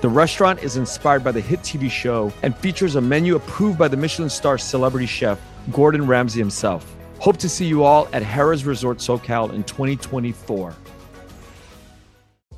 The 0.00 0.08
restaurant 0.08 0.62
is 0.62 0.76
inspired 0.76 1.24
by 1.24 1.32
the 1.32 1.40
hit 1.40 1.58
TV 1.62 1.90
show 1.90 2.32
and 2.44 2.56
features 2.56 2.94
a 2.94 3.00
menu 3.00 3.34
approved 3.34 3.80
by 3.80 3.88
the 3.88 3.96
Michelin 3.96 4.30
star 4.30 4.56
celebrity 4.56 5.06
chef 5.06 5.40
Gordon 5.72 6.06
Ramsay 6.06 6.38
himself. 6.38 6.84
Hope 7.18 7.36
to 7.38 7.48
see 7.48 7.66
you 7.66 7.82
all 7.82 8.06
at 8.12 8.22
Harrah's 8.22 8.64
Resort 8.64 8.98
SoCal 8.98 9.52
in 9.52 9.64
2024. 9.64 10.72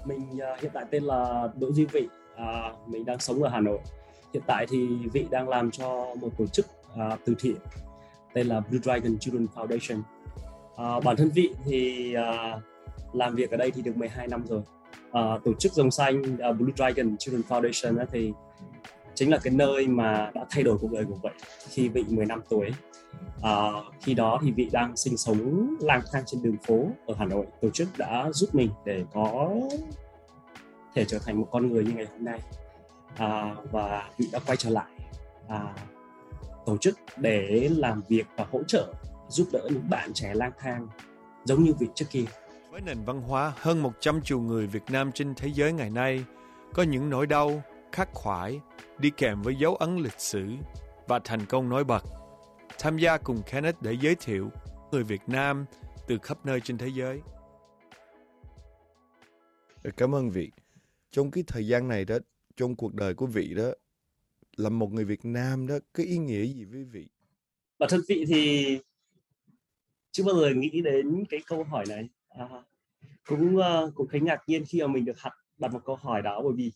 Mình 0.04 0.20
uh, 0.32 0.60
hiện 0.60 0.70
tại 0.74 0.84
tên 0.90 1.04
là 1.04 1.48
Đỗ 1.56 1.72
Duy 1.72 1.84
Vị, 1.84 2.08
uh, 2.34 2.88
mình 2.88 3.04
đang 3.04 3.18
sống 3.18 3.42
ở 3.42 3.48
Hà 3.48 3.60
Nội. 3.60 3.78
Hiện 4.34 4.42
tại 4.46 4.66
thì 4.70 4.88
Vị 5.12 5.26
đang 5.30 5.48
làm 5.48 5.70
cho 5.70 6.06
một 6.20 6.30
tổ 6.38 6.46
chức 6.46 6.66
uh, 6.92 7.18
từ 7.24 7.34
thiện 7.38 7.56
tên 8.34 8.46
là 8.46 8.60
Blue 8.60 8.80
Dragon 8.82 9.18
Children 9.18 9.46
Foundation. 9.54 10.00
Uh, 10.72 11.04
bản 11.04 11.16
thân 11.16 11.30
Vị 11.34 11.50
thì 11.64 12.14
uh, 12.16 12.62
làm 13.14 13.34
việc 13.34 13.50
ở 13.50 13.56
đây 13.56 13.70
thì 13.70 13.82
được 13.82 13.96
12 13.96 14.28
năm 14.28 14.46
rồi. 14.46 14.62
Uh, 15.10 15.44
tổ 15.44 15.54
chức 15.58 15.72
dòng 15.72 15.90
Xanh 15.90 16.22
uh, 16.22 16.56
Blue 16.58 16.72
Dragon 16.76 17.16
Children 17.16 17.42
Foundation 17.48 18.02
uh, 18.02 18.08
thì 18.12 18.32
chính 19.14 19.30
là 19.30 19.38
cái 19.42 19.52
nơi 19.54 19.86
mà 19.86 20.30
đã 20.34 20.44
thay 20.50 20.62
đổi 20.62 20.78
cuộc 20.80 20.92
đời 20.92 21.04
của 21.04 21.14
Vị 21.22 21.30
khi 21.68 21.88
Vị 21.88 22.04
15 22.08 22.42
tuổi. 22.48 22.70
Uh, 23.38 23.84
khi 24.00 24.14
đó 24.14 24.40
thì 24.42 24.50
Vị 24.50 24.68
đang 24.72 24.96
sinh 24.96 25.16
sống 25.16 25.74
lang 25.80 26.02
thang 26.12 26.22
trên 26.26 26.42
đường 26.42 26.56
phố 26.66 26.86
ở 27.06 27.14
Hà 27.18 27.24
Nội. 27.24 27.46
Tổ 27.60 27.70
chức 27.70 27.88
đã 27.98 28.28
giúp 28.32 28.54
mình 28.54 28.70
để 28.84 29.04
có 29.12 29.50
thể 30.94 31.04
trở 31.04 31.18
thành 31.18 31.40
một 31.40 31.48
con 31.50 31.72
người 31.72 31.84
như 31.84 31.92
ngày 31.92 32.06
hôm 32.12 32.24
nay. 32.24 32.40
Uh, 33.12 33.72
và 33.72 34.10
Vị 34.18 34.26
đã 34.32 34.38
quay 34.46 34.56
trở 34.56 34.70
lại 34.70 34.90
uh, 35.46 35.80
tổ 36.66 36.76
chức 36.76 36.98
để 37.16 37.68
làm 37.76 38.02
việc 38.08 38.26
và 38.36 38.46
hỗ 38.52 38.62
trợ 38.62 38.94
giúp 39.28 39.48
đỡ 39.52 39.68
những 39.70 39.90
bạn 39.90 40.10
trẻ 40.14 40.34
lang 40.34 40.52
thang 40.58 40.88
giống 41.44 41.64
như 41.64 41.72
Vị 41.78 41.86
trước 41.94 42.06
kia. 42.10 42.24
Với 42.80 42.94
nền 42.94 43.04
văn 43.04 43.22
hóa 43.22 43.52
hơn 43.56 43.82
100 43.82 44.20
triệu 44.22 44.40
người 44.40 44.66
Việt 44.66 44.82
Nam 44.90 45.12
trên 45.12 45.34
thế 45.34 45.48
giới 45.54 45.72
ngày 45.72 45.90
nay, 45.90 46.24
có 46.74 46.82
những 46.82 47.10
nỗi 47.10 47.26
đau, 47.26 47.62
khắc 47.92 48.08
khoải 48.12 48.60
đi 48.98 49.10
kèm 49.16 49.42
với 49.42 49.54
dấu 49.54 49.76
ấn 49.76 49.96
lịch 49.96 50.20
sử 50.20 50.46
và 51.08 51.18
thành 51.18 51.46
công 51.46 51.68
nổi 51.68 51.84
bật. 51.84 52.04
Tham 52.78 52.98
gia 52.98 53.18
cùng 53.18 53.42
Kenneth 53.50 53.82
để 53.82 53.96
giới 54.00 54.14
thiệu 54.14 54.50
người 54.92 55.04
Việt 55.04 55.20
Nam 55.26 55.64
từ 56.08 56.18
khắp 56.22 56.46
nơi 56.46 56.60
trên 56.60 56.78
thế 56.78 56.88
giới. 56.88 57.20
Cảm 59.96 60.14
ơn 60.14 60.30
vị. 60.30 60.50
Trong 61.10 61.30
cái 61.30 61.44
thời 61.46 61.66
gian 61.66 61.88
này 61.88 62.04
đó, 62.04 62.18
trong 62.56 62.76
cuộc 62.76 62.94
đời 62.94 63.14
của 63.14 63.26
vị 63.26 63.54
đó, 63.54 63.70
là 64.56 64.68
một 64.68 64.92
người 64.92 65.04
Việt 65.04 65.24
Nam 65.24 65.66
đó, 65.66 65.74
cái 65.94 66.06
ý 66.06 66.18
nghĩa 66.18 66.44
gì 66.44 66.64
với 66.64 66.84
vị? 66.84 67.08
Bản 67.78 67.90
thân 67.90 68.00
vị 68.08 68.24
thì 68.28 68.78
chưa 70.10 70.24
bao 70.24 70.34
giờ 70.34 70.50
nghĩ 70.54 70.80
đến 70.84 71.24
cái 71.30 71.40
câu 71.46 71.64
hỏi 71.64 71.84
này. 71.88 72.08
À, 72.28 72.48
cũng 73.26 73.56
uh, 73.56 73.94
cũng 73.94 74.08
thấy 74.10 74.20
ngạc 74.20 74.40
nhiên 74.46 74.64
khi 74.68 74.80
mà 74.80 74.86
mình 74.86 75.04
được 75.04 75.16
đặt 75.24 75.32
đặt 75.58 75.72
một 75.72 75.80
câu 75.84 75.96
hỏi 75.96 76.22
đó 76.22 76.40
bởi 76.44 76.52
vì 76.56 76.72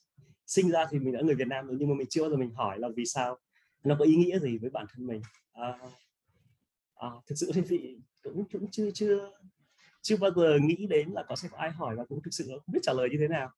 sinh 0.47 0.71
ra 0.71 0.87
thì 0.91 0.99
mình 0.99 1.13
đã 1.13 1.21
người 1.21 1.35
Việt 1.35 1.49
Nam 1.49 1.67
rồi 1.67 1.77
nhưng 1.81 1.89
mà 1.89 1.95
mình 1.95 2.07
chưa 2.11 2.23
bao 2.23 2.31
giờ 2.31 2.37
mình 2.37 2.51
hỏi 2.55 2.79
là 2.79 2.89
vì 2.97 3.07
sao 3.07 3.39
nó 3.85 3.97
có 3.99 4.05
ý 4.05 4.17
nghĩa 4.17 4.39
gì 4.39 4.59
với 4.59 4.71
bản 4.71 4.87
thân 4.95 5.07
mình. 5.07 5.23
À, 5.53 5.79
à, 6.95 7.09
thực 7.27 7.35
sự 7.35 7.51
thì 7.55 7.61
vị 7.61 7.99
cũng 8.23 8.45
cũng 8.53 8.71
chưa 8.71 8.91
chưa 8.95 9.31
chưa 10.03 10.17
bao 10.17 10.31
giờ 10.37 10.59
nghĩ 10.63 10.87
đến 10.87 11.11
là 11.11 11.25
có 11.29 11.37
sẽ 11.37 11.49
có 11.49 11.59
ai 11.59 11.71
hỏi 11.71 11.97
và 11.97 12.05
cũng 12.05 12.23
thực 12.23 12.35
sự 12.35 12.45
không 12.49 12.75
biết 12.75 12.81
trả 12.83 12.93
lời 12.93 13.09
như 13.11 13.17
thế 13.21 13.29
nào. 13.29 13.51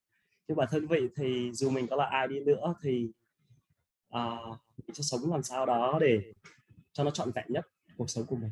Nhưng 0.48 0.56
bản 0.56 0.68
thân 0.70 0.86
vậy 0.86 1.08
thì 1.16 1.50
dù 1.52 1.70
mình 1.70 1.86
có 1.86 1.96
là 1.96 2.04
ai 2.04 2.28
đi 2.28 2.40
nữa 2.40 2.74
thì 2.82 3.10
à, 4.10 4.38
mình 4.86 4.94
sẽ 4.94 5.02
sống 5.02 5.32
làm 5.32 5.42
sao 5.42 5.66
đó 5.66 5.98
để 6.00 6.32
cho 6.92 7.04
nó 7.04 7.10
trọn 7.10 7.30
vẹn 7.34 7.44
nhất 7.48 7.66
cuộc 7.96 8.10
sống 8.10 8.26
của 8.26 8.36
mình. 8.36 8.50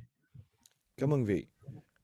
Cảm 0.96 1.14
ơn 1.14 1.24
vị. 1.24 1.46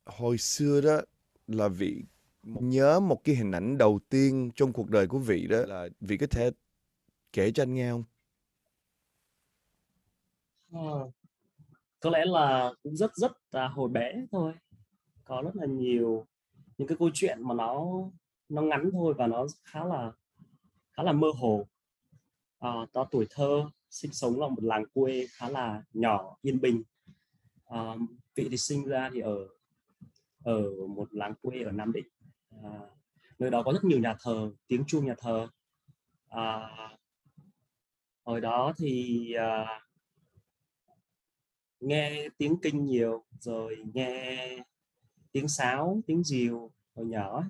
Hồi 0.04 0.38
xưa 0.38 0.80
đó 0.80 1.00
là 1.46 1.68
vị 1.68 2.04
nhớ 2.42 3.00
một 3.00 3.24
cái 3.24 3.34
hình 3.34 3.52
ảnh 3.52 3.78
đầu 3.78 4.00
tiên 4.08 4.50
trong 4.54 4.72
cuộc 4.72 4.90
đời 4.90 5.06
của 5.06 5.18
vị 5.18 5.46
đó 5.46 5.58
là 5.66 5.88
vị 6.00 6.16
có 6.16 6.26
thể 6.26 6.50
kể 7.32 7.50
cho 7.52 7.62
anh 7.62 7.74
nghe 7.74 7.90
không? 7.90 8.04
À, 10.72 10.80
có 12.00 12.10
lẽ 12.10 12.24
là 12.24 12.72
cũng 12.82 12.96
rất 12.96 13.16
rất 13.16 13.32
là 13.50 13.68
hồi 13.68 13.88
bé 13.88 14.12
thôi. 14.32 14.52
Có 15.24 15.42
rất 15.44 15.56
là 15.56 15.66
nhiều 15.66 16.26
những 16.78 16.88
cái 16.88 16.96
câu 16.98 17.10
chuyện 17.14 17.38
mà 17.42 17.54
nó 17.54 17.86
nó 18.48 18.62
ngắn 18.62 18.90
thôi 18.92 19.14
và 19.18 19.26
nó 19.26 19.46
khá 19.64 19.84
là 19.84 20.12
khá 20.92 21.02
là 21.02 21.12
mơ 21.12 21.28
hồ. 21.38 21.68
Ờ, 22.58 22.70
à, 22.82 22.86
đó 22.92 23.08
tuổi 23.10 23.26
thơ 23.30 23.70
sinh 23.90 24.12
sống 24.12 24.40
ở 24.40 24.48
một 24.48 24.62
làng 24.64 24.84
quê 24.94 25.26
khá 25.30 25.48
là 25.48 25.82
nhỏ 25.92 26.36
yên 26.42 26.60
bình. 26.60 26.82
Ờ, 27.64 27.92
à, 27.92 27.96
vị 28.34 28.48
thì 28.50 28.56
sinh 28.56 28.84
ra 28.84 29.10
thì 29.12 29.20
ở 29.20 29.48
ở 30.44 30.62
một 30.88 31.08
làng 31.14 31.34
quê 31.42 31.62
ở 31.62 31.72
Nam 31.72 31.92
Định 31.92 32.06
à, 32.64 32.80
nơi 33.38 33.50
đó 33.50 33.62
có 33.62 33.72
rất 33.72 33.84
nhiều 33.84 33.98
nhà 33.98 34.16
thờ 34.20 34.50
tiếng 34.66 34.84
chuông 34.86 35.06
nhà 35.06 35.14
thờ. 35.18 35.48
À, 36.28 36.68
hồi 38.24 38.40
đó 38.40 38.72
thì 38.78 39.32
à, 39.32 39.80
nghe 41.80 42.28
tiếng 42.38 42.56
kinh 42.62 42.84
nhiều 42.84 43.24
rồi 43.40 43.76
nghe 43.94 44.58
tiếng 45.32 45.48
sáo 45.48 46.00
tiếng 46.06 46.24
diều 46.24 46.70
hồi 46.94 47.06
nhỏ 47.06 47.44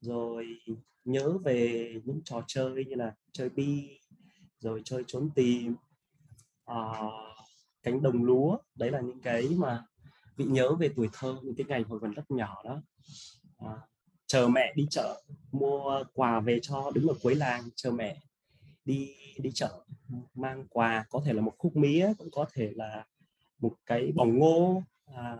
rồi 0.00 0.46
nhớ 1.04 1.38
về 1.44 1.94
những 2.04 2.20
trò 2.24 2.44
chơi 2.46 2.84
như 2.88 2.94
là 2.94 3.14
chơi 3.32 3.48
bi 3.48 4.00
rồi 4.58 4.82
chơi 4.84 5.04
trốn 5.06 5.30
tìm 5.34 5.74
à, 6.64 6.76
cánh 7.82 8.02
đồng 8.02 8.24
lúa. 8.24 8.58
Đấy 8.74 8.90
là 8.90 9.00
những 9.00 9.20
cái 9.20 9.48
mà 9.56 9.84
vị 10.36 10.44
nhớ 10.44 10.74
về 10.74 10.90
tuổi 10.96 11.08
thơ 11.12 11.36
những 11.42 11.54
cái 11.54 11.66
ngày 11.68 11.82
hồi 11.82 12.00
còn 12.00 12.12
rất 12.12 12.30
nhỏ 12.30 12.62
đó. 12.64 12.82
À, 13.58 13.74
chờ 14.32 14.48
mẹ 14.48 14.72
đi 14.76 14.86
chợ 14.90 15.22
mua 15.52 16.04
quà 16.14 16.40
về 16.40 16.58
cho 16.62 16.90
đứng 16.94 17.08
ở 17.08 17.14
cuối 17.22 17.34
làng 17.34 17.62
chờ 17.76 17.90
mẹ 17.90 18.20
đi 18.84 19.14
đi 19.38 19.50
chợ 19.54 19.84
mang 20.34 20.66
quà 20.70 21.04
có 21.10 21.22
thể 21.24 21.32
là 21.32 21.42
một 21.42 21.54
khúc 21.58 21.76
mía 21.76 22.12
cũng 22.18 22.28
có 22.32 22.46
thể 22.52 22.72
là 22.76 23.06
một 23.58 23.74
cái 23.86 24.12
bỏng 24.14 24.38
ngô 24.38 24.82
à, 25.06 25.36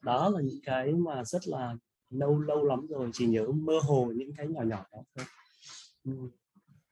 đó 0.00 0.28
là 0.28 0.40
những 0.40 0.60
cái 0.64 0.92
mà 0.92 1.24
rất 1.24 1.48
là 1.48 1.76
lâu 2.10 2.38
lâu 2.38 2.64
lắm 2.64 2.86
rồi 2.86 3.10
chỉ 3.12 3.26
nhớ 3.26 3.46
mơ 3.46 3.80
hồ 3.82 4.12
những 4.16 4.30
cái 4.36 4.46
nhỏ 4.48 4.62
nhỏ 4.62 4.86
đó 4.92 5.02
thôi 5.14 5.24
ừ. 6.04 6.12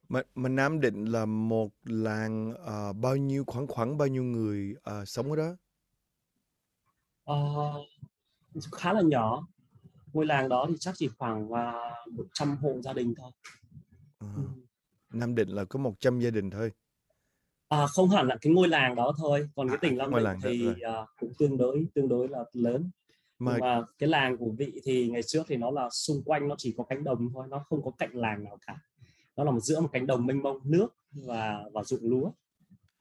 mà, 0.09 0.22
mà 0.34 0.48
Nam 0.48 0.81
Định 0.81 1.04
là 1.04 1.27
một 1.27 1.69
làng 1.84 2.53
uh, 2.53 2.97
bao 2.97 3.16
nhiêu 3.16 3.44
khoảng 3.47 3.66
khoảng 3.66 3.98
bao 3.98 4.09
nhiêu 4.09 4.22
người 4.22 4.75
uh, 5.00 5.09
sống 5.09 5.31
ở 5.31 5.37
đó? 5.37 5.56
Uh, 7.32 7.84
khá 8.72 8.93
là 8.93 9.03
nhỏ 9.04 9.47
ngôi 10.13 10.27
làng 10.27 10.49
đó 10.49 10.67
thì 10.69 10.75
chắc 10.81 10.95
chỉ 10.97 11.09
khoảng 11.19 11.49
uh, 11.53 12.13
100 12.13 12.57
hộ 12.57 12.81
gia 12.83 12.93
đình 12.93 13.15
thôi. 13.17 13.31
À, 14.19 14.29
Nam 15.13 15.35
Định 15.35 15.49
là 15.49 15.65
có 15.65 15.79
100 15.79 16.21
gia 16.21 16.31
đình 16.31 16.51
thôi. 16.51 16.73
À, 17.69 17.87
không 17.87 18.09
hẳn 18.09 18.27
là 18.27 18.37
cái 18.41 18.53
ngôi 18.53 18.69
làng 18.69 18.95
đó 18.95 19.15
thôi, 19.19 19.49
còn 19.57 19.69
à, 19.69 19.71
cái 19.71 19.79
tỉnh 19.91 19.99
Nam 19.99 20.11
Định 20.15 20.27
thì 20.43 20.69
uh, 20.69 21.09
cũng 21.21 21.33
tương 21.39 21.57
đối 21.57 21.87
tương 21.95 22.09
đối 22.09 22.29
là 22.29 22.45
lớn. 22.53 22.91
Mà... 23.39 23.53
Nhưng 23.53 23.61
mà 23.61 23.83
cái 23.99 24.09
làng 24.09 24.37
của 24.37 24.51
vị 24.59 24.81
thì 24.85 25.09
ngày 25.09 25.23
trước 25.23 25.43
thì 25.49 25.57
nó 25.57 25.71
là 25.71 25.89
xung 25.91 26.23
quanh 26.25 26.49
nó 26.49 26.55
chỉ 26.59 26.75
có 26.77 26.85
cánh 26.85 27.05
đồng 27.05 27.31
thôi, 27.35 27.47
nó 27.51 27.65
không 27.69 27.83
có 27.85 27.91
cạnh 27.99 28.11
làng 28.13 28.45
nào 28.45 28.59
cả. 28.67 28.81
Nó 29.37 29.45
là 29.45 29.51
một 29.51 29.61
giữa 29.61 29.81
một 29.81 29.89
cánh 29.93 30.07
đồng 30.07 30.27
mênh 30.27 30.43
mông 30.43 30.61
nước 30.65 30.89
và 31.13 31.65
và 31.73 31.85
ruộng 31.85 32.03
lúa. 32.03 32.31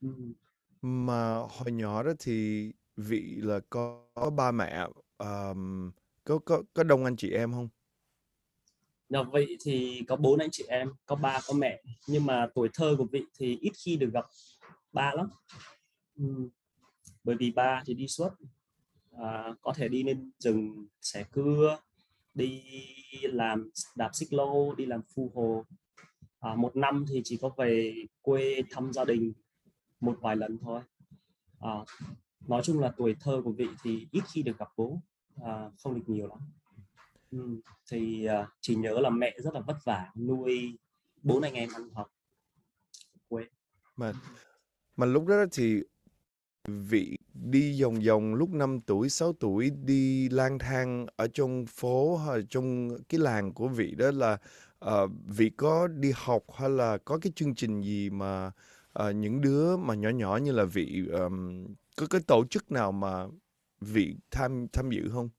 Ừ. 0.01 0.09
Mà 0.81 1.35
hồi 1.35 1.72
nhỏ 1.72 2.03
đó 2.03 2.12
thì 2.19 2.72
vị 2.98 3.36
là 3.42 3.60
có, 3.69 4.06
có 4.13 4.30
ba 4.30 4.51
mẹ 4.51 4.88
um, 5.18 5.92
có 6.27 6.39
có 6.45 6.63
có 6.74 6.83
đông 6.83 7.06
anh 7.06 7.15
chị 7.15 7.31
em 7.31 7.51
không? 7.51 7.69
Nhà 9.09 9.24
vị 9.33 9.57
thì 9.62 10.03
có 10.07 10.15
bốn 10.15 10.39
anh 10.39 10.50
chị 10.51 10.63
em, 10.68 10.91
có 11.06 11.15
ba 11.15 11.39
có 11.47 11.53
mẹ, 11.53 11.83
nhưng 12.07 12.25
mà 12.25 12.47
tuổi 12.56 12.69
thơ 12.74 12.95
của 12.97 13.06
vị 13.12 13.24
thì 13.39 13.57
ít 13.62 13.71
khi 13.85 13.97
được 13.97 14.09
gặp 14.13 14.25
ba 14.94 15.13
lắm. 15.15 15.29
Ừ. 16.15 16.50
Bởi 17.24 17.35
vì 17.39 17.51
ba 17.51 17.83
thì 17.85 17.94
đi 17.94 18.07
suốt, 18.07 18.29
à, 19.18 19.53
có 19.62 19.74
thể 19.75 19.88
đi 19.88 20.03
lên 20.03 20.31
rừng 20.38 20.88
xẻ 21.01 21.25
cưa, 21.31 21.79
đi 22.33 22.63
làm 23.21 23.69
đạp 23.95 24.09
xích 24.13 24.33
lô, 24.33 24.75
đi 24.75 24.85
làm 24.85 25.01
phu 25.15 25.31
hồ. 25.35 25.65
À, 26.39 26.56
một 26.56 26.75
năm 26.75 27.06
thì 27.09 27.21
chỉ 27.24 27.38
có 27.41 27.50
về 27.57 27.95
quê 28.21 28.62
thăm 28.69 28.94
gia 28.94 29.06
đình 29.06 29.33
một 30.00 30.18
vài 30.21 30.35
lần 30.35 30.57
thôi. 30.62 30.81
À, 31.59 31.71
nói 32.47 32.62
chung 32.63 32.79
là 32.79 32.94
tuổi 32.97 33.15
thơ 33.19 33.41
của 33.44 33.51
vị 33.51 33.68
thì 33.83 34.07
ít 34.12 34.21
khi 34.33 34.44
được 34.44 34.57
gặp 34.57 34.69
bố 34.77 35.01
à, 35.44 35.69
không 35.84 35.95
được 35.95 36.04
nhiều 36.07 36.28
lắm. 36.28 36.39
Ừ, 37.31 37.62
thì 37.92 38.25
à, 38.25 38.48
chỉ 38.62 38.75
nhớ 38.75 39.00
là 39.00 39.10
mẹ 39.10 39.36
rất 39.44 39.54
là 39.54 39.60
vất 39.60 39.78
vả 39.86 40.12
nuôi 40.16 40.78
bốn 41.24 41.42
anh 41.42 41.54
em 41.54 41.69
ăn 41.74 41.89
học 41.94 42.12
quê. 43.28 43.45
Mà 43.95 44.13
mà 44.95 45.06
lúc 45.06 45.25
đó 45.25 45.45
thì 45.51 45.84
vị 46.68 47.18
đi 47.34 47.81
vòng 47.81 48.00
vòng 48.07 48.34
lúc 48.34 48.50
5 48.50 48.80
tuổi, 48.81 49.10
6 49.10 49.34
tuổi 49.34 49.69
đi 49.69 50.30
lang 50.30 50.60
thang 50.60 51.06
ở 51.16 51.28
trong 51.28 51.66
phố 51.66 52.18
hay 52.18 52.42
trong 52.50 52.89
cái 53.10 53.19
làng 53.19 53.54
của 53.54 53.68
vị 53.68 53.95
đó 53.98 54.12
là 54.12 54.38
uh, 54.86 55.12
vị 55.25 55.50
có 55.57 55.88
đi 55.88 56.12
học 56.16 56.44
hay 56.54 56.69
là 56.69 56.98
có 56.98 57.18
cái 57.22 57.31
chương 57.36 57.56
trình 57.56 57.81
gì 57.81 58.10
mà 58.10 58.51
uh, 59.00 59.16
những 59.16 59.42
đứa 59.42 59.78
mà 59.78 59.95
nhỏ 59.95 60.10
nhỏ 60.10 60.38
như 60.38 60.51
là 60.51 60.63
vị 60.63 61.07
um, 61.12 61.66
có 61.98 62.07
cái 62.10 62.22
tổ 62.28 62.45
chức 62.45 62.72
nào 62.72 62.92
mà 62.92 63.28
vị 63.81 64.15
tham 64.31 64.68
tham 64.74 64.89
dự 64.89 65.09
không? 65.13 65.29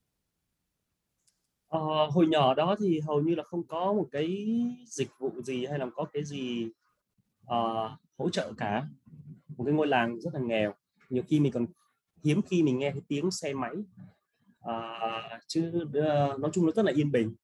Ờ, 1.69 2.07
hồi 2.07 2.27
nhỏ 2.27 2.55
đó 2.55 2.77
thì 2.79 3.01
hầu 3.01 3.21
như 3.21 3.35
là 3.35 3.43
không 3.43 3.67
có 3.67 3.93
một 3.93 4.09
cái 4.13 4.57
dịch 4.87 5.11
vụ 5.19 5.43
gì 5.43 5.67
hay 5.67 5.79
là 5.79 5.87
có 5.97 6.05
cái 6.13 6.25
gì 6.25 6.71
uh, 7.43 7.91
hỗ 8.19 8.31
trợ 8.31 8.53
cả. 8.57 8.89
Một 9.57 9.65
cái 9.65 9.75
ngôi 9.75 9.87
làng 9.87 10.21
rất 10.21 10.35
là 10.35 10.41
nghèo. 10.41 10.75
Nhiều 11.11 11.23
khi 11.27 11.41
mình 11.41 11.53
còn 11.53 11.67
hiếm 12.25 12.43
khi 12.43 12.63
mình 12.63 12.79
nghe 12.79 12.91
cái 12.91 13.03
tiếng 13.09 13.31
xe 13.31 13.55
máy. 13.55 13.75
Uh, 14.69 15.43
chứ 15.47 15.85
uh, 15.85 16.41
nói 16.41 16.51
chung 16.53 16.67
nó 16.67 16.73
rất 16.73 16.85
là 16.85 16.93
yên 16.93 17.13
bình. 17.13 17.35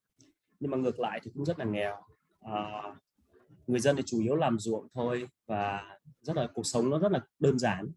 Nhưng 0.60 0.70
mà 0.70 0.76
ngược 0.76 1.00
lại 1.00 1.20
thì 1.22 1.30
cũng 1.34 1.44
rất 1.44 1.58
là 1.58 1.64
nghèo. 1.64 1.96
Uh, 2.44 2.96
người 3.66 3.80
dân 3.80 3.96
thì 3.96 4.02
chủ 4.06 4.20
yếu 4.20 4.36
làm 4.36 4.58
ruộng 4.58 4.88
thôi 4.94 5.28
và 5.46 5.98
rất 6.20 6.36
là 6.36 6.48
cuộc 6.54 6.66
sống 6.66 6.90
nó 6.90 6.98
rất 6.98 7.12
là 7.12 7.20
đơn 7.38 7.58
giản. 7.58 7.90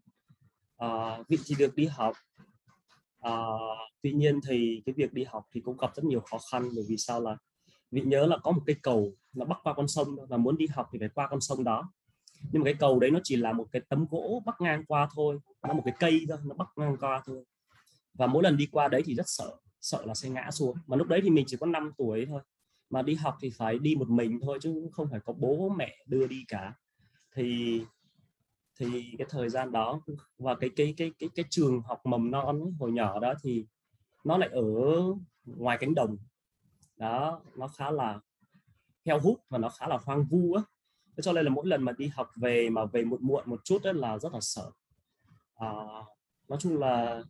Uh, 0.84 1.28
vị 1.28 1.38
thì 1.46 1.54
được 1.58 1.74
đi 1.76 1.86
học 1.86 2.14
à, 3.20 3.32
tuy 4.02 4.12
nhiên 4.12 4.40
thì 4.48 4.82
cái 4.86 4.92
việc 4.92 5.12
đi 5.12 5.24
học 5.24 5.44
thì 5.52 5.60
cũng 5.60 5.76
gặp 5.76 5.96
rất 5.96 6.04
nhiều 6.04 6.20
khó 6.20 6.38
khăn 6.50 6.68
bởi 6.74 6.84
vì 6.88 6.96
sao 6.96 7.20
là 7.20 7.36
vị 7.90 8.00
nhớ 8.00 8.26
là 8.26 8.36
có 8.36 8.50
một 8.50 8.62
cái 8.66 8.76
cầu 8.82 9.12
nó 9.32 9.44
bắc 9.44 9.58
qua 9.62 9.74
con 9.74 9.88
sông 9.88 10.16
và 10.28 10.36
muốn 10.36 10.58
đi 10.58 10.66
học 10.66 10.88
thì 10.92 10.98
phải 10.98 11.08
qua 11.08 11.28
con 11.30 11.40
sông 11.40 11.64
đó. 11.64 11.92
Nhưng 12.52 12.62
mà 12.62 12.64
cái 12.64 12.74
cầu 12.74 12.98
đấy 12.98 13.10
nó 13.10 13.20
chỉ 13.24 13.36
là 13.36 13.52
một 13.52 13.66
cái 13.72 13.82
tấm 13.88 14.06
gỗ 14.10 14.42
bắc 14.46 14.60
ngang 14.60 14.84
qua 14.84 15.08
thôi 15.14 15.38
nó 15.62 15.74
một 15.74 15.82
cái 15.84 15.94
cây 15.98 16.20
thôi 16.28 16.38
nó 16.44 16.54
bắc 16.54 16.68
ngang 16.76 16.96
qua 17.00 17.22
thôi. 17.26 17.44
Và 18.14 18.26
mỗi 18.26 18.42
lần 18.42 18.56
đi 18.56 18.66
qua 18.72 18.88
đấy 18.88 19.02
thì 19.04 19.14
rất 19.14 19.26
sợ 19.26 19.56
sợ 19.80 20.04
là 20.06 20.14
sẽ 20.14 20.28
ngã 20.28 20.50
xuống. 20.50 20.76
Mà 20.86 20.96
lúc 20.96 21.06
đấy 21.06 21.20
thì 21.22 21.30
mình 21.30 21.44
chỉ 21.48 21.56
có 21.56 21.66
5 21.66 21.92
tuổi 21.98 22.26
thôi 22.26 22.40
mà 22.90 23.02
đi 23.02 23.14
học 23.14 23.36
thì 23.40 23.50
phải 23.50 23.78
đi 23.78 23.94
một 23.94 24.08
mình 24.08 24.40
thôi 24.42 24.58
chứ 24.62 24.88
không 24.92 25.08
phải 25.10 25.20
có 25.24 25.32
bố 25.32 25.68
mẹ 25.68 25.96
đưa 26.06 26.26
đi 26.26 26.44
cả. 26.48 26.74
Thì 27.34 27.80
thì 28.78 29.14
cái 29.18 29.26
thời 29.30 29.48
gian 29.48 29.72
đó 29.72 30.00
và 30.38 30.54
cái 30.54 30.70
cái 30.76 30.94
cái 30.96 31.12
cái 31.18 31.28
cái 31.34 31.44
trường 31.50 31.80
học 31.80 32.00
mầm 32.06 32.30
non 32.30 32.72
hồi 32.78 32.92
nhỏ 32.92 33.20
đó 33.20 33.34
thì 33.42 33.66
nó 34.24 34.38
lại 34.38 34.48
ở 34.52 34.62
ngoài 35.44 35.78
cánh 35.80 35.94
đồng. 35.94 36.16
Đó 36.96 37.40
nó 37.56 37.68
khá 37.68 37.90
là 37.90 38.20
heo 39.06 39.20
hút 39.20 39.40
và 39.48 39.58
nó 39.58 39.68
khá 39.68 39.88
là 39.88 39.98
hoang 40.04 40.24
vu 40.24 40.52
á. 40.52 40.62
Cho 41.22 41.32
nên 41.32 41.44
là 41.44 41.50
mỗi 41.50 41.66
lần 41.66 41.82
mà 41.82 41.92
đi 41.92 42.06
học 42.06 42.30
về 42.36 42.70
mà 42.70 42.84
về 42.84 43.04
muộn 43.04 43.20
muộn 43.22 43.42
một 43.46 43.60
chút 43.64 43.82
đó 43.84 43.92
là 43.92 44.18
rất 44.18 44.32
là 44.32 44.40
sợ. 44.40 44.70
À, 45.54 45.72
nói 46.48 46.58
chung 46.60 46.78
là 46.78 47.22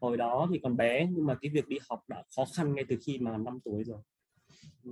hồi 0.00 0.16
đó 0.16 0.48
thì 0.52 0.60
còn 0.62 0.76
bé 0.76 1.08
nhưng 1.12 1.26
mà 1.26 1.34
cái 1.34 1.50
việc 1.50 1.68
đi 1.68 1.78
học 1.88 2.00
đã 2.08 2.22
khó 2.36 2.44
khăn 2.56 2.74
ngay 2.74 2.84
từ 2.88 2.96
khi 3.02 3.18
mà 3.18 3.36
5 3.36 3.58
tuổi 3.64 3.84
rồi. 3.84 3.98
Ừ. 4.84 4.90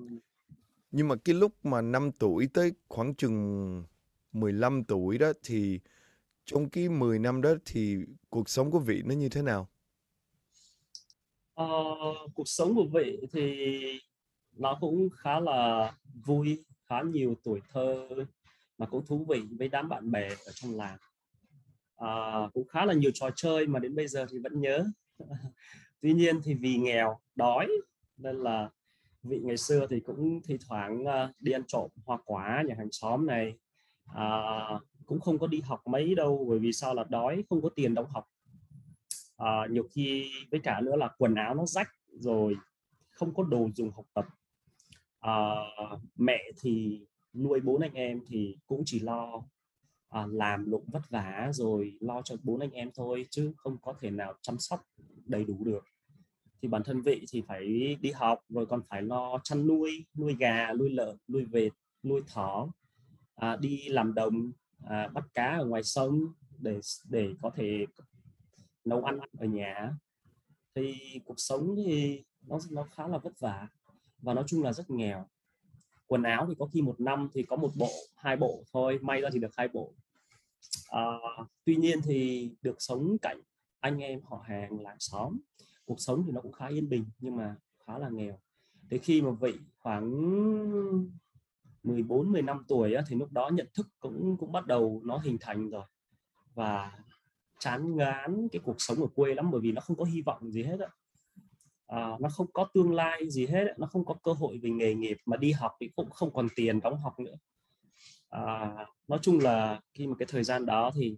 Nhưng 0.91 1.09
mà 1.09 1.15
cái 1.25 1.35
lúc 1.35 1.53
mà 1.63 1.81
5 1.81 2.13
tuổi 2.13 2.49
tới 2.55 2.73
khoảng 2.89 3.15
chừng 3.15 3.85
15 4.33 4.85
tuổi 4.85 5.19
đó 5.19 5.33
thì 5.45 5.81
trong 6.45 6.69
cái 6.69 6.89
10 6.89 7.19
năm 7.19 7.43
đó 7.43 7.55
thì 7.65 7.97
cuộc 8.31 8.49
sống 8.49 8.71
của 8.71 8.79
vị 8.79 9.03
nó 9.05 9.15
như 9.15 9.29
thế 9.29 9.43
nào? 9.43 9.69
Ờ, 11.55 11.67
cuộc 12.35 12.49
sống 12.49 12.75
của 12.75 12.87
vị 12.93 13.27
thì 13.33 14.01
nó 14.53 14.79
cũng 14.81 15.09
khá 15.11 15.41
là 15.41 15.93
vui, 16.25 16.65
khá 16.89 17.03
nhiều 17.03 17.35
tuổi 17.45 17.61
thơ 17.73 18.09
mà 18.79 18.87
cũng 18.87 19.07
thú 19.07 19.27
vị 19.29 19.43
với 19.59 19.69
đám 19.69 19.89
bạn 19.89 20.11
bè 20.11 20.29
ở 20.29 20.53
trong 20.55 20.77
làng. 20.77 20.99
À, 21.97 22.41
cũng 22.55 22.69
khá 22.69 22.85
là 22.85 22.95
nhiều 22.95 23.11
trò 23.15 23.31
chơi 23.37 23.67
mà 23.67 23.79
đến 23.79 23.95
bây 23.95 24.09
giờ 24.09 24.27
thì 24.31 24.39
vẫn 24.39 24.61
nhớ. 24.61 24.85
Tuy 26.01 26.13
nhiên 26.13 26.41
thì 26.45 26.55
vì 26.55 26.77
nghèo, 26.77 27.19
đói 27.35 27.69
nên 28.17 28.37
là 28.37 28.71
vị 29.23 29.41
ngày 29.45 29.57
xưa 29.57 29.87
thì 29.91 30.01
cũng 30.01 30.41
thi 30.45 30.59
thoảng 30.69 31.05
à, 31.05 31.33
đi 31.41 31.53
ăn 31.53 31.63
trộm 31.67 31.91
hoa 32.05 32.19
quả 32.25 32.63
nhà 32.67 32.75
hàng 32.79 32.93
xóm 32.93 33.27
này 33.27 33.55
à, 34.07 34.61
cũng 35.07 35.21
không 35.21 35.39
có 35.39 35.47
đi 35.47 35.61
học 35.61 35.83
mấy 35.87 36.15
đâu 36.15 36.47
bởi 36.49 36.59
vì 36.59 36.73
sao 36.73 36.95
là 36.95 37.05
đói 37.05 37.45
không 37.49 37.63
có 37.63 37.69
tiền 37.69 37.95
đóng 37.95 38.07
học. 38.11 38.25
À, 39.37 39.67
nhiều 39.71 39.85
khi 39.91 40.31
với 40.51 40.61
cả 40.61 40.81
nữa 40.81 40.97
là 40.97 41.09
quần 41.19 41.35
áo 41.35 41.55
nó 41.55 41.67
rách 41.67 41.89
rồi 42.09 42.57
không 43.11 43.35
có 43.35 43.43
đồ 43.43 43.69
dùng 43.75 43.91
học 43.91 44.07
tập. 44.15 44.27
À, 45.21 45.55
mẹ 46.17 46.43
thì 46.61 47.07
nuôi 47.35 47.61
bốn 47.61 47.81
anh 47.81 47.95
em 47.95 48.21
thì 48.27 48.57
cũng 48.67 48.83
chỉ 48.87 49.01
lo 49.01 49.43
à, 50.09 50.27
làm 50.31 50.71
lụng 50.71 50.85
vất 50.87 51.11
vả 51.11 51.51
rồi 51.53 51.97
lo 52.01 52.23
cho 52.23 52.37
bốn 52.43 52.61
anh 52.61 52.71
em 52.71 52.91
thôi 52.95 53.27
chứ 53.31 53.53
không 53.57 53.79
có 53.83 53.95
thể 54.01 54.11
nào 54.11 54.35
chăm 54.43 54.59
sóc 54.59 54.81
đầy 55.25 55.45
đủ 55.45 55.65
được. 55.65 55.85
Thì 56.63 56.69
bản 56.69 56.83
thân 56.85 57.03
vị 57.03 57.27
thì 57.31 57.43
phải 57.49 57.97
đi 58.01 58.11
học 58.11 58.41
rồi 58.49 58.67
còn 58.67 58.83
phải 58.89 59.03
lo 59.03 59.39
chăn 59.45 59.67
nuôi 59.67 60.07
nuôi 60.19 60.37
gà 60.39 60.73
nuôi 60.73 60.91
lợn 60.91 61.17
nuôi 61.29 61.45
vịt 61.45 61.73
nuôi 62.03 62.23
thỏ 62.27 62.69
à, 63.43 63.57
đi 63.57 63.89
làm 63.89 64.15
đồng 64.15 64.53
à, 64.85 65.09
bắt 65.09 65.25
cá 65.35 65.57
ở 65.59 65.67
ngoài 65.67 65.83
sông 65.83 66.33
để 66.59 66.81
để 67.09 67.35
có 67.43 67.51
thể 67.55 67.87
nấu 68.85 69.05
ăn 69.05 69.19
ở 69.39 69.47
nhà. 69.47 69.97
Thì 70.75 70.95
cuộc 71.25 71.35
sống 71.37 71.75
thì 71.77 72.25
nó 72.47 72.59
nó 72.71 72.83
khá 72.83 73.09
là 73.09 73.19
vất 73.19 73.41
vả 73.41 73.69
và 74.19 74.35
nói 74.35 74.45
chung 74.47 74.63
là 74.63 74.73
rất 74.73 74.91
nghèo. 74.91 75.27
Quần 76.07 76.23
áo 76.23 76.47
thì 76.49 76.55
có 76.59 76.67
khi 76.67 76.83
một 76.83 77.01
năm 77.01 77.29
thì 77.33 77.43
có 77.43 77.57
một 77.57 77.71
bộ 77.77 77.91
hai 78.17 78.37
bộ 78.37 78.65
thôi 78.73 78.99
may 79.03 79.21
ra 79.21 79.29
thì 79.33 79.39
được 79.39 79.57
hai 79.57 79.69
bộ. 79.69 79.93
À, 80.91 81.03
tuy 81.65 81.77
nhiên 81.77 82.01
thì 82.03 82.51
được 82.63 82.77
sống 82.79 83.17
cạnh 83.23 83.41
anh 83.81 83.99
em 83.99 84.21
họ 84.25 84.45
hàng 84.47 84.81
làng 84.81 85.01
xóm 85.01 85.39
cuộc 85.85 86.01
sống 86.01 86.23
thì 86.27 86.33
nó 86.33 86.41
cũng 86.41 86.53
khá 86.53 86.67
yên 86.67 86.89
bình 86.89 87.05
nhưng 87.19 87.37
mà 87.37 87.57
khá 87.87 87.99
là 87.99 88.09
nghèo. 88.09 88.39
Thế 88.91 88.99
khi 88.99 89.23
mà 89.23 89.31
vị 89.31 89.55
khoảng 89.79 90.11
14 91.83 92.33
15 92.33 92.65
tuổi 92.69 92.95
á, 92.95 93.03
thì 93.09 93.17
lúc 93.17 93.33
đó 93.33 93.51
nhận 93.53 93.67
thức 93.75 93.87
cũng 94.01 94.37
cũng 94.37 94.53
bắt 94.53 94.67
đầu 94.67 95.01
nó 95.05 95.17
hình 95.17 95.37
thành 95.41 95.71
rồi. 95.71 95.85
Và 96.55 96.93
chán 97.59 97.97
ngán 97.97 98.49
cái 98.53 98.61
cuộc 98.65 98.77
sống 98.79 98.99
ở 99.01 99.07
quê 99.15 99.35
lắm 99.35 99.51
bởi 99.51 99.61
vì 99.61 99.73
nó 99.73 99.81
không 99.81 99.97
có 99.97 100.05
hy 100.05 100.23
vọng 100.23 100.53
gì 100.53 100.63
hết 100.63 100.81
á. 100.81 100.89
À, 101.87 102.11
nó 102.21 102.29
không 102.29 102.47
có 102.53 102.69
tương 102.75 102.95
lai 102.95 103.31
gì 103.31 103.47
hết 103.47 103.65
nó 103.79 103.87
không 103.87 104.05
có 104.05 104.15
cơ 104.23 104.33
hội 104.33 104.59
về 104.63 104.71
nghề 104.71 104.95
nghiệp 104.95 105.17
mà 105.27 105.37
đi 105.37 105.53
học 105.53 105.73
thì 105.81 105.91
cũng 105.97 106.11
không 106.11 106.33
còn 106.33 106.49
tiền 106.57 106.81
đóng 106.81 106.99
học 106.99 107.21
nữa. 107.21 107.35
À, 108.29 108.75
nói 109.09 109.19
chung 109.23 109.39
là 109.41 109.81
khi 109.95 110.07
mà 110.07 110.15
cái 110.19 110.27
thời 110.31 110.45
gian 110.45 110.67
đó 110.67 110.91
thì 110.95 111.17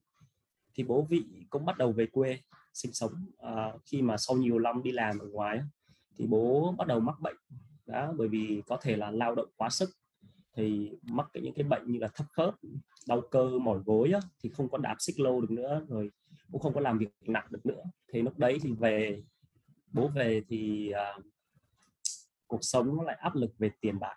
thì 0.74 0.84
bố 0.84 1.06
vị 1.10 1.24
cũng 1.50 1.64
bắt 1.64 1.78
đầu 1.78 1.92
về 1.92 2.06
quê 2.06 2.38
sinh 2.74 2.92
sống. 2.92 3.12
À, 3.38 3.72
khi 3.84 4.02
mà 4.02 4.16
sau 4.16 4.36
nhiều 4.36 4.58
năm 4.58 4.82
đi 4.82 4.92
làm 4.92 5.18
ở 5.18 5.26
ngoài 5.26 5.60
thì 6.18 6.26
bố 6.26 6.74
bắt 6.78 6.86
đầu 6.86 7.00
mắc 7.00 7.20
bệnh. 7.20 7.36
Đó 7.86 8.12
bởi 8.16 8.28
vì 8.28 8.62
có 8.66 8.76
thể 8.82 8.96
là 8.96 9.10
lao 9.10 9.34
động 9.34 9.48
quá 9.56 9.70
sức 9.70 9.90
thì 10.56 10.90
mắc 11.02 11.26
cái 11.32 11.42
những 11.42 11.54
cái 11.54 11.64
bệnh 11.64 11.92
như 11.92 11.98
là 11.98 12.08
thấp 12.14 12.26
khớp 12.32 12.54
đau 13.08 13.20
cơ 13.30 13.58
mỏi 13.58 13.78
gối 13.86 14.12
á, 14.12 14.20
thì 14.42 14.48
không 14.48 14.68
có 14.68 14.78
đạp 14.78 14.96
xích 14.98 15.20
lô 15.20 15.40
được 15.40 15.50
nữa 15.50 15.86
rồi 15.88 16.10
cũng 16.52 16.60
không 16.60 16.74
có 16.74 16.80
làm 16.80 16.98
việc 16.98 17.08
nặng 17.20 17.46
được 17.50 17.66
nữa. 17.66 17.82
Thì 18.12 18.22
lúc 18.22 18.38
đấy 18.38 18.58
thì 18.62 18.72
về 18.72 19.22
bố 19.92 20.08
về 20.08 20.42
thì 20.48 20.90
à, 20.90 21.18
cuộc 22.46 22.60
sống 22.60 22.96
nó 22.96 23.02
lại 23.02 23.16
áp 23.20 23.34
lực 23.34 23.50
về 23.58 23.70
tiền 23.80 23.98
bạc 23.98 24.16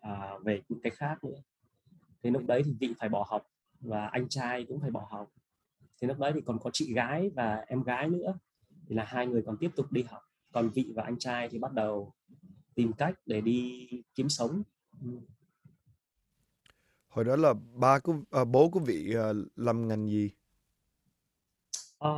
à, 0.00 0.38
về 0.44 0.62
những 0.68 0.80
cái 0.82 0.90
khác 0.90 1.24
nữa. 1.24 1.42
Thì 2.22 2.30
lúc 2.30 2.42
đấy 2.46 2.62
thì 2.64 2.74
vị 2.80 2.94
phải 2.98 3.08
bỏ 3.08 3.26
học 3.28 3.46
và 3.80 4.06
anh 4.06 4.28
trai 4.28 4.64
cũng 4.68 4.80
phải 4.80 4.90
bỏ 4.90 5.08
học. 5.10 5.28
Thì 6.00 6.08
lúc 6.08 6.18
đấy 6.18 6.32
thì 6.34 6.40
còn 6.40 6.58
có 6.58 6.70
chị 6.72 6.94
gái 6.94 7.30
và 7.34 7.64
em 7.66 7.82
gái 7.82 8.08
nữa 8.08 8.38
thì 8.86 8.94
là 8.94 9.04
hai 9.04 9.26
người 9.26 9.42
còn 9.46 9.56
tiếp 9.60 9.70
tục 9.76 9.92
đi 9.92 10.02
học. 10.02 10.22
Còn 10.52 10.70
vị 10.70 10.92
và 10.96 11.02
anh 11.02 11.18
trai 11.18 11.48
thì 11.48 11.58
bắt 11.58 11.72
đầu 11.72 12.12
tìm 12.74 12.92
cách 12.92 13.14
để 13.26 13.40
đi 13.40 13.88
kiếm 14.14 14.28
sống. 14.28 14.62
Ừ 15.00 15.08
hồi 17.12 17.24
đó 17.24 17.36
là 17.36 17.54
ba 17.74 17.98
của 17.98 18.14
à, 18.30 18.44
bố 18.44 18.68
của 18.68 18.80
vị 18.80 19.14
à, 19.16 19.32
làm 19.56 19.88
ngành 19.88 20.08
gì? 20.08 20.30
À, 21.98 22.10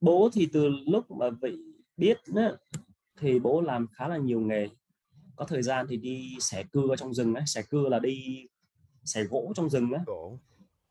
bố 0.00 0.30
thì 0.32 0.48
từ 0.52 0.68
lúc 0.86 1.10
mà 1.10 1.30
vị 1.30 1.58
biết 1.96 2.18
á, 2.36 2.52
thì 3.18 3.38
bố 3.38 3.60
làm 3.60 3.86
khá 3.92 4.08
là 4.08 4.16
nhiều 4.16 4.40
nghề. 4.40 4.68
Có 5.36 5.44
thời 5.44 5.62
gian 5.62 5.86
thì 5.88 5.96
đi 5.96 6.36
xẻ 6.40 6.64
cưa 6.72 6.96
trong 6.98 7.14
rừng 7.14 7.34
ấy 7.34 7.44
xẻ 7.46 7.62
cưa 7.70 7.88
là 7.88 7.98
đi 7.98 8.46
xẻ 9.04 9.24
gỗ 9.24 9.52
trong 9.56 9.70
rừng 9.70 9.90
á. 9.92 10.04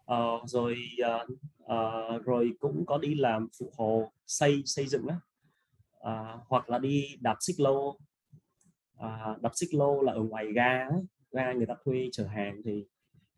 À, 0.05 0.17
rồi 0.45 0.75
à, 1.03 1.25
à, 1.67 1.77
rồi 2.25 2.53
cũng 2.59 2.85
có 2.85 2.97
đi 2.97 3.15
làm 3.15 3.47
phụ 3.59 3.71
hồ 3.77 4.11
xây 4.27 4.63
xây 4.65 4.87
dựng 4.87 5.07
á. 5.07 5.19
À, 6.01 6.37
hoặc 6.47 6.69
là 6.69 6.79
đi 6.79 7.05
đạp 7.19 7.37
xích 7.39 7.59
lô. 7.59 7.97
À, 8.97 9.37
đạp 9.41 9.51
xích 9.55 9.73
lô 9.73 10.01
là 10.01 10.13
ở 10.13 10.21
ngoài 10.21 10.53
ga 10.53 10.87
ấy. 10.91 11.01
ga 11.31 11.53
người 11.53 11.65
ta 11.65 11.75
thuê 11.85 12.09
chở 12.11 12.25
hàng 12.27 12.61
thì 12.65 12.85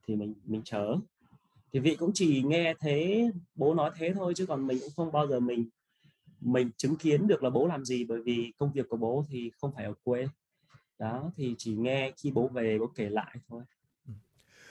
thì 0.07 0.15
mình 0.15 0.33
mình 0.45 0.61
chở 0.65 0.97
thì 1.73 1.79
vị 1.79 1.95
cũng 1.95 2.11
chỉ 2.13 2.43
nghe 2.43 2.73
thế 2.79 3.31
bố 3.55 3.73
nói 3.73 3.91
thế 3.95 4.13
thôi 4.13 4.33
chứ 4.35 4.45
còn 4.45 4.67
mình 4.67 4.77
cũng 4.81 4.91
không 4.95 5.11
bao 5.11 5.27
giờ 5.27 5.39
mình 5.39 5.69
mình 6.41 6.71
chứng 6.77 6.95
kiến 6.95 7.27
được 7.27 7.43
là 7.43 7.49
bố 7.49 7.67
làm 7.67 7.85
gì 7.85 8.03
bởi 8.03 8.21
vì 8.21 8.53
công 8.57 8.71
việc 8.71 8.89
của 8.89 8.97
bố 8.97 9.25
thì 9.29 9.51
không 9.57 9.71
phải 9.75 9.85
ở 9.85 9.93
quê. 10.03 10.27
Đó 10.99 11.31
thì 11.35 11.55
chỉ 11.57 11.75
nghe 11.75 12.11
khi 12.17 12.31
bố 12.31 12.47
về 12.47 12.79
bố 12.79 12.87
kể 12.87 13.09
lại 13.09 13.35
thôi. 13.47 13.63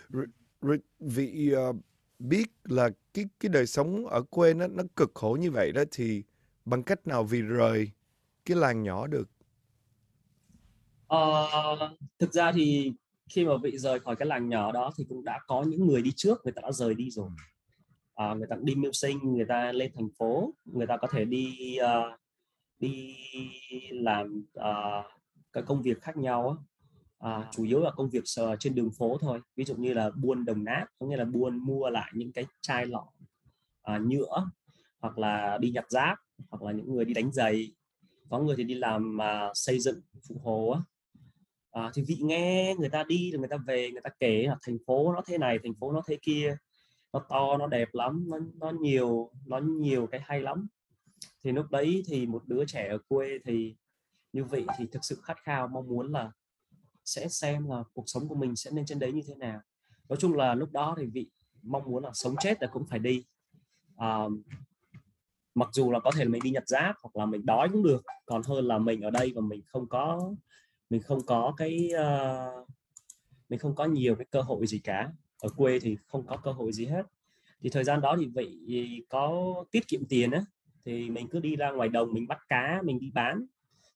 Rồi, 0.08 0.26
rồi 0.60 0.78
vị 1.00 1.52
uh, 1.70 1.76
biết 2.18 2.48
là 2.64 2.90
cái 3.14 3.24
cái 3.40 3.48
đời 3.48 3.66
sống 3.66 4.06
ở 4.06 4.22
quê 4.22 4.54
nó 4.54 4.66
nó 4.66 4.82
cực 4.96 5.10
khổ 5.14 5.36
như 5.40 5.50
vậy 5.50 5.72
đó 5.72 5.82
thì 5.90 6.22
bằng 6.64 6.82
cách 6.82 7.06
nào 7.06 7.24
vì 7.24 7.42
rời 7.42 7.90
cái 8.44 8.56
làng 8.56 8.82
nhỏ 8.82 9.06
được? 9.06 9.28
Ờ, 11.06 11.96
thực 12.18 12.32
ra 12.32 12.52
thì 12.52 12.92
khi 13.32 13.44
mà 13.44 13.52
vị 13.62 13.78
rời 13.78 14.00
khỏi 14.00 14.16
cái 14.16 14.28
làng 14.28 14.48
nhỏ 14.48 14.72
đó 14.72 14.92
thì 14.98 15.04
cũng 15.08 15.24
đã 15.24 15.40
có 15.46 15.62
những 15.62 15.86
người 15.86 16.02
đi 16.02 16.12
trước 16.16 16.40
người 16.44 16.52
ta 16.52 16.60
đã 16.62 16.72
rời 16.72 16.94
đi 16.94 17.10
rồi. 17.10 17.30
À, 18.14 18.34
người 18.34 18.46
ta 18.50 18.56
đi 18.62 18.74
mưu 18.74 18.92
sinh 18.92 19.18
người 19.34 19.46
ta 19.48 19.72
lên 19.72 19.92
thành 19.94 20.08
phố 20.18 20.54
người 20.64 20.86
ta 20.86 20.96
có 20.96 21.08
thể 21.10 21.24
đi 21.24 21.76
uh, 21.80 22.20
đi 22.78 23.16
làm 23.90 24.44
uh, 24.58 25.04
các 25.52 25.64
công 25.66 25.82
việc 25.82 26.02
khác 26.02 26.16
nhau 26.16 26.64
à, 27.18 27.48
chủ 27.52 27.64
yếu 27.64 27.80
là 27.80 27.90
công 27.90 28.10
việc 28.10 28.24
trên 28.58 28.74
đường 28.74 28.90
phố 28.98 29.18
thôi 29.20 29.40
ví 29.56 29.64
dụ 29.64 29.76
như 29.76 29.94
là 29.94 30.10
buôn 30.10 30.44
đồng 30.44 30.64
nát 30.64 30.86
có 30.98 31.06
nghĩa 31.06 31.16
là 31.16 31.24
buôn 31.24 31.66
mua 31.66 31.90
lại 31.90 32.12
những 32.14 32.32
cái 32.32 32.46
chai 32.60 32.86
lọ 32.86 33.06
à, 33.82 33.98
nhựa 33.98 34.50
hoặc 35.00 35.18
là 35.18 35.58
đi 35.60 35.70
nhặt 35.70 35.84
rác 35.88 36.14
hoặc 36.50 36.62
là 36.62 36.72
những 36.72 36.94
người 36.94 37.04
đi 37.04 37.14
đánh 37.14 37.32
giày. 37.32 37.72
Có 38.30 38.38
người 38.38 38.56
thì 38.56 38.64
đi 38.64 38.74
làm 38.74 39.16
uh, 39.16 39.50
xây 39.54 39.80
dựng 39.80 40.00
phụ 40.28 40.40
hồ 40.44 40.70
á 40.70 40.80
à, 41.72 41.90
thì 41.94 42.02
vị 42.02 42.18
nghe 42.20 42.74
người 42.78 42.88
ta 42.88 43.04
đi 43.04 43.30
rồi 43.30 43.38
người 43.38 43.48
ta 43.48 43.56
về 43.56 43.90
người 43.90 44.00
ta 44.00 44.10
kể 44.20 44.42
là 44.42 44.56
thành 44.62 44.76
phố 44.86 45.12
nó 45.12 45.22
thế 45.26 45.38
này 45.38 45.58
thành 45.62 45.74
phố 45.74 45.92
nó 45.92 46.02
thế 46.06 46.18
kia 46.22 46.56
nó 47.12 47.20
to 47.28 47.56
nó 47.56 47.66
đẹp 47.66 47.88
lắm 47.92 48.24
nó 48.28 48.38
nó 48.54 48.70
nhiều 48.80 49.30
nó 49.46 49.58
nhiều 49.58 50.06
cái 50.06 50.20
hay 50.24 50.40
lắm. 50.40 50.66
Thì 51.44 51.52
lúc 51.52 51.70
đấy 51.70 52.02
thì 52.06 52.26
một 52.26 52.42
đứa 52.46 52.64
trẻ 52.64 52.88
ở 52.88 52.98
quê 53.08 53.38
thì 53.44 53.76
như 54.32 54.44
vậy 54.44 54.66
thì 54.78 54.86
thực 54.92 55.04
sự 55.04 55.20
khát 55.22 55.36
khao 55.42 55.68
mong 55.68 55.88
muốn 55.88 56.12
là 56.12 56.32
sẽ 57.04 57.28
xem 57.28 57.68
là 57.68 57.84
cuộc 57.92 58.04
sống 58.06 58.28
của 58.28 58.34
mình 58.34 58.56
sẽ 58.56 58.70
nên 58.70 58.86
trên 58.86 58.98
đấy 58.98 59.12
như 59.12 59.22
thế 59.28 59.34
nào. 59.34 59.60
Nói 60.08 60.16
chung 60.20 60.34
là 60.34 60.54
lúc 60.54 60.72
đó 60.72 60.94
thì 60.98 61.06
vị 61.06 61.30
mong 61.62 61.84
muốn 61.84 62.04
là 62.04 62.10
sống 62.14 62.34
chết 62.40 62.62
là 62.62 62.68
cũng 62.68 62.86
phải 62.86 62.98
đi. 62.98 63.24
À, 63.96 64.24
mặc 65.54 65.68
dù 65.72 65.90
là 65.90 66.00
có 66.00 66.10
thể 66.16 66.24
là 66.24 66.30
mình 66.30 66.42
đi 66.44 66.50
nhặt 66.50 66.68
rác 66.68 66.96
hoặc 67.02 67.16
là 67.16 67.26
mình 67.26 67.46
đói 67.46 67.68
cũng 67.72 67.82
được 67.82 68.02
còn 68.26 68.42
hơn 68.42 68.64
là 68.64 68.78
mình 68.78 69.00
ở 69.00 69.10
đây 69.10 69.32
và 69.34 69.40
mình 69.40 69.62
không 69.66 69.88
có 69.88 70.34
mình 70.92 71.02
không 71.02 71.26
có 71.26 71.54
cái 71.56 71.90
uh, 71.94 72.68
mình 73.48 73.58
không 73.58 73.74
có 73.74 73.84
nhiều 73.84 74.16
cái 74.16 74.26
cơ 74.30 74.40
hội 74.40 74.66
gì 74.66 74.78
cả. 74.78 75.12
Ở 75.38 75.48
quê 75.56 75.78
thì 75.80 75.96
không 76.06 76.26
có 76.26 76.36
cơ 76.36 76.52
hội 76.52 76.72
gì 76.72 76.86
hết. 76.86 77.06
Thì 77.60 77.70
thời 77.70 77.84
gian 77.84 78.00
đó 78.00 78.16
thì 78.20 78.26
vậy 78.26 79.06
có 79.08 79.54
tiết 79.70 79.88
kiệm 79.88 80.04
tiền 80.08 80.30
á 80.30 80.44
thì 80.84 81.10
mình 81.10 81.28
cứ 81.28 81.40
đi 81.40 81.56
ra 81.56 81.70
ngoài 81.70 81.88
đồng 81.88 82.12
mình 82.12 82.28
bắt 82.28 82.38
cá 82.48 82.82
mình 82.84 82.98
đi 82.98 83.10
bán. 83.14 83.46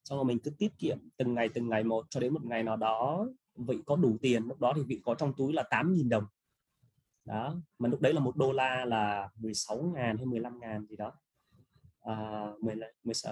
Xong 0.03 0.17
rồi 0.17 0.25
mình 0.25 0.39
cứ 0.39 0.51
tiết 0.51 0.77
kiệm 0.77 0.97
từng 1.17 1.33
ngày 1.33 1.49
từng 1.53 1.69
ngày 1.69 1.83
một 1.83 2.05
cho 2.09 2.19
đến 2.19 2.33
một 2.33 2.45
ngày 2.45 2.63
nào 2.63 2.77
đó 2.77 3.27
vị 3.55 3.77
có 3.85 3.95
đủ 3.95 4.17
tiền 4.21 4.43
lúc 4.47 4.59
đó 4.59 4.73
thì 4.75 4.81
vị 4.87 5.01
có 5.05 5.15
trong 5.15 5.33
túi 5.37 5.53
là 5.53 5.63
8.000 5.69 6.09
đồng. 6.09 6.25
Đó 7.25 7.55
mà 7.79 7.89
lúc 7.89 8.01
đấy 8.01 8.13
là 8.13 8.19
một 8.19 8.35
đô 8.35 8.51
la 8.51 8.85
là 8.85 9.29
16 9.35 9.91
ngàn 9.95 10.17
hay 10.17 10.25
15 10.25 10.59
ngàn 10.59 10.85
gì 10.85 10.95
đó. 10.95 11.11
À, 12.01 12.47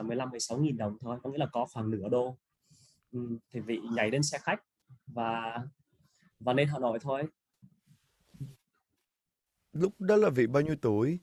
15 0.06 0.30
16 0.30 0.58
nghìn 0.58 0.78
đồng 0.78 0.98
thôi 1.00 1.18
có 1.24 1.30
nghĩa 1.30 1.38
là 1.38 1.48
có 1.52 1.66
khoảng 1.74 1.92
nửa 1.92 2.10
đô 2.10 2.38
thì 3.52 3.60
vị 3.60 3.80
nhảy 3.92 4.12
lên 4.12 4.24
xe 4.24 4.38
khách 4.38 4.64
và 5.08 5.60
và 6.40 6.54
lên 6.54 6.68
Hà 6.68 6.80
Nội 6.80 7.00
thôi. 7.02 7.24
Lúc 9.74 10.02
đó 10.02 10.16
là 10.16 10.30
vị 10.30 10.48
bao 10.48 10.64
nhiêu 10.64 10.76
tuổi? 10.82 11.20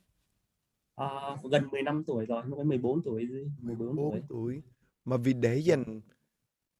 À, 0.96 1.06
gần 1.50 1.68
10 1.70 1.82
năm 1.82 2.04
tuổi 2.06 2.26
rồi 2.26 2.42
ấy 2.56 2.64
14 2.64 3.02
tuổi 3.02 3.28
14, 3.60 3.96
14 3.96 4.12
tuổi. 4.12 4.22
tuổi. 4.28 4.62
Mà 5.04 5.16
vì 5.16 5.32
để 5.32 5.58
dành 5.58 6.00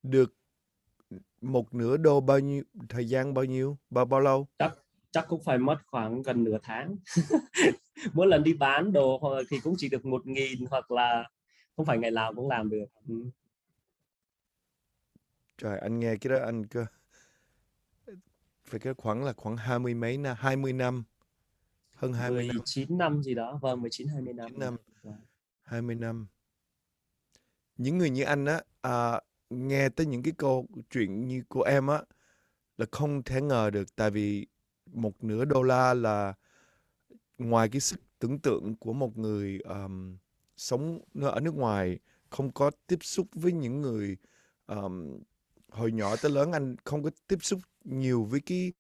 được 0.03 0.35
một 1.41 1.75
nửa 1.75 1.97
đô 1.97 2.21
bao 2.21 2.39
nhiêu 2.39 2.63
thời 2.89 3.09
gian 3.09 3.35
bao 3.35 3.45
nhiêu 3.45 3.79
bao 3.91 4.05
bao 4.05 4.21
lâu? 4.21 4.49
Chắc 4.59 4.79
chắc 5.11 5.27
cũng 5.29 5.43
phải 5.43 5.59
mất 5.59 5.79
khoảng 5.87 6.23
gần 6.23 6.45
nửa 6.45 6.59
tháng. 6.63 6.97
Mỗi 8.13 8.27
lần 8.27 8.43
đi 8.43 8.53
bán 8.55 8.93
đồ 8.93 9.21
thì 9.51 9.61
cũng 9.61 9.75
chỉ 9.79 9.89
được 9.89 10.05
một 10.05 10.27
nghìn 10.27 10.67
hoặc 10.71 10.91
là 10.91 11.31
không 11.77 11.87
phải 11.87 11.99
ngày 11.99 12.11
nào 12.11 12.35
cũng 12.35 12.49
làm 12.49 12.71
được. 12.71 12.87
Ừ. 13.09 13.15
Trời, 15.63 15.79
anh 15.79 16.01
nghe 16.01 16.17
cái 16.17 16.33
đó 16.33 16.45
anh 16.45 16.67
cơ 16.67 16.87
phải 18.65 18.81
cái 18.81 18.95
khoảng 18.95 19.25
là 19.25 19.33
khoảng 19.33 19.57
hai 19.57 19.79
mươi 19.79 19.95
mấy 19.95 20.17
năm, 20.17 20.37
20 20.39 20.73
năm. 20.73 21.05
Hơn 21.95 22.13
20 22.13 22.47
năm. 22.47 22.57
19 22.57 22.99
năm 22.99 23.23
gì 23.23 23.35
đó, 23.35 23.59
vâng 23.63 23.81
19 23.81 24.09
20 24.09 24.33
năm. 24.33 24.47
19 24.47 24.61
năm. 24.61 24.77
Vâng. 25.03 25.15
20 25.63 25.95
năm. 25.95 26.27
Những 27.77 27.99
người 27.99 28.11
như 28.11 28.23
anh 28.23 28.45
á 28.45 28.63
à, 28.81 29.21
nghe 29.51 29.89
tới 29.89 30.07
những 30.07 30.23
cái 30.23 30.33
câu 30.37 30.67
chuyện 30.91 31.27
như 31.27 31.43
của 31.49 31.63
em 31.63 31.87
á 31.87 32.03
là 32.79 32.87
không 32.93 33.23
thể 33.23 33.41
ngờ 33.41 33.71
được 33.71 33.97
tại 33.97 34.11
vì 34.11 34.47
một 34.87 35.25
nửa 35.25 35.45
đô 35.45 35.63
la 35.63 35.95
là 35.95 36.35
ngoài 37.39 37.69
cái 37.69 37.81
sức 37.81 38.01
tưởng 38.19 38.39
tượng 38.39 38.77
của 38.77 38.93
một 38.93 39.19
người 39.19 39.59
um, 39.59 40.17
sống 40.57 41.01
ở 41.15 41.41
nước 41.41 41.55
ngoài 41.55 41.99
không 42.31 42.53
có 42.53 42.71
tiếp 42.87 42.99
xúc 43.03 43.27
với 43.35 43.53
những 43.53 43.81
người 43.81 44.17
um, 44.67 45.19
hồi 45.73 45.93
nhỏ 45.93 46.17
tới 46.17 46.31
lớn 46.31 46.53
anh 46.53 46.77
không 46.85 47.03
có 47.03 47.11
tiếp 47.29 47.39
xúc 47.43 47.61
nhiều 47.85 48.25
với 48.25 48.41
cái 48.41 48.73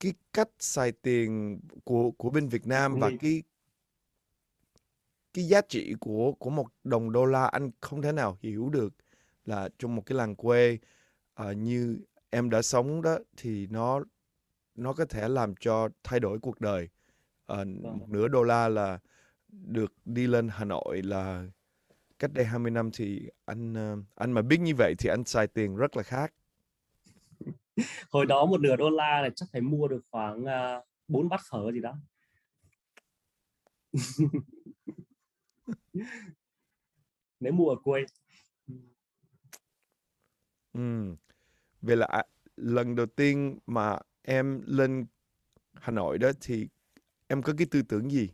cái 0.00 0.14
cách 0.32 0.48
xài 0.58 0.92
tiền 0.92 1.60
của 1.84 2.10
của 2.10 2.30
bên 2.30 2.48
Việt 2.48 2.66
Nam 2.66 3.00
và 3.00 3.10
cái 3.20 3.42
cái 5.34 5.48
giá 5.48 5.60
trị 5.60 5.94
của 6.00 6.32
của 6.32 6.50
một 6.50 6.66
đồng 6.84 7.12
đô 7.12 7.24
la 7.24 7.46
anh 7.46 7.70
không 7.80 8.02
thể 8.02 8.12
nào 8.12 8.38
hiểu 8.40 8.68
được 8.68 8.94
là 9.44 9.68
trong 9.78 9.96
một 9.96 10.02
cái 10.06 10.18
làng 10.18 10.36
quê 10.36 10.78
uh, 11.42 11.56
như 11.56 11.98
em 12.30 12.50
đã 12.50 12.62
sống 12.62 13.02
đó 13.02 13.18
thì 13.36 13.66
nó 13.66 14.04
nó 14.74 14.92
có 14.92 15.04
thể 15.04 15.28
làm 15.28 15.54
cho 15.60 15.88
thay 16.02 16.20
đổi 16.20 16.38
cuộc 16.38 16.60
đời. 16.60 16.88
Uh, 17.52 17.66
một 17.66 18.08
nửa 18.08 18.28
đô 18.28 18.42
la 18.42 18.68
là 18.68 18.98
được 19.48 19.92
đi 20.04 20.26
lên 20.26 20.48
Hà 20.48 20.64
Nội 20.64 21.02
là 21.02 21.46
cách 22.18 22.30
đây 22.32 22.44
20 22.44 22.70
năm 22.70 22.90
thì 22.92 23.28
anh 23.44 23.74
ờ, 23.74 23.96
anh 24.14 24.32
mà 24.32 24.42
biết 24.42 24.60
như 24.60 24.74
vậy 24.74 24.94
thì 24.98 25.08
anh 25.08 25.24
xài 25.24 25.46
tiền 25.46 25.76
rất 25.76 25.96
là 25.96 26.02
khác. 26.02 26.34
Hồi 28.10 28.26
đó 28.26 28.46
một 28.46 28.60
nửa 28.60 28.76
đô 28.76 28.90
la 28.90 29.22
là 29.22 29.30
chắc 29.36 29.46
phải 29.52 29.60
mua 29.60 29.88
được 29.88 30.00
khoảng 30.10 30.42
uh, 30.42 30.84
4 31.08 31.28
bát 31.28 31.40
phở 31.50 31.72
gì 31.72 31.80
đó. 31.80 31.98
Nếu 37.40 37.52
mua 37.52 37.68
ở 37.68 37.76
quê. 37.84 38.04
Ừ. 40.72 41.14
vậy 41.82 41.96
là 41.96 42.06
à, 42.06 42.24
lần 42.56 42.94
đầu 42.94 43.06
tiên 43.06 43.58
mà 43.66 43.98
em 44.22 44.62
lên 44.66 45.06
Hà 45.74 45.92
Nội 45.92 46.18
đó 46.18 46.30
thì 46.40 46.68
em 47.26 47.42
có 47.42 47.52
cái 47.58 47.66
tư 47.70 47.82
tưởng 47.82 48.10
gì 48.10 48.30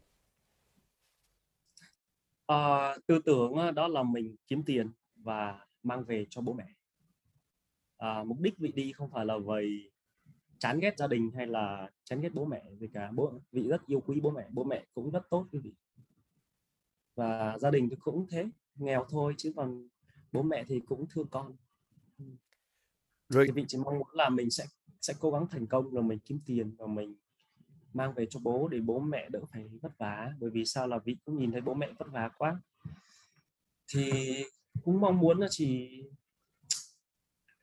Ờ, 2.46 2.99
tư 3.06 3.18
tưởng 3.25 3.52
đó 3.75 3.88
là 3.88 4.02
mình 4.02 4.37
kiếm 4.46 4.62
tiền 4.66 4.90
và 5.16 5.66
mang 5.82 6.04
về 6.04 6.26
cho 6.30 6.40
bố 6.40 6.52
mẹ. 6.52 6.66
À, 7.96 8.25
mục 8.25 8.38
đích 8.40 8.58
vị 8.58 8.72
đi 8.72 8.92
không 8.92 9.11
phải 9.11 9.26
là 9.26 9.38
vì 9.38 9.90
chán 10.58 10.80
ghét 10.80 10.99
gia 10.99 11.06
đình 11.06 11.30
hay 11.37 11.46
là 11.46 11.90
chán 12.04 12.20
ghét 12.20 12.30
bố 12.34 12.44
mẹ 12.44 12.62
gì 12.80 12.88
cả. 12.92 13.11
Bố 13.14 13.40
vị 13.52 13.68
rất 13.68 13.87
yêu 13.87 14.00
quý 14.00 14.20
bố 14.20 14.30
mẹ, 14.30 14.49
bố 14.50 14.64
mẹ 14.64 14.87
cũng 14.94 15.11
rất 15.11 15.30
tốt 15.30 15.46
với 15.52 15.61
vị. 15.61 15.72
Và 17.14 17.58
gia 17.58 17.70
đình 17.70 17.88
thì 17.90 17.96
cũng 18.00 18.26
thế, 18.30 18.46
nghèo 18.75 19.06
thôi 19.11 19.34
chứ 19.38 19.52
còn 19.56 19.88
bố 20.32 20.42
mẹ 20.42 20.64
thì 20.68 20.80
cũng 20.87 21.06
thương 21.11 21.28
con. 21.30 21.56
Rồi. 23.28 23.46
Thì 23.46 23.52
vị 23.52 23.64
chỉ 23.68 23.78
mong 23.78 23.99
muốn 23.99 24.08
là 24.12 24.28
mình 24.28 24.50
sẽ 24.50 24.64
sẽ 25.00 25.14
cố 25.20 25.30
gắng 25.30 25.46
thành 25.50 25.66
công 25.66 25.90
rồi 25.90 26.02
mình 26.02 26.18
kiếm 26.18 26.40
tiền 26.46 26.75
và 26.78 26.87
mình 26.87 27.16
mang 27.94 28.14
về 28.14 28.26
cho 28.30 28.40
bố 28.40 28.68
để 28.68 28.80
bố 28.80 28.99
mẹ 28.99 29.28
đỡ 29.28 29.40
phải 29.52 29.68
vất 29.82 29.99
vả 29.99 30.32
bởi 30.40 30.50
vì 30.50 30.64
sao 30.64 30.87
là 30.87 30.99
vị 31.04 31.16
cũng 31.25 31.38
nhìn 31.38 31.52
thấy 31.52 31.61
bố 31.61 31.75
mẹ 31.75 31.92
vất 31.99 32.06
vả 32.11 32.30
quá. 32.38 32.61
Thì 33.88 34.34
cũng 34.84 35.00
mong 35.00 35.18
muốn 35.18 35.38
là 35.38 35.46
chỉ 35.50 36.02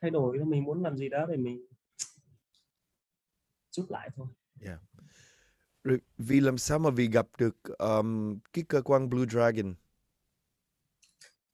thay 0.01 0.11
đổi 0.11 0.45
mình 0.45 0.63
muốn 0.63 0.83
làm 0.83 0.97
gì 0.97 1.09
đó 1.09 1.25
để 1.25 1.37
mình 1.37 1.67
giúp 3.71 3.85
lại 3.89 4.09
thôi. 4.15 4.27
Yeah. 4.65 4.79
Rồi 5.83 5.99
vì 6.17 6.39
làm 6.39 6.57
sao 6.57 6.79
mà 6.79 6.89
vì 6.89 7.07
gặp 7.07 7.27
được 7.37 7.57
um, 7.63 8.39
cái 8.53 8.63
cơ 8.67 8.81
quan 8.81 9.09
Blue 9.09 9.25
Dragon? 9.25 9.75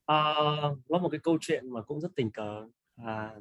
À, 0.06 0.34
nó 0.90 1.00
một 1.00 1.10
cái 1.10 1.20
câu 1.24 1.38
chuyện 1.42 1.70
mà 1.70 1.82
cũng 1.82 2.02
rất 2.02 2.10
tình 2.16 2.32
cờ. 2.32 2.68
À, 2.96 3.36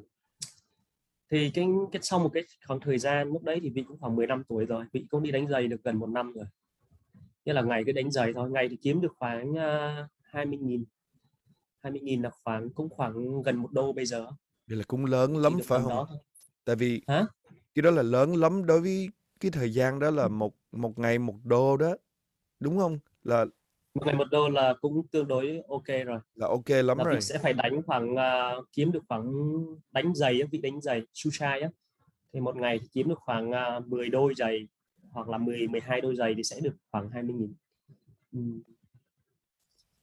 thì 1.31 1.51
cái 1.53 1.67
cái 1.91 2.01
sau 2.01 2.19
một 2.19 2.29
cái 2.33 2.43
khoảng 2.65 2.79
thời 2.79 2.97
gian 2.97 3.27
lúc 3.27 3.43
đấy 3.43 3.59
thì 3.63 3.69
vị 3.69 3.83
cũng 3.87 3.97
khoảng 3.99 4.15
15 4.15 4.43
tuổi 4.43 4.65
rồi 4.65 4.85
vị 4.91 5.05
cũng 5.09 5.23
đi 5.23 5.31
đánh 5.31 5.47
giày 5.47 5.67
được 5.67 5.83
gần 5.83 5.99
một 5.99 6.09
năm 6.09 6.33
rồi 6.33 6.45
như 7.45 7.53
là 7.53 7.61
ngày 7.61 7.83
cái 7.85 7.93
đánh 7.93 8.11
giày 8.11 8.33
thôi 8.33 8.51
ngày 8.51 8.69
thì 8.69 8.75
kiếm 8.81 9.01
được 9.01 9.13
khoảng 9.17 9.51
uh, 9.51 10.09
20 10.23 10.57
nghìn 10.57 10.83
20 11.83 12.01
nghìn 12.01 12.21
là 12.21 12.29
khoảng 12.43 12.69
cũng 12.69 12.89
khoảng 12.89 13.41
gần 13.41 13.55
một 13.55 13.71
đô 13.71 13.93
bây 13.93 14.05
giờ 14.05 14.27
Vậy 14.67 14.77
là 14.77 14.83
cũng 14.87 15.05
lớn 15.05 15.37
lắm 15.37 15.59
phải 15.63 15.79
không? 15.83 16.07
Tại 16.65 16.75
vì 16.75 17.01
Hả? 17.07 17.25
cái 17.75 17.83
đó 17.83 17.91
là 17.91 18.01
lớn 18.01 18.35
lắm 18.35 18.65
đối 18.65 18.81
với 18.81 19.09
cái 19.39 19.51
thời 19.51 19.73
gian 19.73 19.99
đó 19.99 20.11
là 20.11 20.27
một 20.27 20.55
một 20.71 20.99
ngày 20.99 21.19
một 21.19 21.35
đô 21.43 21.77
đó 21.77 21.95
đúng 22.59 22.77
không? 22.77 22.99
Là 23.23 23.45
một 23.95 24.05
ngày 24.05 24.15
một 24.15 24.27
đô 24.31 24.49
là 24.49 24.73
cũng 24.81 25.07
tương 25.07 25.27
đối 25.27 25.61
ok 25.67 25.87
rồi. 26.05 26.19
Là 26.35 26.47
ok 26.47 26.69
lắm 26.69 26.97
là 26.97 27.03
rồi. 27.03 27.21
sẽ 27.21 27.37
phải 27.37 27.53
đánh 27.53 27.81
khoảng 27.83 28.13
uh, 28.13 28.67
kiếm 28.73 28.91
được 28.91 29.03
khoảng 29.07 29.33
đánh 29.91 30.15
giày 30.15 30.41
vị 30.51 30.61
đánh 30.61 30.81
giày 30.81 31.01
su 31.13 31.31
chai 31.31 31.61
á. 31.61 31.69
Thì 32.33 32.39
một 32.39 32.55
ngày 32.55 32.79
thì 32.79 32.87
kiếm 32.91 33.09
được 33.09 33.19
khoảng 33.19 33.49
uh, 33.49 33.55
à, 33.55 33.79
10 33.87 34.09
đôi 34.09 34.33
giày 34.37 34.67
hoặc 35.11 35.29
là 35.29 35.37
10 35.37 35.67
12 35.67 36.01
đôi 36.01 36.15
giày 36.15 36.33
thì 36.35 36.43
sẽ 36.43 36.59
được 36.59 36.75
khoảng 36.91 37.09
20 37.09 37.35
nghìn. 37.35 37.53
Ừ. 38.31 38.39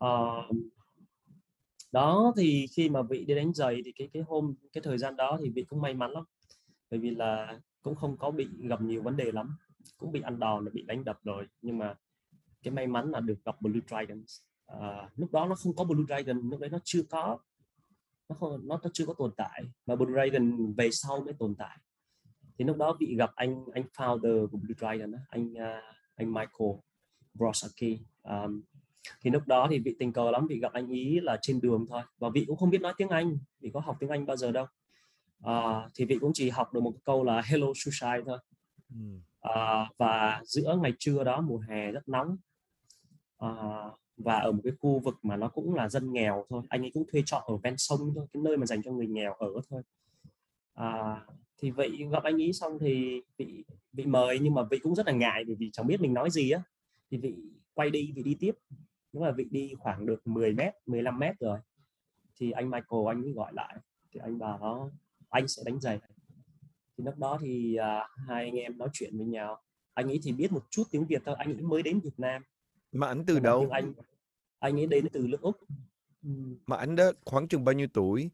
uh, 0.04 0.56
đó 1.92 2.32
thì 2.36 2.66
khi 2.76 2.88
mà 2.88 3.02
vị 3.02 3.24
đi 3.24 3.34
đánh 3.34 3.54
giày 3.54 3.82
thì 3.84 3.92
cái 3.92 4.08
cái 4.12 4.22
hôm 4.28 4.54
cái 4.72 4.82
thời 4.82 4.98
gian 4.98 5.16
đó 5.16 5.38
thì 5.42 5.50
vị 5.50 5.64
cũng 5.68 5.80
may 5.80 5.94
mắn 5.94 6.10
lắm. 6.10 6.24
Bởi 6.90 7.00
vì 7.00 7.10
là 7.10 7.58
cũng 7.82 7.94
không 7.94 8.16
có 8.16 8.30
bị 8.30 8.48
gặp 8.58 8.80
nhiều 8.82 9.02
vấn 9.02 9.16
đề 9.16 9.32
lắm. 9.32 9.56
Cũng 9.96 10.12
bị 10.12 10.20
ăn 10.20 10.38
đòn 10.38 10.64
bị 10.72 10.82
đánh 10.82 11.04
đập 11.04 11.18
rồi. 11.24 11.46
Nhưng 11.62 11.78
mà 11.78 11.94
cái 12.62 12.74
may 12.74 12.86
mắn 12.86 13.10
là 13.10 13.20
được 13.20 13.44
gặp 13.44 13.60
Blue 13.60 13.80
Dragons. 13.88 14.40
À, 14.66 15.10
lúc 15.16 15.32
đó 15.32 15.46
nó 15.46 15.54
không 15.54 15.76
có 15.76 15.84
Blue 15.84 16.04
Dragon 16.08 16.50
lúc 16.50 16.60
đấy 16.60 16.70
nó 16.70 16.78
chưa 16.84 17.02
có 17.02 17.38
nó 18.28 18.36
không 18.40 18.68
nó, 18.68 18.80
nó 18.82 18.90
chưa 18.92 19.06
có 19.06 19.14
tồn 19.18 19.32
tại 19.36 19.62
mà 19.86 19.96
Blue 19.96 20.12
Dragon 20.12 20.72
về 20.72 20.90
sau 20.92 21.20
mới 21.20 21.34
tồn 21.38 21.54
tại. 21.54 21.78
Thì 22.58 22.64
lúc 22.64 22.76
đó 22.76 22.96
bị 23.00 23.16
gặp 23.16 23.30
anh 23.34 23.64
anh 23.74 23.84
founder 23.96 24.48
của 24.48 24.56
Blue 24.56 24.74
Dragon 24.78 25.12
anh 25.28 25.52
uh, 25.52 25.84
anh 26.14 26.32
Michael 26.32 26.70
Brosaki 27.34 27.98
um, 28.22 28.62
thì 29.20 29.30
lúc 29.30 29.46
đó 29.46 29.68
thì 29.70 29.78
vị 29.78 29.96
tình 29.98 30.12
cờ 30.12 30.30
lắm 30.30 30.46
vị 30.46 30.58
gặp 30.58 30.72
anh 30.72 30.88
ý 30.88 31.20
là 31.20 31.38
trên 31.42 31.60
đường 31.60 31.86
thôi 31.88 32.02
và 32.18 32.28
vị 32.28 32.44
cũng 32.46 32.56
không 32.56 32.70
biết 32.70 32.80
nói 32.80 32.94
tiếng 32.96 33.08
Anh 33.08 33.38
vị 33.60 33.70
có 33.74 33.80
học 33.80 33.96
tiếng 34.00 34.10
Anh 34.10 34.26
bao 34.26 34.36
giờ 34.36 34.52
đâu. 34.52 34.66
À, 35.42 35.88
thì 35.94 36.04
vị 36.04 36.18
cũng 36.20 36.30
chỉ 36.34 36.50
học 36.50 36.72
được 36.72 36.80
một 36.80 36.94
câu 37.04 37.24
là 37.24 37.42
hello 37.44 37.66
sunshine 37.74 38.22
thôi. 38.26 38.38
À, 39.40 39.90
và 39.98 40.42
giữa 40.44 40.78
ngày 40.82 40.92
trưa 40.98 41.24
đó 41.24 41.40
mùa 41.40 41.58
hè 41.58 41.92
rất 41.92 42.08
nóng 42.08 42.36
à, 43.42 43.50
và 44.16 44.38
ở 44.38 44.52
một 44.52 44.60
cái 44.64 44.72
khu 44.80 44.98
vực 44.98 45.14
mà 45.22 45.36
nó 45.36 45.48
cũng 45.48 45.74
là 45.74 45.88
dân 45.88 46.12
nghèo 46.12 46.44
thôi 46.48 46.62
anh 46.68 46.84
ấy 46.84 46.90
cũng 46.94 47.04
thuê 47.12 47.22
trọ 47.26 47.36
ở 47.46 47.56
ven 47.56 47.74
sông 47.78 48.12
thôi 48.14 48.26
cái 48.32 48.42
nơi 48.42 48.56
mà 48.56 48.66
dành 48.66 48.82
cho 48.82 48.92
người 48.92 49.06
nghèo 49.06 49.34
ở 49.34 49.48
thôi. 49.70 49.82
À, 50.74 51.20
thì 51.58 51.70
vậy 51.70 51.90
gặp 52.12 52.22
anh 52.22 52.42
ấy 52.42 52.52
xong 52.52 52.78
thì 52.80 53.22
vị 53.36 53.64
vị 53.92 54.06
mời 54.06 54.38
nhưng 54.38 54.54
mà 54.54 54.62
vị 54.70 54.78
cũng 54.78 54.94
rất 54.94 55.06
là 55.06 55.12
ngại 55.12 55.44
bởi 55.46 55.56
vì 55.56 55.70
chẳng 55.72 55.86
biết 55.86 56.00
mình 56.00 56.14
nói 56.14 56.30
gì 56.30 56.50
á. 56.50 56.62
Thì 57.10 57.18
vị 57.18 57.34
quay 57.74 57.90
đi 57.90 58.12
vị 58.16 58.22
đi 58.22 58.36
tiếp. 58.40 58.52
Nhưng 59.12 59.22
mà 59.22 59.30
vị 59.30 59.44
đi 59.50 59.74
khoảng 59.78 60.06
được 60.06 60.26
10 60.26 60.52
mét 60.52 60.74
15 60.86 61.18
mét 61.18 61.38
rồi. 61.40 61.58
Thì 62.40 62.50
anh 62.50 62.70
Michael 62.70 63.08
anh 63.08 63.22
ấy 63.22 63.32
gọi 63.32 63.52
lại 63.54 63.76
thì 64.12 64.20
anh 64.22 64.38
bảo 64.38 64.90
anh 65.28 65.48
sẽ 65.48 65.62
đánh 65.66 65.80
giày. 65.80 65.98
Thì 66.98 67.04
lúc 67.04 67.18
đó 67.18 67.38
thì 67.40 67.76
à, 67.76 68.08
hai 68.28 68.44
anh 68.44 68.54
em 68.54 68.78
nói 68.78 68.88
chuyện 68.92 69.16
với 69.16 69.26
nhau. 69.26 69.62
Anh 69.94 70.08
ấy 70.08 70.20
thì 70.22 70.32
biết 70.32 70.52
một 70.52 70.64
chút 70.70 70.84
tiếng 70.90 71.06
Việt 71.06 71.22
thôi 71.24 71.34
anh 71.38 71.54
ấy 71.54 71.62
mới 71.62 71.82
đến 71.82 72.00
Việt 72.00 72.18
Nam 72.18 72.42
mà 72.92 73.06
anh 73.06 73.24
từ 73.26 73.38
đâu? 73.38 73.68
anh 73.70 73.92
anh 74.58 74.80
ấy 74.80 74.86
đến 74.86 75.06
từ 75.12 75.26
nước 75.28 75.40
Úc. 75.40 75.56
Mà 76.66 76.76
anh 76.76 76.96
đó 76.96 77.12
khoảng 77.24 77.48
chừng 77.48 77.64
bao 77.64 77.72
nhiêu 77.72 77.86
tuổi? 77.92 78.30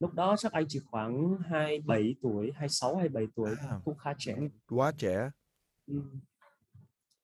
Lúc 0.00 0.14
đó 0.14 0.36
chắc 0.38 0.52
anh 0.52 0.64
chỉ 0.68 0.80
khoảng 0.90 1.38
27 1.44 2.14
tuổi 2.22 2.52
26 2.54 2.96
27 2.96 3.26
tuổi 3.34 3.50
à, 3.68 3.80
cũng 3.84 3.96
khá 3.96 4.14
trẻ. 4.18 4.36
Quá 4.68 4.92
trẻ. 4.98 5.30
Ừ. 5.86 6.02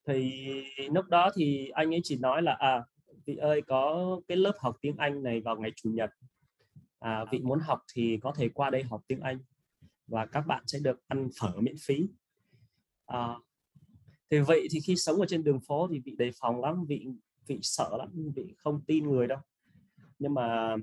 thì 0.06 0.30
lúc 0.92 1.06
đó 1.08 1.30
thì 1.36 1.68
anh 1.68 1.94
ấy 1.94 2.00
chỉ 2.04 2.18
nói 2.18 2.42
là 2.42 2.52
à 2.52 2.84
vị 3.26 3.36
ơi 3.36 3.62
có 3.66 4.10
cái 4.28 4.36
lớp 4.36 4.52
học 4.58 4.76
tiếng 4.80 4.96
Anh 4.96 5.22
này 5.22 5.40
vào 5.40 5.56
ngày 5.56 5.72
chủ 5.76 5.90
nhật. 5.90 6.10
À, 6.98 7.24
vị 7.32 7.38
muốn 7.38 7.60
học 7.60 7.80
thì 7.94 8.18
có 8.22 8.32
thể 8.36 8.48
qua 8.48 8.70
đây 8.70 8.82
học 8.82 9.00
tiếng 9.08 9.20
Anh 9.20 9.38
và 10.06 10.26
các 10.26 10.40
bạn 10.46 10.62
sẽ 10.66 10.78
được 10.82 11.00
ăn 11.08 11.28
phở 11.40 11.60
miễn 11.60 11.74
phí. 11.86 12.08
À, 13.06 13.34
thì 14.30 14.38
vậy 14.38 14.68
thì 14.70 14.80
khi 14.80 14.96
sống 14.96 15.20
ở 15.20 15.26
trên 15.26 15.44
đường 15.44 15.60
phố 15.60 15.88
thì 15.88 16.00
vị 16.04 16.14
đề 16.18 16.30
phòng 16.40 16.60
lắm 16.60 16.84
vị 16.88 17.06
vị 17.46 17.58
sợ 17.62 17.96
lắm 17.98 18.32
vị 18.36 18.54
không 18.56 18.80
tin 18.86 19.10
người 19.10 19.26
đâu. 19.26 19.38
Nhưng 20.18 20.34
mà 20.34 20.76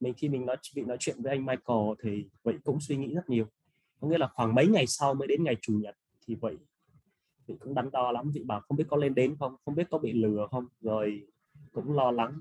mình, 0.00 0.14
khi 0.14 0.28
mình 0.28 0.46
nói 0.46 0.56
vị 0.74 0.82
nói 0.82 0.96
chuyện 1.00 1.16
với 1.22 1.32
anh 1.32 1.46
Michael 1.46 1.88
thì 2.02 2.24
vậy 2.42 2.54
cũng 2.64 2.80
suy 2.80 2.96
nghĩ 2.96 3.14
rất 3.14 3.28
nhiều. 3.28 3.46
Có 4.00 4.08
nghĩa 4.08 4.18
là 4.18 4.28
khoảng 4.34 4.54
mấy 4.54 4.66
ngày 4.66 4.86
sau 4.86 5.14
mới 5.14 5.28
đến 5.28 5.44
ngày 5.44 5.56
chủ 5.60 5.72
nhật 5.72 5.96
thì 6.26 6.34
vậy 6.34 6.56
vị 7.46 7.56
cũng 7.60 7.74
đắn 7.74 7.90
đo 7.90 8.12
lắm 8.12 8.30
vị 8.34 8.42
bảo 8.44 8.60
không 8.60 8.76
biết 8.76 8.84
có 8.88 8.96
lên 8.96 9.14
đến 9.14 9.36
không 9.38 9.56
không 9.64 9.74
biết 9.74 9.90
có 9.90 9.98
bị 9.98 10.12
lừa 10.12 10.46
không, 10.50 10.66
rồi 10.80 11.26
cũng 11.72 11.92
lo 11.92 12.10
lắng. 12.10 12.40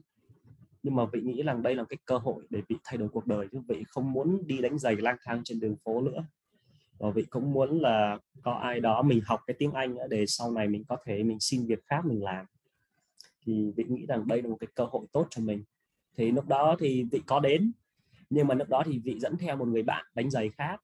Nhưng 0.84 0.96
mà 0.96 1.06
vị 1.06 1.22
nghĩ 1.22 1.44
rằng 1.44 1.62
đây 1.62 1.76
là 1.76 1.84
cái 1.84 1.98
cơ 2.06 2.18
hội 2.18 2.44
để 2.50 2.62
vị 2.70 2.76
thay 2.84 2.98
đổi 2.98 3.10
cuộc 3.10 3.28
đời 3.28 3.48
chứ 3.52 3.60
vị 3.68 3.84
không 3.88 4.12
muốn 4.12 4.48
đi 4.48 4.58
đánh 4.58 4.80
giày 4.80 4.96
lang 4.96 5.18
thang 5.24 5.42
trên 5.44 5.60
đường 5.60 5.76
phố 5.84 6.02
nữa 6.02 6.26
và 7.00 7.10
vị 7.10 7.26
cũng 7.30 7.54
muốn 7.54 7.82
là 7.82 8.20
có 8.44 8.54
ai 8.54 8.80
đó 8.80 9.02
mình 9.02 9.22
học 9.26 9.40
cái 9.48 9.56
tiếng 9.60 9.72
Anh 9.72 9.98
để 10.10 10.26
sau 10.28 10.52
này 10.52 10.68
mình 10.68 10.84
có 10.88 10.98
thể 11.06 11.24
mình 11.24 11.38
xin 11.40 11.66
việc 11.66 11.80
khác 11.86 12.06
mình 12.06 12.24
làm. 12.24 12.46
Thì 13.46 13.72
vị 13.76 13.84
nghĩ 13.88 14.06
rằng 14.06 14.28
đây 14.28 14.42
là 14.42 14.50
một 14.50 14.58
cái 14.60 14.68
cơ 14.76 14.86
hội 14.86 15.06
tốt 15.12 15.28
cho 15.30 15.42
mình. 15.42 15.64
Thì 16.18 16.32
lúc 16.32 16.48
đó 16.48 16.76
thì 16.80 17.04
vị 17.12 17.22
có 17.26 17.40
đến, 17.40 17.72
nhưng 18.30 18.48
mà 18.48 18.56
lúc 18.56 18.70
đó 18.70 18.84
thì 18.86 19.00
vị 19.00 19.20
dẫn 19.20 19.38
theo 19.38 19.56
một 19.58 19.68
người 19.68 19.84
bạn 19.84 20.06
đánh 20.16 20.30
giày 20.30 20.50
khác 20.50 20.82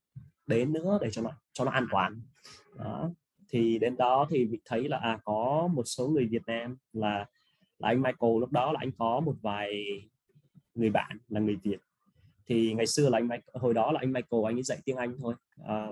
đến 0.47 0.73
nữa 0.73 0.99
để 1.01 1.11
cho 1.11 1.21
nó 1.21 1.31
cho 1.53 1.65
nó 1.65 1.71
an 1.71 1.87
toàn. 1.91 2.21
Đó. 2.77 3.11
Thì 3.49 3.79
đến 3.79 3.97
đó 3.97 4.27
thì 4.29 4.45
vị 4.45 4.59
thấy 4.65 4.89
là 4.89 4.97
à 4.97 5.19
có 5.25 5.69
một 5.73 5.83
số 5.85 6.07
người 6.07 6.25
Việt 6.25 6.43
Nam 6.47 6.77
là 6.93 7.25
là 7.79 7.89
anh 7.89 8.01
Michael 8.01 8.39
lúc 8.39 8.51
đó 8.51 8.71
là 8.71 8.79
anh 8.79 8.91
có 8.91 9.19
một 9.19 9.35
vài 9.41 9.83
người 10.75 10.89
bạn 10.89 11.17
là 11.29 11.39
người 11.39 11.57
Việt 11.63 11.77
thì 12.45 12.73
ngày 12.73 12.87
xưa 12.87 13.09
là 13.09 13.17
anh 13.17 13.41
hồi 13.53 13.73
đó 13.73 13.91
là 13.91 13.99
anh 13.99 14.13
Michael 14.13 14.45
anh 14.45 14.57
ấy 14.57 14.63
dạy 14.63 14.81
tiếng 14.85 14.97
Anh 14.97 15.15
thôi. 15.19 15.35
À, 15.63 15.87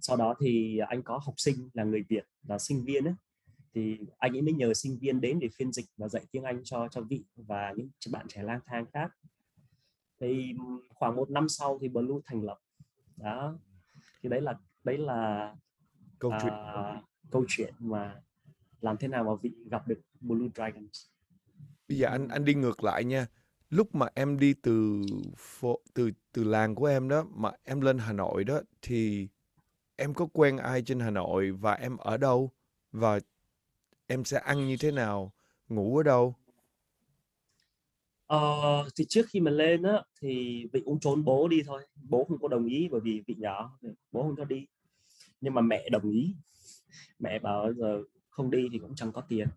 sau 0.00 0.16
đó 0.16 0.34
thì 0.40 0.78
anh 0.78 1.02
có 1.02 1.20
học 1.24 1.34
sinh 1.36 1.70
là 1.72 1.84
người 1.84 2.02
Việt 2.08 2.24
là 2.42 2.58
sinh 2.58 2.84
viên 2.84 3.04
ấy. 3.04 3.14
Thì 3.74 3.98
anh 4.18 4.32
ấy 4.32 4.42
mới 4.42 4.52
nhờ 4.52 4.74
sinh 4.74 4.98
viên 4.98 5.20
đến 5.20 5.38
để 5.38 5.48
phiên 5.56 5.72
dịch 5.72 5.86
và 5.96 6.08
dạy 6.08 6.26
tiếng 6.30 6.42
Anh 6.42 6.60
cho 6.64 6.88
cho 6.90 7.00
vị 7.00 7.24
và 7.36 7.74
những 7.76 7.88
bạn 8.10 8.26
trẻ 8.28 8.42
lang 8.42 8.60
thang 8.66 8.86
khác. 8.92 9.10
Thì 10.20 10.54
khoảng 10.94 11.16
một 11.16 11.30
năm 11.30 11.48
sau 11.48 11.78
thì 11.82 11.88
Blue 11.88 12.20
thành 12.24 12.42
lập. 12.42 12.58
Đó. 13.16 13.58
Thì 14.22 14.28
đấy 14.28 14.40
là 14.40 14.58
đấy 14.84 14.98
là 14.98 15.54
câu 16.18 16.32
chuyện. 16.42 16.52
uh, 16.52 17.04
câu 17.30 17.44
chuyện 17.48 17.74
mà 17.78 18.22
làm 18.80 18.96
thế 18.96 19.08
nào 19.08 19.24
mà 19.24 19.30
vị 19.42 19.52
gặp 19.70 19.88
được 19.88 20.00
Blue 20.20 20.48
Dragons. 20.54 21.06
Bây 21.88 21.98
giờ 21.98 22.08
anh 22.08 22.28
anh 22.28 22.44
đi 22.44 22.54
ngược 22.54 22.84
lại 22.84 23.04
nha 23.04 23.26
lúc 23.70 23.94
mà 23.94 24.06
em 24.14 24.38
đi 24.38 24.54
từ 24.54 25.02
phố, 25.38 25.80
từ 25.94 26.10
từ 26.32 26.44
làng 26.44 26.74
của 26.74 26.86
em 26.86 27.08
đó 27.08 27.24
mà 27.34 27.50
em 27.64 27.80
lên 27.80 27.98
Hà 27.98 28.12
Nội 28.12 28.44
đó 28.44 28.60
thì 28.82 29.28
em 29.96 30.14
có 30.14 30.26
quen 30.32 30.56
ai 30.56 30.82
trên 30.82 31.00
Hà 31.00 31.10
Nội 31.10 31.50
và 31.50 31.72
em 31.72 31.96
ở 31.96 32.16
đâu? 32.16 32.52
Và 32.92 33.20
em 34.06 34.24
sẽ 34.24 34.38
ăn 34.38 34.68
như 34.68 34.76
thế 34.80 34.90
nào? 34.90 35.32
Ngủ 35.68 35.96
ở 35.96 36.02
đâu? 36.02 36.34
Ờ, 38.26 38.88
thì 38.96 39.04
trước 39.08 39.26
khi 39.28 39.40
mà 39.40 39.50
lên 39.50 39.82
á 39.82 40.02
thì 40.20 40.64
vị 40.72 40.82
cũng 40.84 41.00
trốn 41.00 41.24
bố 41.24 41.48
đi 41.48 41.62
thôi. 41.66 41.86
Bố 42.10 42.24
không 42.24 42.38
có 42.38 42.48
đồng 42.48 42.66
ý 42.66 42.88
bởi 42.90 43.00
vì 43.00 43.22
vị 43.26 43.34
nhỏ 43.38 43.78
bố 44.12 44.22
không 44.22 44.36
cho 44.36 44.44
đi. 44.44 44.66
Nhưng 45.40 45.54
mà 45.54 45.60
mẹ 45.62 45.88
đồng 45.92 46.10
ý. 46.10 46.34
Mẹ 47.18 47.38
bảo 47.38 47.74
giờ 47.74 48.02
không 48.30 48.50
đi 48.50 48.68
thì 48.72 48.78
cũng 48.78 48.94
chẳng 48.94 49.12
có 49.12 49.20
tiền 49.20 49.48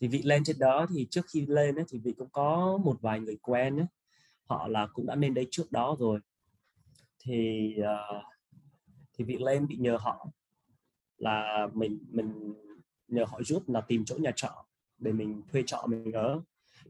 thì 0.00 0.08
vị 0.08 0.22
lên 0.24 0.44
trên 0.44 0.58
đó 0.58 0.86
thì 0.94 1.06
trước 1.10 1.26
khi 1.28 1.46
lên 1.46 1.74
ấy, 1.74 1.84
thì 1.88 1.98
vị 1.98 2.14
cũng 2.18 2.28
có 2.32 2.78
một 2.84 2.98
vài 3.00 3.20
người 3.20 3.36
quen 3.42 3.76
ấy. 3.76 3.86
họ 4.44 4.68
là 4.68 4.86
cũng 4.94 5.06
đã 5.06 5.14
lên 5.14 5.34
đây 5.34 5.46
trước 5.50 5.72
đó 5.72 5.96
rồi. 5.98 6.20
Thì 7.18 7.70
uh, 7.80 8.24
thì 9.14 9.24
vị 9.24 9.36
lên 9.40 9.66
bị 9.66 9.76
nhờ 9.76 9.96
họ 10.00 10.26
là 11.16 11.68
mình 11.74 11.98
mình 12.10 12.54
nhờ 13.08 13.24
họ 13.28 13.42
giúp 13.42 13.68
là 13.68 13.80
tìm 13.80 14.04
chỗ 14.04 14.16
nhà 14.16 14.30
trọ 14.36 14.64
để 14.98 15.12
mình 15.12 15.42
thuê 15.52 15.62
trọ 15.66 15.86
mình 15.86 16.12
ở. 16.12 16.40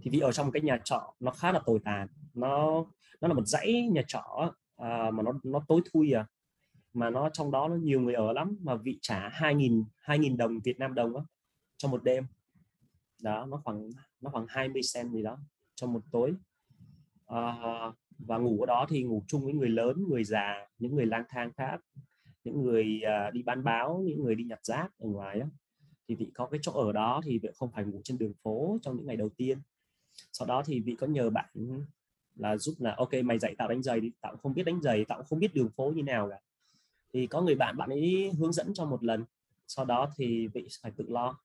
Thì 0.03 0.11
vị 0.11 0.21
ở 0.21 0.33
trong 0.33 0.53
cái 0.53 0.63
nhà 0.63 0.81
trọ 0.85 1.15
nó 1.21 1.31
khá 1.31 1.53
là 1.53 1.61
tồi 1.67 1.79
tàn. 1.85 2.09
Nó 2.35 2.85
nó 3.21 3.29
là 3.29 3.35
một 3.35 3.47
dãy 3.47 3.89
nhà 3.93 4.03
trọ 4.09 4.53
à, 4.77 5.11
mà 5.11 5.23
nó 5.23 5.33
nó 5.43 5.65
tối 5.69 5.81
thui 5.93 6.13
à. 6.13 6.27
Mà 6.93 7.11
nó 7.11 7.31
trong 7.33 7.51
đó 7.51 7.69
nó 7.69 7.75
nhiều 7.77 8.01
người 8.01 8.15
ở 8.15 8.33
lắm 8.33 8.57
mà 8.63 8.75
vị 8.75 8.99
trả 9.03 9.29
2.000 9.29 9.85
2.000 10.05 10.37
đồng 10.37 10.61
Việt 10.65 10.79
Nam 10.79 10.95
đồng 10.95 11.17
á 11.17 11.23
cho 11.77 11.89
một 11.89 12.05
đêm 12.05 12.27
đó 13.25 13.47
nó 13.47 13.61
khoảng 13.65 13.91
nó 14.21 14.31
khoảng 14.31 14.47
20 14.49 14.83
cent 14.95 15.13
gì 15.13 15.23
đó 15.23 15.39
cho 15.75 15.87
một 15.87 16.03
tối. 16.11 16.35
À, 17.27 17.53
và 18.19 18.39
ngủ 18.39 18.61
ở 18.61 18.67
đó 18.67 18.87
thì 18.89 19.03
ngủ 19.03 19.25
chung 19.29 19.45
với 19.45 19.55
người 19.55 19.69
lớn 19.69 20.05
người 20.09 20.25
già 20.25 20.69
những 20.79 20.95
người 20.95 21.07
lang 21.07 21.25
thang 21.29 21.53
khác 21.53 21.81
những 22.45 22.63
người 22.63 23.01
uh, 23.29 23.35
đi 23.35 23.43
bán 23.43 23.65
báo 23.65 24.03
những 24.07 24.25
người 24.25 24.35
đi 24.35 24.45
nhặt 24.45 24.65
rác 24.65 24.89
ở 24.99 25.09
ngoài 25.09 25.39
đó 25.39 25.47
thì 26.09 26.15
vị 26.15 26.31
có 26.35 26.47
cái 26.47 26.61
chỗ 26.63 26.73
ở 26.73 26.93
đó 26.93 27.21
thì 27.25 27.39
vị 27.39 27.49
không 27.55 27.71
phải 27.73 27.85
ngủ 27.85 28.01
trên 28.05 28.19
đường 28.19 28.33
phố 28.43 28.79
trong 28.83 28.97
những 28.97 29.07
ngày 29.07 29.17
đầu 29.17 29.29
tiên. 29.29 29.59
Sau 30.33 30.47
đó 30.47 30.63
thì 30.67 30.81
vị 30.81 30.97
có 31.01 31.07
nhờ 31.07 31.31
bạn 31.31 31.47
là 32.37 32.57
giúp 32.57 32.75
là 32.79 32.95
ok 32.99 33.11
mày 33.25 33.39
dạy 33.39 33.55
tạo 33.59 33.69
đánh 33.69 33.83
giày 33.83 34.01
đi. 34.01 34.11
Tạo 34.21 34.37
không 34.37 34.55
biết 34.55 34.63
đánh 34.63 34.81
giày 34.83 35.05
tạo 35.05 35.23
không 35.23 35.39
biết 35.39 35.55
đường 35.55 35.71
phố 35.77 35.93
như 35.97 36.03
nào 36.03 36.29
cả. 36.31 36.41
Thì 37.13 37.27
có 37.27 37.43
người 37.43 37.55
bạn 37.55 37.77
bạn 37.77 37.91
ấy 37.91 38.33
hướng 38.39 38.53
dẫn 38.53 38.75
cho 38.75 38.85
một 38.85 39.05
lần 39.05 39.25
sau 39.67 39.85
đó 39.85 40.13
thì 40.17 40.47
vị 40.47 40.69
phải 40.83 40.93
tự 40.97 41.05
lo 41.09 41.39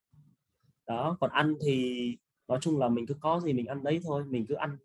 đó 0.90 1.18
còn 1.20 1.32
ăn 1.32 1.56
thì 1.66 2.18
nói 2.48 2.60
chung 2.62 2.80
là 2.80 2.90
mình 2.90 3.08
cứ 3.08 3.14
có 3.20 3.40
gì 3.40 3.54
mình 3.54 3.66
ăn 3.66 3.84
đấy 3.84 4.00
thôi 4.04 4.24
mình 4.30 4.46
cứ 4.46 4.56
ăn 4.56 4.78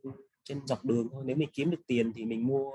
trên 0.44 0.66
dọc 0.66 0.84
đường 0.84 1.08
thôi. 1.12 1.22
Nếu 1.26 1.36
mình 1.36 1.48
kiếm 1.52 1.70
được 1.70 1.80
tiền 1.86 2.12
thì 2.12 2.24
mình 2.24 2.46
mua 2.46 2.72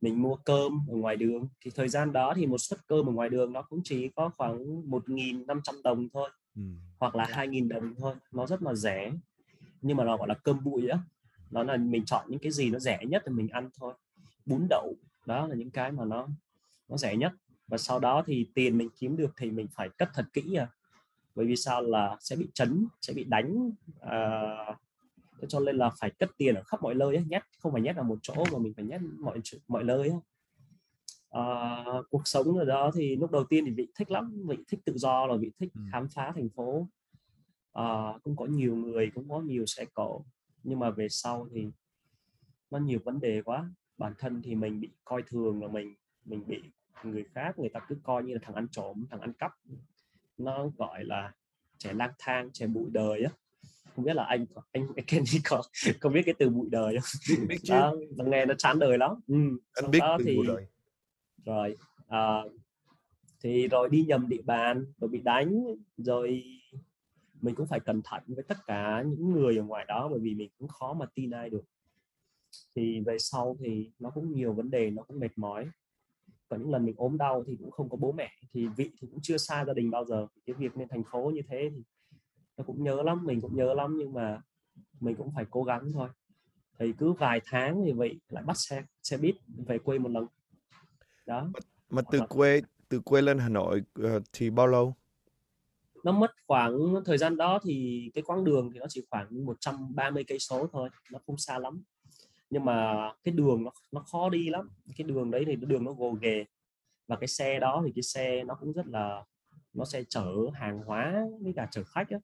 mình 0.00 0.22
mua 0.22 0.36
cơm 0.36 0.80
ở 0.88 0.96
ngoài 0.96 1.16
đường. 1.16 1.48
Thì 1.60 1.70
thời 1.74 1.88
gian 1.88 2.12
đó 2.12 2.32
thì 2.36 2.46
một 2.46 2.58
suất 2.58 2.86
cơm 2.86 3.08
ở 3.08 3.12
ngoài 3.12 3.28
đường 3.28 3.52
nó 3.52 3.62
cũng 3.62 3.80
chỉ 3.84 4.08
có 4.08 4.30
khoảng 4.36 4.90
1.500 4.90 5.82
đồng 5.84 6.08
thôi 6.12 6.30
ừ. 6.56 6.62
hoặc 6.98 7.16
là 7.16 7.24
2.000 7.24 7.68
đồng 7.68 7.94
thôi. 7.98 8.14
Nó 8.32 8.46
rất 8.46 8.62
là 8.62 8.74
rẻ 8.74 9.12
nhưng 9.82 9.96
mà 9.96 10.04
nó 10.04 10.16
gọi 10.16 10.28
là 10.28 10.34
cơm 10.34 10.64
bụi 10.64 10.88
á. 10.88 10.98
Nó 11.50 11.62
là 11.62 11.76
mình 11.76 12.04
chọn 12.04 12.26
những 12.28 12.40
cái 12.40 12.52
gì 12.52 12.70
nó 12.70 12.78
rẻ 12.78 12.98
nhất 13.08 13.22
thì 13.26 13.32
mình 13.32 13.48
ăn 13.48 13.70
thôi. 13.78 13.94
Bún 14.46 14.66
đậu 14.70 14.94
đó 15.26 15.46
là 15.46 15.54
những 15.54 15.70
cái 15.70 15.92
mà 15.92 16.04
nó 16.04 16.28
nó 16.88 16.96
rẻ 16.96 17.16
nhất. 17.16 17.32
Và 17.68 17.78
sau 17.78 17.98
đó 17.98 18.22
thì 18.26 18.46
tiền 18.54 18.78
mình 18.78 18.88
kiếm 18.98 19.16
được 19.16 19.32
thì 19.36 19.50
mình 19.50 19.66
phải 19.74 19.88
cất 19.88 20.08
thật 20.14 20.24
kỹ 20.32 20.54
à 20.54 20.68
bởi 21.34 21.46
vì 21.46 21.56
sao? 21.56 21.82
Là 21.82 22.16
sẽ 22.20 22.36
bị 22.36 22.48
chấn 22.54 22.86
sẽ 23.00 23.12
bị 23.12 23.24
đánh 23.24 23.70
à, 24.00 24.20
cho 25.48 25.60
nên 25.60 25.76
là 25.76 25.90
phải 26.00 26.10
cất 26.10 26.30
tiền 26.36 26.54
ở 26.54 26.62
khắp 26.62 26.82
mọi 26.82 26.94
nơi 26.94 27.16
ấy, 27.16 27.24
nhét 27.28 27.42
không 27.58 27.72
phải 27.72 27.82
nhét 27.82 27.96
ở 27.96 28.02
một 28.02 28.18
chỗ 28.22 28.34
mà 28.52 28.58
mình 28.58 28.74
phải 28.76 28.84
nhét 28.84 29.00
mọi 29.20 29.40
mọi 29.68 29.84
nơi 29.84 30.08
ấy. 30.08 30.18
À, 31.30 31.84
cuộc 32.10 32.22
sống 32.24 32.58
ở 32.58 32.64
đó 32.64 32.90
thì 32.94 33.16
lúc 33.16 33.30
đầu 33.30 33.44
tiên 33.44 33.64
thì 33.64 33.70
vị 33.70 33.88
thích 33.94 34.10
lắm 34.10 34.42
vị 34.46 34.56
thích 34.68 34.80
tự 34.84 34.92
do 34.96 35.26
là 35.26 35.36
vị 35.36 35.52
thích 35.58 35.72
ừ. 35.74 35.80
khám 35.92 36.08
phá 36.08 36.32
thành 36.34 36.48
phố. 36.48 36.88
À, 37.72 38.12
cũng 38.22 38.36
có 38.36 38.46
nhiều 38.46 38.76
người 38.76 39.10
cũng 39.14 39.28
có 39.28 39.40
nhiều 39.40 39.66
xe 39.66 39.84
cộ 39.94 40.24
nhưng 40.62 40.78
mà 40.78 40.90
về 40.90 41.08
sau 41.08 41.48
thì 41.52 41.68
nó 42.70 42.78
nhiều 42.78 42.98
vấn 43.04 43.20
đề 43.20 43.42
quá. 43.42 43.70
Bản 43.98 44.12
thân 44.18 44.42
thì 44.42 44.54
mình 44.54 44.80
bị 44.80 44.90
coi 45.04 45.22
thường 45.22 45.62
là 45.62 45.68
mình 45.68 45.94
mình 46.24 46.42
bị 46.46 46.62
người 47.04 47.24
khác 47.34 47.58
người 47.58 47.68
ta 47.68 47.80
cứ 47.88 47.96
coi 48.02 48.24
như 48.24 48.34
là 48.34 48.40
thằng 48.42 48.54
ăn 48.54 48.68
trộm 48.68 49.06
thằng 49.10 49.20
ăn 49.20 49.32
cắp 49.32 49.52
nó 50.38 50.68
gọi 50.78 51.04
là 51.04 51.32
trẻ 51.78 51.92
lang 51.92 52.12
thang 52.18 52.50
trẻ 52.52 52.66
bụi 52.66 52.90
đời 52.92 53.24
á. 53.24 53.30
Không 53.96 54.04
biết 54.04 54.16
là 54.16 54.24
anh 54.24 54.46
anh 54.72 54.86
Kenny 55.06 55.40
có 55.44 55.62
có 56.00 56.10
biết 56.10 56.22
cái 56.26 56.34
từ 56.38 56.48
bụi 56.48 56.68
đời 56.70 56.98
không? 57.00 57.20
Biết, 57.28 57.46
biết 57.48 57.58
chứ. 57.62 57.74
Đó, 57.74 57.94
nghe 58.16 58.46
nó 58.46 58.54
chán 58.58 58.78
đời 58.78 58.98
lắm. 58.98 59.10
Ừ. 59.26 59.34
anh 59.74 59.90
biết 59.90 59.98
đó 59.98 60.16
từ 60.18 60.24
thì, 60.24 60.36
bụi 60.36 60.46
đời. 60.46 60.66
rồi 61.44 61.76
à, 62.08 62.42
thì 63.42 63.68
rồi 63.68 63.88
đi 63.88 64.04
nhầm 64.08 64.28
địa 64.28 64.42
bàn 64.44 64.84
rồi 64.98 65.08
bị 65.08 65.20
đánh 65.20 65.64
rồi 65.96 66.42
mình 67.40 67.54
cũng 67.54 67.66
phải 67.66 67.80
cẩn 67.80 68.02
thận 68.04 68.22
với 68.26 68.44
tất 68.48 68.58
cả 68.66 69.02
những 69.06 69.32
người 69.32 69.56
ở 69.56 69.62
ngoài 69.62 69.84
đó 69.88 70.08
bởi 70.10 70.20
vì 70.20 70.34
mình 70.34 70.50
cũng 70.58 70.68
khó 70.68 70.94
mà 70.94 71.06
tin 71.14 71.30
ai 71.30 71.50
được. 71.50 71.64
Thì 72.76 73.00
về 73.00 73.18
sau 73.18 73.56
thì 73.60 73.90
nó 73.98 74.10
cũng 74.10 74.32
nhiều 74.32 74.52
vấn 74.52 74.70
đề 74.70 74.90
nó 74.90 75.02
cũng 75.02 75.20
mệt 75.20 75.38
mỏi 75.38 75.66
có 76.48 76.56
những 76.56 76.70
lần 76.70 76.84
mình 76.84 76.94
ốm 76.96 77.18
đau 77.18 77.44
thì 77.46 77.56
cũng 77.58 77.70
không 77.70 77.88
có 77.88 77.96
bố 77.96 78.12
mẹ 78.12 78.30
thì 78.52 78.68
vị 78.76 78.90
thì 79.00 79.08
cũng 79.10 79.20
chưa 79.22 79.36
xa 79.36 79.64
gia 79.64 79.72
đình 79.74 79.90
bao 79.90 80.04
giờ. 80.04 80.26
Cái 80.46 80.54
việc 80.58 80.76
lên 80.76 80.88
thành 80.88 81.02
phố 81.12 81.30
như 81.34 81.40
thế 81.48 81.70
thì 81.74 81.82
nó 82.56 82.64
cũng 82.64 82.84
nhớ 82.84 83.02
lắm 83.02 83.24
mình 83.24 83.40
cũng 83.40 83.56
nhớ 83.56 83.74
lắm 83.74 83.96
nhưng 83.98 84.12
mà 84.12 84.40
mình 85.00 85.16
cũng 85.16 85.32
phải 85.34 85.44
cố 85.50 85.64
gắng 85.64 85.92
thôi. 85.92 86.08
Thì 86.78 86.92
cứ 86.98 87.12
vài 87.12 87.40
tháng 87.44 87.82
thì 87.84 87.92
vậy 87.92 88.20
lại 88.28 88.44
bắt 88.46 88.56
xe 88.56 88.82
xe 89.02 89.16
buýt 89.16 89.34
về 89.66 89.78
quê 89.78 89.98
một 89.98 90.08
lần. 90.08 90.26
Đó. 91.26 91.50
Mà, 91.52 91.60
mà 91.90 92.02
từ 92.10 92.20
quê 92.28 92.62
từ 92.88 93.00
quê 93.00 93.22
lên 93.22 93.38
Hà 93.38 93.48
Nội 93.48 93.82
uh, 94.00 94.22
thì 94.32 94.50
bao 94.50 94.66
lâu? 94.66 94.94
Nó 96.04 96.12
mất 96.12 96.30
khoảng 96.46 96.72
thời 97.04 97.18
gian 97.18 97.36
đó 97.36 97.58
thì 97.64 98.10
cái 98.14 98.22
quãng 98.22 98.44
đường 98.44 98.70
thì 98.72 98.78
nó 98.78 98.86
chỉ 98.88 99.06
khoảng 99.10 99.44
130 99.46 100.24
cây 100.24 100.38
số 100.38 100.66
thôi 100.72 100.88
nó 101.12 101.18
không 101.26 101.36
xa 101.38 101.58
lắm 101.58 101.82
nhưng 102.54 102.64
mà 102.64 103.10
cái 103.24 103.34
đường 103.34 103.64
nó 103.64 103.70
nó 103.92 104.00
khó 104.00 104.28
đi 104.28 104.50
lắm. 104.50 104.70
Cái 104.96 105.04
đường 105.06 105.30
đấy 105.30 105.44
thì 105.46 105.56
đường 105.56 105.84
nó 105.84 105.92
gồ 105.92 106.12
ghề. 106.12 106.44
Và 107.06 107.16
cái 107.16 107.28
xe 107.28 107.58
đó 107.60 107.82
thì 107.86 107.92
cái 107.94 108.02
xe 108.02 108.44
nó 108.44 108.54
cũng 108.54 108.72
rất 108.72 108.86
là 108.86 109.24
nó 109.72 109.84
sẽ 109.84 110.04
chở 110.08 110.32
hàng 110.54 110.78
hóa 110.78 111.26
với 111.40 111.52
cả 111.56 111.68
chở 111.70 111.84
khách 111.84 112.10
á. 112.10 112.18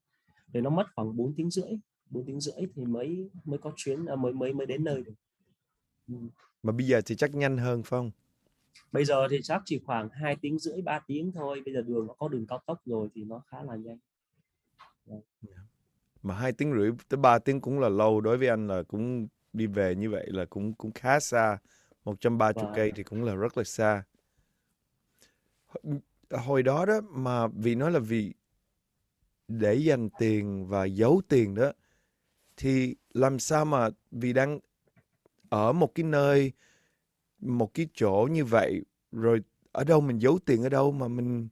Thì 0.52 0.60
nó 0.60 0.70
mất 0.70 0.86
khoảng 0.94 1.16
4 1.16 1.34
tiếng 1.36 1.50
rưỡi. 1.50 1.78
4 2.10 2.24
tiếng 2.26 2.40
rưỡi 2.40 2.66
thì 2.74 2.84
mới 2.84 3.30
mới 3.44 3.58
có 3.58 3.72
chuyến 3.76 4.06
à, 4.06 4.16
mới 4.16 4.32
mới 4.32 4.52
mới 4.52 4.66
đến 4.66 4.84
nơi 4.84 5.02
được. 5.02 5.14
Ừ. 6.08 6.14
mà 6.62 6.72
bây 6.72 6.86
giờ 6.86 7.00
thì 7.06 7.16
chắc 7.16 7.34
nhanh 7.34 7.58
hơn 7.58 7.82
phải 7.82 7.98
không? 7.98 8.10
Bây 8.92 9.04
giờ 9.04 9.28
thì 9.30 9.40
chắc 9.42 9.62
chỉ 9.64 9.80
khoảng 9.86 10.08
2 10.12 10.36
tiếng 10.40 10.58
rưỡi 10.58 10.82
3 10.82 10.98
tiếng 11.06 11.32
thôi. 11.32 11.62
Bây 11.64 11.74
giờ 11.74 11.82
đường 11.82 12.06
nó 12.06 12.14
có 12.18 12.28
đường 12.28 12.46
cao 12.46 12.62
tốc 12.66 12.80
rồi 12.84 13.08
thì 13.14 13.24
nó 13.24 13.42
khá 13.46 13.62
là 13.62 13.76
nhanh. 13.76 13.98
Yeah. 15.10 15.22
Dạ. 15.42 15.56
mà 16.22 16.34
hai 16.34 16.52
tiếng 16.52 16.72
rưỡi 16.72 16.90
tới 17.08 17.18
3 17.18 17.38
tiếng 17.38 17.60
cũng 17.60 17.80
là 17.80 17.88
lâu. 17.88 18.20
Đối 18.20 18.38
với 18.38 18.48
anh 18.48 18.66
là 18.66 18.82
cũng 18.82 19.28
đi 19.52 19.66
về 19.66 19.94
như 19.94 20.10
vậy 20.10 20.26
là 20.30 20.44
cũng 20.44 20.74
cũng 20.74 20.92
khá 20.92 21.20
xa. 21.20 21.58
130 22.04 22.64
wow. 22.64 22.74
cây 22.74 22.92
thì 22.96 23.02
cũng 23.02 23.24
là 23.24 23.34
rất 23.34 23.58
là 23.58 23.64
xa. 23.64 24.04
Hồi 26.30 26.62
đó 26.62 26.86
đó 26.86 27.00
mà 27.10 27.46
vì 27.46 27.74
nói 27.74 27.90
là 27.90 27.98
vì 27.98 28.32
để 29.48 29.74
dành 29.74 30.08
tiền 30.18 30.66
và 30.68 30.84
giấu 30.84 31.22
tiền 31.28 31.54
đó 31.54 31.72
thì 32.56 32.96
làm 33.14 33.38
sao 33.38 33.64
mà 33.64 33.88
vì 34.10 34.32
đang 34.32 34.58
ở 35.48 35.72
một 35.72 35.94
cái 35.94 36.04
nơi 36.04 36.52
một 37.38 37.74
cái 37.74 37.88
chỗ 37.94 38.28
như 38.30 38.44
vậy 38.44 38.82
rồi 39.12 39.42
ở 39.72 39.84
đâu 39.84 40.00
mình 40.00 40.18
giấu 40.18 40.38
tiền 40.46 40.62
ở 40.62 40.68
đâu 40.68 40.92
mà 40.92 41.08
mình 41.08 41.48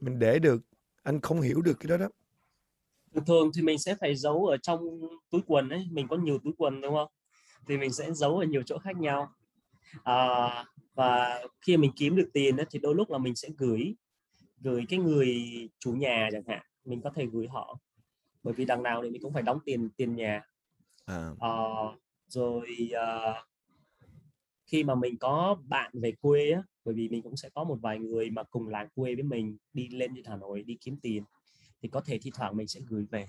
mình 0.00 0.18
để 0.18 0.38
được? 0.38 0.62
Anh 1.02 1.20
không 1.20 1.40
hiểu 1.40 1.62
được 1.62 1.76
cái 1.80 1.88
đó 1.88 1.96
đó. 1.96 2.08
Thường 3.26 3.50
thì 3.54 3.62
mình 3.62 3.78
sẽ 3.78 3.94
phải 4.00 4.16
giấu 4.16 4.46
ở 4.46 4.56
trong 4.56 4.80
túi 5.30 5.40
quần 5.46 5.68
ấy 5.68 5.86
mình 5.90 6.08
có 6.08 6.16
nhiều 6.16 6.38
túi 6.44 6.52
quần 6.58 6.80
đúng 6.80 6.94
không 6.94 7.12
thì 7.66 7.76
mình 7.76 7.92
sẽ 7.92 8.12
giấu 8.12 8.38
ở 8.38 8.44
nhiều 8.44 8.62
chỗ 8.62 8.78
khác 8.78 8.96
nhau. 8.96 9.32
À, 10.04 10.64
và 10.94 11.40
khi 11.60 11.76
mình 11.76 11.92
kiếm 11.96 12.16
được 12.16 12.30
tiền 12.32 12.56
thì 12.70 12.78
đôi 12.78 12.94
lúc 12.94 13.10
là 13.10 13.18
mình 13.18 13.36
sẽ 13.36 13.48
gửi 13.58 13.94
gửi 14.62 14.84
cái 14.88 14.98
người 14.98 15.36
chủ 15.78 15.92
nhà 15.92 16.28
chẳng 16.32 16.42
hạn 16.46 16.62
mình 16.84 17.00
có 17.00 17.10
thể 17.14 17.26
gửi 17.32 17.46
họ. 17.46 17.78
Bởi 18.42 18.54
vì 18.54 18.64
đằng 18.64 18.82
nào 18.82 19.02
thì 19.02 19.10
mình 19.10 19.22
cũng 19.22 19.32
phải 19.32 19.42
đóng 19.42 19.58
tiền 19.64 19.90
tiền 19.96 20.16
nhà. 20.16 20.42
À. 21.04 21.30
À, 21.40 21.54
rồi 22.28 22.66
à, 22.94 23.34
khi 24.66 24.84
mà 24.84 24.94
mình 24.94 25.18
có 25.18 25.56
bạn 25.64 25.90
về 25.94 26.12
quê 26.20 26.50
á 26.50 26.62
bởi 26.84 26.94
vì 26.94 27.08
mình 27.08 27.22
cũng 27.22 27.36
sẽ 27.36 27.48
có 27.54 27.64
một 27.64 27.78
vài 27.82 27.98
người 27.98 28.30
mà 28.30 28.42
cùng 28.42 28.68
làng 28.68 28.88
quê 28.94 29.14
với 29.14 29.22
mình 29.22 29.56
đi 29.72 29.88
lên 29.88 30.12
trên 30.16 30.24
Hà 30.24 30.36
Nội 30.36 30.62
đi 30.62 30.78
kiếm 30.80 30.96
tiền 31.02 31.24
thì 31.82 31.88
có 31.88 32.00
thể 32.00 32.18
thi 32.22 32.30
thoảng 32.34 32.56
mình 32.56 32.68
sẽ 32.68 32.80
gửi 32.88 33.06
về. 33.10 33.28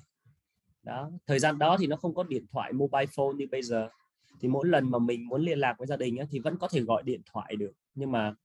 Đó 0.83 1.11
thời 1.27 1.39
gian 1.39 1.59
đó 1.59 1.77
thì 1.79 1.87
nó 1.87 1.95
không 1.95 2.15
có 2.15 2.23
điện 2.23 2.45
thoại 2.51 2.73
mobile 2.73 3.05
phone 3.05 3.33
như 3.35 3.47
bây 3.51 3.63
giờ 3.63 3.89
thì 4.39 4.47
mỗi 4.47 4.67
lần 4.67 4.91
mà 4.91 4.99
mình 4.99 5.27
muốn 5.27 5.41
liên 5.41 5.59
lạc 5.59 5.75
với 5.77 5.87
gia 5.87 5.97
đình 5.97 6.17
á, 6.17 6.25
thì 6.29 6.39
vẫn 6.39 6.57
có 6.57 6.67
thể 6.67 6.81
gọi 6.81 7.03
điện 7.03 7.21
thoại 7.25 7.55
được 7.55 7.71
nhưng 7.95 8.11
mà 8.11 8.35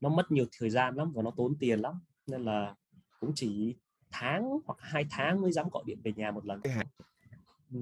nó 0.00 0.08
mất 0.08 0.32
nhiều 0.32 0.44
thời 0.58 0.70
gian 0.70 0.96
lắm 0.96 1.12
và 1.12 1.22
nó 1.22 1.30
tốn 1.30 1.54
tiền 1.60 1.80
lắm. 1.80 1.94
Nên 2.26 2.42
là 2.42 2.74
cũng 3.20 3.32
chỉ 3.34 3.74
tháng 4.10 4.58
hoặc 4.64 4.76
hai 4.80 5.06
tháng 5.10 5.40
mới 5.40 5.52
dám 5.52 5.68
gọi 5.72 5.82
điện 5.86 5.98
về 6.04 6.12
nhà 6.16 6.30
một 6.30 6.46
lần. 6.46 6.60
Ừ. 7.72 7.78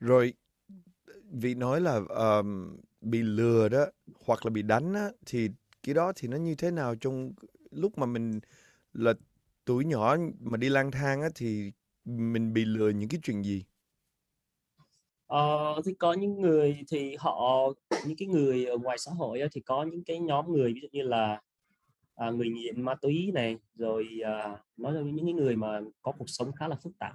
rồi 0.00 0.34
vì 1.30 1.54
nói 1.54 1.80
là 1.80 2.00
um, 2.08 2.76
bị 3.00 3.22
lừa 3.22 3.68
đó 3.68 3.86
hoặc 4.26 4.46
là 4.46 4.50
bị 4.50 4.62
đánh 4.62 4.94
á, 4.94 5.08
thì 5.26 5.50
cái 5.82 5.94
đó 5.94 6.12
thì 6.16 6.28
nó 6.28 6.36
như 6.36 6.54
thế 6.54 6.70
nào 6.70 6.94
trong 6.94 7.32
lúc 7.70 7.98
mà 7.98 8.06
mình 8.06 8.40
là 8.92 9.14
tuổi 9.64 9.84
nhỏ 9.84 10.16
mà 10.40 10.56
đi 10.56 10.68
lang 10.68 10.90
thang 10.90 11.22
á, 11.22 11.28
thì 11.34 11.72
mình 12.04 12.52
bị 12.52 12.64
lừa 12.64 12.90
những 12.90 13.08
cái 13.08 13.20
chuyện 13.22 13.44
gì 13.44 13.64
Ờ, 15.30 15.74
thì 15.86 15.94
có 15.94 16.12
những 16.12 16.40
người 16.40 16.76
thì 16.88 17.16
họ 17.18 17.66
những 18.06 18.16
cái 18.16 18.28
người 18.28 18.66
ở 18.66 18.78
ngoài 18.78 18.98
xã 18.98 19.12
hội 19.12 19.40
á, 19.40 19.48
thì 19.52 19.60
có 19.60 19.82
những 19.82 20.04
cái 20.04 20.18
nhóm 20.18 20.52
người 20.52 20.72
ví 20.74 20.80
dụ 20.80 20.88
như 20.92 21.02
là 21.02 21.40
à, 22.14 22.30
người 22.30 22.48
nghiện 22.48 22.82
ma 22.82 22.94
túy 22.94 23.30
này 23.34 23.56
rồi 23.74 24.08
à, 24.24 24.56
nói 24.76 24.92
là 24.92 25.00
những 25.00 25.26
cái 25.26 25.34
người 25.34 25.56
mà 25.56 25.80
có 26.02 26.12
cuộc 26.12 26.28
sống 26.30 26.52
khá 26.52 26.68
là 26.68 26.76
phức 26.82 26.98
tạp 26.98 27.12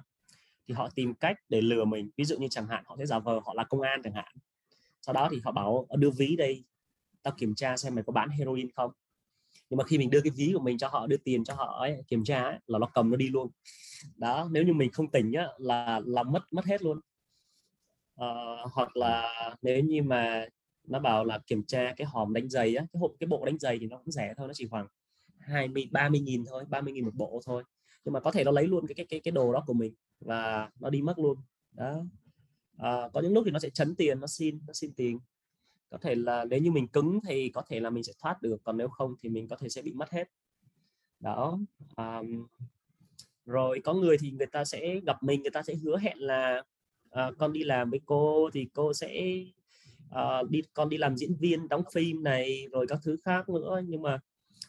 thì 0.67 0.73
họ 0.73 0.89
tìm 0.95 1.13
cách 1.13 1.37
để 1.49 1.61
lừa 1.61 1.85
mình. 1.85 2.09
Ví 2.17 2.25
dụ 2.25 2.37
như 2.37 2.47
chẳng 2.49 2.67
hạn 2.67 2.83
họ 2.87 2.95
sẽ 2.99 3.05
giả 3.05 3.19
vờ 3.19 3.39
họ 3.45 3.53
là 3.53 3.63
công 3.63 3.81
an 3.81 4.01
chẳng 4.03 4.13
hạn 4.13 4.33
sau 5.01 5.13
đó 5.13 5.29
thì 5.31 5.41
họ 5.43 5.51
bảo 5.51 5.85
ờ, 5.89 5.97
đưa 5.97 6.09
ví 6.09 6.35
đây 6.35 6.63
tao 7.23 7.33
kiểm 7.37 7.55
tra 7.55 7.77
xem 7.77 7.95
mày 7.95 8.03
có 8.03 8.13
bán 8.13 8.29
heroin 8.29 8.71
không. 8.71 8.91
Nhưng 9.69 9.77
mà 9.77 9.83
khi 9.83 9.97
mình 9.97 10.09
đưa 10.09 10.21
cái 10.21 10.31
ví 10.35 10.51
của 10.53 10.63
mình 10.63 10.77
cho 10.77 10.87
họ 10.87 11.07
đưa 11.07 11.17
tiền 11.17 11.43
cho 11.43 11.53
họ 11.53 11.79
ấy, 11.79 12.03
kiểm 12.07 12.23
tra 12.23 12.43
ấy, 12.43 12.59
là 12.67 12.79
nó 12.79 12.87
cầm 12.93 13.09
nó 13.09 13.15
đi 13.15 13.29
luôn. 13.29 13.51
Đó 14.15 14.47
nếu 14.51 14.63
như 14.63 14.73
mình 14.73 14.91
không 14.91 15.11
tỉnh 15.11 15.33
á, 15.33 15.47
là 15.57 16.01
làm 16.05 16.31
mất 16.31 16.43
mất 16.51 16.65
hết 16.65 16.81
luôn 16.81 16.99
uh, 18.21 18.71
hoặc 18.71 18.97
là 18.97 19.55
nếu 19.61 19.83
như 19.83 20.03
mà 20.03 20.45
nó 20.87 20.99
bảo 20.99 21.25
là 21.25 21.39
kiểm 21.47 21.63
tra 21.63 21.93
cái 21.97 22.07
hòm 22.07 22.33
đánh 22.33 22.49
giày 22.49 22.75
á 22.75 22.85
cái 22.93 22.99
hộp 22.99 23.11
cái 23.19 23.27
bộ 23.27 23.45
đánh 23.45 23.59
giày 23.59 23.79
thì 23.79 23.87
nó 23.87 23.97
cũng 23.97 24.11
rẻ 24.11 24.33
thôi 24.37 24.47
nó 24.47 24.53
chỉ 24.53 24.67
khoảng 24.67 24.87
20 25.39 25.89
30 25.91 26.19
nghìn 26.19 26.45
thôi 26.45 26.65
30 26.69 26.93
nghìn 26.93 27.05
một 27.05 27.15
bộ 27.15 27.41
thôi. 27.45 27.63
Nhưng 28.05 28.13
mà 28.13 28.19
có 28.19 28.31
thể 28.31 28.43
nó 28.43 28.51
lấy 28.51 28.67
luôn 28.67 28.87
cái 28.87 28.95
cái 28.95 29.05
cái 29.09 29.19
cái 29.19 29.31
đồ 29.31 29.53
đó 29.53 29.63
của 29.67 29.73
mình 29.73 29.93
và 30.19 30.69
nó 30.79 30.89
đi 30.89 31.01
mất 31.01 31.19
luôn. 31.19 31.37
Đó. 31.71 32.05
À, 32.77 33.09
có 33.13 33.21
những 33.21 33.33
lúc 33.33 33.43
thì 33.45 33.51
nó 33.51 33.59
sẽ 33.59 33.69
chấn 33.69 33.95
tiền 33.95 34.19
nó 34.19 34.27
xin 34.27 34.59
nó 34.67 34.73
xin 34.73 34.93
tiền. 34.93 35.19
Có 35.89 35.97
thể 35.97 36.15
là 36.15 36.45
nếu 36.45 36.59
như 36.59 36.71
mình 36.71 36.87
cứng 36.87 37.19
thì 37.27 37.49
có 37.49 37.61
thể 37.69 37.79
là 37.79 37.89
mình 37.89 38.03
sẽ 38.03 38.13
thoát 38.19 38.41
được 38.41 38.57
còn 38.63 38.77
nếu 38.77 38.87
không 38.87 39.15
thì 39.19 39.29
mình 39.29 39.47
có 39.47 39.55
thể 39.55 39.69
sẽ 39.69 39.81
bị 39.81 39.93
mất 39.93 40.09
hết. 40.11 40.29
Đó. 41.19 41.59
À, 41.95 42.21
rồi 43.45 43.81
có 43.83 43.93
người 43.93 44.17
thì 44.17 44.31
người 44.31 44.47
ta 44.47 44.65
sẽ 44.65 44.99
gặp 45.05 45.23
mình 45.23 45.41
người 45.41 45.51
ta 45.51 45.63
sẽ 45.63 45.75
hứa 45.75 45.97
hẹn 45.97 46.17
là 46.17 46.63
à, 47.15 47.31
con 47.37 47.53
đi 47.53 47.63
làm 47.63 47.89
với 47.89 47.99
cô 48.05 48.49
thì 48.53 48.67
cô 48.73 48.93
sẽ 48.93 49.35
à, 50.09 50.43
đi 50.49 50.61
con 50.73 50.89
đi 50.89 50.97
làm 50.97 51.17
diễn 51.17 51.35
viên 51.35 51.67
đóng 51.67 51.83
phim 51.93 52.23
này 52.23 52.67
rồi 52.71 52.85
các 52.89 52.99
thứ 53.03 53.17
khác 53.23 53.49
nữa. 53.49 53.81
Nhưng 53.87 54.01
mà 54.01 54.19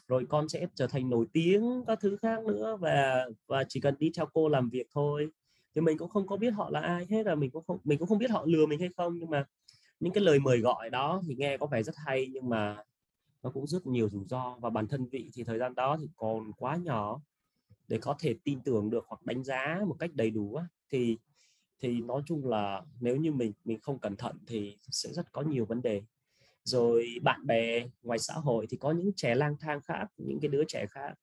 rồi 0.07 0.25
con 0.29 0.49
sẽ 0.49 0.67
trở 0.75 0.87
thành 0.87 1.09
nổi 1.09 1.25
tiếng 1.33 1.83
các 1.87 1.99
thứ 2.01 2.17
khác 2.21 2.45
nữa 2.45 2.77
và 2.81 3.25
và 3.47 3.63
chỉ 3.69 3.79
cần 3.79 3.95
đi 3.99 4.11
theo 4.17 4.25
cô 4.33 4.49
làm 4.49 4.69
việc 4.69 4.87
thôi. 4.93 5.27
Thì 5.75 5.81
mình 5.81 5.97
cũng 5.97 6.09
không 6.09 6.27
có 6.27 6.37
biết 6.37 6.49
họ 6.49 6.69
là 6.69 6.79
ai 6.79 7.05
hết 7.09 7.25
là 7.25 7.35
mình 7.35 7.51
cũng 7.51 7.63
không 7.67 7.77
mình 7.83 7.99
cũng 7.99 8.07
không 8.07 8.17
biết 8.17 8.31
họ 8.31 8.43
lừa 8.45 8.65
mình 8.65 8.79
hay 8.79 8.89
không. 8.97 9.19
Nhưng 9.19 9.29
mà 9.29 9.45
những 9.99 10.13
cái 10.13 10.23
lời 10.23 10.39
mời 10.39 10.59
gọi 10.59 10.89
đó 10.89 11.21
thì 11.27 11.35
nghe 11.35 11.57
có 11.57 11.65
vẻ 11.65 11.83
rất 11.83 11.95
hay 12.05 12.27
nhưng 12.33 12.49
mà 12.49 12.83
nó 13.43 13.49
cũng 13.49 13.67
rất 13.67 13.87
nhiều 13.87 14.09
rủi 14.09 14.25
ro. 14.29 14.55
Và 14.61 14.69
bản 14.69 14.87
thân 14.87 15.05
vị 15.05 15.31
thì 15.33 15.43
thời 15.43 15.59
gian 15.59 15.75
đó 15.75 15.97
thì 16.01 16.07
còn 16.15 16.51
quá 16.53 16.75
nhỏ 16.75 17.21
để 17.87 17.97
có 18.01 18.15
thể 18.19 18.35
tin 18.43 18.59
tưởng 18.61 18.89
được 18.89 19.05
hoặc 19.07 19.25
đánh 19.25 19.43
giá 19.43 19.81
một 19.87 19.95
cách 19.99 20.11
đầy 20.13 20.31
đủ 20.31 20.59
thì 20.91 21.17
thì 21.81 22.01
nói 22.01 22.21
chung 22.25 22.47
là 22.47 22.81
nếu 22.99 23.15
như 23.15 23.31
mình 23.31 23.53
mình 23.65 23.79
không 23.79 23.99
cẩn 23.99 24.15
thận 24.15 24.35
thì 24.47 24.77
sẽ 24.91 25.09
rất 25.13 25.31
có 25.31 25.41
nhiều 25.41 25.65
vấn 25.65 25.81
đề. 25.81 26.01
Rồi 26.63 27.07
bạn 27.21 27.47
bè 27.47 27.87
ngoài 28.03 28.19
xã 28.19 28.33
hội 28.33 28.67
thì 28.69 28.77
có 28.77 28.91
những 28.91 29.11
trẻ 29.15 29.35
lang 29.35 29.55
thang 29.59 29.81
khác 29.81 30.07
những 30.17 30.39
cái 30.39 30.49
đứa 30.49 30.63
trẻ 30.67 30.85
khác. 30.89 31.13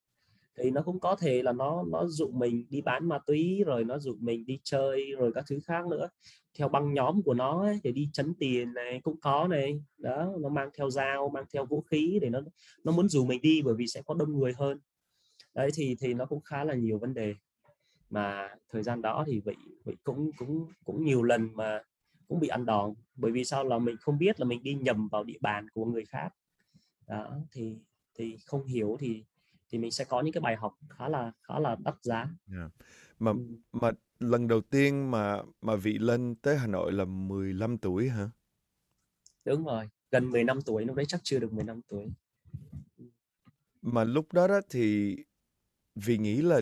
Thì 0.58 0.70
nó 0.70 0.82
cũng 0.82 1.00
có 1.00 1.16
thể 1.16 1.42
là 1.42 1.52
nó 1.52 1.84
nó 1.92 2.06
dụ 2.06 2.30
mình 2.30 2.66
đi 2.70 2.80
bán 2.80 3.08
ma 3.08 3.18
túy 3.26 3.62
rồi 3.66 3.84
nó 3.84 3.98
dụ 3.98 4.16
mình 4.20 4.46
đi 4.46 4.58
chơi 4.64 5.12
rồi 5.18 5.32
các 5.34 5.44
thứ 5.48 5.60
khác 5.64 5.86
nữa. 5.86 6.08
Theo 6.58 6.68
băng 6.68 6.94
nhóm 6.94 7.22
của 7.22 7.34
nó 7.34 7.62
ấy, 7.62 7.80
để 7.82 7.92
đi 7.92 8.08
chấn 8.12 8.34
tiền 8.38 8.74
này 8.74 9.00
cũng 9.02 9.20
có 9.20 9.48
này. 9.48 9.82
Đó 9.98 10.32
nó 10.40 10.48
mang 10.48 10.70
theo 10.78 10.90
dao 10.90 11.28
mang 11.28 11.44
theo 11.54 11.66
vũ 11.66 11.80
khí 11.80 12.18
để 12.22 12.30
nó 12.30 12.40
nó 12.84 12.92
muốn 12.92 13.08
dụ 13.08 13.24
mình 13.24 13.42
đi 13.42 13.62
bởi 13.62 13.74
vì 13.74 13.86
sẽ 13.86 14.02
có 14.02 14.14
đông 14.14 14.38
người 14.38 14.52
hơn. 14.58 14.78
Đấy 15.54 15.70
thì 15.74 15.96
thì 16.00 16.14
nó 16.14 16.26
cũng 16.26 16.40
khá 16.40 16.64
là 16.64 16.74
nhiều 16.74 16.98
vấn 16.98 17.14
đề 17.14 17.34
mà 18.14 18.48
thời 18.70 18.82
gian 18.82 19.02
đó 19.02 19.24
thì 19.26 19.40
bị 19.40 19.54
bị 19.84 19.96
cũng 20.04 20.30
cũng 20.38 20.66
cũng 20.84 21.04
nhiều 21.04 21.22
lần 21.22 21.50
mà 21.54 21.82
cũng 22.28 22.40
bị 22.40 22.48
ăn 22.48 22.66
đòn 22.66 22.94
bởi 23.14 23.32
vì 23.32 23.44
sao 23.44 23.64
là 23.64 23.78
mình 23.78 23.96
không 24.00 24.18
biết 24.18 24.40
là 24.40 24.46
mình 24.46 24.62
đi 24.62 24.74
nhầm 24.74 25.08
vào 25.08 25.24
địa 25.24 25.38
bàn 25.40 25.68
của 25.74 25.84
người 25.84 26.04
khác 26.04 26.28
đó 27.06 27.38
thì 27.52 27.76
thì 28.14 28.36
không 28.46 28.66
hiểu 28.66 28.96
thì 29.00 29.24
thì 29.68 29.78
mình 29.78 29.90
sẽ 29.90 30.04
có 30.04 30.20
những 30.20 30.32
cái 30.32 30.40
bài 30.40 30.56
học 30.56 30.74
khá 30.88 31.08
là 31.08 31.32
khá 31.42 31.58
là 31.58 31.76
đắt 31.84 31.94
giá 32.02 32.16
yeah. 32.16 32.30
Dạ. 32.46 32.68
mà 33.18 33.30
ừ. 33.30 33.38
mà 33.72 33.90
lần 34.20 34.48
đầu 34.48 34.60
tiên 34.60 35.10
mà 35.10 35.42
mà 35.60 35.76
vị 35.76 35.98
lên 35.98 36.34
tới 36.42 36.58
Hà 36.58 36.66
Nội 36.66 36.92
là 36.92 37.04
15 37.04 37.78
tuổi 37.78 38.08
hả 38.08 38.30
đúng 39.44 39.64
rồi 39.64 39.88
gần 40.10 40.30
10 40.30 40.44
năm 40.44 40.62
tuổi 40.62 40.84
lúc 40.84 40.96
đấy 40.96 41.06
chắc 41.08 41.20
chưa 41.24 41.38
được 41.38 41.52
15 41.52 41.80
tuổi 41.88 42.06
mà 43.82 44.04
lúc 44.04 44.32
đó 44.32 44.48
đó 44.48 44.60
thì 44.70 45.16
vì 45.94 46.18
nghĩ 46.18 46.42
là 46.42 46.60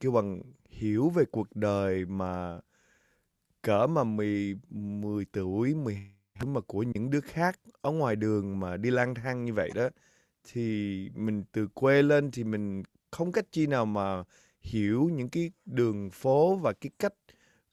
kêu 0.00 0.12
bằng 0.12 0.42
hiểu 0.76 1.10
về 1.10 1.24
cuộc 1.24 1.56
đời 1.56 2.06
mà 2.06 2.60
cỡ 3.62 3.86
mà 3.86 4.04
10 4.04 4.56
10 4.70 5.24
tuổi 5.24 5.74
10 5.74 5.98
mà 6.44 6.60
của 6.60 6.82
những 6.82 7.10
đứa 7.10 7.20
khác 7.20 7.60
ở 7.82 7.90
ngoài 7.90 8.16
đường 8.16 8.60
mà 8.60 8.76
đi 8.76 8.90
lang 8.90 9.14
thang 9.14 9.44
như 9.44 9.54
vậy 9.54 9.70
đó, 9.74 9.88
thì 10.44 11.10
mình 11.14 11.44
từ 11.52 11.66
quê 11.68 12.02
lên 12.02 12.30
thì 12.30 12.44
mình 12.44 12.82
không 13.10 13.32
cách 13.32 13.46
chi 13.52 13.66
nào 13.66 13.86
mà 13.86 14.24
hiểu 14.60 15.08
những 15.12 15.28
cái 15.30 15.50
đường 15.66 16.10
phố 16.10 16.56
và 16.56 16.72
cái 16.72 16.90
cách 16.98 17.14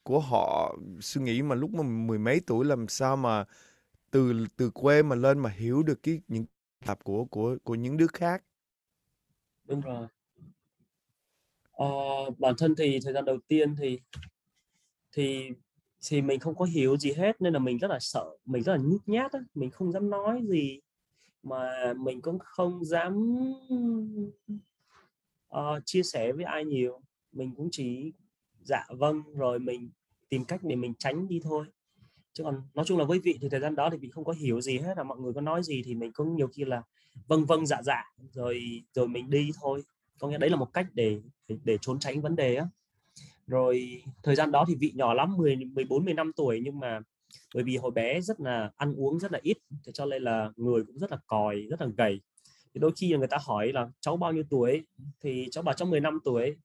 của 0.02 0.20
họ. 0.20 0.76
Suy 1.00 1.22
nghĩ 1.22 1.42
mà 1.42 1.54
lúc 1.54 1.70
mà 1.74 1.82
mười 1.82 2.18
mấy 2.18 2.40
tuổi 2.46 2.64
làm 2.64 2.88
sao 2.88 3.16
mà 3.16 3.44
từ 4.10 4.46
từ 4.56 4.70
quê 4.70 5.02
mà 5.02 5.16
lên 5.16 5.38
mà 5.38 5.50
hiểu 5.50 5.82
được 5.82 6.02
cái 6.02 6.20
những 6.28 6.44
tập 6.86 6.98
của 7.04 7.24
của 7.24 7.58
của 7.64 7.74
những 7.74 7.96
đứa 7.96 8.06
khác. 8.06 8.44
Đúng 9.64 9.80
rồi 9.80 10.08
uh, 11.82 12.38
bản 12.38 12.54
thân 12.58 12.74
thì 12.78 13.00
thời 13.04 13.12
gian 13.12 13.24
đầu 13.24 13.38
tiên 13.48 13.76
thì 13.76 14.00
thì 15.12 15.50
thì 16.06 16.22
mình 16.22 16.40
không 16.40 16.54
có 16.54 16.64
hiểu 16.64 16.96
gì 16.96 17.12
hết 17.12 17.40
nên 17.40 17.52
là 17.52 17.58
mình 17.58 17.78
rất 17.78 17.88
là 17.90 17.98
sợ 18.00 18.36
mình 18.44 18.62
rất 18.62 18.72
là 18.72 18.78
nhút 18.78 19.00
nhát 19.06 19.32
á 19.32 19.40
mình 19.54 19.70
không 19.70 19.92
dám 19.92 20.10
nói 20.10 20.42
gì 20.48 20.80
mà 21.42 21.94
mình 21.96 22.20
cũng 22.20 22.38
không 22.38 22.84
dám 22.84 23.36
uh, 25.54 25.82
chia 25.84 26.02
sẻ 26.02 26.32
với 26.32 26.44
ai 26.44 26.64
nhiều. 26.64 27.00
Mình 27.32 27.54
cũng 27.56 27.68
chỉ 27.72 28.12
dạ 28.62 28.84
vâng 28.90 29.22
rồi 29.34 29.58
mình 29.58 29.90
tìm 30.28 30.44
cách 30.44 30.60
để 30.62 30.76
mình 30.76 30.94
tránh 30.98 31.28
đi 31.28 31.40
thôi. 31.44 31.66
Chứ 32.32 32.44
còn 32.44 32.62
nói 32.74 32.84
chung 32.84 32.98
là 32.98 33.04
với 33.04 33.18
vị 33.18 33.38
thì 33.40 33.48
thời 33.48 33.60
gian 33.60 33.74
đó 33.74 33.88
thì 33.92 33.98
vị 33.98 34.10
không 34.10 34.24
có 34.24 34.32
hiểu 34.32 34.60
gì 34.60 34.78
hết 34.78 34.96
là 34.96 35.02
mọi 35.02 35.18
người 35.18 35.32
có 35.32 35.40
nói 35.40 35.62
gì 35.62 35.82
thì 35.84 35.94
mình 35.94 36.12
cũng 36.12 36.36
nhiều 36.36 36.48
khi 36.48 36.64
là 36.64 36.82
vâng 37.26 37.44
vâng 37.44 37.66
dạ 37.66 37.82
dạ 37.82 38.02
rồi 38.32 38.84
rồi 38.94 39.08
mình 39.08 39.30
đi 39.30 39.50
thôi 39.60 39.82
có 40.18 40.28
nghĩa 40.28 40.38
đấy 40.38 40.50
là 40.50 40.56
một 40.56 40.72
cách 40.72 40.86
để 40.94 41.20
để, 41.48 41.56
để 41.64 41.78
trốn 41.80 41.98
tránh 41.98 42.20
vấn 42.20 42.36
đề 42.36 42.56
á. 42.56 42.66
Rồi 43.46 44.02
thời 44.22 44.36
gian 44.36 44.52
đó 44.52 44.64
thì 44.68 44.74
vị 44.74 44.92
nhỏ 44.94 45.14
lắm 45.14 45.36
10 45.36 45.56
14 45.56 46.04
15 46.04 46.32
tuổi 46.32 46.60
nhưng 46.64 46.80
mà 46.80 47.00
bởi 47.54 47.64
vì 47.64 47.76
hồi 47.76 47.90
bé 47.90 48.20
rất 48.20 48.40
là 48.40 48.70
ăn 48.76 48.94
uống 48.94 49.18
rất 49.18 49.32
là 49.32 49.38
ít 49.42 49.58
thế 49.86 49.92
cho 49.92 50.06
nên 50.06 50.22
là 50.22 50.52
người 50.56 50.84
cũng 50.84 50.98
rất 50.98 51.10
là 51.10 51.18
còi 51.26 51.66
rất 51.70 51.80
là 51.80 51.86
gầy. 51.96 52.20
Thì 52.74 52.80
đôi 52.80 52.92
khi 52.96 53.16
người 53.16 53.28
ta 53.28 53.38
hỏi 53.44 53.72
là 53.72 53.88
cháu 54.00 54.16
bao 54.16 54.32
nhiêu 54.32 54.44
tuổi? 54.50 54.86
Thì 55.20 55.48
cháu 55.50 55.62
bảo 55.62 55.74
cháu 55.74 55.88
15 55.88 56.18
tuổi. 56.24 56.56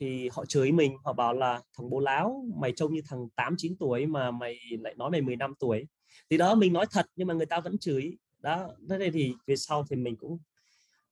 Thì 0.00 0.28
họ 0.32 0.44
chửi 0.44 0.72
mình 0.72 0.96
họ 1.04 1.12
bảo 1.12 1.34
là 1.34 1.60
thằng 1.78 1.90
bố 1.90 2.00
láo 2.00 2.44
mày 2.56 2.72
trông 2.72 2.94
như 2.94 3.00
thằng 3.08 3.28
8 3.36 3.54
9 3.58 3.76
tuổi 3.76 4.06
mà 4.06 4.30
mày 4.30 4.58
lại 4.80 4.94
nói 4.96 5.10
mày 5.10 5.20
15 5.22 5.54
tuổi. 5.58 5.86
Thì 6.30 6.36
đó 6.36 6.54
mình 6.54 6.72
nói 6.72 6.86
thật 6.90 7.06
nhưng 7.16 7.28
mà 7.28 7.34
người 7.34 7.46
ta 7.46 7.60
vẫn 7.60 7.78
chửi. 7.78 8.16
Đó 8.38 8.68
thế 8.88 9.10
thì 9.10 9.34
về 9.46 9.56
sau 9.56 9.84
thì 9.90 9.96
mình 9.96 10.16
cũng 10.16 10.38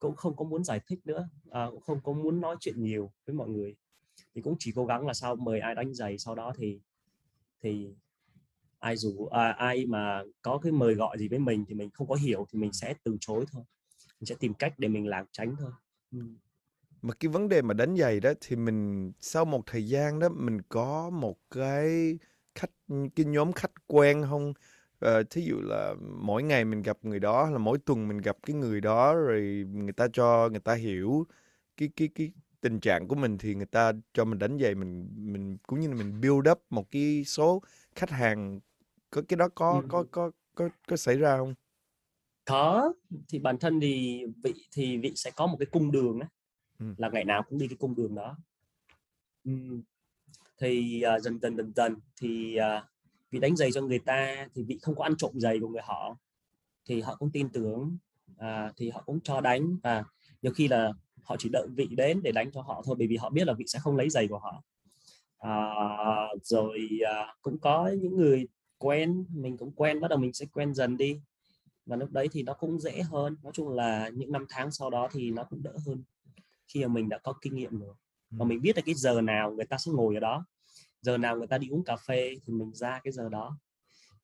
cũng 0.02 0.16
không 0.16 0.36
có 0.36 0.44
muốn 0.44 0.64
giải 0.64 0.80
thích 0.88 1.00
nữa 1.04 1.28
à, 1.50 1.66
cũng 1.70 1.80
không 1.80 2.00
có 2.04 2.12
muốn 2.12 2.40
nói 2.40 2.56
chuyện 2.60 2.82
nhiều 2.82 3.12
với 3.26 3.34
mọi 3.34 3.48
người. 3.48 3.76
Thì 4.34 4.42
cũng 4.42 4.56
chỉ 4.58 4.72
cố 4.74 4.86
gắng 4.86 5.06
là 5.06 5.14
sao 5.14 5.36
mời 5.36 5.60
ai 5.60 5.74
đánh 5.74 5.94
giày 5.94 6.18
sau 6.18 6.34
đó 6.34 6.52
thì 6.56 6.80
thì 7.62 7.88
ai 8.78 8.96
dù 8.96 9.26
à, 9.26 9.50
ai 9.50 9.86
mà 9.86 10.22
có 10.42 10.58
cái 10.58 10.72
mời 10.72 10.94
gọi 10.94 11.18
gì 11.18 11.28
với 11.28 11.38
mình 11.38 11.64
thì 11.68 11.74
mình 11.74 11.90
không 11.90 12.08
có 12.08 12.14
hiểu 12.14 12.46
thì 12.52 12.58
mình 12.58 12.72
sẽ 12.72 12.94
từ 13.04 13.16
chối 13.20 13.44
thôi. 13.52 13.64
Mình 14.20 14.26
sẽ 14.26 14.34
tìm 14.40 14.54
cách 14.54 14.74
để 14.78 14.88
mình 14.88 15.06
làm 15.06 15.26
tránh 15.32 15.56
thôi. 15.58 15.70
Ừ. 16.12 16.18
mà 17.02 17.14
cái 17.14 17.28
vấn 17.28 17.48
đề 17.48 17.62
mà 17.62 17.74
đánh 17.74 17.96
giày 17.96 18.20
đó 18.20 18.32
thì 18.40 18.56
mình 18.56 19.12
sau 19.20 19.44
một 19.44 19.62
thời 19.66 19.88
gian 19.88 20.18
đó 20.18 20.28
mình 20.28 20.62
có 20.68 21.10
một 21.10 21.38
cái 21.50 22.18
khách 22.54 22.70
cái 23.16 23.26
nhóm 23.26 23.52
khách 23.52 23.72
quen 23.86 24.22
không? 24.30 24.52
Uh, 25.04 25.30
thí 25.30 25.42
dụ 25.42 25.60
là 25.60 25.94
mỗi 26.00 26.42
ngày 26.42 26.64
mình 26.64 26.82
gặp 26.82 26.98
người 27.02 27.20
đó 27.20 27.50
là 27.50 27.58
mỗi 27.58 27.78
tuần 27.78 28.08
mình 28.08 28.18
gặp 28.18 28.36
cái 28.42 28.56
người 28.56 28.80
đó 28.80 29.14
rồi 29.14 29.66
người 29.72 29.92
ta 29.92 30.06
cho 30.12 30.48
người 30.48 30.60
ta 30.60 30.74
hiểu 30.74 31.26
cái 31.76 31.90
cái 31.96 32.08
cái 32.14 32.32
tình 32.60 32.80
trạng 32.80 33.08
của 33.08 33.14
mình 33.14 33.38
thì 33.38 33.54
người 33.54 33.66
ta 33.66 33.92
cho 34.12 34.24
mình 34.24 34.38
đánh 34.38 34.58
giày 34.60 34.74
mình 34.74 35.08
mình 35.16 35.58
cũng 35.66 35.80
như 35.80 35.88
là 35.88 35.94
mình 35.94 36.20
build 36.20 36.50
up 36.50 36.62
một 36.70 36.90
cái 36.90 37.24
số 37.24 37.62
khách 37.94 38.10
hàng 38.10 38.60
có 39.10 39.22
cái 39.28 39.36
đó 39.36 39.48
có 39.54 39.72
ừ. 39.72 39.86
có 39.88 40.04
có 40.10 40.30
có 40.54 40.68
có 40.88 40.96
xảy 40.96 41.16
ra 41.16 41.36
không 41.36 41.54
có 42.44 42.92
thì 43.28 43.38
bản 43.38 43.58
thân 43.58 43.80
thì 43.80 44.22
vị 44.42 44.54
thì 44.72 44.96
vị 44.96 45.12
sẽ 45.16 45.30
có 45.30 45.46
một 45.46 45.56
cái 45.58 45.66
cung 45.66 45.92
đường 45.92 46.20
ấy, 46.20 46.28
ừ. 46.78 46.86
là 46.98 47.08
ngày 47.08 47.24
nào 47.24 47.42
cũng 47.48 47.58
đi 47.58 47.68
cái 47.68 47.76
cung 47.76 47.94
đường 47.94 48.14
đó 48.14 48.36
ừ. 49.44 49.52
thì 50.58 51.02
uh, 51.16 51.22
dần 51.22 51.38
dần 51.40 51.56
dần 51.56 51.72
dần 51.76 51.96
thì 52.20 52.56
uh, 52.58 52.91
vị 53.32 53.38
đánh 53.38 53.56
giày 53.56 53.72
cho 53.72 53.80
người 53.80 53.98
ta 53.98 54.48
thì 54.54 54.62
vị 54.62 54.78
không 54.82 54.94
có 54.94 55.04
ăn 55.04 55.16
trộm 55.16 55.32
giày 55.34 55.60
của 55.60 55.68
người 55.68 55.82
họ. 55.84 56.16
Thì 56.88 57.00
họ 57.00 57.16
cũng 57.18 57.30
tin 57.30 57.48
tưởng 57.48 57.98
uh, 58.32 58.76
thì 58.76 58.90
họ 58.90 59.02
cũng 59.06 59.20
cho 59.20 59.40
đánh 59.40 59.76
và 59.82 60.04
nhiều 60.42 60.52
khi 60.52 60.68
là 60.68 60.92
họ 61.22 61.36
chỉ 61.38 61.48
đợi 61.52 61.66
vị 61.76 61.88
đến 61.90 62.22
để 62.22 62.32
đánh 62.32 62.52
cho 62.52 62.62
họ 62.62 62.82
thôi 62.86 62.96
bởi 62.98 63.08
vì 63.08 63.16
họ 63.16 63.30
biết 63.30 63.46
là 63.46 63.52
vị 63.52 63.64
sẽ 63.68 63.78
không 63.78 63.96
lấy 63.96 64.10
giày 64.10 64.28
của 64.28 64.38
họ. 64.38 64.62
À, 65.38 65.54
rồi 66.42 66.88
à, 67.06 67.34
cũng 67.42 67.58
có 67.58 67.90
những 68.00 68.16
người 68.16 68.48
quen 68.78 69.24
mình 69.34 69.56
cũng 69.56 69.72
quen 69.72 70.00
bắt 70.00 70.08
đầu 70.08 70.18
mình 70.18 70.32
sẽ 70.32 70.46
quen 70.52 70.74
dần 70.74 70.96
đi. 70.96 71.20
Và 71.86 71.96
lúc 71.96 72.10
đấy 72.10 72.28
thì 72.32 72.42
nó 72.42 72.54
cũng 72.54 72.80
dễ 72.80 73.02
hơn. 73.02 73.36
Nói 73.42 73.52
chung 73.54 73.68
là 73.68 74.08
những 74.08 74.32
năm 74.32 74.46
tháng 74.48 74.70
sau 74.70 74.90
đó 74.90 75.08
thì 75.12 75.30
nó 75.30 75.44
cũng 75.44 75.62
đỡ 75.62 75.72
hơn. 75.86 76.02
Khi 76.68 76.82
mà 76.82 76.88
mình 76.88 77.08
đã 77.08 77.18
có 77.18 77.34
kinh 77.40 77.54
nghiệm 77.54 77.80
rồi. 77.80 77.94
Và 78.30 78.44
mình 78.44 78.62
biết 78.62 78.76
là 78.76 78.82
cái 78.86 78.94
giờ 78.94 79.20
nào 79.20 79.50
người 79.50 79.66
ta 79.66 79.78
sẽ 79.78 79.92
ngồi 79.92 80.14
ở 80.14 80.20
đó 80.20 80.44
giờ 81.02 81.18
nào 81.18 81.36
người 81.36 81.46
ta 81.46 81.58
đi 81.58 81.68
uống 81.68 81.84
cà 81.84 81.96
phê 81.96 82.36
thì 82.46 82.52
mình 82.52 82.74
ra 82.74 83.00
cái 83.04 83.12
giờ 83.12 83.28
đó. 83.28 83.58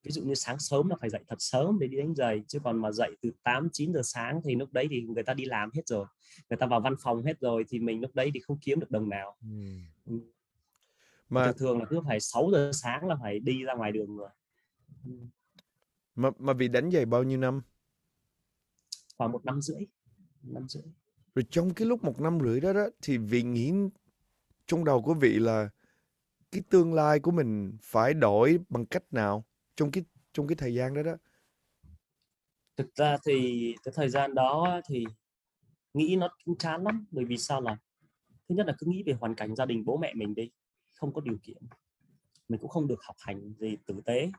Ví 0.03 0.11
dụ 0.11 0.23
như 0.23 0.35
sáng 0.35 0.59
sớm 0.59 0.89
là 0.89 0.97
phải 1.01 1.11
dậy 1.11 1.25
thật 1.29 1.37
sớm 1.39 1.79
để 1.79 1.87
đi 1.87 1.99
đánh 1.99 2.15
giày 2.15 2.43
chứ 2.49 2.59
còn 2.65 2.83
mà 2.83 2.93
dậy 2.93 3.17
từ 3.23 3.31
8 3.43 3.69
9 3.73 3.93
giờ 3.93 4.01
sáng 4.05 4.41
thì 4.45 4.55
lúc 4.55 4.73
đấy 4.73 4.87
thì 4.91 5.01
người 5.01 5.23
ta 5.23 5.35
đi 5.35 5.45
làm 5.45 5.71
hết 5.75 5.83
rồi 5.87 6.07
người 6.51 6.57
ta 6.57 6.67
vào 6.67 6.81
văn 6.81 6.95
phòng 7.01 7.23
hết 7.23 7.41
rồi 7.41 7.65
thì 7.69 7.79
mình 7.79 8.01
lúc 8.01 8.15
đấy 8.15 8.31
thì 8.35 8.41
không 8.41 8.59
kiếm 8.61 8.81
được 8.81 8.91
đồng 8.91 9.09
nào. 9.09 9.37
Ừ. 10.07 10.19
mà 11.29 11.45
thường 11.45 11.57
thường 11.59 11.79
là 11.79 11.85
cứ 11.91 12.01
phải 12.07 12.21
6 12.21 12.51
giờ 12.53 12.71
sáng 12.75 13.07
là 13.07 13.17
phải 13.23 13.39
đi 13.39 13.63
ra 13.63 13.75
ngoài 13.75 13.93
đường 13.93 14.17
rồi. 14.17 14.31
Mà 16.15 16.31
mà 16.39 16.53
vì 16.53 16.69
đánh 16.69 16.91
giày 16.91 17.07
bao 17.07 17.23
nhiêu 17.23 17.39
năm? 17.39 17.63
Khoảng 19.17 19.33
một 19.33 19.45
năm 19.45 19.61
rưỡi 19.61 19.87
năm 20.43 20.69
rưỡi. 20.69 20.83
Rồi 21.35 21.45
trong 21.51 21.75
cái 21.75 21.89
lúc 21.89 22.05
một 22.05 22.21
năm 22.21 22.39
rưỡi 22.45 22.61
đó 22.61 22.73
đó 22.73 22.87
thì 23.03 23.19
vị 23.19 23.43
nghĩ 23.43 23.73
trong 24.67 24.85
đầu 24.85 25.03
của 25.03 25.15
vị 25.15 25.39
là 25.39 25.69
cái 26.51 26.63
tương 26.71 26.95
lai 26.95 27.21
của 27.21 27.31
mình 27.31 27.77
phải 27.83 28.15
đổi 28.15 28.59
bằng 28.69 28.87
cách 28.87 29.05
nào 29.11 29.45
trong 29.77 29.91
cái 29.91 30.05
trong 30.33 30.47
cái 30.47 30.57
thời 30.57 30.75
gian 30.75 30.95
đó 30.95 31.03
đó? 31.03 31.17
Thực 32.77 32.95
ra 32.95 33.17
thì 33.27 33.75
cái 33.85 33.93
thời 33.97 34.09
gian 34.09 34.35
đó 34.35 34.81
thì 34.89 35.05
nghĩ 35.95 36.17
nó 36.17 36.29
cũng 36.45 36.59
chán 36.59 36.83
lắm. 36.83 37.07
Bởi 37.11 37.25
vì 37.25 37.39
sao 37.39 37.61
là, 37.61 37.77
thứ 38.49 38.55
nhất 38.55 38.67
là 38.67 38.75
cứ 38.79 38.87
nghĩ 38.87 39.03
về 39.03 39.13
hoàn 39.13 39.35
cảnh 39.35 39.57
gia 39.57 39.67
đình 39.67 39.85
bố 39.85 39.97
mẹ 39.97 40.15
mình 40.15 40.35
đi, 40.35 40.51
không 40.95 41.13
có 41.13 41.21
điều 41.21 41.39
kiện. 41.43 41.63
Mình 42.49 42.61
cũng 42.61 42.71
không 42.71 42.87
được 42.87 43.03
học 43.03 43.17
hành 43.19 43.55
gì 43.59 43.77
tử 43.87 44.01
tế, 44.05 44.31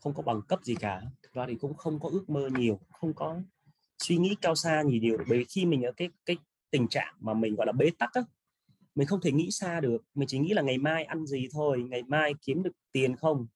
không 0.00 0.14
có 0.14 0.22
bằng 0.22 0.42
cấp 0.48 0.60
gì 0.64 0.74
cả. 0.74 1.02
Thực 1.22 1.32
ra 1.32 1.46
thì 1.48 1.54
cũng 1.54 1.74
không 1.74 2.00
có 2.00 2.08
ước 2.08 2.30
mơ 2.30 2.48
nhiều, 2.58 2.80
không 2.92 3.14
có 3.14 3.40
suy 3.98 4.16
nghĩ 4.16 4.36
cao 4.40 4.54
xa 4.54 4.84
gì 4.84 5.00
nhiều. 5.00 5.16
Bởi 5.28 5.38
vì 5.38 5.44
khi 5.44 5.66
mình 5.66 5.82
ở 5.82 5.92
cái 5.92 6.10
cái 6.24 6.36
tình 6.70 6.88
trạng 6.88 7.14
mà 7.20 7.34
mình, 7.34 7.54
gọi 7.54 7.66
là, 7.66 7.72
bế 7.72 7.90
tắc 7.98 8.12
á 8.12 8.22
mình 8.94 9.06
không 9.06 9.20
thể 9.20 9.32
nghĩ 9.32 9.50
xa 9.50 9.80
được, 9.80 10.02
mình 10.14 10.28
chỉ 10.28 10.38
nghĩ 10.38 10.52
là 10.52 10.62
ngày 10.62 10.78
mai 10.78 11.04
ăn 11.04 11.26
gì 11.26 11.48
thôi, 11.52 11.84
ngày 11.90 12.02
mai 12.02 12.34
kiếm 12.46 12.62
được 12.62 12.72
tiền 12.92 13.16
không? 13.16 13.46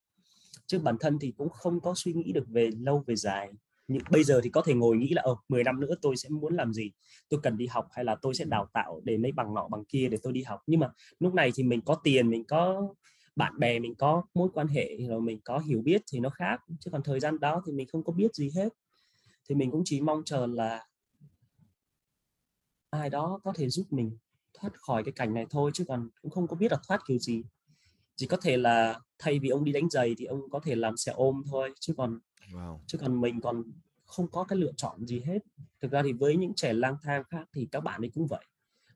Chứ 0.66 0.79
bản 0.79 0.96
thân 1.01 1.18
thì 1.20 1.33
cũng 1.37 1.49
không 1.51 1.81
có 1.81 1.94
suy 1.96 2.12
nghĩ 2.12 2.33
được 2.33 2.44
về 2.49 2.70
lâu, 2.81 3.05
về 3.07 3.16
dài. 3.16 3.53
Nhưng 3.88 4.03
bây 4.11 4.25
giờ 4.25 4.40
thì 4.44 4.51
có 4.51 4.62
thể 4.62 4.75
ngồi 4.75 4.96
nghĩ 4.96 5.09
là 5.09 5.22
ờ 5.22 5.37
10 5.49 5.64
năm 5.64 5.81
nữa 5.81 5.94
tôi 6.03 6.16
sẽ 6.16 6.29
muốn 6.29 6.55
làm 6.55 6.72
gì? 6.72 6.90
Tôi 7.29 7.40
cần 7.42 7.57
đi 7.57 7.66
học 7.66 7.88
hay 7.92 8.05
là 8.05 8.16
tôi 8.22 8.35
sẽ 8.35 8.44
đào 8.44 8.66
tạo 8.72 9.01
để 9.05 9.18
lấy 9.18 9.33
bằng 9.33 9.55
nọ, 9.55 9.68
bằng 9.68 9.85
kia 9.85 10.09
để 10.09 10.18
tôi 10.22 10.33
đi 10.33 10.42
học? 10.42 10.61
Nhưng 10.66 10.81
mà 10.81 10.90
lúc 11.18 11.35
này 11.35 11.53
thì 11.55 11.62
mình 11.62 11.81
có 11.81 11.94
tiền, 12.05 12.31
mình 12.31 12.44
có 12.44 12.94
bạn 13.37 13.59
bè, 13.59 13.79
mình 13.79 13.94
có 13.94 14.22
mối 14.35 14.49
quan 14.55 14.68
hệ, 14.68 14.96
rồi 15.09 15.20
mình 15.20 15.40
có 15.44 15.59
hiểu 15.59 15.83
biết 15.83 16.03
thì 16.12 16.20
nó 16.20 16.31
khác. 16.31 16.61
Chứ 16.81 16.90
còn 16.90 17.03
thời 17.03 17.20
gian 17.20 17.40
đó 17.40 17.62
thì 17.66 17.72
mình 17.72 17.87
không 17.92 18.05
có 18.05 18.12
biết 18.12 18.35
gì 18.35 18.51
hết. 18.57 18.68
Thì 19.49 19.55
mình 19.55 19.70
cũng 19.70 19.83
chỉ 19.85 20.01
mong 20.01 20.22
chờ 20.25 20.46
là 20.46 20.87
ai 22.90 23.11
đó 23.11 23.40
có 23.44 23.53
thể 23.57 23.68
giúp 23.68 23.87
mình 23.90 24.16
thoát 24.61 24.81
khỏi 24.81 25.05
cái 25.05 25.12
cảnh 25.12 25.35
này 25.35 25.47
thôi 25.51 25.71
chứ 25.75 25.85
còn 25.88 26.09
cũng 26.23 26.31
không 26.31 26.47
có 26.47 26.57
biết 26.57 26.73
là 26.73 26.79
thoát 26.88 27.01
kiểu 27.09 27.19
gì. 27.19 27.42
Chỉ 28.16 28.27
có 28.27 28.37
thể 28.37 28.57
là 28.57 29.01
thay 29.19 29.38
vì 29.38 29.49
ông 29.49 29.64
đi 29.64 29.73
đánh 29.73 29.90
giày 29.90 30.14
thì 30.19 30.25
ông 30.25 30.51
có 30.51 30.61
thể 30.61 30.75
làm 30.75 30.97
xe 30.97 31.12
ôm 31.12 31.42
thôi 31.51 31.71
chứ 31.81 31.95
còn 31.97 32.19
wow. 32.53 32.79
chứ 32.87 32.99
còn 32.99 33.21
mình 33.21 33.40
còn 33.40 33.62
không 34.07 34.29
có 34.31 34.45
cái 34.45 34.59
lựa 34.59 34.73
chọn 34.77 35.07
gì 35.07 35.21
hết. 35.21 35.38
Thực 35.81 35.90
ra 35.90 36.03
thì 36.03 36.12
với 36.12 36.37
những 36.37 36.55
trẻ 36.55 36.73
lang 36.73 36.97
thang 37.03 37.23
khác 37.31 37.49
thì 37.55 37.69
các 37.73 37.81
bạn 37.81 38.01
ấy 38.01 38.11
cũng 38.14 38.27
vậy. 38.27 38.45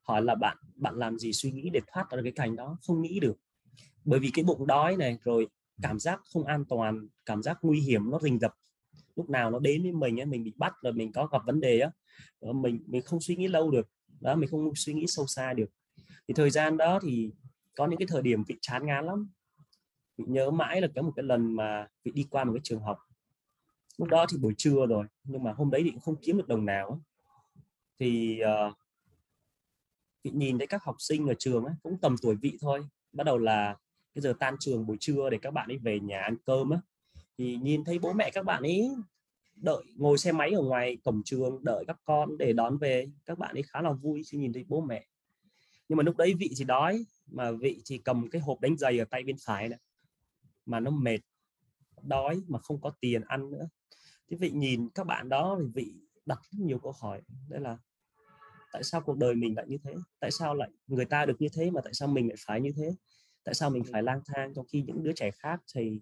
Hỏi 0.03 0.23
là 0.23 0.35
bạn 0.35 0.57
bạn 0.75 0.94
làm 0.96 1.18
gì 1.18 1.33
suy 1.33 1.51
nghĩ 1.53 1.70
để 1.70 1.81
thoát 1.92 2.11
ra 2.11 2.23
cái 2.23 2.33
cảnh 2.33 2.57
đó? 2.57 2.79
Không 2.87 3.03
nghĩ 3.03 3.20
được. 3.20 3.37
Bởi 4.05 4.20
vì 4.20 4.31
cái 4.35 4.44
bụng 4.44 4.66
đói 4.66 4.96
này 4.96 5.18
rồi 5.25 5.49
cảm 5.83 5.99
giác 5.99 6.20
không 6.33 6.44
an 6.44 6.64
toàn 6.64 7.09
cảm 7.27 7.42
giác 7.42 7.59
nguy 7.62 7.81
hiểm 7.81 8.11
nó 8.11 8.18
rình 8.23 8.38
rập. 8.38 8.55
Lúc 9.16 9.31
nào 9.31 9.51
nó 9.51 9.59
đến 9.59 9.83
với 9.83 9.92
mình 9.92 10.20
ấy, 10.20 10.27
mình 10.27 10.44
bị 10.44 10.53
bắt 10.57 10.73
rồi 10.83 10.92
mình 10.92 11.12
có 11.12 11.27
gặp 11.27 11.42
vấn 11.46 11.61
đề 11.61 11.81
á 11.81 11.90
mình 12.40 12.85
mình 12.87 13.03
không 13.03 13.20
suy 13.20 13.37
nghĩ 13.37 13.49
lâu 13.49 13.70
được 13.70 13.88
đó 14.20 14.35
mình 14.35 14.50
không 14.50 14.74
suy 14.74 14.94
nghĩ 14.94 15.06
sâu 15.06 15.26
xa 15.26 15.52
được. 15.52 15.70
Thì 16.28 16.35
thời 16.35 16.50
gian 16.50 16.76
đó 16.76 16.98
thì 17.02 17.30
có 17.76 17.87
những 17.87 17.98
cái 17.98 18.06
thời 18.06 18.22
điểm 18.22 18.44
vị 18.44 18.56
chán 18.61 18.87
ngán 18.87 19.06
lắm. 19.06 19.30
Vị 20.16 20.24
nhớ 20.28 20.50
mãi 20.50 20.80
là 20.80 20.88
có 20.94 21.02
một 21.02 21.12
cái 21.16 21.22
lần 21.22 21.56
mà 21.56 21.88
vị 22.04 22.12
đi 22.14 22.26
qua 22.30 22.44
một 22.44 22.52
cái 22.52 22.61
trường 22.64 22.83
học. 22.83 22.98
Lúc 23.98 24.09
đó 24.09 24.26
thì 24.30 24.38
buổi 24.38 24.54
trưa 24.59 24.87
rồi 24.87 25.06
nhưng 25.24 25.42
mà 25.42 25.52
hôm 25.52 25.70
đấy 25.70 25.83
thì 25.85 25.90
cũng 25.90 26.00
không 26.00 26.16
kiếm 26.22 26.37
được 26.37 26.48
đồng 26.48 26.64
nào 26.64 27.02
thì 27.98 28.38
ờ, 28.38 28.66
uh, 28.66 28.74
vị 30.24 30.30
nhìn 30.35 30.59
thấy 30.59 30.66
các 30.66 30.85
học 30.85 30.96
sinh 30.98 31.26
ở 31.26 31.35
trường 31.38 31.64
ấy, 31.64 31.74
cũng 31.83 31.98
tầm 31.98 32.16
tuổi 32.22 32.37
vị 32.37 32.59
thôi. 32.61 32.87
Bắt 33.12 33.24
đầu 33.24 33.38
là 33.38 33.76
cái 34.14 34.22
giờ 34.22 34.35
tan 34.40 34.56
trường 34.61 34.87
buổi 34.87 34.96
trưa 35.00 35.30
để 35.30 35.38
các 35.42 35.50
bạn 35.50 35.68
ấy 35.68 35.78
về 35.78 36.00
nhà 36.00 36.20
ăn 36.20 36.37
cơm 36.44 36.70
á. 36.70 36.80
Thì 37.38 37.56
nhìn 37.56 37.85
thấy 37.85 37.98
bố 37.98 38.12
mẹ 38.12 38.30
các 38.30 38.44
bạn 38.44 38.62
ấy 38.62 38.90
đợi 39.62 39.85
ngồi 39.96 40.18
xe 40.18 40.33
máy 40.33 40.51
ở 40.51 40.62
ngoài 40.62 40.99
cổng 41.05 41.23
trường 41.25 41.64
đợi 41.64 41.85
các 41.87 41.96
con 42.05 42.38
để 42.38 42.53
đón 42.53 42.79
về 42.79 43.07
các 43.27 43.38
bạn 43.38 43.55
ấy 43.55 43.62
khá 43.62 43.83
là 43.83 43.92
vui 43.92 44.23
khi 44.31 44.38
nhìn 44.38 44.53
thấy 44.53 44.64
bố 44.68 44.81
mẹ. 44.81 45.07
Nhưng 45.88 45.96
mà 45.96 46.03
lúc 46.03 46.16
đấy 46.16 46.35
vị 46.38 46.51
thì 46.59 46.64
đói 46.64 47.05
mà 47.27 47.51
vị 47.51 47.83
thì 47.87 47.99
cầm 47.99 48.31
cái 48.31 48.42
hộp 48.42 48.61
đánh 48.61 48.77
giày 48.77 48.99
ở 48.99 49.05
tay 49.05 49.23
bên 49.23 49.37
phải 49.44 49.68
này 49.68 49.79
mà 50.66 50.81
nó 50.81 50.90
mệt 50.90 51.18
đói 52.03 52.40
mà 52.49 52.59
không 52.59 52.81
có 52.81 52.92
tiền 53.01 53.23
ăn 53.27 53.51
nữa. 53.51 53.68
Thì 54.29 54.37
vị 54.37 54.51
nhìn 54.51 54.88
các 54.94 55.07
bạn 55.07 55.29
đó 55.29 55.59
thì 55.61 55.66
vị 55.75 55.94
đặt 56.27 56.38
rất 56.51 56.64
nhiều 56.64 56.79
câu 56.79 56.92
hỏi 57.01 57.23
đây 57.49 57.61
là 57.61 57.79
tại 58.73 58.83
sao 58.83 59.01
cuộc 59.01 59.16
đời 59.16 59.35
mình 59.35 59.57
lại 59.57 59.66
như 59.68 59.79
thế? 59.85 59.94
Tại 60.20 60.31
sao 60.31 60.55
lại 60.55 60.70
người 60.87 61.05
ta 61.05 61.27
được 61.27 61.37
như 61.40 61.49
thế 61.53 61.70
mà 61.70 61.81
tại 61.85 61.94
sao 61.94 62.09
mình 62.09 62.29
lại 62.29 62.37
phải 62.46 62.61
như 62.61 62.73
thế? 62.77 62.94
Tại 63.44 63.55
sao 63.55 63.70
mình 63.70 63.85
phải 63.92 64.03
lang 64.03 64.20
thang 64.27 64.55
trong 64.55 64.66
khi 64.66 64.83
những 64.83 65.03
đứa 65.03 65.12
trẻ 65.12 65.31
khác 65.31 65.61
thì 65.75 66.01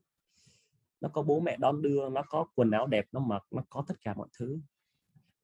nó 1.00 1.08
có 1.08 1.22
bố 1.22 1.40
mẹ 1.40 1.56
đón 1.56 1.82
đưa 1.82 2.08
nó 2.08 2.22
có 2.28 2.44
quần 2.54 2.70
áo 2.70 2.86
đẹp 2.86 3.06
nó 3.12 3.20
mặc 3.20 3.42
nó 3.50 3.62
có 3.70 3.84
tất 3.88 3.94
cả 4.00 4.14
mọi 4.14 4.28
thứ. 4.38 4.60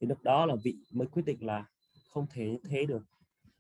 Thì 0.01 0.07
lúc 0.07 0.23
đó 0.23 0.47
là 0.47 0.57
vị 0.65 0.77
mới 0.93 1.07
quyết 1.07 1.23
định 1.27 1.47
là 1.47 1.65
không 2.09 2.27
thể 2.31 2.51
như 2.51 2.59
thế 2.69 2.87
được 2.87 3.03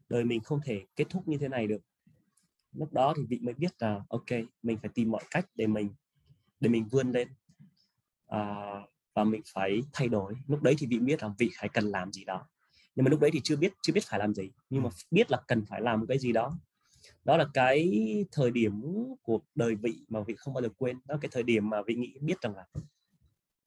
đời 0.08 0.24
mình 0.24 0.40
không 0.40 0.60
thể 0.64 0.86
kết 0.96 1.04
thúc 1.10 1.28
như 1.28 1.38
thế 1.38 1.48
này 1.48 1.66
được. 1.66 1.82
Lúc 2.72 2.92
đó 2.92 3.14
thì 3.16 3.22
vị 3.28 3.38
mới 3.42 3.54
biết 3.54 3.72
là 3.78 4.04
ok 4.08 4.30
mình 4.62 4.78
phải 4.82 4.90
tìm 4.94 5.10
mọi 5.10 5.22
cách 5.30 5.46
để 5.54 5.66
mình 5.66 5.90
để 6.60 6.68
mình 6.68 6.88
vươn 6.90 7.10
lên 7.12 7.28
à, 8.26 8.40
và 9.14 9.24
mình 9.24 9.42
phải 9.54 9.80
thay 9.92 10.08
đổi. 10.08 10.34
Lúc 10.46 10.62
đấy 10.62 10.74
thì 10.78 10.86
vị 10.86 10.98
biết 10.98 11.22
là 11.22 11.34
vị 11.38 11.50
phải 11.58 11.68
cần 11.68 11.84
làm 11.84 12.12
gì 12.12 12.24
đó. 12.24 12.48
Nhưng 12.94 13.04
mà 13.04 13.10
lúc 13.10 13.20
đấy 13.20 13.30
thì 13.32 13.40
chưa 13.44 13.56
biết 13.56 13.72
chưa 13.82 13.92
biết 13.92 14.04
phải 14.04 14.20
làm 14.20 14.34
gì. 14.34 14.50
Nhưng 14.70 14.82
mà 14.82 14.90
biết 15.10 15.30
là 15.30 15.42
cần 15.48 15.64
phải 15.66 15.80
làm 15.80 16.00
một 16.00 16.06
cái 16.08 16.18
gì 16.18 16.32
đó 16.32 16.58
đó 17.24 17.36
là 17.36 17.46
cái 17.54 17.90
thời 18.32 18.50
điểm 18.50 18.82
cuộc 19.22 19.44
đời 19.54 19.74
vị 19.74 20.06
mà 20.08 20.20
vị 20.20 20.34
không 20.36 20.54
bao 20.54 20.62
giờ 20.62 20.68
quên 20.76 20.98
đó 21.04 21.14
là 21.14 21.18
cái 21.20 21.28
thời 21.32 21.42
điểm 21.42 21.70
mà 21.70 21.82
vị 21.82 21.94
nghĩ 21.94 22.18
biết 22.20 22.40
rằng 22.40 22.56
là 22.56 22.66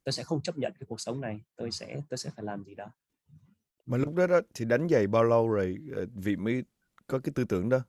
tôi 0.04 0.14
sẽ 0.14 0.24
không 0.24 0.42
chấp 0.42 0.58
nhận 0.58 0.74
cái 0.80 0.86
cuộc 0.90 1.02
sống 1.02 1.22
này 1.22 1.42
tôi 1.56 1.72
sẽ 1.72 2.02
tôi 2.10 2.18
sẽ 2.18 2.30
phải 2.36 2.46
làm 2.46 2.64
gì 2.64 2.76
đó. 2.76 2.92
Mà 3.86 3.98
lúc 3.98 4.16
đó, 4.16 4.28
đó 4.28 4.42
thì 4.54 4.66
đánh 4.66 4.88
giày 4.90 5.08
bao 5.08 5.24
lâu 5.24 5.48
rồi 5.48 5.78
ờ, 5.96 6.06
vị 6.16 6.36
mới 6.36 6.64
có 7.08 7.20
cái 7.20 7.32
tư 7.36 7.44
tưởng 7.44 7.70
đó? 7.70 7.80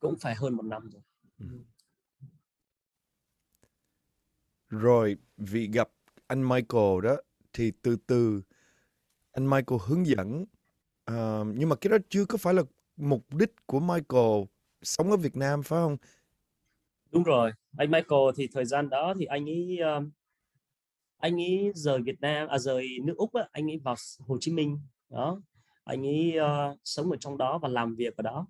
Cũng 0.00 0.18
phải 0.20 0.34
hơn 0.34 0.54
một 0.54 0.62
năm 0.62 0.90
rồi. 0.90 1.02
Ừ. 1.38 1.46
rồi 4.68 5.16
vị 5.36 5.68
gặp 5.72 5.88
anh 6.26 6.48
Michael 6.48 7.00
đó 7.02 7.16
thì 7.52 7.72
từ 7.82 7.96
từ 7.96 8.42
anh 9.32 9.50
Michael 9.50 9.80
hướng 9.86 10.06
dẫn. 10.06 10.44
Uh, 11.10 11.46
nhưng 11.54 11.68
mà 11.68 11.76
cái 11.76 11.90
đó 11.90 11.96
chưa 12.08 12.24
có 12.24 12.38
phải 12.38 12.54
là 12.54 12.62
mục 12.96 13.34
đích 13.34 13.50
của 13.66 13.80
Michael 13.80 14.42
sống 14.84 15.10
ở 15.10 15.16
Việt 15.16 15.36
Nam 15.36 15.62
phải 15.62 15.76
không? 15.76 15.96
Đúng 17.10 17.22
rồi, 17.22 17.52
anh 17.76 17.90
Michael 17.90 18.20
thì 18.36 18.46
thời 18.46 18.64
gian 18.64 18.88
đó 18.88 19.14
thì 19.18 19.24
anh 19.24 19.48
ấy 19.48 19.78
um, 19.78 20.10
anh 21.18 21.40
ấy 21.40 21.72
rời 21.74 22.02
Việt 22.02 22.20
Nam 22.20 22.48
à 22.48 22.58
rời 22.58 22.88
nước 23.02 23.14
Úc 23.16 23.34
á, 23.34 23.48
anh 23.52 23.70
ấy 23.70 23.78
vào 23.78 23.94
Hồ 24.18 24.38
Chí 24.40 24.52
Minh. 24.52 24.80
Đó 25.08 25.42
anh 25.84 26.06
ấy 26.06 26.34
uh, 26.38 26.78
sống 26.84 27.10
ở 27.10 27.16
trong 27.16 27.38
đó 27.38 27.58
và 27.58 27.68
làm 27.68 27.94
việc 27.94 28.16
ở 28.16 28.22
đó. 28.22 28.46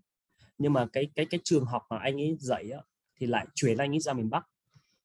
Nhưng 0.58 0.72
mà 0.72 0.86
cái 0.92 1.10
cái 1.14 1.26
cái 1.26 1.40
trường 1.44 1.64
học 1.64 1.82
mà 1.90 1.98
anh 1.98 2.20
ấy 2.20 2.36
dạy 2.40 2.70
á, 2.70 2.80
thì 3.16 3.26
lại 3.26 3.46
chuyển 3.54 3.76
anh 3.76 3.94
ấy 3.94 4.00
ra 4.00 4.12
miền 4.12 4.30
Bắc. 4.30 4.46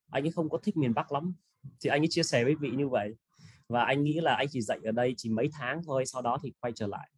Anh 0.10 0.24
ấy 0.24 0.32
không 0.32 0.50
có 0.50 0.58
thích 0.58 0.78
miền 0.78 0.94
Bắc 0.94 1.12
lắm. 1.12 1.34
Thì 1.82 1.90
anh 1.90 2.02
ấy 2.02 2.08
chia 2.10 2.24
sẻ 2.24 2.44
với 2.44 2.56
vị 2.56 2.70
như 2.70 2.88
vậy. 2.88 3.16
Và 3.68 3.84
anh 3.84 4.04
nghĩ 4.04 4.20
là 4.20 4.36
anh 4.36 4.48
chỉ 4.52 4.62
dạy 4.62 4.80
ở 4.84 4.92
đây 4.92 5.14
chỉ 5.18 5.30
mấy 5.30 5.50
tháng 5.52 5.82
thôi 5.84 6.06
sau 6.06 6.22
đó 6.22 6.38
thì 6.44 6.54
quay 6.60 6.74
trở 6.76 6.88
lại 6.88 7.10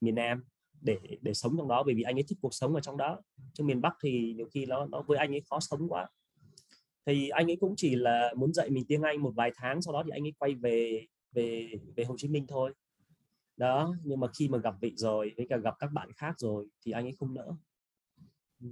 miền 0.00 0.14
Nam 0.14 0.44
để 0.84 0.98
để 1.20 1.34
sống 1.34 1.54
trong 1.58 1.68
đó, 1.68 1.82
bởi 1.82 1.94
vì 1.94 2.02
anh 2.02 2.16
ấy 2.16 2.24
thích 2.28 2.38
cuộc 2.42 2.54
sống 2.54 2.74
ở 2.74 2.80
trong 2.80 2.96
đó. 2.96 3.20
Trong 3.52 3.66
miền 3.66 3.80
Bắc 3.80 3.96
thì 4.02 4.34
nhiều 4.36 4.46
khi 4.52 4.66
nó 4.66 4.86
nó 4.86 5.02
với 5.02 5.18
anh 5.18 5.34
ấy 5.34 5.42
khó 5.50 5.60
sống 5.60 5.88
quá. 5.88 6.08
Thì 7.06 7.28
anh 7.28 7.50
ấy 7.50 7.56
cũng 7.56 7.74
chỉ 7.76 7.94
là 7.94 8.34
muốn 8.36 8.52
dạy 8.52 8.70
mình 8.70 8.84
tiếng 8.88 9.02
Anh 9.02 9.22
một 9.22 9.32
vài 9.34 9.52
tháng, 9.54 9.82
sau 9.82 9.92
đó 9.92 10.02
thì 10.04 10.10
anh 10.10 10.26
ấy 10.26 10.32
quay 10.38 10.54
về 10.54 11.06
về 11.32 11.68
về 11.96 12.04
Hồ 12.04 12.14
Chí 12.18 12.28
Minh 12.28 12.46
thôi. 12.48 12.72
Đó, 13.56 13.94
nhưng 14.04 14.20
mà 14.20 14.28
khi 14.38 14.48
mà 14.48 14.58
gặp 14.58 14.74
vị 14.80 14.92
rồi, 14.96 15.32
với 15.36 15.46
cả 15.48 15.56
gặp 15.56 15.74
các 15.78 15.92
bạn 15.92 16.12
khác 16.12 16.34
rồi, 16.38 16.66
thì 16.82 16.92
anh 16.92 17.06
ấy 17.06 17.14
không 17.18 17.34
nỡ. 17.34 17.52
Ừ. 18.60 18.68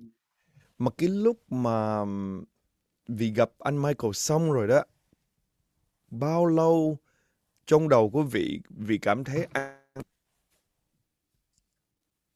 Mà 0.79 0.91
cái 0.99 1.09
lúc 1.09 1.53
mà 1.53 2.05
vì 3.09 3.33
gặp 3.33 3.51
anh 3.59 3.83
Michael 3.83 4.13
xong 4.13 4.53
rồi 4.53 4.69
đó, 4.69 4.83
bao 6.11 6.47
lâu 6.47 6.99
trong 7.67 7.89
đầu 7.89 8.11
của 8.11 8.23
vị 8.23 8.61
vị 8.71 8.99
cảm 8.99 9.25
thấy 9.25 9.47
an 9.53 9.82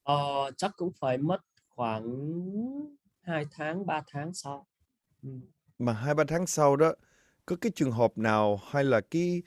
Ờ, 0.06 0.50
chắc 0.56 0.70
cũng 0.76 0.92
phải 1.00 1.18
mất 1.18 1.38
khoảng 1.68 2.04
2 3.22 3.44
tháng, 3.50 3.86
3 3.86 4.02
tháng 4.12 4.34
sau. 4.34 4.66
Ừm. 5.22 5.40
Mà 5.78 5.92
2-3 5.92 6.24
tháng 6.28 6.46
sau 6.46 6.76
đó, 6.76 6.92
có 7.46 7.56
cái 7.60 7.72
trường 7.74 7.92
hợp 7.92 8.18
nào 8.18 8.60
hay 8.70 8.84
là 8.84 9.00
cái 9.00 9.42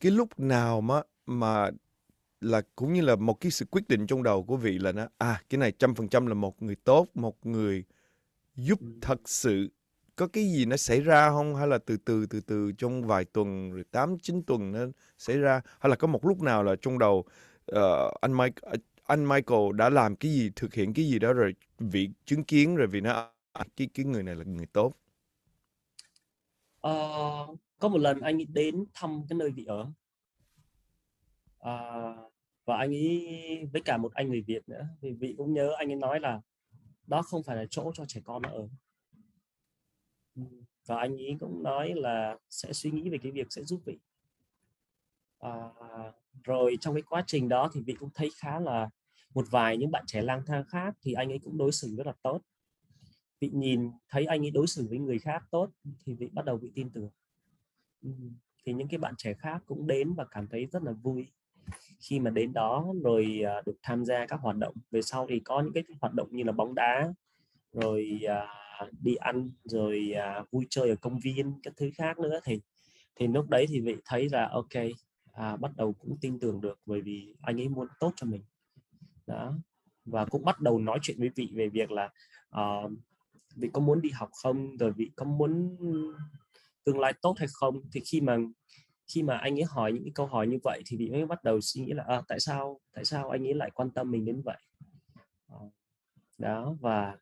cái 0.00 0.12
lúc 0.12 0.40
nào 0.40 0.80
mà 0.80 1.02
mà 1.26 1.70
là 2.40 2.62
cũng 2.76 2.92
như 2.92 3.00
là 3.00 3.16
một 3.16 3.40
cái 3.40 3.50
sự 3.50 3.64
quyết 3.70 3.88
định 3.88 4.06
trong 4.06 4.22
đầu 4.22 4.44
của 4.44 4.56
vị 4.56 4.78
là 4.78 4.92
nó 4.92 5.08
à 5.18 5.42
cái 5.50 5.58
này 5.58 5.72
trăm 5.72 5.94
phần 5.94 6.08
trăm 6.08 6.26
là 6.26 6.34
một 6.34 6.62
người 6.62 6.76
tốt, 6.76 7.06
một 7.14 7.46
người 7.46 7.84
giúp 8.56 8.80
Ừm. 8.80 9.00
thật 9.00 9.20
sự 9.24 9.68
có 10.16 10.26
cái 10.26 10.44
gì 10.44 10.64
nó 10.64 10.76
xảy 10.76 11.00
ra 11.00 11.30
không 11.30 11.56
hay 11.56 11.66
là 11.68 11.78
từ 11.78 11.96
từ 11.96 12.26
từ 12.26 12.40
từ 12.40 12.72
trong 12.78 13.06
vài 13.06 13.24
tuần 13.24 13.72
rồi 13.72 13.84
8 13.90 14.18
9 14.18 14.42
tuần 14.46 14.72
nó 14.72 14.80
xảy 15.18 15.38
ra 15.38 15.60
hay 15.80 15.90
là 15.90 15.96
có 15.96 16.06
một 16.06 16.26
lúc 16.26 16.42
nào 16.42 16.62
là 16.62 16.76
trong 16.82 16.98
đầu 16.98 17.24
uh, 17.72 18.14
anh 18.20 18.36
Mike 18.36 18.62
anh 19.02 19.28
Michael 19.28 19.72
đã 19.74 19.90
làm 19.90 20.16
cái 20.16 20.30
gì 20.30 20.50
thực 20.56 20.74
hiện 20.74 20.94
cái 20.94 21.04
gì 21.04 21.18
đó 21.18 21.32
rồi 21.32 21.54
vị 21.78 22.10
chứng 22.24 22.44
kiến 22.44 22.76
rồi 22.76 22.86
vì 22.86 23.00
nó 23.00 23.30
à, 23.52 23.64
cái 23.76 23.88
cái 23.94 24.06
người 24.06 24.22
này 24.22 24.34
là 24.36 24.44
người 24.44 24.66
tốt? 24.66 24.94
Uh, 26.88 27.58
có 27.78 27.88
một 27.88 27.98
lần 27.98 28.20
anh 28.20 28.38
ấy 28.38 28.44
đến 28.44 28.84
thăm 28.94 29.22
cái 29.28 29.36
nơi 29.38 29.50
vị 29.50 29.64
ở. 29.64 29.80
Uh, 31.60 32.32
và 32.64 32.76
anh 32.76 32.90
ấy 32.90 33.68
với 33.72 33.82
cả 33.84 33.96
một 33.96 34.14
anh 34.14 34.28
người 34.28 34.42
Việt 34.42 34.68
nữa 34.68 34.86
thì 35.00 35.12
vị 35.12 35.34
cũng 35.38 35.52
nhớ 35.52 35.72
anh 35.78 35.90
ấy 35.90 35.96
nói 35.96 36.20
là 36.20 36.40
đó 37.06 37.22
không 37.22 37.42
phải 37.42 37.56
là 37.56 37.64
chỗ 37.70 37.92
cho 37.94 38.04
trẻ 38.08 38.20
con 38.24 38.42
nó 38.42 38.50
ở. 38.50 38.68
Ừ, 40.34 40.42
và 40.86 40.98
anh 40.98 41.16
ấy 41.16 41.36
cũng 41.40 41.62
nói 41.62 41.92
là 41.96 42.36
sẽ 42.50 42.72
suy 42.72 42.90
nghĩ 42.90 43.10
về 43.10 43.18
cái 43.22 43.32
việc 43.32 43.46
sẽ 43.50 43.62
giúp 43.62 43.80
vị. 43.84 43.98
À, 45.38 45.70
rồi 46.44 46.76
trong 46.80 46.94
cái 46.94 47.02
quá 47.02 47.24
trình 47.26 47.48
đó 47.48 47.70
thì 47.74 47.80
vị 47.80 47.94
cũng 47.94 48.10
thấy 48.14 48.30
khá 48.36 48.60
là 48.60 48.90
một 49.34 49.46
vài 49.50 49.76
những 49.76 49.90
bạn 49.90 50.04
trẻ 50.06 50.22
lang 50.22 50.42
thang 50.46 50.64
khác 50.68 50.94
thì 51.02 51.12
anh 51.12 51.32
ấy 51.32 51.38
cũng 51.38 51.58
đối 51.58 51.72
xử 51.72 51.94
rất 51.96 52.06
là 52.06 52.12
tốt. 52.22 52.40
Vị 53.40 53.50
nhìn 53.52 53.90
thấy 54.08 54.24
anh 54.24 54.44
ấy 54.44 54.50
đối 54.50 54.66
xử 54.66 54.86
với 54.88 54.98
người 54.98 55.18
khác 55.18 55.42
tốt 55.50 55.70
thì 56.04 56.14
vị 56.14 56.28
bắt 56.32 56.44
đầu 56.44 56.56
bị 56.56 56.72
tin 56.74 56.90
tưởng. 56.90 57.10
Thì 58.64 58.72
những 58.72 58.88
cái 58.88 58.98
bạn 58.98 59.14
trẻ 59.18 59.34
khác 59.34 59.62
cũng 59.66 59.86
đến 59.86 60.14
và 60.14 60.24
cảm 60.30 60.48
thấy 60.48 60.66
rất 60.66 60.82
là 60.82 60.92
vui. 60.92 61.26
Khi 62.00 62.20
mà 62.20 62.30
đến 62.30 62.52
đó 62.52 62.86
rồi 63.02 63.40
à, 63.46 63.62
được 63.66 63.76
tham 63.82 64.04
gia 64.04 64.26
các 64.26 64.40
hoạt 64.40 64.56
động 64.56 64.74
về 64.90 65.02
sau 65.02 65.26
thì 65.28 65.40
có 65.40 65.60
những 65.60 65.72
cái 65.72 65.84
hoạt 66.00 66.14
động 66.14 66.28
như 66.30 66.44
là 66.44 66.52
bóng 66.52 66.74
đá 66.74 67.12
rồi 67.72 68.20
à, 68.28 68.46
đi 69.00 69.14
ăn 69.14 69.50
rồi 69.64 70.12
à, 70.12 70.44
vui 70.50 70.66
chơi 70.70 70.90
ở 70.90 70.96
công 70.96 71.18
viên 71.18 71.52
các 71.62 71.74
thứ 71.76 71.90
khác 71.94 72.18
nữa 72.18 72.40
thì 72.44 72.60
thì 73.16 73.26
lúc 73.26 73.48
đấy 73.48 73.66
thì 73.68 73.80
vị 73.80 73.96
thấy 74.04 74.28
là 74.32 74.48
ok 74.52 74.84
à, 75.32 75.56
bắt 75.56 75.70
đầu 75.76 75.92
cũng 75.92 76.16
tin 76.20 76.38
tưởng 76.38 76.60
được 76.60 76.80
bởi 76.86 77.00
vì 77.00 77.34
anh 77.42 77.60
ấy 77.60 77.68
muốn 77.68 77.88
tốt 78.00 78.12
cho 78.16 78.26
mình 78.26 78.42
đó. 79.26 79.54
Và 80.04 80.24
cũng 80.24 80.44
bắt 80.44 80.60
đầu 80.60 80.78
nói 80.78 80.98
chuyện 81.02 81.16
với 81.18 81.30
vị 81.36 81.52
về 81.54 81.68
việc 81.68 81.90
là 81.90 82.10
uh, 82.58 82.92
vị 83.56 83.70
có 83.72 83.80
muốn 83.80 84.00
đi 84.00 84.10
học 84.10 84.30
không? 84.42 84.76
Rồi 84.76 84.92
vị 84.92 85.10
có 85.16 85.24
muốn 85.24 85.76
tương 86.84 87.00
lai 87.00 87.12
tốt 87.22 87.34
hay 87.38 87.48
không? 87.52 87.80
Thì 87.92 88.00
khi 88.00 88.20
mà 88.20 88.36
khi 89.14 89.22
mà 89.22 89.36
anh 89.36 89.58
ấy 89.58 89.64
hỏi 89.64 89.92
những 89.92 90.04
cái 90.04 90.12
câu 90.14 90.26
hỏi 90.26 90.46
như 90.46 90.58
vậy 90.64 90.82
thì 90.86 90.96
vị 90.96 91.10
mới 91.10 91.26
bắt 91.26 91.44
đầu 91.44 91.60
suy 91.60 91.80
nghĩ 91.80 91.92
là 91.92 92.04
à, 92.06 92.22
tại 92.28 92.40
sao 92.40 92.80
tại 92.92 93.04
sao 93.04 93.30
anh 93.30 93.46
ấy 93.46 93.54
lại 93.54 93.70
quan 93.74 93.90
tâm 93.90 94.10
mình 94.10 94.24
đến 94.24 94.42
vậy? 94.44 94.58
Ờ, 95.48 95.58
đó 96.38 96.76
và 96.80 97.16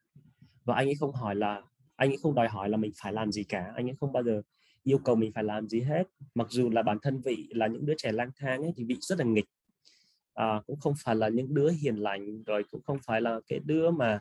và 0.65 0.75
anh 0.75 0.89
ấy 0.89 0.95
không 0.95 1.13
hỏi 1.13 1.35
là 1.35 1.63
anh 1.97 2.11
ấy 2.11 2.17
không 2.23 2.35
đòi 2.35 2.49
hỏi 2.49 2.69
là 2.69 2.77
mình 2.77 2.93
phải 3.03 3.13
làm 3.13 3.33
gì 3.33 3.45
cả. 3.45 3.73
Anh 3.77 3.89
ấy 3.89 3.97
không 4.01 4.13
bao 4.13 4.23
giờ 4.23 4.43
yêu 4.83 4.99
cầu 4.99 5.17
mình 5.17 5.33
phải 5.33 5.45
làm 5.45 5.69
gì 5.69 5.81
hết. 5.81 6.05
Mặc 6.35 6.47
dù 6.51 6.71
là 6.71 6.83
bản 6.83 6.99
thân 7.03 7.21
vị 7.21 7.49
là 7.51 7.67
những 7.67 7.87
đứa 7.87 7.95
trẻ 7.97 8.13
lang 8.13 8.31
thang 8.37 8.63
ấy 8.63 8.73
thì 8.77 8.85
vị 8.85 8.97
rất 9.01 9.19
là 9.19 9.25
nghịch 9.25 9.45
à, 10.35 10.63
cũng 10.67 10.81
không 10.81 10.95
phải 11.05 11.17
là 11.17 11.29
những 11.29 11.55
đứa 11.55 11.71
hiền 11.71 11.97
lành 11.97 12.43
rồi 12.43 12.65
cũng 12.71 12.83
không 12.83 12.99
phải 13.07 13.21
là 13.21 13.41
cái 13.49 13.61
đứa 13.65 13.91
mà 13.91 14.21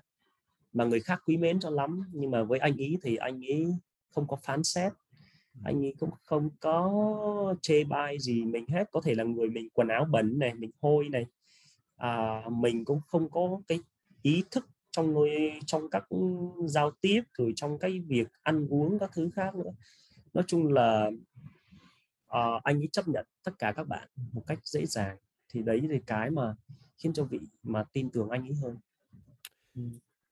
mà 0.74 0.86
người 0.86 1.00
khác 1.00 1.22
quý 1.26 1.38
mến 1.38 1.60
cho 1.60 1.70
lắm. 1.70 2.02
Nhưng 2.14 2.32
mà 2.32 2.44
với 2.44 2.60
anh 2.60 2.78
ý 2.78 2.98
thì 3.02 3.16
anh 3.16 3.46
ấy 3.46 3.76
không 4.16 4.28
có 4.28 4.38
phán 4.44 4.64
xét. 4.64 4.94
Anh 5.64 5.86
ấy 5.86 5.96
cũng 6.00 6.10
không 6.24 6.50
có 6.60 7.56
chê 7.62 7.84
bai 7.84 8.20
gì 8.20 8.44
mình 8.44 8.66
hết. 8.68 8.92
Có 8.92 9.02
thể 9.02 9.16
là 9.16 9.24
người 9.24 9.50
mình 9.50 9.70
quần 9.74 9.88
áo 9.88 10.06
bẩn 10.06 10.40
này 10.40 10.54
mình 10.54 10.72
hôi 10.82 11.10
này. 11.10 11.26
À, 11.96 12.44
mình 12.52 12.86
cũng 12.86 13.02
không 13.08 13.30
có 13.30 13.62
cái 13.68 13.80
ý 14.22 14.44
thức 14.52 14.66
trong 14.92 15.14
người 15.14 15.52
trong 15.66 15.90
các 15.90 16.04
giao 16.66 16.92
tiếp 17.02 17.22
rồi 17.38 17.54
trong 17.56 17.80
cái 17.80 18.00
việc 18.00 18.28
ăn 18.44 18.68
uống 18.70 19.00
các 19.00 19.12
thứ 19.14 19.30
khác 19.36 19.56
nữa. 19.56 19.72
Nói 20.34 20.44
chung 20.48 20.74
là 20.74 21.12
uh, 22.38 22.64
anh 22.64 22.82
ấy 22.82 22.90
chấp 22.92 23.08
nhận 23.08 23.26
tất 23.44 23.52
cả 23.60 23.74
các 23.76 23.88
bạn 23.88 24.08
một 24.34 24.44
cách 24.48 24.60
dễ 24.64 24.86
dàng 24.86 25.18
thì 25.50 25.62
đấy 25.62 25.82
là 25.82 25.98
cái 26.06 26.32
mà 26.32 26.56
khiến 26.98 27.14
cho 27.14 27.24
vị 27.24 27.40
mà 27.64 27.84
tin 27.94 28.10
tưởng 28.10 28.30
anh 28.30 28.48
ấy 28.48 28.54
hơn. 28.54 28.78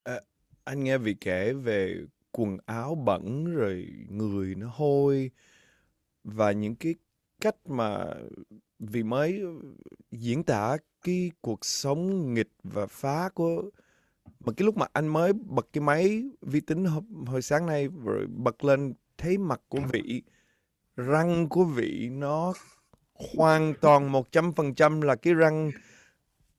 À, 0.03 0.22
anh 0.63 0.84
nghe 0.84 0.97
vị 0.97 1.15
kể 1.22 1.53
về 1.53 2.05
quần 2.32 2.57
áo 2.65 2.95
bẩn 2.95 3.45
rồi 3.45 3.88
người 4.09 4.55
nó 4.55 4.70
hôi 4.74 5.32
và 6.24 6.51
những 6.51 6.76
cái 6.76 6.95
cách 7.41 7.55
mà 7.65 8.05
vì 8.80 9.03
mới 9.03 9.41
diễn 10.11 10.43
tả 10.43 10.78
cái 11.01 11.32
cuộc 11.41 11.65
sống 11.65 12.34
nghịch 12.34 12.51
và 12.63 12.86
phá 12.88 13.30
của 13.30 13.70
mà 14.39 14.53
cái 14.57 14.65
lúc 14.65 14.78
mà 14.78 14.86
anh 14.93 15.07
mới 15.07 15.34
bật 15.34 15.68
cái 15.74 15.82
máy 15.82 16.24
vi 16.41 16.61
tính 16.61 16.86
hồi, 16.86 17.01
hồi 17.26 17.41
sáng 17.41 17.65
nay 17.65 17.88
rồi 18.03 18.28
bật 18.28 18.63
lên 18.63 18.93
thấy 19.18 19.38
mặt 19.38 19.61
của 19.70 19.80
vị 19.91 20.24
răng 20.95 21.49
của 21.49 21.63
vị 21.63 22.09
nó 22.11 22.53
hoàn 23.36 23.74
toàn 23.82 24.11
một 24.11 24.32
trăm 24.32 24.53
phần 24.53 24.76
trăm 24.76 25.01
là 25.01 25.15
cái 25.15 25.34
răng 25.34 25.72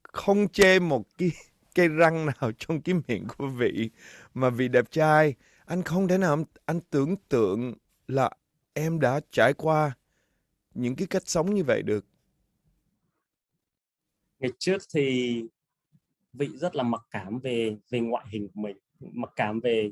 không 0.03 0.49
chê 0.49 0.79
một 0.79 1.07
cái 1.19 1.31
cây 1.75 1.89
răng 1.89 2.27
nào 2.27 2.53
trong 2.59 2.81
cái 2.81 2.95
miệng 3.09 3.27
của 3.39 3.47
vị 3.47 3.91
mà 4.35 4.51
vị 4.51 4.69
đẹp 4.69 4.91
trai. 4.91 5.35
Anh 5.67 5.83
không 5.83 6.09
thể 6.09 6.19
nào 6.19 6.45
anh 6.65 6.81
tưởng 6.91 7.17
tượng 7.29 7.75
là 8.09 8.31
em 8.73 9.01
đã 9.01 9.21
trải 9.31 9.53
qua 9.53 9.93
những 10.75 10.97
cái 10.97 11.07
cách 11.07 11.23
sống 11.27 11.55
như 11.55 11.65
vậy 11.65 11.83
được. 11.83 12.07
Ngày 14.39 14.51
trước 14.59 14.83
thì 14.95 15.43
vị 16.33 16.49
rất 16.55 16.77
là 16.77 16.83
mặc 16.83 17.03
cảm 17.11 17.39
về 17.39 17.77
về 17.91 18.01
ngoại 18.01 18.27
hình 18.29 18.49
của 18.55 18.61
mình, 18.61 18.77
mặc 19.01 19.31
cảm 19.37 19.61
về 19.61 19.91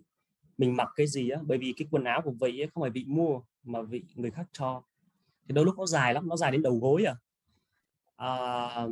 mình 0.59 0.77
mặc 0.77 0.89
cái 0.97 1.07
gì 1.07 1.31
á. 1.31 1.41
Bởi 1.43 1.59
vì 1.59 1.75
cái 1.77 1.89
quần 1.91 2.05
áo 2.05 2.23
của 2.25 2.35
vị 2.41 2.61
ấy 2.61 2.69
không 2.75 2.83
phải 2.83 2.91
vị 2.91 3.05
mua 3.09 3.41
mà 3.63 3.83
vị 3.83 4.05
người 4.15 4.31
khác 4.31 4.47
cho 4.53 4.83
thì 5.49 5.55
đôi 5.55 5.65
lúc 5.65 5.79
nó 5.79 5.87
dài 5.87 6.15
lắm 6.15 6.29
nó 6.29 6.37
dài 6.37 6.51
đến 6.51 6.63
đầu 6.63 6.79
gối 6.79 7.05
à, 7.05 7.17
à 8.17 8.87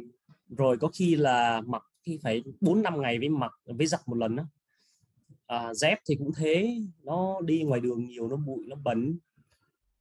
rồi 0.49 0.79
có 0.79 0.89
khi 0.95 1.15
là 1.15 1.61
mặc 1.67 1.83
khi 2.03 2.19
phải 2.23 2.43
bốn 2.61 2.83
năm 2.83 3.03
ngày 3.03 3.19
với 3.19 3.29
mặc 3.29 3.53
với 3.67 3.87
giặt 3.87 4.01
một 4.07 4.17
lần 4.17 4.37
đó 4.37 4.45
à, 5.47 5.59
ờ, 5.59 5.75
dép 5.75 5.99
thì 6.09 6.15
cũng 6.17 6.33
thế 6.37 6.77
nó 7.03 7.41
đi 7.41 7.63
ngoài 7.63 7.81
đường 7.81 8.07
nhiều 8.07 8.29
nó 8.29 8.37
bụi 8.37 8.65
nó 8.67 8.77
bẩn. 8.77 9.19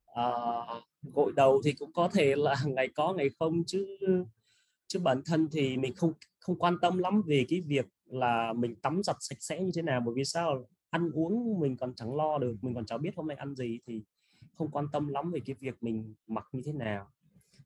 À, 0.06 0.32
gội 1.14 1.34
đầu 1.36 1.62
thì 1.66 1.74
cũng 1.74 1.94
có 1.94 2.10
thể 2.14 2.36
là 2.36 2.56
ngày 2.68 2.90
có 2.96 3.14
ngày 3.14 3.30
không 3.40 3.64
chứ 3.68 3.98
chứ 4.88 5.00
bản 5.00 5.22
thân 5.26 5.48
thì 5.52 5.78
mình 5.78 5.96
không 5.96 6.14
không 6.40 6.60
quan 6.60 6.78
tâm 6.82 6.98
lắm 6.98 7.22
về 7.28 7.46
cái 7.50 7.62
việc 7.62 7.86
là 8.06 8.54
mình 8.54 8.76
tắm 8.76 9.02
giặt 9.04 9.16
sạch 9.20 9.38
sẽ 9.42 9.60
như 9.64 9.72
thế 9.76 9.82
nào. 9.82 10.02
Bởi 10.06 10.14
vì 10.16 10.26
sao? 10.26 10.68
Ăn 10.90 11.12
uống 11.14 11.60
mình 11.60 11.78
còn 11.78 11.96
chẳng 11.96 12.16
lo 12.16 12.38
được 12.38 12.56
mình 12.62 12.76
còn 12.76 12.86
chẳng 12.86 13.02
biết 13.02 13.12
hôm 13.16 13.28
nay 13.28 13.38
ăn 13.38 13.56
gì 13.56 13.80
thì 13.88 14.02
không 14.58 14.72
quan 14.72 14.86
tâm 14.92 15.08
lắm 15.08 15.32
về 15.32 15.40
cái 15.46 15.56
việc 15.60 15.84
mình 15.84 16.14
mặc 16.28 16.46
như 16.52 16.62
thế 16.66 16.74
nào. 16.74 17.12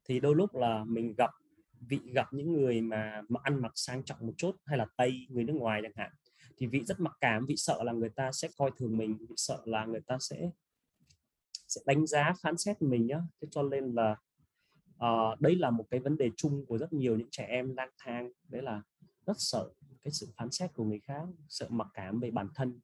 Thì 0.05 0.19
đôi 0.19 0.35
lúc 0.35 0.55
là 0.55 0.83
mình 0.83 1.13
gặp 1.17 1.31
vị 1.79 1.99
gặp 2.13 2.33
những 2.33 2.53
người 2.53 2.81
mà 2.81 3.21
mà 3.29 3.39
ăn 3.43 3.61
mặc 3.61 3.71
sang 3.75 4.03
trọng 4.03 4.27
một 4.27 4.33
chút 4.37 4.55
hay 4.65 4.77
là 4.77 4.85
tây 4.97 5.27
người 5.29 5.43
nước 5.43 5.53
ngoài 5.53 5.81
chẳng 5.83 5.91
hạn 5.95 6.11
thì 6.57 6.67
vị 6.67 6.83
rất 6.85 6.99
mặc 6.99 7.13
cảm 7.21 7.45
vị 7.45 7.55
sợ 7.57 7.83
là 7.83 7.93
người 7.93 8.09
ta 8.09 8.31
sẽ 8.31 8.47
coi 8.57 8.71
thường 8.77 8.97
mình 8.97 9.17
vị 9.19 9.35
sợ 9.35 9.61
là 9.65 9.85
người 9.85 10.01
ta 10.01 10.17
sẽ 10.19 10.51
sẽ 11.67 11.81
đánh 11.85 12.07
giá 12.07 12.33
phán 12.41 12.57
xét 12.57 12.81
mình 12.81 13.07
nhá. 13.07 13.21
Thế 13.41 13.47
cho 13.51 13.63
nên 13.63 13.93
là 13.93 14.15
uh, 14.95 15.39
đấy 15.39 15.55
là 15.55 15.69
một 15.69 15.85
cái 15.89 15.99
vấn 15.99 16.17
đề 16.17 16.31
chung 16.37 16.65
của 16.65 16.77
rất 16.77 16.93
nhiều 16.93 17.17
những 17.17 17.27
trẻ 17.31 17.43
em 17.43 17.75
lang 17.75 17.89
thang. 17.97 18.31
Đấy 18.47 18.61
là 18.61 18.81
rất 19.25 19.35
sợ 19.37 19.69
cái 20.03 20.11
sự 20.11 20.27
phán 20.37 20.51
xét 20.51 20.73
của 20.73 20.83
người 20.83 20.99
khác 20.99 21.23
sợ 21.49 21.67
mặc 21.69 21.87
cảm 21.93 22.19
về 22.19 22.31
bản 22.31 22.47
thân 22.55 22.79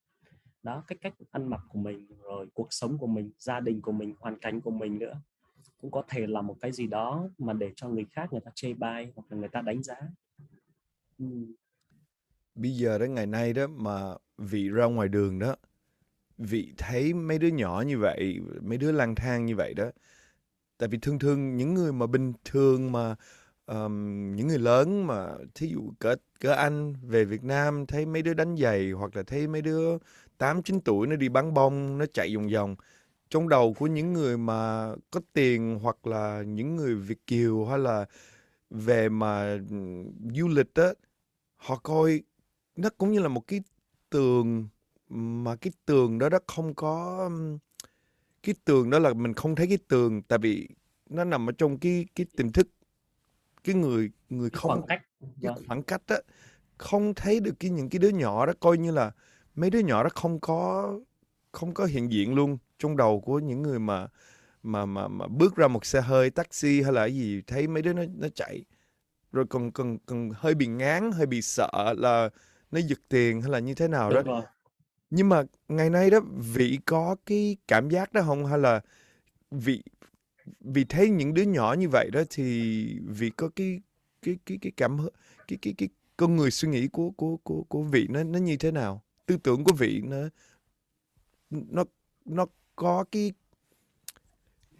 đó 0.64 0.84
cái 0.88 0.97
cách 1.01 1.14
ăn 1.32 1.49
mặc 1.49 1.61
của 1.70 1.80
mình 1.80 2.07
rồi 2.22 2.47
cuộc 2.53 2.68
sống 2.74 2.97
của 2.97 3.07
mình 3.07 3.32
gia 3.38 3.59
đình 3.59 3.82
của 3.82 3.91
mình 3.91 4.16
hoàn 4.20 4.39
cảnh 4.39 4.61
của 4.61 4.72
mình 4.72 4.99
nữa 4.99 5.22
cũng 5.82 5.91
có 5.91 6.03
thể 6.07 6.28
là 6.28 6.41
một 6.41 6.57
cái 6.61 6.72
gì 6.72 6.88
đó 6.88 7.30
mà 7.38 7.53
để 7.53 7.72
cho 7.76 7.89
người 7.89 8.05
khác 8.11 8.32
người 8.32 8.41
ta 8.45 8.51
chê 8.55 8.74
bai 8.74 9.11
hoặc 9.16 9.24
là 9.30 9.38
người 9.38 9.49
ta 9.49 9.61
đánh 9.61 9.84
giá 9.84 9.95
ừ. 11.20 11.26
bây 12.55 12.72
giờ 12.72 12.97
đến 12.97 13.14
ngày 13.14 13.26
nay 13.26 13.53
đó 13.53 13.68
mà 13.68 14.16
vị 14.38 14.70
ra 14.70 14.86
ngoài 14.86 15.07
đường 15.07 15.39
đó 15.39 15.55
vị 16.38 16.74
thấy 16.78 17.14
mấy 17.14 17.39
đứa 17.39 17.47
nhỏ 17.47 17.84
như 17.88 17.97
vậy 17.97 18.39
mấy 18.61 18.78
đứa 18.78 18.91
lang 18.91 19.16
thang 19.16 19.45
như 19.45 19.55
vậy 19.55 19.74
đó 19.74 19.91
tại 20.78 20.89
vì 20.89 20.97
thường 20.97 21.20
thường 21.20 21.57
những 21.57 21.74
người 21.74 21.93
mà 21.93 22.07
bình 22.07 22.34
thường 22.45 22.91
mà 22.91 23.16
um, 23.66 24.36
những 24.36 24.47
người 24.47 24.59
lớn 24.59 25.07
mà 25.07 25.36
thí 25.55 25.68
dụ 25.68 25.93
cỡ 25.99 26.16
cỡ 26.39 26.51
anh 26.51 26.93
về 27.07 27.26
Việt 27.26 27.43
Nam 27.43 27.86
thấy 27.86 28.05
mấy 28.05 28.22
đứa 28.22 28.34
đánh 28.34 28.57
giày 28.57 28.91
hoặc 28.91 29.16
là 29.16 29.24
thấy 29.24 29.47
mấy 29.47 29.61
đứa 29.61 29.97
8 30.38 30.63
9 30.63 30.81
tuổi 30.81 31.07
nó 31.07 31.15
đi 31.15 31.29
bắn 31.29 31.53
bông 31.53 31.97
nó 31.97 32.05
chạy 32.13 32.36
vòng 32.36 32.49
vòng 32.53 32.75
trong 33.29 33.49
đầu 33.49 33.73
của 33.73 33.88
những 33.88 34.13
người 34.13 34.38
mà 34.38 34.91
có 35.11 35.21
tiền 35.34 35.79
hoặc 35.84 36.07
là 36.07 36.43
những 36.47 36.75
người 36.75 36.95
Việt 36.95 37.27
kiều 37.27 37.65
hay 37.65 37.79
là 37.79 38.05
về 38.69 39.09
mà 39.09 39.59
du 40.36 40.47
lịch 40.47 40.73
á 40.75 40.88
họ 41.55 41.75
coi 41.84 42.21
nó 42.75 42.89
cũng 42.97 43.11
như 43.11 43.19
là 43.19 43.27
một 43.27 43.47
cái 43.47 43.61
tường 44.09 44.67
mà 45.09 45.55
cái 45.55 45.73
tường 45.86 46.19
đó 46.19 46.29
đó 46.29 46.39
không 46.47 46.73
có 46.75 47.29
cái 48.43 48.55
tường 48.65 48.89
đó 48.89 48.99
là 48.99 49.13
mình 49.13 49.34
không 49.34 49.55
thấy 49.55 49.67
cái 49.67 49.77
tường 49.88 50.21
tại 50.21 50.39
vì 50.39 50.67
nó 51.09 51.23
nằm 51.23 51.49
ở 51.49 51.53
trong 51.57 51.77
cái 51.79 52.05
cái 52.15 52.25
tiềm 52.38 52.51
thức 52.51 52.67
cái 53.63 53.75
người 53.75 54.11
người 54.29 54.49
không 54.49 54.69
khoảng 54.69 54.88
cách 54.88 55.01
cái 55.41 55.53
vâng. 55.55 55.63
khoảng 55.67 55.84
cách 55.84 56.01
đó 56.07 56.15
không 56.77 57.13
thấy 57.13 57.39
được 57.39 57.53
cái 57.59 57.71
những 57.71 57.89
cái 57.89 57.99
đứa 57.99 58.09
nhỏ 58.09 58.45
đó 58.45 58.53
coi 58.59 58.77
như 58.77 58.91
là 58.91 59.11
mấy 59.56 59.70
đứa 59.70 59.80
nhỏ 59.80 60.04
đó 60.04 60.10
không 60.16 60.39
có 60.39 60.93
không 61.51 61.74
có 61.74 61.86
hiện 61.86 62.12
diện 62.12 62.36
luôn 62.36 62.58
trong 62.80 62.97
đầu 62.97 63.22
của 63.22 63.39
những 63.39 63.62
người 63.62 63.80
mà 63.80 64.08
mà 64.64 64.86
mà 64.86 65.08
mà 65.08 65.28
bước 65.28 65.56
ra 65.56 65.68
một 65.68 65.86
xe 65.86 66.01
hơi 66.01 66.30
taxi 66.30 66.82
hay 66.82 66.93
là 66.93 67.06
gì 67.06 67.41
thấy 67.47 67.68
mấy 67.68 67.84
đứa 67.84 67.93
nó 67.93 68.04
nó 68.18 68.28
chạy. 68.36 68.66
Rồi 69.32 69.45
còn 69.49 69.72
còn 69.72 69.97
còn 70.06 70.32
hơi 70.36 70.56
bị 70.56 70.68
ngán 70.68 71.12
hơi 71.12 71.26
bị 71.26 71.41
sợ 71.41 71.93
là 71.97 72.30
nó 72.72 72.80
giật 72.80 72.99
tiền 73.10 73.41
hay 73.41 73.51
là 73.51 73.60
như 73.60 73.74
thế 73.76 73.88
nào 73.88 74.10
Đúng 74.10 74.24
đó 74.26 74.32
rồi. 74.32 74.41
nhưng 75.10 75.30
mà 75.30 75.43
ngày 75.68 75.89
nay 75.89 76.10
đó 76.10 76.20
vị 76.56 76.80
có 76.86 77.16
cái 77.26 77.58
cảm 77.68 77.89
giác 77.89 78.14
đó 78.14 78.22
không? 78.26 78.45
Hay 78.45 78.60
là 78.60 78.82
vị 79.51 79.84
vì 80.62 80.84
thấy 80.86 81.10
những 81.10 81.34
đứa 81.34 81.43
nhỏ 81.43 81.74
như 81.80 81.89
vậy 81.89 82.10
đó 82.14 82.22
thì 82.30 82.43
vị 83.08 83.30
có 83.30 83.49
cái 83.56 83.82
cái 84.22 84.38
cái 84.45 84.58
cái 84.62 84.72
cảm 84.78 84.97
cái 85.47 85.60
cái 85.62 85.74
cái 85.78 85.89
con 86.18 86.36
người 86.36 86.51
suy 86.51 86.70
nghĩ 86.70 86.88
của 86.88 87.12
của 87.12 87.38
của 87.38 87.64
của 87.64 87.84
vị 87.84 88.08
nó 88.10 88.24
nó 88.24 88.39
như 88.39 88.58
thế 88.58 88.72
nào 88.72 89.04
tư 89.26 89.38
tưởng 89.43 89.63
của 89.63 89.74
vị 89.74 90.01
nó 90.05 90.17
nó 91.49 91.84
nó 92.26 92.45
có 92.76 93.05
cái 93.11 93.32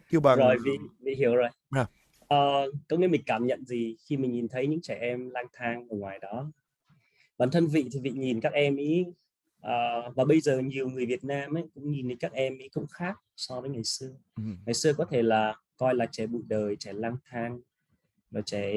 kêu 0.09 0.21
bằng 0.21 0.37
rồi 0.37 0.57
vị 0.65 0.71
vị 0.99 1.15
hiểu 1.15 1.35
rồi. 1.35 1.49
À. 1.69 1.81
uh, 2.21 2.73
có 2.89 2.97
nghĩa 2.97 3.07
mình 3.07 3.21
cảm 3.25 3.47
nhận 3.47 3.65
gì 3.65 3.97
khi 4.05 4.17
mình 4.17 4.31
nhìn 4.31 4.47
thấy 4.47 4.67
những 4.67 4.81
trẻ 4.81 4.97
em 5.01 5.29
lang 5.29 5.45
thang 5.53 5.87
ở 5.89 5.97
ngoài 5.97 6.19
đó? 6.19 6.51
Bản 7.37 7.51
thân 7.51 7.67
vị 7.67 7.89
thì 7.91 7.99
vị 7.99 8.11
nhìn 8.11 8.41
các 8.41 8.53
em 8.53 8.75
ý 8.75 9.05
uh, 9.57 10.15
và 10.15 10.25
bây 10.27 10.41
giờ 10.41 10.59
nhiều 10.59 10.89
người 10.89 11.05
Việt 11.05 11.23
Nam 11.23 11.57
ấy 11.57 11.63
cũng 11.73 11.91
nhìn 11.91 12.07
thấy 12.07 12.15
các 12.19 12.31
em 12.33 12.57
ý 12.57 12.69
cũng 12.69 12.87
khác 12.87 13.19
so 13.35 13.61
với 13.61 13.69
ngày 13.69 13.83
xưa. 13.83 14.11
Ừ. 14.35 14.43
ngày 14.65 14.73
xưa 14.73 14.93
có 14.93 15.05
thể 15.05 15.21
là 15.21 15.55
coi 15.77 15.95
là 15.95 16.05
trẻ 16.11 16.27
bụi 16.27 16.41
đời 16.47 16.75
trẻ 16.75 16.93
lang 16.93 17.17
thang 17.25 17.59
và 18.31 18.41
trẻ 18.41 18.73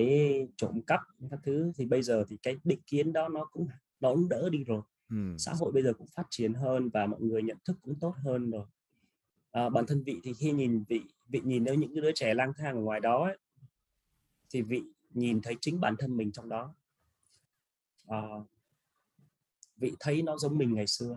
trộm 0.56 0.82
cắp 0.82 1.00
các 1.30 1.40
thứ. 1.42 1.72
Thì 1.76 1.86
bây 1.86 2.02
giờ 2.02 2.24
thì 2.28 2.36
cái 2.42 2.56
định 2.64 2.80
kiến 2.86 3.12
đó 3.12 3.28
nó 3.28 3.44
cũng 3.44 3.66
nó 4.00 4.10
cũng 4.14 4.28
đỡ 4.28 4.48
đi 4.52 4.64
rồi 4.64 4.82
ừ. 5.11 5.16
xã 5.38 5.52
hội 5.52 5.72
bây 5.72 5.82
giờ 5.82 5.92
cũng 5.92 6.07
phát 6.07 6.26
triển 6.30 6.54
hơn 6.54 6.88
và 6.88 7.07
mọi 7.07 7.20
người 7.20 7.42
nhận 7.42 7.57
thức 7.64 7.76
cũng 7.82 7.98
tốt 8.00 8.14
hơn 8.24 8.50
rồi. 8.50 8.66
À, 9.50 9.68
bản 9.68 9.86
thân 9.86 10.02
vị 10.02 10.20
thì 10.22 10.32
khi 10.32 10.52
nhìn 10.52 10.84
vị 10.88 11.00
vị 11.28 11.40
nhìn 11.44 11.64
nếu 11.64 11.74
những 11.74 11.94
đứa 11.94 12.12
trẻ 12.12 12.34
lang 12.34 12.52
thang 12.57 12.74
ở 12.74 12.80
ngoài 12.80 13.00
đó 13.00 13.24
ấy, 13.24 13.38
thì 14.50 14.62
vị 14.62 14.82
nhìn 15.11 15.42
thấy 15.42 15.57
chính 15.61 15.80
bản 15.80 15.96
thân 15.98 16.16
mình 16.16 16.32
trong 16.32 16.48
đó. 16.48 16.74
À, 18.07 18.20
vị 19.76 19.92
thấy 20.00 20.22
nó 20.22 20.38
giống 20.38 20.59
mình 20.59 20.74
ngày 20.74 20.86
xưa 20.86 21.16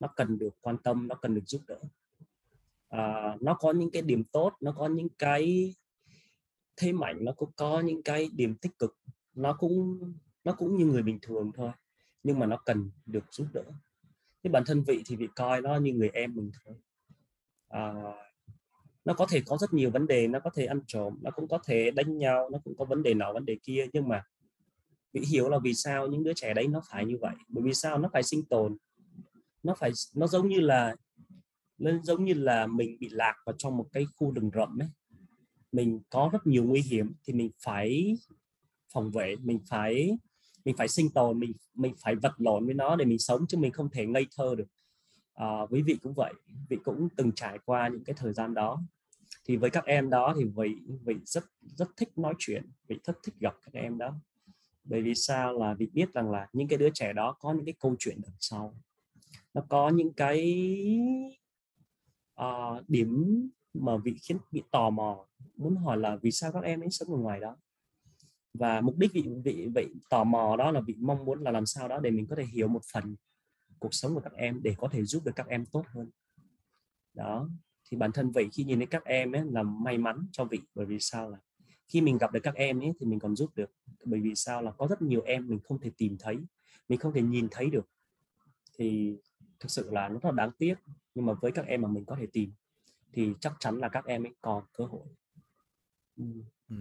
nó 0.00 0.08
cần 0.16 0.38
được 0.38 0.54
quan 0.60 0.78
tâm 0.78 1.08
nó 1.08 1.14
cần 1.14 1.34
được 1.34 1.42
giúp 1.46 1.62
đỡ. 1.66 1.78
À, 2.88 3.36
nó 3.40 3.54
có 3.54 3.72
những 3.72 3.90
cái 3.90 4.02
điểm 4.02 4.24
tốt 4.24 4.52
nó 4.60 4.72
có 4.72 4.88
những 4.88 5.08
cái 5.18 5.74
thế 6.76 6.92
mạnh 6.92 7.18
nó 7.20 7.32
cũng 7.32 7.50
có 7.56 7.80
những 7.80 8.02
cái 8.02 8.30
điểm 8.32 8.54
tích 8.54 8.78
cực. 8.78 8.96
Nó 9.34 9.56
cũng 9.58 10.00
nó 10.44 10.52
cũng 10.52 10.76
như 10.76 10.84
người 10.86 11.02
bình 11.02 11.18
thường 11.22 11.52
thôi 11.54 11.70
nhưng 12.24 12.38
mà 12.38 12.46
nó 12.46 12.56
cần 12.56 12.90
được 13.06 13.24
giúp 13.30 13.46
đỡ. 13.52 13.64
Cái 14.42 14.50
bản 14.50 14.62
thân 14.66 14.82
vị 14.82 15.02
thì 15.06 15.16
vị 15.16 15.28
coi 15.36 15.60
nó 15.60 15.76
như 15.76 15.92
người 15.92 16.10
em 16.12 16.34
mình 16.34 16.50
thôi. 16.64 16.74
À, 17.68 17.92
nó 19.04 19.14
có 19.14 19.26
thể 19.30 19.42
có 19.46 19.56
rất 19.60 19.72
nhiều 19.72 19.90
vấn 19.90 20.06
đề 20.06 20.28
nó 20.28 20.40
có 20.40 20.50
thể 20.54 20.66
ăn 20.66 20.80
trộm 20.86 21.18
nó 21.22 21.30
cũng 21.30 21.48
có 21.48 21.58
thể 21.64 21.90
đánh 21.90 22.18
nhau 22.18 22.50
nó 22.52 22.58
cũng 22.64 22.76
có 22.76 22.84
vấn 22.84 23.02
đề 23.02 23.14
nào 23.14 23.32
vấn 23.32 23.44
đề 23.44 23.56
kia. 23.62 23.86
Nhưng 23.92 24.08
mà 24.08 24.24
vị 25.12 25.20
hiểu 25.30 25.48
là 25.48 25.58
vì 25.58 25.74
sao 25.74 26.06
những 26.06 26.22
đứa 26.22 26.32
trẻ 26.36 26.54
đấy 26.54 26.68
nó 26.68 26.80
phải 26.90 27.04
như 27.06 27.18
vậy? 27.20 27.34
Bởi 27.48 27.64
vì 27.64 27.74
sao? 27.74 27.98
Nó 27.98 28.08
phải 28.12 28.22
sinh 28.22 28.44
tồn. 28.44 28.76
Nó 29.62 29.74
phải 29.78 29.90
nó 30.14 30.26
giống 30.26 30.48
như 30.48 30.60
là 30.60 30.96
nó 31.78 31.90
giống 32.02 32.24
như 32.24 32.34
là 32.34 32.66
mình 32.66 32.96
bị 33.00 33.08
lạc 33.08 33.34
vào 33.46 33.54
trong 33.58 33.76
một 33.76 33.86
cái 33.92 34.06
khu 34.16 34.30
rừng 34.30 34.50
rậm 34.54 34.82
ấy. 34.82 34.88
Mình 35.72 36.00
có 36.10 36.30
rất 36.32 36.46
nhiều 36.46 36.64
nguy 36.64 36.80
hiểm 36.82 37.14
thì 37.24 37.32
mình 37.32 37.50
phải 37.64 38.18
phòng 38.92 39.10
vệ 39.10 39.36
mình 39.36 39.58
phải 39.68 40.18
mình 40.64 40.76
phải 40.76 40.88
sinh 40.88 41.10
tồn 41.10 41.38
mình 41.38 41.52
mình 41.74 41.94
phải 41.98 42.14
vật 42.14 42.32
lộn 42.38 42.64
với 42.64 42.74
nó 42.74 42.96
để 42.96 43.04
mình 43.04 43.18
sống 43.18 43.46
chứ 43.48 43.58
mình 43.58 43.72
không 43.72 43.90
thể 43.90 44.06
ngây 44.06 44.26
thơ 44.36 44.54
được. 44.54 44.68
À, 45.34 45.60
quý 45.70 45.82
vị 45.82 45.98
cũng 46.02 46.14
vậy 46.14 46.34
vị 46.68 46.76
cũng 46.84 47.08
từng 47.16 47.32
trải 47.32 47.58
qua 47.64 47.88
những 47.88 48.04
cái 48.04 48.14
thời 48.18 48.32
gian 48.32 48.54
đó. 48.54 48.82
Thì 49.44 49.56
với 49.56 49.70
các 49.70 49.84
em 49.84 50.10
đó 50.10 50.34
thì 50.38 50.44
vị 50.44 50.74
vị 51.04 51.14
rất 51.24 51.44
rất 51.60 51.88
thích 51.96 52.18
nói 52.18 52.34
chuyện 52.38 52.70
vị 52.88 52.98
rất 53.04 53.18
thích 53.22 53.34
gặp 53.40 53.56
các 53.62 53.74
em 53.74 53.98
đó. 53.98 54.14
Bởi 54.84 55.02
vì 55.02 55.14
sao? 55.14 55.58
Là 55.58 55.74
vị 55.74 55.90
biết 55.92 56.12
rằng 56.12 56.30
là 56.30 56.48
những 56.52 56.68
cái 56.68 56.78
đứa 56.78 56.90
trẻ 56.94 57.12
đó 57.12 57.36
có 57.40 57.52
những 57.52 57.64
cái 57.64 57.74
câu 57.80 57.96
chuyện 57.98 58.20
đằng 58.22 58.36
sau. 58.40 58.74
Nó 59.54 59.62
có 59.68 59.88
những 59.88 60.12
cái 60.12 60.68
uh, 62.40 62.88
điểm 62.88 63.40
mà 63.74 63.96
vị 63.96 64.16
khiến 64.22 64.38
bị 64.50 64.62
tò 64.70 64.90
mò 64.90 65.26
muốn 65.56 65.76
hỏi 65.76 65.96
là 65.96 66.16
vì 66.16 66.30
sao 66.30 66.52
các 66.52 66.62
em 66.62 66.80
ấy 66.80 66.90
sống 66.90 67.08
ở 67.08 67.16
ngoài 67.16 67.40
đó 67.40 67.56
và 68.54 68.80
mục 68.80 68.98
đích 68.98 69.12
vị 69.12 69.24
vị 69.44 69.68
vị 69.74 69.86
tò 70.10 70.24
mò 70.24 70.56
đó 70.56 70.70
là 70.70 70.80
vị 70.80 70.94
mong 70.98 71.24
muốn 71.24 71.42
là 71.42 71.50
làm 71.50 71.66
sao 71.66 71.88
đó 71.88 72.00
để 72.00 72.10
mình 72.10 72.26
có 72.26 72.36
thể 72.36 72.44
hiểu 72.44 72.68
một 72.68 72.82
phần 72.92 73.16
cuộc 73.78 73.94
sống 73.94 74.14
của 74.14 74.20
các 74.20 74.32
em 74.32 74.60
để 74.62 74.74
có 74.78 74.88
thể 74.88 75.04
giúp 75.04 75.24
được 75.24 75.32
các 75.36 75.46
em 75.46 75.66
tốt 75.66 75.84
hơn. 75.86 76.10
Đó, 77.14 77.48
thì 77.84 77.96
bản 77.96 78.12
thân 78.12 78.30
vậy 78.30 78.48
khi 78.52 78.64
nhìn 78.64 78.78
thấy 78.78 78.86
các 78.86 79.04
em 79.04 79.32
ấy 79.32 79.42
là 79.44 79.62
may 79.62 79.98
mắn 79.98 80.26
cho 80.32 80.44
vị, 80.44 80.60
bởi 80.74 80.86
vì 80.86 81.00
sao 81.00 81.30
là 81.30 81.38
khi 81.88 82.00
mình 82.00 82.18
gặp 82.18 82.32
được 82.32 82.40
các 82.42 82.54
em 82.54 82.80
ấy 82.80 82.92
thì 83.00 83.06
mình 83.06 83.18
còn 83.18 83.36
giúp 83.36 83.50
được, 83.54 83.70
bởi 84.04 84.20
vì 84.20 84.34
sao 84.34 84.62
là 84.62 84.70
có 84.70 84.86
rất 84.86 85.02
nhiều 85.02 85.22
em 85.22 85.48
mình 85.48 85.60
không 85.64 85.80
thể 85.80 85.90
tìm 85.96 86.16
thấy, 86.18 86.36
mình 86.88 86.98
không 86.98 87.12
thể 87.12 87.22
nhìn 87.22 87.48
thấy 87.50 87.70
được. 87.70 87.88
Thì 88.78 89.16
thực 89.60 89.70
sự 89.70 89.90
là 89.90 90.08
nó 90.08 90.14
rất 90.14 90.24
là 90.24 90.32
đáng 90.32 90.50
tiếc, 90.58 90.74
nhưng 91.14 91.26
mà 91.26 91.32
với 91.32 91.52
các 91.52 91.66
em 91.66 91.82
mà 91.82 91.88
mình 91.88 92.04
có 92.04 92.16
thể 92.16 92.26
tìm 92.32 92.52
thì 93.12 93.32
chắc 93.40 93.52
chắn 93.58 93.78
là 93.78 93.88
các 93.88 94.04
em 94.04 94.26
ấy 94.26 94.34
còn 94.40 94.64
cơ 94.72 94.84
hội. 94.84 95.06
Ừ. 96.16 96.24
ừ. 96.68 96.76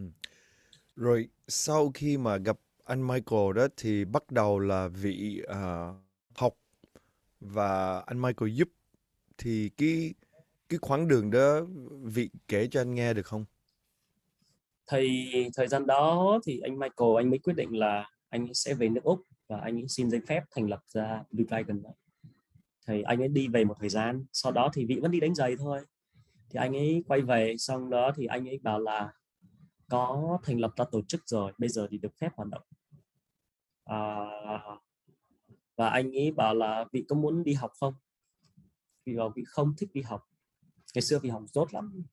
Rồi 0.96 1.30
sau 1.48 1.92
khi 1.94 2.18
mà 2.18 2.38
gặp 2.38 2.60
anh 2.84 3.08
Michael 3.08 3.54
đó 3.56 3.68
thì 3.78 4.06
bắt 4.06 4.32
đầu 4.32 4.60
là 4.60 4.88
vị 4.88 5.42
uh, 5.52 5.96
học 6.36 6.54
và 7.40 8.00
anh 8.00 8.22
Michael 8.22 8.52
giúp 8.52 8.70
thì 9.38 9.70
cái 9.78 10.14
cái 10.70 10.80
khoảng 10.82 11.08
đường 11.08 11.32
đó 11.32 11.62
vị 12.04 12.30
kể 12.48 12.68
cho 12.72 12.82
anh 12.82 12.96
nghe 12.96 13.14
được 13.14 13.26
không? 13.26 13.46
Thì 14.92 15.32
thời 15.56 15.68
gian 15.68 15.88
đó 15.88 16.40
thì 16.46 16.60
anh 16.60 16.80
Michael 16.80 17.18
anh 17.18 17.30
mới 17.30 17.40
quyết 17.40 17.54
định 17.54 17.78
là 17.78 18.10
anh 18.30 18.54
sẽ 18.54 18.74
về 18.74 18.90
nước 18.90 19.04
Úc 19.04 19.20
và 19.48 19.60
anh 19.60 19.76
ấy 19.76 19.88
xin 19.88 20.10
giấy 20.10 20.22
phép 20.28 20.44
thành 20.56 20.70
lập 20.70 20.80
ra 20.88 21.24
Blue 21.32 21.46
Dragon 21.50 21.82
đó. 21.84 21.90
Thì 22.88 23.02
anh 23.02 23.22
ấy 23.22 23.28
đi 23.28 23.48
về 23.48 23.66
một 23.66 23.76
thời 23.80 23.90
gian, 23.90 24.26
sau 24.34 24.52
đó 24.52 24.70
thì 24.74 24.86
vị 24.86 25.00
vẫn 25.02 25.12
đi 25.12 25.20
đánh 25.20 25.36
giày 25.36 25.56
thôi. 25.58 25.82
Thì 26.50 26.58
anh 26.60 26.76
ấy 26.76 27.04
quay 27.08 27.22
về 27.22 27.56
xong 27.58 27.90
đó 27.90 28.12
thì 28.16 28.26
anh 28.26 28.50
ấy 28.50 28.60
bảo 28.64 28.80
là 28.80 29.14
có 29.90 30.40
thành 30.44 30.60
lập 30.60 30.72
ra 30.76 30.86
tổ 30.92 31.02
chức 31.02 31.22
rồi, 31.26 31.54
bây 31.58 31.70
giờ 31.70 31.88
thì 31.92 31.98
được 31.98 32.18
phép 32.22 32.30
hoạt 32.36 32.50
động. 32.50 32.64
À, 33.86 34.26
và 35.76 35.90
anh 35.90 36.12
ấy 36.12 36.32
bảo 36.32 36.56
là 36.56 36.86
vị 36.92 37.06
có 37.10 37.16
muốn 37.16 37.44
đi 37.44 37.54
học 37.54 37.72
không? 37.80 37.94
Vì 39.06 39.16
bảo 39.16 39.34
vị 39.36 39.44
không 39.46 39.74
thích 39.78 39.90
đi 39.94 40.02
học 40.02 40.24
ngày 40.96 41.02
xưa 41.02 41.20
vì 41.20 41.30
học 41.30 41.44
tốt 41.54 41.74
lắm 41.74 42.04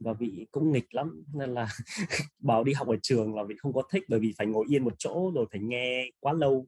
và 0.00 0.12
vị 0.12 0.46
cũng 0.50 0.72
nghịch 0.72 0.94
lắm 0.94 1.24
nên 1.34 1.54
là 1.54 1.68
bảo 2.38 2.64
đi 2.64 2.72
học 2.72 2.88
ở 2.88 2.96
trường 3.02 3.34
là 3.34 3.44
vị 3.44 3.54
không 3.58 3.72
có 3.72 3.82
thích 3.90 4.02
bởi 4.08 4.20
vì 4.20 4.34
phải 4.38 4.46
ngồi 4.46 4.66
yên 4.68 4.84
một 4.84 4.94
chỗ 4.98 5.32
rồi 5.34 5.46
phải 5.50 5.60
nghe 5.60 6.10
quá 6.20 6.32
lâu 6.32 6.66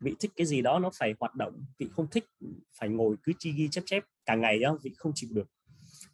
vị 0.00 0.14
thích 0.20 0.30
cái 0.36 0.46
gì 0.46 0.62
đó 0.62 0.78
nó 0.78 0.90
phải 0.98 1.14
hoạt 1.20 1.34
động 1.34 1.64
vị 1.78 1.88
không 1.92 2.06
thích 2.10 2.24
phải 2.78 2.88
ngồi 2.88 3.16
cứ 3.22 3.32
chi 3.38 3.52
ghi 3.52 3.68
chép 3.70 3.82
chép 3.86 4.04
cả 4.26 4.34
ngày 4.34 4.58
đó 4.58 4.78
vị 4.82 4.92
không 4.96 5.12
chịu 5.14 5.30
được 5.32 5.48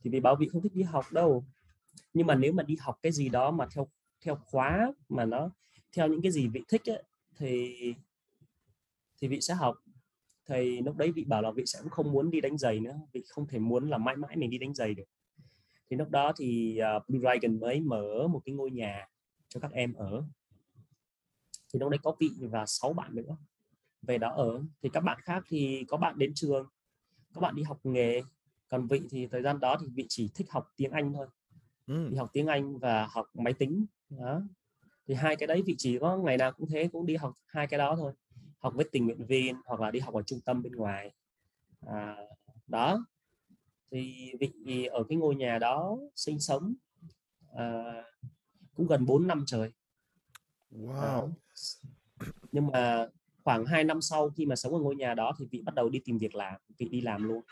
thì 0.03 0.11
vị 0.11 0.21
bảo 0.21 0.37
vị 0.37 0.49
không 0.49 0.63
thích 0.63 0.75
đi 0.75 0.83
học 0.83 1.05
đâu 1.13 1.45
nhưng 2.13 2.27
mà 2.27 2.35
nếu 2.35 2.53
mà 2.53 2.63
đi 2.63 2.77
học 2.81 2.99
cái 3.03 3.13
gì 3.13 3.29
đó 3.29 3.51
mà 3.51 3.67
theo 3.75 3.89
theo 4.21 4.37
khóa 4.37 4.93
mà 5.09 5.25
nó 5.25 5.51
theo 5.93 6.09
những 6.09 6.23
cái 6.23 6.33
gì 6.33 6.49
vị 6.49 6.65
thích 6.69 6.91
ấy, 6.91 7.03
thì 7.37 7.75
thì 9.21 9.29
vị 9.29 9.41
sẽ 9.41 9.55
học. 9.55 9.77
Thì 10.47 10.81
lúc 10.81 10.97
đấy 10.97 11.13
vị 11.13 11.25
bảo 11.25 11.43
là 11.43 11.51
vị 11.51 11.67
sẽ 11.67 11.79
cũng 11.83 11.91
không 11.91 12.13
muốn 12.13 12.31
đi 12.31 12.41
đánh 12.41 12.59
giày 12.59 12.81
nữa 12.81 13.01
vị 13.13 13.25
không 13.29 13.47
thể 13.47 13.59
muốn 13.59 13.91
là 13.91 13.99
mãi 13.99 14.17
mãi 14.17 14.37
mình 14.37 14.51
đi 14.51 14.59
đánh 14.59 14.75
giày 14.75 14.95
được. 14.95 15.05
Thì 15.91 15.97
lúc 15.97 16.11
đó 16.11 16.33
thì 16.37 16.81
uh, 16.97 17.09
Blue 17.09 17.21
Dragon 17.21 17.61
mới 17.61 17.81
mở 17.81 18.29
một 18.29 18.43
cái 18.45 18.55
ngôi 18.55 18.71
nhà 18.71 19.09
cho 19.49 19.61
các 19.61 19.73
em 19.73 19.95
ở. 19.95 20.25
Thì 21.73 21.79
lúc 21.79 21.91
đấy 21.91 21.99
có 22.03 22.17
vị 22.21 22.31
và 22.41 22.67
sáu 22.67 22.93
bạn 22.93 23.15
nữa 23.15 23.37
về 24.03 24.19
đó 24.19 24.31
ở. 24.31 24.65
Thì 24.83 24.89
các 24.93 25.01
bạn 25.01 25.19
khác 25.23 25.45
thì 25.49 25.85
có 25.89 25.97
bạn 25.97 26.19
đến 26.19 26.33
trường 26.35 26.69
các 27.35 27.41
bạn 27.41 27.55
đi 27.55 27.63
học 27.63 27.81
nghề 27.85 28.23
còn 28.69 28.87
vị 28.87 29.03
thì 29.11 29.27
thời 29.27 29.43
gian 29.43 29.61
đó 29.61 29.77
thì 29.81 29.87
vị 29.95 30.07
chỉ 30.09 30.31
thích 30.35 30.51
học 30.51 30.73
tiếng 30.77 30.91
Anh 30.91 31.13
thôi 31.13 31.27
ừ. 31.91 32.09
đi 32.11 32.17
học 32.17 32.31
tiếng 32.33 32.47
Anh 32.47 32.79
và 32.79 33.07
học 33.07 33.27
máy 33.35 33.53
tính 33.53 33.87
đó. 34.09 34.43
Thì 35.07 35.15
hai 35.15 35.37
cái 35.37 35.47
đấy 35.47 35.63
vị 35.67 35.75
chỉ 35.79 35.99
có 35.99 36.17
ngày 36.17 36.37
nào 36.37 36.53
cũng 36.53 36.69
thế 36.71 36.89
cũng 36.93 37.07
đi 37.07 37.17
học 37.17 37.35
hai 37.47 37.67
cái 37.67 37.79
đó 37.79 37.97
thôi. 37.97 38.13
Học 38.59 38.75
với 38.77 38.89
tình 38.93 39.07
nguyện 39.07 39.27
viên 39.27 39.57
hoặc 39.65 39.81
là 39.81 39.91
đi 39.91 40.01
học 40.01 40.15
ở 40.15 40.23
trung 40.23 40.41
tâm 40.45 40.63
bên 40.63 40.73
ngoài. 40.73 41.15
À, 41.87 42.17
đó. 42.67 43.07
Thì 43.91 44.33
vị 44.41 44.85
ở 44.85 45.05
cái 45.09 45.19
ngôi 45.19 45.35
nhà 45.35 45.59
đó 45.59 45.99
sinh 46.15 46.41
sống 46.41 46.75
à, 47.55 47.85
cũng 48.75 48.87
gần 48.87 49.07
4 49.07 49.27
năm 49.27 49.45
trời. 49.47 49.73
Wow. 50.71 51.01
À, 51.01 51.21
nhưng 52.53 52.67
mà 52.67 53.07
khoảng 53.45 53.67
2 53.67 53.85
năm 53.85 54.01
sau 54.01 54.31
khi 54.31 54.47
mà 54.47 54.57
sống 54.57 54.75
ở 54.75 54.81
ngôi 54.81 54.97
nhà 54.97 55.15
đó 55.15 55.35
thì 55.39 55.47
vị 55.51 55.63
bắt 55.63 55.75
đầu 55.75 55.89
đi 55.89 56.01
tìm 56.05 56.19
việc 56.19 56.35
làm 56.35 56.61
vị 56.79 56.89
đi 56.89 57.01
làm 57.01 57.23
luôn 57.23 57.43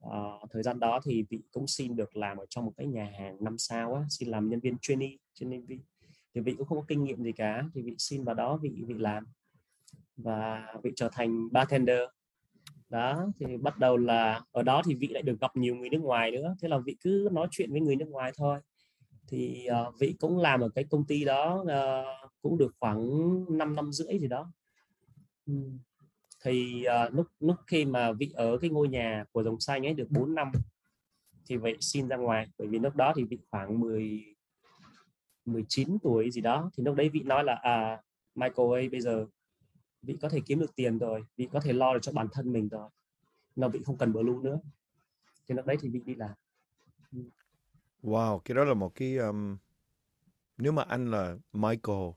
à, 0.00 0.18
thời 0.50 0.62
gian 0.62 0.80
đó 0.80 1.00
thì 1.04 1.24
vị 1.30 1.42
cũng 1.52 1.66
xin 1.66 1.96
được 1.96 2.16
làm 2.16 2.36
ở 2.36 2.46
trong 2.50 2.64
một 2.64 2.72
cái 2.76 2.86
nhà 2.86 3.12
hàng 3.18 3.36
năm 3.40 3.58
sao 3.58 3.94
á 3.94 4.02
xin 4.08 4.28
làm 4.28 4.48
nhân 4.48 4.60
viên 4.60 4.76
trainee 4.80 5.16
trainee 5.34 5.60
thì 6.34 6.40
vị 6.40 6.54
cũng 6.58 6.66
không 6.66 6.78
có 6.78 6.84
kinh 6.88 7.04
nghiệm 7.04 7.22
gì 7.22 7.32
cả 7.32 7.64
thì 7.74 7.82
vị 7.82 7.94
xin 7.98 8.24
vào 8.24 8.34
đó 8.34 8.56
vị 8.56 8.84
vị 8.86 8.94
làm. 8.98 9.24
Và 10.16 10.66
vị 10.82 10.92
trở 10.96 11.08
thành 11.12 11.52
bartender. 11.52 12.00
Đó 12.88 13.26
thì 13.38 13.56
bắt 13.56 13.78
đầu 13.78 13.96
là 13.96 14.42
ở 14.52 14.62
đó 14.62 14.82
thì 14.84 14.94
vị 14.94 15.08
lại 15.08 15.22
được 15.22 15.40
gặp 15.40 15.56
nhiều 15.56 15.76
người 15.76 15.88
nước 15.88 16.02
ngoài 16.02 16.30
nữa 16.30 16.56
thế 16.60 16.68
là 16.68 16.78
vị 16.78 16.96
cứ 17.00 17.28
nói 17.32 17.48
chuyện 17.50 17.72
với 17.72 17.80
người 17.80 17.96
nước 17.96 18.08
ngoài 18.08 18.32
thôi. 18.36 18.60
Thì 19.28 19.66
uh, 19.88 19.94
vị 20.00 20.14
cũng 20.18 20.38
làm 20.38 20.60
ở 20.60 20.68
cái 20.68 20.84
công 20.90 21.06
ty 21.06 21.24
đó 21.24 21.62
uh, 21.62 22.30
cũng 22.42 22.58
được 22.58 22.74
khoảng 22.80 23.08
5 23.58 23.76
năm 23.76 23.92
rưỡi 23.92 24.18
gì 24.18 24.28
đó 24.28 24.52
thì 26.44 26.84
uh, 27.06 27.14
lúc 27.14 27.26
lúc 27.40 27.56
khi 27.66 27.84
mà 27.84 28.12
vị 28.12 28.32
ở 28.34 28.58
cái 28.58 28.70
ngôi 28.70 28.88
nhà 28.88 29.24
của 29.32 29.42
dòng 29.42 29.60
xanh 29.60 29.86
ấy 29.86 29.94
được 29.94 30.10
4 30.10 30.34
năm 30.34 30.52
thì 31.46 31.56
vậy 31.56 31.76
xin 31.80 32.08
ra 32.08 32.16
ngoài 32.16 32.46
bởi 32.58 32.68
vì 32.68 32.78
lúc 32.78 32.96
đó 32.96 33.12
thì 33.16 33.24
vị 33.24 33.38
khoảng 33.50 33.80
10 33.80 34.24
19 35.44 35.98
tuổi 36.02 36.30
gì 36.30 36.40
đó 36.40 36.70
thì 36.76 36.84
lúc 36.84 36.96
đấy 36.96 37.08
vị 37.08 37.20
nói 37.24 37.44
là 37.44 37.54
à 37.54 38.02
Michael 38.34 38.72
ơi 38.72 38.88
bây 38.88 39.00
giờ 39.00 39.26
vị 40.02 40.16
có 40.20 40.28
thể 40.28 40.40
kiếm 40.46 40.60
được 40.60 40.76
tiền 40.76 40.98
rồi 40.98 41.24
vị 41.36 41.48
có 41.52 41.60
thể 41.60 41.72
lo 41.72 41.94
được 41.94 42.00
cho 42.02 42.12
bản 42.12 42.28
thân 42.32 42.52
mình 42.52 42.68
rồi 42.68 42.90
nó 43.56 43.68
vị 43.68 43.80
không 43.84 43.98
cần 43.98 44.12
blue 44.12 44.34
nữa. 44.42 44.60
Thì 45.48 45.54
lúc 45.54 45.66
đấy 45.66 45.76
thì 45.80 45.88
vị 45.88 46.00
đi 46.04 46.14
làm 46.14 46.30
wow 48.02 48.38
cái 48.38 48.54
đó 48.54 48.64
là 48.64 48.74
một 48.74 48.94
cái 48.94 49.16
um, 49.16 49.56
nếu 50.58 50.72
mà 50.72 50.82
anh 50.82 51.10
là 51.10 51.36
Michael 51.52 52.08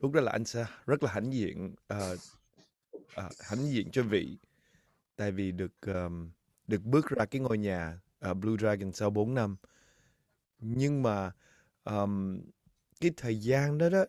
lúc 0.00 0.12
đó 0.12 0.20
là 0.20 0.32
anh 0.32 0.44
sẽ 0.44 0.66
rất 0.86 1.02
là 1.02 1.10
hãnh 1.12 1.32
diện 1.32 1.74
uh, 1.94 2.18
uh, 3.20 3.32
hãnh 3.40 3.70
diện 3.70 3.90
cho 3.90 4.02
vị. 4.02 4.38
Tại 5.16 5.32
vì 5.32 5.52
được 5.52 5.72
um, 5.86 6.30
được 6.66 6.82
bước 6.82 7.08
ra 7.08 7.24
cái 7.24 7.40
ngôi 7.40 7.58
nhà 7.58 8.00
uh, 8.30 8.36
Blue 8.36 8.56
Dragon 8.58 8.92
sau 8.92 9.10
4 9.10 9.34
năm. 9.34 9.56
Nhưng 10.58 11.02
mà 11.02 11.32
um, 11.84 12.40
cái 13.00 13.10
thời 13.16 13.40
gian 13.40 13.78
đó 13.78 13.88
đó 13.88 14.04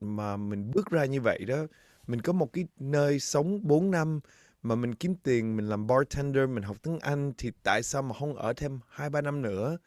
mà 0.00 0.36
mình 0.36 0.70
bước 0.74 0.90
ra 0.90 1.04
như 1.04 1.20
vậy 1.20 1.44
đó 1.44 1.66
mình 2.06 2.20
có 2.20 2.32
một 2.32 2.52
cái 2.52 2.66
nơi 2.76 3.20
sống 3.20 3.60
4 3.62 3.90
năm 3.90 4.20
mà 4.62 4.74
mình 4.74 4.94
kiếm 4.94 5.14
tiền 5.14 5.56
mình 5.56 5.66
làm 5.68 5.86
bartender 5.86 6.48
mình 6.48 6.62
học 6.62 6.76
tiếng 6.82 6.98
Anh 6.98 7.32
thì 7.38 7.50
tại 7.62 7.82
sao 7.82 8.02
mà 8.02 8.14
không 8.18 8.34
ở 8.34 8.52
thêm 8.52 8.80
hai 8.88 9.10
ba 9.10 9.20
năm 9.20 9.42
nữa 9.42 9.78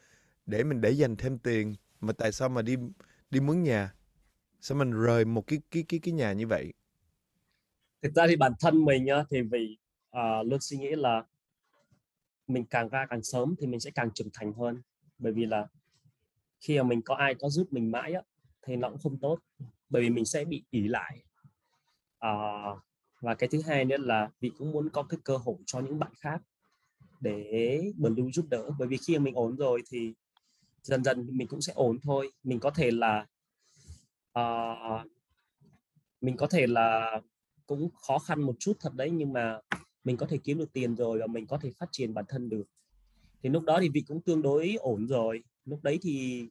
để 0.45 0.63
mình 0.63 0.81
để 0.81 0.91
dành 0.91 1.15
thêm 1.15 1.37
tiền? 1.37 1.75
Mà 2.01 2.13
tại 2.13 2.31
sao 2.31 2.49
mà 2.49 2.61
đi 2.61 2.75
đi 3.29 3.39
mướn 3.39 3.63
nhà? 3.63 3.93
Sao 4.61 4.77
mình 4.77 4.91
rời 4.91 5.25
một 5.25 5.47
cái 5.47 5.61
cái 5.71 5.83
cái 5.89 5.99
cái 5.99 6.13
nhà 6.13 6.33
như 6.33 6.47
vậy? 6.47 6.73
Thực 8.05 8.13
ra 8.15 8.25
thì 8.27 8.35
bản 8.35 8.53
thân 8.59 8.85
mình 8.85 9.05
nhá 9.05 9.23
thì 9.29 9.41
vì 9.41 9.77
uh, 10.17 10.47
luôn 10.47 10.59
suy 10.61 10.77
nghĩ 10.77 10.89
là 10.89 11.23
mình 12.47 12.65
càng 12.65 12.89
ra 12.89 13.05
càng 13.09 13.23
sớm 13.23 13.55
thì 13.59 13.67
mình 13.67 13.79
sẽ 13.79 13.91
càng 13.91 14.09
trưởng 14.15 14.29
thành 14.33 14.53
hơn. 14.53 14.81
Bởi 15.17 15.33
vì 15.33 15.45
là 15.45 15.67
khi 16.59 16.77
mà 16.77 16.83
mình 16.83 17.01
có 17.01 17.15
ai 17.15 17.35
có 17.35 17.49
giúp 17.49 17.67
mình 17.71 17.91
mãi 17.91 18.13
á, 18.13 18.21
thì 18.61 18.75
nó 18.75 18.89
cũng 18.89 18.99
không 18.99 19.19
tốt. 19.19 19.39
Bởi 19.89 20.01
vì 20.01 20.09
mình 20.09 20.25
sẽ 20.25 20.45
bị 20.45 20.63
ỉ 20.69 20.87
lại. 20.87 21.23
À, 22.19 22.31
và 23.21 23.35
cái 23.35 23.49
thứ 23.49 23.61
hai 23.67 23.85
nữa 23.85 23.97
là 23.99 24.29
vị 24.39 24.51
cũng 24.57 24.71
muốn 24.71 24.89
có 24.89 25.03
cái 25.03 25.19
cơ 25.23 25.37
hội 25.37 25.55
cho 25.65 25.79
những 25.79 25.99
bạn 25.99 26.11
khác 26.19 26.41
để 27.19 27.81
blue 27.97 28.31
giúp 28.33 28.45
đỡ. 28.49 28.69
Bởi 28.79 28.87
vì 28.87 28.97
khi 29.07 29.17
mà 29.17 29.23
mình 29.23 29.35
ổn 29.35 29.55
rồi 29.55 29.81
thì 29.91 30.13
dần 30.81 31.03
dần 31.03 31.27
mình 31.31 31.47
cũng 31.47 31.61
sẽ 31.61 31.73
ổn 31.75 31.99
thôi. 32.03 32.31
Mình 32.43 32.59
có 32.59 32.69
thể 32.69 32.91
là 32.91 33.25
uh, 34.39 35.05
mình 36.21 36.37
có 36.37 36.47
thể 36.47 36.67
là 36.67 37.21
cũng 37.67 37.89
khó 38.07 38.19
khăn 38.19 38.41
một 38.41 38.55
chút 38.59 38.77
thật 38.79 38.93
đấy, 38.93 39.09
nhưng 39.09 39.33
mà 39.33 39.59
mình 40.03 40.17
có 40.17 40.25
thể 40.25 40.37
kiếm 40.43 40.57
được 40.57 40.73
tiền 40.73 40.95
rồi 40.95 41.19
và 41.19 41.27
mình 41.27 41.47
có 41.47 41.57
thể 41.57 41.71
phát 41.79 41.89
triển 41.91 42.13
bản 42.13 42.25
thân 42.27 42.49
được. 42.49 42.63
Thì 43.43 43.49
lúc 43.49 43.63
đó 43.63 43.79
thì 43.81 43.89
vị 43.89 44.03
cũng 44.07 44.21
tương 44.21 44.41
đối 44.41 44.75
ổn 44.79 45.07
rồi. 45.07 45.43
Lúc 45.65 45.83
đấy 45.83 45.99
thì 46.01 46.45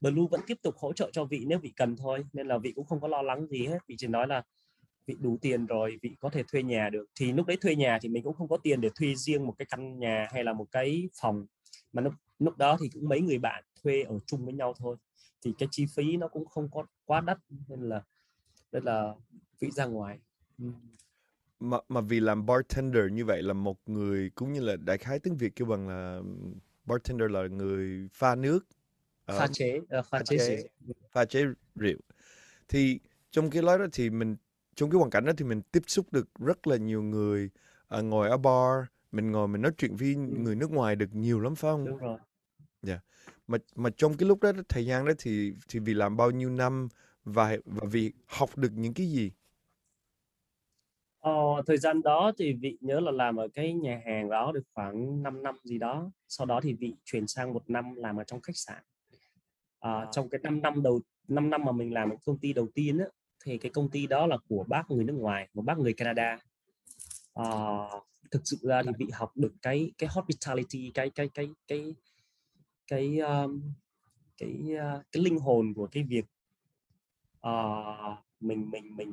Blue 0.00 0.26
vẫn 0.30 0.40
tiếp 0.46 0.58
tục 0.62 0.76
hỗ 0.76 0.92
trợ 0.92 1.10
cho 1.12 1.24
vị 1.24 1.44
nếu 1.46 1.58
vị 1.58 1.72
cần 1.76 1.96
thôi, 1.96 2.24
nên 2.32 2.46
là 2.46 2.58
vị 2.58 2.72
cũng 2.72 2.86
không 2.86 3.00
có 3.00 3.08
lo 3.08 3.22
lắng 3.22 3.46
gì 3.46 3.66
hết. 3.66 3.78
Vị 3.88 3.94
chỉ 3.98 4.06
nói 4.06 4.26
là 4.26 4.42
vị 5.06 5.14
đủ 5.20 5.38
tiền 5.40 5.66
rồi, 5.66 5.98
vị 6.02 6.16
có 6.20 6.30
thể 6.30 6.42
thuê 6.52 6.62
nhà 6.62 6.90
được. 6.90 7.06
Thì 7.14 7.32
lúc 7.32 7.46
đấy 7.46 7.56
thuê 7.60 7.76
nhà 7.76 7.98
thì 8.02 8.08
mình 8.08 8.22
cũng 8.22 8.34
không 8.34 8.48
có 8.48 8.56
tiền 8.56 8.80
để 8.80 8.90
thuê 8.94 9.14
riêng 9.14 9.46
một 9.46 9.54
cái 9.58 9.66
căn 9.70 9.98
nhà 9.98 10.28
hay 10.32 10.44
là 10.44 10.52
một 10.52 10.66
cái 10.72 11.08
phòng. 11.20 11.46
Mà 11.92 12.02
lúc 12.02 12.14
lúc 12.38 12.56
đó 12.56 12.76
thì 12.80 12.88
cũng 12.88 13.08
mấy 13.08 13.20
người 13.20 13.38
bạn 13.38 13.64
thuê 13.82 14.02
ở 14.02 14.18
chung 14.26 14.44
với 14.44 14.54
nhau 14.54 14.74
thôi. 14.78 14.96
Thì 15.44 15.52
cái 15.58 15.68
chi 15.72 15.86
phí 15.94 16.16
nó 16.16 16.28
cũng 16.28 16.46
không 16.46 16.68
có 16.70 16.84
quá 17.04 17.20
đắt, 17.20 17.38
nên 17.68 17.80
là 17.80 18.02
nên 18.72 18.84
là 18.84 19.14
vị 19.60 19.70
ra 19.70 19.84
ngoài 19.84 20.18
mà 21.60 21.78
mà 21.88 22.00
vì 22.00 22.20
làm 22.20 22.46
bartender 22.46 23.12
như 23.12 23.24
vậy 23.24 23.42
là 23.42 23.52
một 23.52 23.80
người 23.86 24.30
cũng 24.34 24.52
như 24.52 24.60
là 24.60 24.76
đại 24.76 24.98
khái 24.98 25.18
tiếng 25.18 25.36
Việt 25.36 25.56
kêu 25.56 25.66
bằng 25.66 25.88
là 25.88 26.20
bartender 26.84 27.30
là 27.30 27.46
người 27.46 28.08
pha 28.12 28.34
nước 28.34 28.66
pha 29.26 29.46
chế 29.52 29.78
uh, 29.98 30.06
pha, 30.06 30.22
chế, 30.22 30.38
chế 30.38 30.64
pha 31.12 31.24
chế 31.24 31.44
rượu 31.74 31.98
thì 32.68 33.00
trong 33.30 33.50
cái 33.50 33.62
đó 33.62 33.78
thì 33.92 34.10
mình 34.10 34.36
trong 34.74 34.90
cái 34.90 34.98
hoàn 34.98 35.10
cảnh 35.10 35.24
đó 35.24 35.32
thì 35.36 35.44
mình 35.44 35.62
tiếp 35.72 35.82
xúc 35.86 36.12
được 36.12 36.28
rất 36.38 36.66
là 36.66 36.76
nhiều 36.76 37.02
người 37.02 37.50
uh, 37.98 38.04
ngồi 38.04 38.28
ở 38.28 38.36
bar 38.36 38.84
mình 39.12 39.32
ngồi 39.32 39.48
mình 39.48 39.62
nói 39.62 39.72
chuyện 39.78 39.96
với 39.96 40.14
người 40.14 40.54
nước 40.54 40.70
ngoài 40.70 40.96
được 40.96 41.14
nhiều 41.14 41.40
lắm 41.40 41.54
phải 41.54 41.72
không? 41.72 41.84
Đúng 41.84 41.98
rồi. 41.98 42.18
Dạ. 42.82 42.92
Yeah. 42.92 43.04
Mà 43.46 43.58
mà 43.74 43.90
trong 43.96 44.16
cái 44.16 44.28
lúc 44.28 44.42
đó 44.42 44.52
thời 44.68 44.86
gian 44.86 45.04
đó 45.04 45.12
thì 45.18 45.54
thì 45.68 45.78
vì 45.78 45.94
làm 45.94 46.16
bao 46.16 46.30
nhiêu 46.30 46.50
năm 46.50 46.88
và 47.24 47.56
và 47.64 47.88
vì 47.90 48.12
học 48.26 48.58
được 48.58 48.72
những 48.74 48.94
cái 48.94 49.06
gì? 49.10 49.32
Ờ, 51.26 51.62
thời 51.66 51.78
gian 51.78 52.02
đó 52.02 52.32
thì 52.38 52.52
vị 52.52 52.78
nhớ 52.80 53.00
là 53.00 53.10
làm 53.10 53.36
ở 53.36 53.48
cái 53.54 53.72
nhà 53.72 54.02
hàng 54.06 54.30
đó 54.30 54.52
được 54.52 54.62
khoảng 54.74 55.22
5 55.22 55.42
năm 55.42 55.54
gì 55.64 55.78
đó. 55.78 56.10
Sau 56.28 56.46
đó 56.46 56.60
thì 56.62 56.74
vị 56.74 56.94
chuyển 57.04 57.26
sang 57.26 57.52
một 57.52 57.70
năm 57.70 57.94
làm 57.94 58.16
ở 58.16 58.24
trong 58.24 58.40
khách 58.40 58.56
sạn. 58.56 58.82
À, 59.80 60.06
trong 60.12 60.28
cái 60.28 60.40
5 60.42 60.62
năm 60.62 60.82
đầu 60.82 61.00
5 61.28 61.50
năm 61.50 61.64
mà 61.64 61.72
mình 61.72 61.92
làm 61.92 62.10
ở 62.10 62.16
công 62.24 62.38
ty 62.38 62.52
đầu 62.52 62.68
tiên 62.74 62.98
á, 62.98 63.06
thì 63.44 63.58
cái 63.58 63.70
công 63.70 63.90
ty 63.90 64.06
đó 64.06 64.26
là 64.26 64.38
của 64.48 64.64
bác 64.68 64.90
người 64.90 65.04
nước 65.04 65.12
ngoài, 65.12 65.48
một 65.54 65.62
bác 65.62 65.78
người 65.78 65.92
Canada. 65.92 66.38
À, 67.34 67.46
thực 68.30 68.42
sự 68.44 68.56
ra 68.62 68.82
thì 68.82 68.90
vị 68.98 69.06
học 69.12 69.30
được 69.36 69.52
cái 69.62 69.92
cái 69.98 70.08
hospitality, 70.12 70.90
cái 70.94 71.10
cái 71.10 71.28
cái 71.34 71.48
cái 71.68 71.94
cái 72.86 73.18
um, 73.18 73.62
cái 74.38 74.52
uh, 74.74 75.02
cái 75.12 75.22
linh 75.22 75.38
hồn 75.38 75.74
của 75.74 75.88
cái 75.92 76.02
việc 76.02 76.24
uh, 77.46 78.18
mình 78.40 78.70
mình 78.70 78.96
mình 78.96 79.12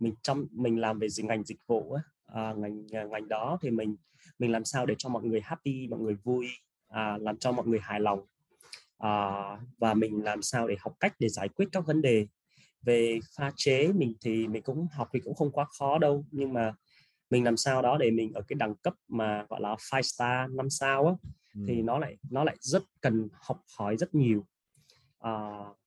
mình 0.00 0.14
trong 0.22 0.46
mình 0.50 0.80
làm 0.80 0.98
về 0.98 1.06
ngành 1.18 1.44
dịch 1.44 1.58
vụ 1.66 1.92
á, 1.92 2.02
à, 2.26 2.54
ngành 2.56 2.86
ngành 2.86 3.28
đó 3.28 3.58
thì 3.62 3.70
mình 3.70 3.96
mình 4.38 4.52
làm 4.52 4.64
sao 4.64 4.86
để 4.86 4.94
cho 4.98 5.08
mọi 5.08 5.22
người 5.22 5.40
happy 5.40 5.88
mọi 5.88 6.00
người 6.00 6.14
vui 6.14 6.46
à, 6.88 7.18
làm 7.20 7.36
cho 7.36 7.52
mọi 7.52 7.66
người 7.66 7.80
hài 7.82 8.00
lòng. 8.00 8.20
À, 8.98 9.10
và 9.78 9.94
mình 9.94 10.24
làm 10.24 10.42
sao 10.42 10.68
để 10.68 10.76
học 10.80 10.92
cách 11.00 11.14
để 11.18 11.28
giải 11.28 11.48
quyết 11.48 11.68
các 11.72 11.86
vấn 11.86 12.02
đề. 12.02 12.26
Về 12.82 13.18
pha 13.36 13.52
chế 13.56 13.92
mình 13.92 14.14
thì 14.20 14.46
mình 14.46 14.62
cũng 14.62 14.86
học 14.92 15.08
thì 15.12 15.20
cũng 15.20 15.34
không 15.34 15.50
quá 15.50 15.66
khó 15.78 15.98
đâu 15.98 16.24
nhưng 16.30 16.52
mà 16.52 16.74
mình 17.30 17.44
làm 17.44 17.56
sao 17.56 17.82
đó 17.82 17.98
để 17.98 18.10
mình 18.10 18.32
ở 18.32 18.42
cái 18.48 18.56
đẳng 18.56 18.74
cấp 18.74 18.94
mà 19.08 19.46
gọi 19.48 19.60
là 19.60 19.74
five 19.74 20.02
star 20.02 20.50
năm 20.50 20.70
sao 20.70 21.06
á 21.06 21.12
ừ. 21.54 21.60
thì 21.68 21.82
nó 21.82 21.98
lại 21.98 22.16
nó 22.30 22.44
lại 22.44 22.56
rất 22.60 22.82
cần 23.00 23.28
học 23.32 23.60
hỏi 23.78 23.96
rất 23.96 24.14
nhiều 24.14 24.46
à, 25.18 25.32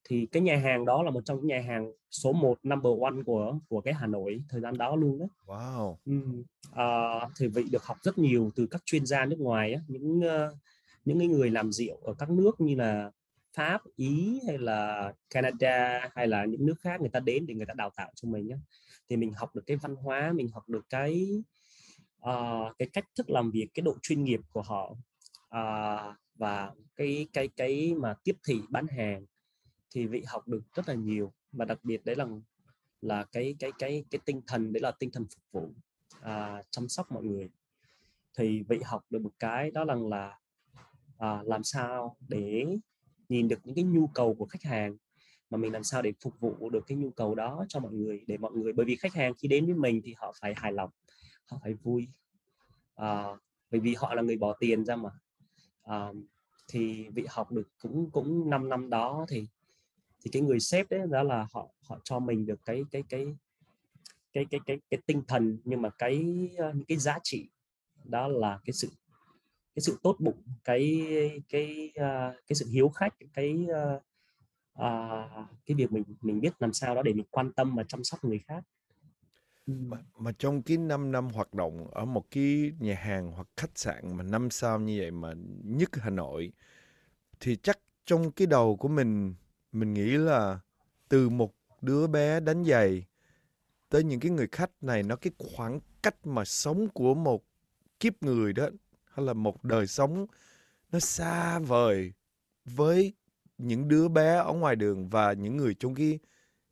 thì 0.03 0.25
cái 0.31 0.41
nhà 0.41 0.57
hàng 0.57 0.85
đó 0.85 1.03
là 1.03 1.11
một 1.11 1.21
trong 1.25 1.37
những 1.37 1.47
nhà 1.47 1.61
hàng 1.67 1.91
số 2.09 2.33
1 2.33 2.57
number 2.63 2.93
one 3.01 3.23
của 3.25 3.59
của 3.69 3.81
cái 3.81 3.93
Hà 3.93 4.07
Nội 4.07 4.43
thời 4.49 4.61
gian 4.61 4.77
đó 4.77 4.95
luôn 4.95 5.19
đấy. 5.19 5.27
Wow. 5.45 5.95
Ừ. 6.05 6.43
À, 6.73 7.19
thì 7.37 7.47
vị 7.47 7.63
được 7.71 7.83
học 7.83 7.97
rất 8.01 8.17
nhiều 8.17 8.51
từ 8.55 8.67
các 8.67 8.81
chuyên 8.85 9.05
gia 9.05 9.25
nước 9.25 9.39
ngoài 9.39 9.73
á, 9.73 9.81
những 9.87 10.19
uh, 10.19 10.57
những 11.05 11.19
cái 11.19 11.27
người 11.27 11.49
làm 11.49 11.71
rượu 11.71 11.97
ở 12.03 12.13
các 12.13 12.29
nước 12.29 12.61
như 12.61 12.75
là 12.75 13.11
Pháp, 13.53 13.81
Ý 13.95 14.39
hay 14.47 14.57
là 14.57 15.13
Canada 15.29 16.09
hay 16.15 16.27
là 16.27 16.45
những 16.45 16.65
nước 16.65 16.75
khác 16.81 17.01
người 17.01 17.09
ta 17.09 17.19
đến 17.19 17.45
để 17.45 17.53
người 17.53 17.65
ta 17.65 17.73
đào 17.73 17.89
tạo 17.95 18.11
cho 18.15 18.29
mình 18.29 18.47
nhé. 18.47 18.55
Thì 19.09 19.17
mình 19.17 19.33
học 19.33 19.55
được 19.55 19.63
cái 19.67 19.77
văn 19.77 19.95
hóa, 19.95 20.33
mình 20.35 20.49
học 20.53 20.69
được 20.69 20.85
cái 20.89 21.43
uh, 22.29 22.77
cái 22.77 22.89
cách 22.93 23.05
thức 23.15 23.29
làm 23.29 23.51
việc, 23.51 23.67
cái 23.73 23.81
độ 23.81 23.95
chuyên 24.01 24.23
nghiệp 24.23 24.39
của 24.51 24.61
họ 24.61 24.95
uh, 25.57 26.15
và 26.35 26.71
cái 26.95 27.27
cái 27.33 27.47
cái 27.47 27.93
mà 27.97 28.15
tiếp 28.23 28.35
thị 28.47 28.61
bán 28.69 28.87
hàng 28.87 29.25
thì 29.95 30.07
vị 30.07 30.23
học 30.27 30.47
được 30.47 30.61
rất 30.75 30.87
là 30.87 30.93
nhiều. 30.93 31.33
Và 31.51 31.65
đặc 31.65 31.79
biệt 31.83 32.05
đấy 32.05 32.15
là 32.15 32.25
là 33.01 33.23
cái 33.31 33.55
cái 33.59 33.71
cái 33.79 34.05
cái 34.11 34.19
tinh 34.25 34.41
thần 34.47 34.73
đấy 34.73 34.81
là 34.81 34.91
tinh 34.91 35.09
thần 35.13 35.25
phục 35.25 35.43
vụ 35.51 35.73
à, 36.21 36.63
chăm 36.71 36.89
sóc 36.89 37.11
mọi 37.11 37.23
người. 37.23 37.49
Thì 38.37 38.63
vị 38.69 38.79
học 38.85 39.05
được 39.09 39.21
một 39.21 39.33
cái 39.39 39.71
đó 39.71 39.83
là 39.83 39.95
là 39.95 40.39
à, 41.17 41.43
làm 41.43 41.63
sao 41.63 42.17
để 42.27 42.65
nhìn 43.29 43.47
được 43.47 43.59
những 43.63 43.75
cái 43.75 43.83
nhu 43.83 44.07
cầu 44.07 44.33
của 44.33 44.45
khách 44.45 44.63
hàng 44.63 44.97
mà 45.49 45.57
mình 45.57 45.73
làm 45.73 45.83
sao 45.83 46.01
để 46.01 46.13
phục 46.23 46.39
vụ 46.39 46.69
được 46.69 46.87
cái 46.87 46.97
nhu 46.97 47.11
cầu 47.11 47.35
đó 47.35 47.65
cho 47.69 47.79
mọi 47.79 47.93
người 47.93 48.23
để 48.27 48.37
mọi 48.37 48.51
người 48.51 48.73
bởi 48.73 48.85
vì 48.85 48.95
khách 48.95 49.13
hàng 49.13 49.33
khi 49.37 49.47
đến 49.47 49.65
với 49.65 49.75
mình 49.75 50.01
thì 50.03 50.13
họ 50.17 50.33
phải 50.41 50.53
hài 50.57 50.71
lòng 50.73 50.89
họ 51.45 51.57
phải 51.63 51.73
vui 51.73 52.07
à, 52.95 53.25
bởi 53.71 53.79
vì 53.79 53.95
họ 53.95 54.13
là 54.15 54.21
người 54.21 54.37
bỏ 54.37 54.53
tiền 54.59 54.85
ra 54.85 54.95
mà 54.95 55.09
à, 55.83 56.11
thì 56.67 57.09
vị 57.09 57.25
học 57.29 57.51
được 57.51 57.67
cũng 57.81 58.11
cũng 58.11 58.49
5 58.49 58.69
năm 58.69 58.89
đó 58.89 59.25
thì 59.29 59.47
thì 60.23 60.31
cái 60.31 60.41
người 60.41 60.59
sếp 60.59 60.89
đấy 60.89 61.01
đó 61.09 61.23
là 61.23 61.47
họ 61.53 61.67
họ 61.89 61.99
cho 62.03 62.19
mình 62.19 62.45
được 62.45 62.59
cái 62.65 62.83
cái 62.91 63.03
cái 63.09 63.35
cái 64.33 64.45
cái 64.51 64.59
cái 64.65 64.79
cái 64.89 64.99
tinh 65.05 65.21
thần 65.27 65.57
nhưng 65.63 65.81
mà 65.81 65.89
cái 65.89 66.49
ờ, 66.57 66.73
những 66.73 66.85
cái 66.85 66.97
giá 66.97 67.19
trị 67.23 67.49
đó 68.03 68.27
là 68.27 68.59
cái 68.65 68.73
sự 68.73 68.87
cái 69.75 69.81
sự 69.81 69.99
tốt 70.03 70.15
bụng 70.19 70.43
cái 70.63 71.01
cái 71.49 71.91
ờ, 71.95 72.33
cái 72.47 72.55
sự 72.55 72.67
hiếu 72.71 72.89
khách 72.89 73.13
cái 73.33 73.65
cái 75.65 75.75
việc 75.75 75.91
mình 75.91 76.03
mình 76.21 76.41
biết 76.41 76.53
làm 76.59 76.73
sao 76.73 76.95
đó 76.95 77.01
để 77.01 77.13
mình 77.13 77.25
quan 77.31 77.53
tâm 77.53 77.75
và 77.75 77.83
chăm 77.83 78.03
sóc 78.03 78.25
người 78.25 78.39
khác 78.47 78.63
mà, 79.79 79.97
mà 80.17 80.31
trong 80.39 80.61
cái 80.61 80.77
5 80.77 81.11
năm 81.11 81.29
hoạt 81.29 81.53
động 81.53 81.87
ở 81.91 82.05
một 82.05 82.31
cái 82.31 82.71
nhà 82.79 82.95
hàng 82.95 83.31
hoặc 83.31 83.47
khách 83.57 83.71
sạn 83.79 84.17
mà 84.17 84.23
năm 84.23 84.49
sao 84.49 84.79
như 84.79 84.97
vậy 84.99 85.11
mà 85.11 85.33
nhất 85.63 85.89
Hà 85.93 86.09
Nội 86.09 86.51
thì 87.39 87.55
chắc 87.55 87.79
trong 88.05 88.31
cái 88.31 88.47
đầu 88.47 88.75
của 88.75 88.87
mình 88.87 89.33
mình 89.71 89.93
nghĩ 89.93 90.11
là 90.11 90.59
từ 91.09 91.29
một 91.29 91.55
đứa 91.81 92.07
bé 92.07 92.39
đánh 92.39 92.63
giày 92.65 93.05
tới 93.89 94.03
những 94.03 94.19
cái 94.19 94.31
người 94.31 94.47
khách 94.51 94.71
này 94.81 95.03
nó 95.03 95.15
cái 95.15 95.31
khoảng 95.37 95.79
cách 96.03 96.27
mà 96.27 96.45
sống 96.45 96.87
của 96.93 97.13
một 97.13 97.43
kiếp 97.99 98.23
người 98.23 98.53
đó 98.53 98.69
hay 99.05 99.25
là 99.25 99.33
một 99.33 99.63
đời 99.63 99.87
sống 99.87 100.25
nó 100.91 100.99
xa 100.99 101.59
vời 101.59 102.13
với 102.65 103.13
những 103.57 103.87
đứa 103.87 104.07
bé 104.07 104.35
ở 104.35 104.53
ngoài 104.53 104.75
đường 104.75 105.09
và 105.09 105.33
những 105.33 105.57
người 105.57 105.75
trong 105.79 105.95
cái 105.95 106.19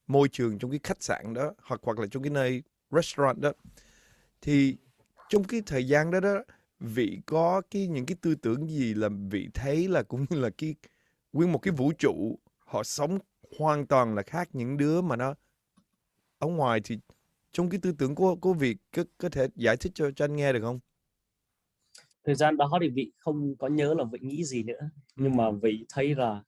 môi 0.08 0.30
trường 0.30 0.60
trong 0.60 0.72
cái 0.72 0.80
khách 0.84 1.04
sạn 1.04 1.34
đó 1.34 1.54
hoặc 1.62 1.82
hoặc 1.84 2.00
là 2.00 2.08
trong 2.12 2.24
cái 2.24 2.30
nơi 2.30 2.64
restaurant 2.92 3.38
đó 3.42 3.52
thì 4.42 4.78
trong 5.30 5.44
cái 5.44 5.62
thời 5.66 5.88
gian 5.88 6.12
đó 6.12 6.20
đó 6.20 6.44
vị 6.80 7.20
có 7.26 7.62
cái 7.72 7.88
những 7.88 8.06
cái 8.06 8.18
tư 8.22 8.36
tưởng 8.36 8.68
gì 8.68 8.94
là 8.94 9.10
vị 9.32 9.50
thấy 9.54 9.88
là 9.88 10.04
cũng 10.04 10.26
như 10.30 10.40
là 10.40 10.50
cái 10.58 10.76
nguyên 11.34 11.52
một 11.52 11.60
cái 11.60 11.72
vũ 11.72 11.92
trụ 11.92 12.40
họ 12.60 12.84
sống 12.84 13.20
hoàn 13.60 13.88
toàn 13.88 14.16
là 14.16 14.22
khác 14.22 14.50
những 14.54 14.78
đứa 14.78 15.02
mà 15.02 15.16
nó 15.16 15.36
ở 16.40 16.48
ngoài 16.48 16.82
thì 16.84 17.00
trong 17.52 17.70
cái 17.70 17.80
tư 17.84 17.92
tưởng 17.98 18.16
của 18.16 18.36
của 18.36 18.54
vị 18.54 18.76
có, 18.92 19.04
có 19.18 19.30
thể 19.30 19.48
giải 19.56 19.78
thích 19.78 19.92
cho 19.96 20.12
cho 20.12 20.26
anh 20.26 20.36
nghe 20.36 20.54
được 20.54 20.62
không? 20.62 20.80
Thời 22.24 22.36
gian 22.36 22.58
đó 22.58 22.72
thì 22.82 22.90
vị 22.90 23.12
không 23.18 23.56
có 23.60 23.68
nhớ 23.68 23.94
là 23.98 24.04
vị 24.12 24.20
nghĩ 24.22 24.44
gì 24.44 24.64
nữa 24.64 24.90
nhưng 25.16 25.36
mà 25.36 25.52
vị 25.52 25.86
thấy 25.90 26.16
là 26.16 26.44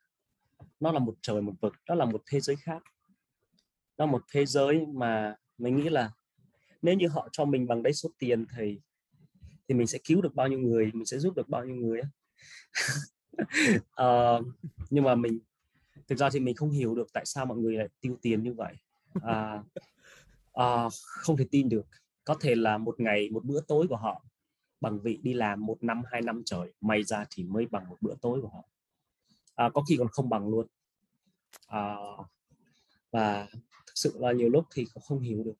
nó 0.80 0.92
là 0.92 1.00
một 1.00 1.16
trời 1.22 1.42
một 1.42 1.54
vực, 1.62 1.74
đó 1.88 1.96
là 1.96 2.06
một 2.06 2.24
thế 2.28 2.40
giới 2.40 2.56
khác. 2.56 2.84
Đó 3.98 4.06
là 4.06 4.12
một 4.12 4.24
thế 4.32 4.46
giới 4.46 4.86
mà 4.94 5.36
mình 5.58 5.76
nghĩ 5.76 5.90
là 5.90 6.12
nếu 6.82 6.96
như 6.96 7.08
họ 7.08 7.30
cho 7.32 7.46
mình 7.46 7.68
bằng 7.68 7.84
đấy 7.84 7.94
số 7.94 8.10
tiền 8.18 8.46
thì 8.58 8.80
thì 9.68 9.76
mình 9.76 9.88
sẽ 9.88 10.00
cứu 10.04 10.22
được 10.22 10.36
bao 10.36 10.48
nhiêu 10.48 10.60
người 10.60 10.92
mình 10.94 11.06
sẽ 11.06 11.20
giúp 11.20 11.36
được 11.36 11.50
bao 11.50 11.66
nhiêu 11.66 11.76
người 11.76 12.02
uh, 14.02 14.46
nhưng 14.90 15.04
mà 15.04 15.16
mình 15.16 15.40
thực 16.08 16.18
ra 16.18 16.30
thì 16.30 16.40
mình 16.40 16.56
không 16.56 16.70
hiểu 16.70 16.96
được 16.96 17.14
tại 17.14 17.26
sao 17.26 17.46
mọi 17.46 17.58
người 17.58 17.76
lại 17.76 17.88
tiêu 18.02 18.18
tiền 18.22 18.44
như 18.44 18.54
vậy. 18.54 18.76
Uh, 19.18 19.66
uh, 20.62 20.94
không 20.94 21.38
thể 21.38 21.46
tin 21.52 21.70
được. 21.70 21.86
Có 22.24 22.36
thể 22.42 22.56
là 22.56 22.78
một 22.78 23.00
ngày 23.00 23.30
một 23.30 23.46
bữa 23.46 23.62
tối 23.68 23.88
của 23.88 23.98
họ 23.98 24.26
bằng 24.82 25.00
vị 25.00 25.20
đi 25.24 25.34
làm 25.34 25.66
một 25.66 25.78
năm 25.84 26.02
hai 26.12 26.22
năm 26.22 26.42
trời 26.46 26.74
may 26.82 27.04
ra 27.04 27.26
thì 27.30 27.44
mới 27.44 27.66
bằng 27.66 27.90
một 27.90 27.98
bữa 28.02 28.16
tối 28.22 28.42
của 28.42 28.48
họ. 28.48 28.64
À, 29.56 29.70
có 29.74 29.84
khi 29.90 29.96
còn 29.98 30.08
không 30.08 30.30
bằng 30.30 30.48
luôn. 30.48 30.68
À, 31.68 31.96
và 33.12 33.48
thực 33.88 33.94
sự 33.96 34.16
là 34.20 34.32
nhiều 34.32 34.50
lúc 34.50 34.66
thì 34.76 34.86
cũng 34.94 35.04
không 35.04 35.20
hiểu 35.20 35.44
được 35.44 35.56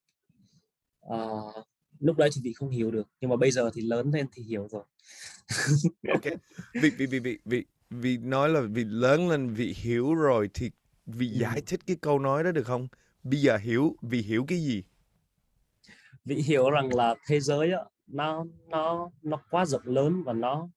à, 1.10 1.16
lúc 2.00 2.16
đấy 2.16 2.30
thì 2.34 2.40
vị 2.44 2.52
không 2.52 2.70
hiểu 2.70 2.90
được 2.90 3.08
nhưng 3.20 3.30
mà 3.30 3.36
bây 3.36 3.50
giờ 3.50 3.70
thì 3.74 3.82
lớn 3.82 4.10
lên 4.10 4.26
thì 4.32 4.42
hiểu 4.42 4.68
rồi. 4.70 4.84
Ok. 6.08 6.22
Vị 6.74 6.90
vị 6.90 7.06
vị 7.06 7.18
vị 7.18 7.38
vị 7.44 7.64
vị 7.90 8.16
nói 8.16 8.48
là 8.48 8.60
vị 8.60 8.84
lớn 8.84 9.28
lên 9.28 9.54
vị 9.54 9.74
hiểu 9.76 10.14
rồi 10.14 10.50
thì 10.54 10.70
vị 11.06 11.30
ừ. 11.32 11.38
giải 11.40 11.62
thích 11.66 11.80
cái 11.86 11.96
câu 12.00 12.18
nói 12.18 12.44
đó 12.44 12.52
được 12.52 12.66
không? 12.66 12.88
Bây 13.22 13.40
giờ 13.40 13.56
hiểu 13.56 13.96
vị 14.02 14.22
hiểu 14.22 14.44
cái 14.48 14.58
gì? 14.58 14.82
Vị 16.24 16.34
hiểu 16.34 16.70
rằng 16.70 16.94
là 16.94 17.14
thế 17.26 17.40
giới 17.40 17.72
á, 17.72 17.80
nó 18.06 18.44
nó 18.68 19.10
nó 19.22 19.42
quá 19.50 19.64
rộng 19.64 19.82
lớn 19.84 20.22
và 20.22 20.32
nó 20.32 20.68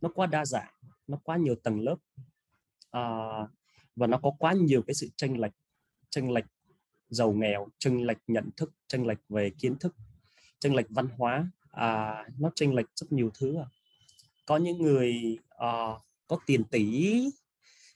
nó 0.00 0.08
quá 0.14 0.26
đa 0.26 0.44
dạng 0.44 0.72
nó 1.06 1.18
quá 1.24 1.36
nhiều 1.36 1.54
tầng 1.62 1.80
lớp. 1.80 1.96
À, 2.90 3.02
và 3.96 4.06
nó 4.06 4.18
có 4.22 4.30
quá 4.38 4.52
nhiều 4.52 4.82
cái 4.86 4.94
sự 4.94 5.08
tranh 5.16 5.38
lệch 5.38 5.52
tranh 6.10 6.30
lệch 6.30 6.44
giàu 7.14 7.32
nghèo 7.32 7.68
chênh 7.78 8.06
lệch 8.06 8.18
nhận 8.26 8.50
thức 8.56 8.72
chênh 8.88 9.06
lệch 9.06 9.18
về 9.28 9.50
kiến 9.50 9.78
thức 9.78 9.96
chênh 10.58 10.74
lệch 10.74 10.86
văn 10.90 11.08
hóa. 11.16 11.50
À, 11.70 12.24
nó 12.38 12.50
chênh 12.54 12.74
lệch 12.74 12.86
rất 12.94 13.12
nhiều 13.12 13.30
thứ 13.38 13.56
à. 13.56 13.66
có 14.46 14.56
những 14.56 14.82
người 14.82 15.38
à, 15.48 15.72
có 16.26 16.38
tiền 16.46 16.64
tỷ 16.64 17.24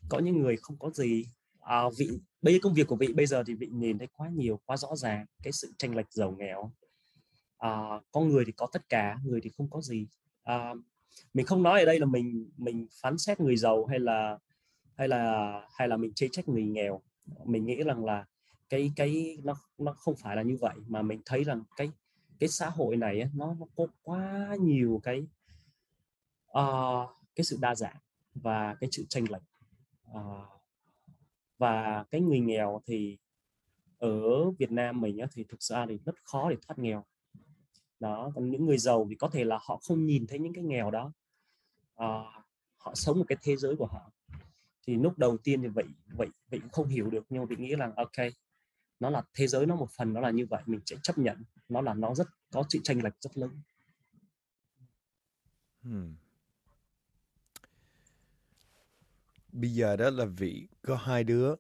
có 0.09 0.19
những 0.19 0.41
người 0.41 0.57
không 0.57 0.77
có 0.79 0.91
gì. 0.91 1.27
À, 1.61 1.83
vị 1.99 2.11
bây 2.43 2.55
giờ 2.55 2.61
công 2.63 2.75
việc 2.75 2.87
của 2.87 2.97
vị 2.97 3.13
bây 3.13 3.27
giờ 3.27 3.43
thì 3.47 3.55
vị 3.55 3.67
nhìn 3.67 3.99
thấy 3.99 4.09
quá 4.13 4.29
nhiều 4.29 4.61
quá 4.67 4.77
rõ 4.77 4.97
ràng 4.97 5.27
cái 5.43 5.53
sự 5.53 5.73
chênh 5.79 5.97
lệch 5.97 6.13
giàu 6.13 6.37
nghèo. 6.39 6.73
À, 7.59 8.01
có 8.13 8.21
người 8.21 8.45
thì 8.45 8.53
có 8.53 8.69
tất 8.73 8.89
cả 8.89 9.19
người 9.25 9.41
thì 9.41 9.51
không 9.57 9.71
có 9.71 9.81
gì. 9.81 10.07
À, 10.43 10.75
mình 11.35 11.47
không 11.47 11.63
nói 11.63 11.81
ở 11.81 11.87
đây 11.87 11.99
là 11.99 12.07
mình 12.07 12.51
mình 12.57 12.87
phán 13.03 13.19
xét 13.19 13.41
người 13.41 13.57
giàu 13.57 13.85
hay 13.85 13.99
là 13.99 14.39
hay 14.97 15.09
là 15.09 15.53
hay 15.75 15.89
là 15.89 15.97
mình 15.97 16.13
chê 16.15 16.29
trách 16.33 16.49
người 16.49 16.65
nghèo. 16.65 17.03
Mình 17.45 17.67
nghĩ 17.67 17.83
rằng 17.83 18.05
là 18.05 18.25
cái 18.69 18.93
cái 18.97 19.39
nó 19.45 19.55
nó 19.79 19.93
không 19.93 20.17
phải 20.17 20.37
là 20.37 20.43
như 20.43 20.57
vậy. 20.61 20.75
Mà 20.89 21.03
mình 21.03 21.21
thấy 21.25 21.45
rằng 21.45 21.63
cái 21.77 21.91
cái 22.39 22.49
xã 22.49 22.71
hội 22.71 22.97
này 22.97 23.31
nó 23.35 23.55
nó 23.61 23.67
có 23.77 23.87
quá 24.03 24.57
nhiều 24.61 25.01
cái 25.03 25.27
uh, 26.59 27.11
cái 27.35 27.45
sự 27.45 27.59
đa 27.61 27.75
dạng 27.75 27.97
và 28.35 28.75
cái 28.75 28.91
sự 28.93 29.05
tranh 29.09 29.25
lệch. 29.31 29.43
Uh, 30.11 30.49
và 31.59 32.05
cái 32.11 32.21
người 32.21 32.41
nghèo 32.41 32.83
thì 32.87 33.19
ở 33.99 34.51
Việt 34.51 34.73
Nam 34.73 35.01
mình 35.01 35.19
thì 35.33 35.45
thực 35.45 35.63
ra 35.63 35.87
thì 35.87 35.99
rất 36.05 36.15
khó 36.25 36.51
để 36.51 36.57
thoát 36.67 36.79
nghèo. 36.79 37.05
Đó 38.01 38.33
còn 38.35 38.51
những 38.51 38.67
người 38.67 38.79
giàu 38.79 39.07
thì 39.11 39.15
có 39.15 39.29
thể 39.29 39.45
là 39.45 39.59
họ 39.63 39.81
không 39.89 40.07
nhìn 40.07 40.27
thấy 40.27 40.39
những 40.39 40.53
cái 40.53 40.65
nghèo 40.65 40.91
đó. 40.91 41.13
Uh, 41.95 42.27
họ 42.77 42.95
sống 42.95 43.19
một 43.19 43.25
cái 43.29 43.39
thế 43.43 43.57
giới 43.57 43.77
của 43.77 43.87
họ. 43.87 44.13
Thì 44.87 44.95
lúc 44.95 45.19
đầu 45.19 45.37
tiên 45.39 45.63
thì 45.63 45.69
vậy 45.69 45.85
vậy 46.17 46.29
vậy 46.51 46.61
không 46.73 46.89
hiểu 46.89 47.11
được 47.11 47.27
nhưng 47.29 47.43
mà 47.43 47.47
vị 47.47 47.57
nghĩ 47.57 47.75
rằng 47.75 47.93
ok 47.97 48.27
nó 49.01 49.11
là 49.11 49.23
thế 49.35 49.47
giới 49.47 49.67
nó 49.67 49.77
một 49.77 49.91
phần 49.91 50.13
nó 50.13 50.21
là 50.21 50.31
như 50.31 50.47
vậy 50.51 50.63
mình 50.67 50.81
sẽ 50.87 50.97
chấp 51.03 51.19
nhận. 51.19 51.43
Nó 51.69 51.81
là 51.81 51.95
nó 51.95 52.15
rất 52.15 52.29
có 52.53 52.65
sự 52.69 52.79
tranh 52.85 53.03
lệch 53.03 53.15
rất 53.21 53.39
lớn. 53.39 53.51
Hmm. 55.83 56.15
bây 59.53 59.71
giờ 59.75 59.97
đó 59.97 60.11
là 60.11 60.25
vị 60.25 60.69
có 60.83 60.97
hai 60.97 61.25
đứa 61.25 61.55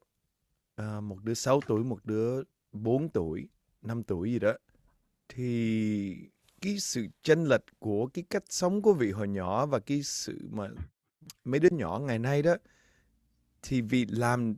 à, 0.76 1.00
một 1.00 1.18
đứa 1.24 1.34
6 1.34 1.60
tuổi 1.60 1.84
một 1.84 2.04
đứa 2.04 2.42
4 2.72 3.08
tuổi 3.08 3.48
5 3.82 4.02
tuổi 4.02 4.32
gì 4.32 4.38
đó. 4.38 4.52
Thì 5.28 6.30
cái 6.60 6.78
sự 6.78 7.06
chênh 7.22 7.44
lệch 7.44 7.64
của 7.78 8.06
cái 8.06 8.24
cách 8.30 8.44
sống 8.48 8.82
của 8.82 8.92
vị 8.94 9.10
hồi 9.10 9.28
nhỏ 9.28 9.66
và 9.66 9.78
cái 9.78 10.02
sự 10.02 10.48
mà 10.50 10.68
mấy 11.44 11.60
đứa 11.60 11.68
nhỏ 11.72 11.98
ngày 11.98 12.18
nay 12.18 12.42
đó 12.42 12.54
thì 13.62 13.80
vị 13.80 14.06
làm 14.08 14.54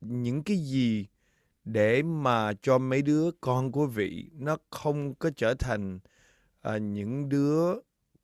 những 0.00 0.42
cái 0.42 0.56
gì 0.56 1.06
để 1.64 2.02
mà 2.02 2.52
cho 2.62 2.78
mấy 2.78 3.02
đứa 3.02 3.30
con 3.40 3.72
của 3.72 3.86
vị 3.86 4.30
nó 4.34 4.56
không 4.70 5.14
có 5.14 5.30
trở 5.36 5.54
thành 5.54 5.98
à, 6.60 6.78
những 6.78 7.28
đứa 7.28 7.74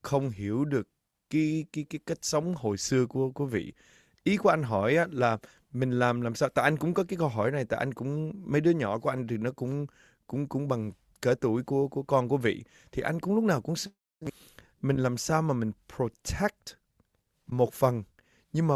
không 0.02 0.30
hiểu 0.30 0.64
được 0.64 0.88
cái 1.30 1.66
cái 1.72 1.84
cái 1.90 2.00
cách 2.06 2.18
sống 2.22 2.54
hồi 2.56 2.76
xưa 2.78 3.06
của 3.06 3.30
của 3.30 3.46
vị. 3.46 3.72
Ý 4.24 4.36
của 4.36 4.48
anh 4.48 4.62
hỏi 4.62 4.96
á, 4.96 5.06
là 5.10 5.38
mình 5.72 5.90
làm 5.90 6.20
làm 6.20 6.34
sao? 6.34 6.48
Tại 6.48 6.64
anh 6.64 6.76
cũng 6.76 6.94
có 6.94 7.04
cái 7.04 7.16
câu 7.16 7.28
hỏi 7.28 7.50
này 7.50 7.64
tại 7.64 7.78
anh 7.78 7.94
cũng 7.94 8.32
mấy 8.46 8.60
đứa 8.60 8.70
nhỏ 8.70 8.98
của 8.98 9.10
anh 9.10 9.26
thì 9.26 9.36
nó 9.36 9.50
cũng 9.52 9.86
cũng 10.26 10.48
cũng 10.48 10.68
bằng 10.68 10.92
cỡ 11.20 11.34
tuổi 11.34 11.62
của 11.62 11.88
của 11.88 12.02
con 12.02 12.28
của 12.28 12.36
vị. 12.36 12.64
Thì 12.92 13.02
anh 13.02 13.20
cũng 13.20 13.34
lúc 13.34 13.44
nào 13.44 13.60
cũng 13.60 13.74
mình 14.82 14.96
làm 14.96 15.16
sao 15.16 15.42
mà 15.42 15.54
mình 15.54 15.72
protect 15.96 16.76
một 17.46 17.72
phần? 17.72 18.04
Nhưng 18.52 18.66
mà 18.66 18.74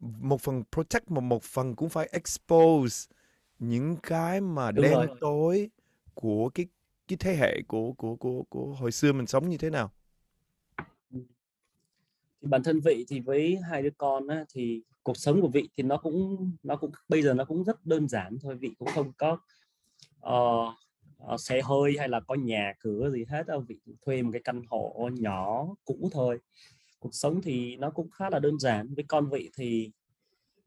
một 0.00 0.40
phần 0.40 0.62
protect 0.72 1.10
mà 1.10 1.20
một 1.20 1.42
phần 1.42 1.76
cũng 1.76 1.88
phải 1.88 2.08
expose 2.12 3.10
những 3.60 3.96
cái 4.02 4.40
mà 4.40 4.72
Đúng 4.72 4.82
đen 4.82 4.92
rồi. 4.92 5.16
tối 5.20 5.70
của 6.14 6.50
cái 6.54 6.66
cái 7.08 7.16
thế 7.20 7.36
hệ 7.36 7.62
của 7.68 7.92
của 7.92 8.16
của 8.16 8.42
của 8.48 8.74
hồi 8.74 8.92
xưa 8.92 9.12
mình 9.12 9.26
sống 9.26 9.48
như 9.48 9.58
thế 9.58 9.70
nào? 9.70 9.90
Thì 12.40 12.48
bản 12.48 12.62
thân 12.62 12.80
vị 12.80 13.04
thì 13.08 13.20
với 13.20 13.58
hai 13.70 13.82
đứa 13.82 13.90
con 13.98 14.28
á, 14.28 14.44
thì 14.54 14.82
cuộc 15.02 15.16
sống 15.16 15.40
của 15.40 15.48
vị 15.48 15.68
thì 15.76 15.82
nó 15.82 15.96
cũng 15.96 16.52
nó 16.62 16.76
cũng 16.76 16.90
bây 17.08 17.22
giờ 17.22 17.34
nó 17.34 17.44
cũng 17.44 17.64
rất 17.64 17.86
đơn 17.86 18.08
giản 18.08 18.38
thôi. 18.42 18.56
Vị 18.56 18.74
cũng 18.78 18.88
không 18.94 19.12
có 19.12 19.38
uh, 20.26 21.40
xe 21.40 21.62
hơi 21.62 21.94
hay 21.98 22.08
là 22.08 22.20
có 22.20 22.34
nhà 22.34 22.72
cửa 22.80 23.10
gì 23.10 23.24
hết 23.28 23.46
đâu. 23.46 23.64
Vị 23.68 23.78
thuê 24.06 24.22
một 24.22 24.30
cái 24.32 24.42
căn 24.44 24.62
hộ 24.68 25.10
nhỏ 25.12 25.66
cũ 25.84 26.10
thôi. 26.12 26.38
Cuộc 26.98 27.14
sống 27.14 27.42
thì 27.42 27.76
nó 27.76 27.90
cũng 27.90 28.10
khá 28.10 28.30
là 28.30 28.38
đơn 28.38 28.58
giản. 28.58 28.94
Với 28.94 29.04
con 29.08 29.30
vị 29.30 29.50
thì 29.56 29.90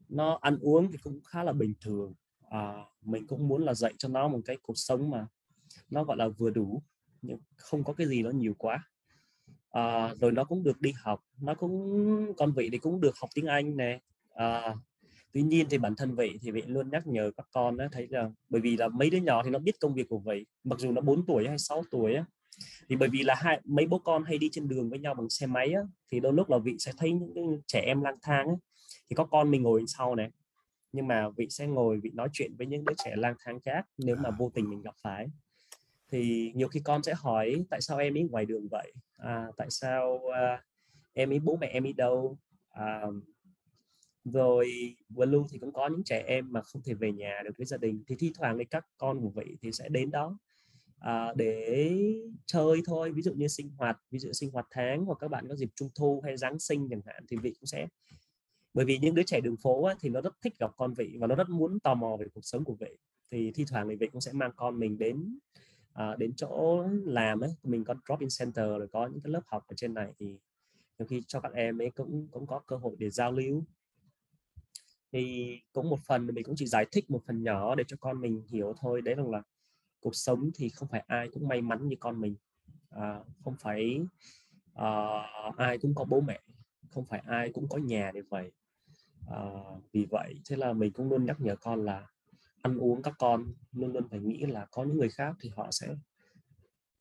nó 0.08 0.38
ăn 0.40 0.58
uống 0.60 0.92
thì 0.92 0.98
cũng 0.98 1.20
khá 1.24 1.42
là 1.42 1.52
bình 1.52 1.74
thường 1.80 2.14
à, 2.54 2.84
mình 3.02 3.26
cũng 3.26 3.48
muốn 3.48 3.64
là 3.64 3.74
dạy 3.74 3.92
cho 3.98 4.08
nó 4.08 4.28
một 4.28 4.40
cái 4.44 4.56
cuộc 4.62 4.74
sống 4.76 5.10
mà 5.10 5.26
nó 5.90 6.04
gọi 6.04 6.16
là 6.16 6.28
vừa 6.28 6.50
đủ 6.50 6.82
nhưng 7.22 7.38
không 7.56 7.84
có 7.84 7.92
cái 7.92 8.06
gì 8.06 8.22
nó 8.22 8.30
nhiều 8.30 8.54
quá. 8.58 8.88
À, 9.70 10.14
rồi 10.20 10.32
nó 10.32 10.44
cũng 10.44 10.62
được 10.62 10.80
đi 10.80 10.92
học 10.96 11.20
nó 11.40 11.54
cũng 11.54 12.32
con 12.36 12.52
vị 12.52 12.68
thì 12.72 12.78
cũng 12.78 13.00
được 13.00 13.16
học 13.16 13.30
tiếng 13.34 13.46
Anh 13.46 13.76
nè. 13.76 14.00
À, 14.34 14.74
tuy 15.32 15.42
nhiên 15.42 15.66
thì 15.70 15.78
bản 15.78 15.96
thân 15.96 16.14
vị 16.14 16.38
thì 16.42 16.50
vị 16.50 16.62
luôn 16.66 16.90
nhắc 16.90 17.06
nhở 17.06 17.30
các 17.36 17.46
con 17.50 17.76
đó 17.76 17.84
thấy 17.92 18.06
rằng 18.06 18.34
bởi 18.48 18.60
vì 18.60 18.76
là 18.76 18.88
mấy 18.88 19.10
đứa 19.10 19.18
nhỏ 19.18 19.42
thì 19.44 19.50
nó 19.50 19.58
biết 19.58 19.80
công 19.80 19.94
việc 19.94 20.08
của 20.08 20.18
vị 20.18 20.46
mặc 20.64 20.78
dù 20.78 20.92
nó 20.92 21.00
4 21.00 21.26
tuổi 21.26 21.48
hay 21.48 21.58
6 21.58 21.84
tuổi 21.90 22.14
á, 22.14 22.24
thì 22.88 22.96
bởi 22.96 23.08
vì 23.08 23.22
là 23.22 23.34
hai 23.34 23.60
mấy 23.64 23.86
bố 23.86 23.98
con 23.98 24.24
hay 24.24 24.38
đi 24.38 24.48
trên 24.52 24.68
đường 24.68 24.90
với 24.90 24.98
nhau 24.98 25.14
bằng 25.14 25.30
xe 25.30 25.46
máy 25.46 25.72
á, 25.72 25.80
thì 26.12 26.20
đôi 26.20 26.32
lúc 26.32 26.50
là 26.50 26.58
vị 26.58 26.76
sẽ 26.78 26.92
thấy 26.96 27.12
những 27.12 27.60
trẻ 27.66 27.80
em 27.80 28.00
lang 28.00 28.18
thang 28.22 28.46
á, 28.46 28.54
thì 29.10 29.16
có 29.16 29.24
con 29.24 29.50
mình 29.50 29.62
ngồi 29.62 29.84
sau 29.86 30.14
này 30.14 30.30
nhưng 30.94 31.08
mà 31.08 31.28
vị 31.28 31.46
sẽ 31.50 31.66
ngồi 31.66 32.00
vị 32.00 32.10
nói 32.14 32.28
chuyện 32.32 32.56
với 32.56 32.66
những 32.66 32.84
đứa 32.84 32.94
trẻ 33.04 33.12
lang 33.16 33.34
thang 33.44 33.60
khác 33.60 33.86
nếu 33.98 34.16
mà 34.16 34.30
vô 34.30 34.50
tình 34.54 34.70
mình 34.70 34.82
gặp 34.82 34.94
phải. 35.02 35.26
Thì 36.08 36.52
nhiều 36.54 36.68
khi 36.68 36.80
con 36.84 37.02
sẽ 37.02 37.14
hỏi 37.14 37.64
tại 37.70 37.80
sao 37.80 37.98
em 37.98 38.16
ấy 38.16 38.22
ngoài 38.30 38.46
đường 38.46 38.68
vậy? 38.70 38.92
À, 39.16 39.46
tại 39.56 39.70
sao 39.70 40.14
uh, 40.14 40.60
em 41.12 41.32
ấy 41.32 41.38
bố 41.38 41.56
mẹ 41.56 41.66
em 41.66 41.86
ấy 41.86 41.92
đâu? 41.92 42.38
À, 42.70 43.02
rồi 44.24 44.94
vừa 45.08 45.24
lưu 45.24 45.46
thì 45.50 45.58
cũng 45.58 45.72
có 45.72 45.88
những 45.88 46.04
trẻ 46.04 46.24
em 46.26 46.52
mà 46.52 46.62
không 46.62 46.82
thể 46.82 46.94
về 46.94 47.12
nhà 47.12 47.42
được 47.44 47.52
với 47.58 47.66
gia 47.66 47.76
đình. 47.76 48.04
Thì 48.06 48.16
thi 48.18 48.32
thoảng 48.34 48.58
thì 48.58 48.64
các 48.64 48.86
con 48.96 49.20
của 49.20 49.30
vị 49.30 49.56
thì 49.62 49.72
sẽ 49.72 49.88
đến 49.88 50.10
đó 50.10 50.38
à, 50.98 51.32
để 51.36 51.88
chơi 52.46 52.82
thôi. 52.84 53.12
Ví 53.12 53.22
dụ 53.22 53.32
như 53.34 53.48
sinh 53.48 53.70
hoạt 53.78 53.98
ví 54.10 54.18
dụ 54.18 54.32
sinh 54.32 54.50
hoạt 54.50 54.66
tháng 54.70 55.04
hoặc 55.04 55.18
các 55.20 55.28
bạn 55.28 55.48
có 55.48 55.56
dịp 55.56 55.70
trung 55.74 55.88
thu 55.94 56.20
hay 56.24 56.36
giáng 56.36 56.58
sinh 56.58 56.88
chẳng 56.90 57.02
hạn 57.06 57.24
thì 57.28 57.36
vị 57.36 57.54
cũng 57.60 57.66
sẽ 57.66 57.86
bởi 58.74 58.84
vì 58.84 58.98
những 58.98 59.14
đứa 59.14 59.22
trẻ 59.22 59.40
đường 59.40 59.56
phố 59.56 59.84
á, 59.84 59.94
thì 60.00 60.08
nó 60.08 60.20
rất 60.20 60.34
thích 60.42 60.58
gặp 60.58 60.70
con 60.76 60.94
vị 60.94 61.16
và 61.20 61.26
nó 61.26 61.34
rất 61.34 61.48
muốn 61.48 61.80
tò 61.80 61.94
mò 61.94 62.16
về 62.16 62.26
cuộc 62.34 62.44
sống 62.44 62.64
của 62.64 62.74
vị 62.74 62.98
thì 63.30 63.52
thi 63.54 63.64
thoảng 63.68 63.88
thì 63.88 63.96
vị 63.96 64.06
cũng 64.06 64.20
sẽ 64.20 64.32
mang 64.32 64.50
con 64.56 64.78
mình 64.78 64.98
đến 64.98 65.38
à, 65.92 66.16
đến 66.18 66.32
chỗ 66.36 66.84
làm 67.04 67.40
ấy. 67.40 67.54
Mình 67.62 67.84
có 67.84 67.94
drop 68.08 68.20
in 68.20 68.28
center 68.38 68.64
rồi 68.66 68.88
có 68.92 69.06
những 69.06 69.20
cái 69.20 69.32
lớp 69.32 69.42
học 69.46 69.64
ở 69.68 69.74
trên 69.76 69.94
này 69.94 70.12
thì 70.18 70.38
nhiều 70.98 71.06
khi 71.06 71.22
cho 71.26 71.40
các 71.40 71.52
em 71.52 71.82
ấy 71.82 71.90
cũng 71.90 72.28
cũng 72.30 72.46
có 72.46 72.60
cơ 72.66 72.76
hội 72.76 72.96
để 72.98 73.10
giao 73.10 73.32
lưu. 73.32 73.64
Thì 75.12 75.54
cũng 75.72 75.90
một 75.90 75.98
phần 76.06 76.26
mình 76.26 76.44
cũng 76.44 76.54
chỉ 76.56 76.66
giải 76.66 76.86
thích 76.92 77.10
một 77.10 77.22
phần 77.26 77.42
nhỏ 77.42 77.74
để 77.74 77.84
cho 77.88 77.96
con 78.00 78.20
mình 78.20 78.42
hiểu 78.48 78.74
thôi 78.80 79.02
đấy 79.02 79.14
rằng 79.14 79.30
là 79.30 79.42
cuộc 80.00 80.16
sống 80.16 80.50
thì 80.54 80.68
không 80.68 80.88
phải 80.88 81.04
ai 81.06 81.28
cũng 81.28 81.48
may 81.48 81.62
mắn 81.62 81.88
như 81.88 81.96
con 82.00 82.20
mình. 82.20 82.36
À, 82.90 83.20
không 83.44 83.56
phải 83.60 84.00
uh, 84.72 85.56
ai 85.56 85.78
cũng 85.78 85.94
có 85.94 86.04
bố 86.04 86.20
mẹ 86.20 86.40
không 86.94 87.04
phải 87.04 87.22
ai 87.26 87.50
cũng 87.52 87.68
có 87.68 87.78
nhà 87.78 88.10
để 88.14 88.20
vậy 88.28 88.52
à, 89.30 89.40
vì 89.92 90.06
vậy 90.10 90.40
thế 90.48 90.56
là 90.56 90.72
mình 90.72 90.92
cũng 90.92 91.08
luôn 91.08 91.24
nhắc 91.24 91.40
nhở 91.40 91.56
con 91.56 91.84
là 91.84 92.06
ăn 92.62 92.78
uống 92.78 93.02
các 93.02 93.14
con 93.18 93.52
luôn 93.72 93.92
luôn 93.92 94.08
phải 94.08 94.20
nghĩ 94.20 94.38
là 94.46 94.66
có 94.70 94.84
những 94.84 94.96
người 94.96 95.08
khác 95.08 95.36
thì 95.40 95.50
họ 95.56 95.70
sẽ 95.70 95.88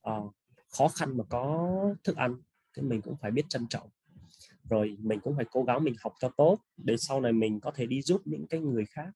uh, 0.09 0.33
khó 0.77 0.87
khăn 0.87 1.17
mà 1.17 1.23
có 1.29 1.69
thức 2.03 2.15
ăn. 2.15 2.35
Thì 2.75 2.81
mình 2.81 3.01
cũng 3.01 3.15
phải 3.15 3.31
biết 3.31 3.45
trân 3.49 3.67
trọng. 3.67 3.89
Rồi 4.69 4.97
mình 4.99 5.19
cũng 5.19 5.35
phải 5.35 5.45
cố 5.51 5.63
gắng 5.63 5.83
mình 5.83 5.95
học 5.99 6.13
cho 6.19 6.29
tốt 6.37 6.59
để 6.77 6.97
sau 6.97 7.21
này 7.21 7.33
mình 7.33 7.59
có 7.59 7.71
thể 7.71 7.85
đi 7.85 8.01
giúp 8.01 8.21
những 8.25 8.47
cái 8.47 8.59
người 8.59 8.85
khác. 8.85 9.09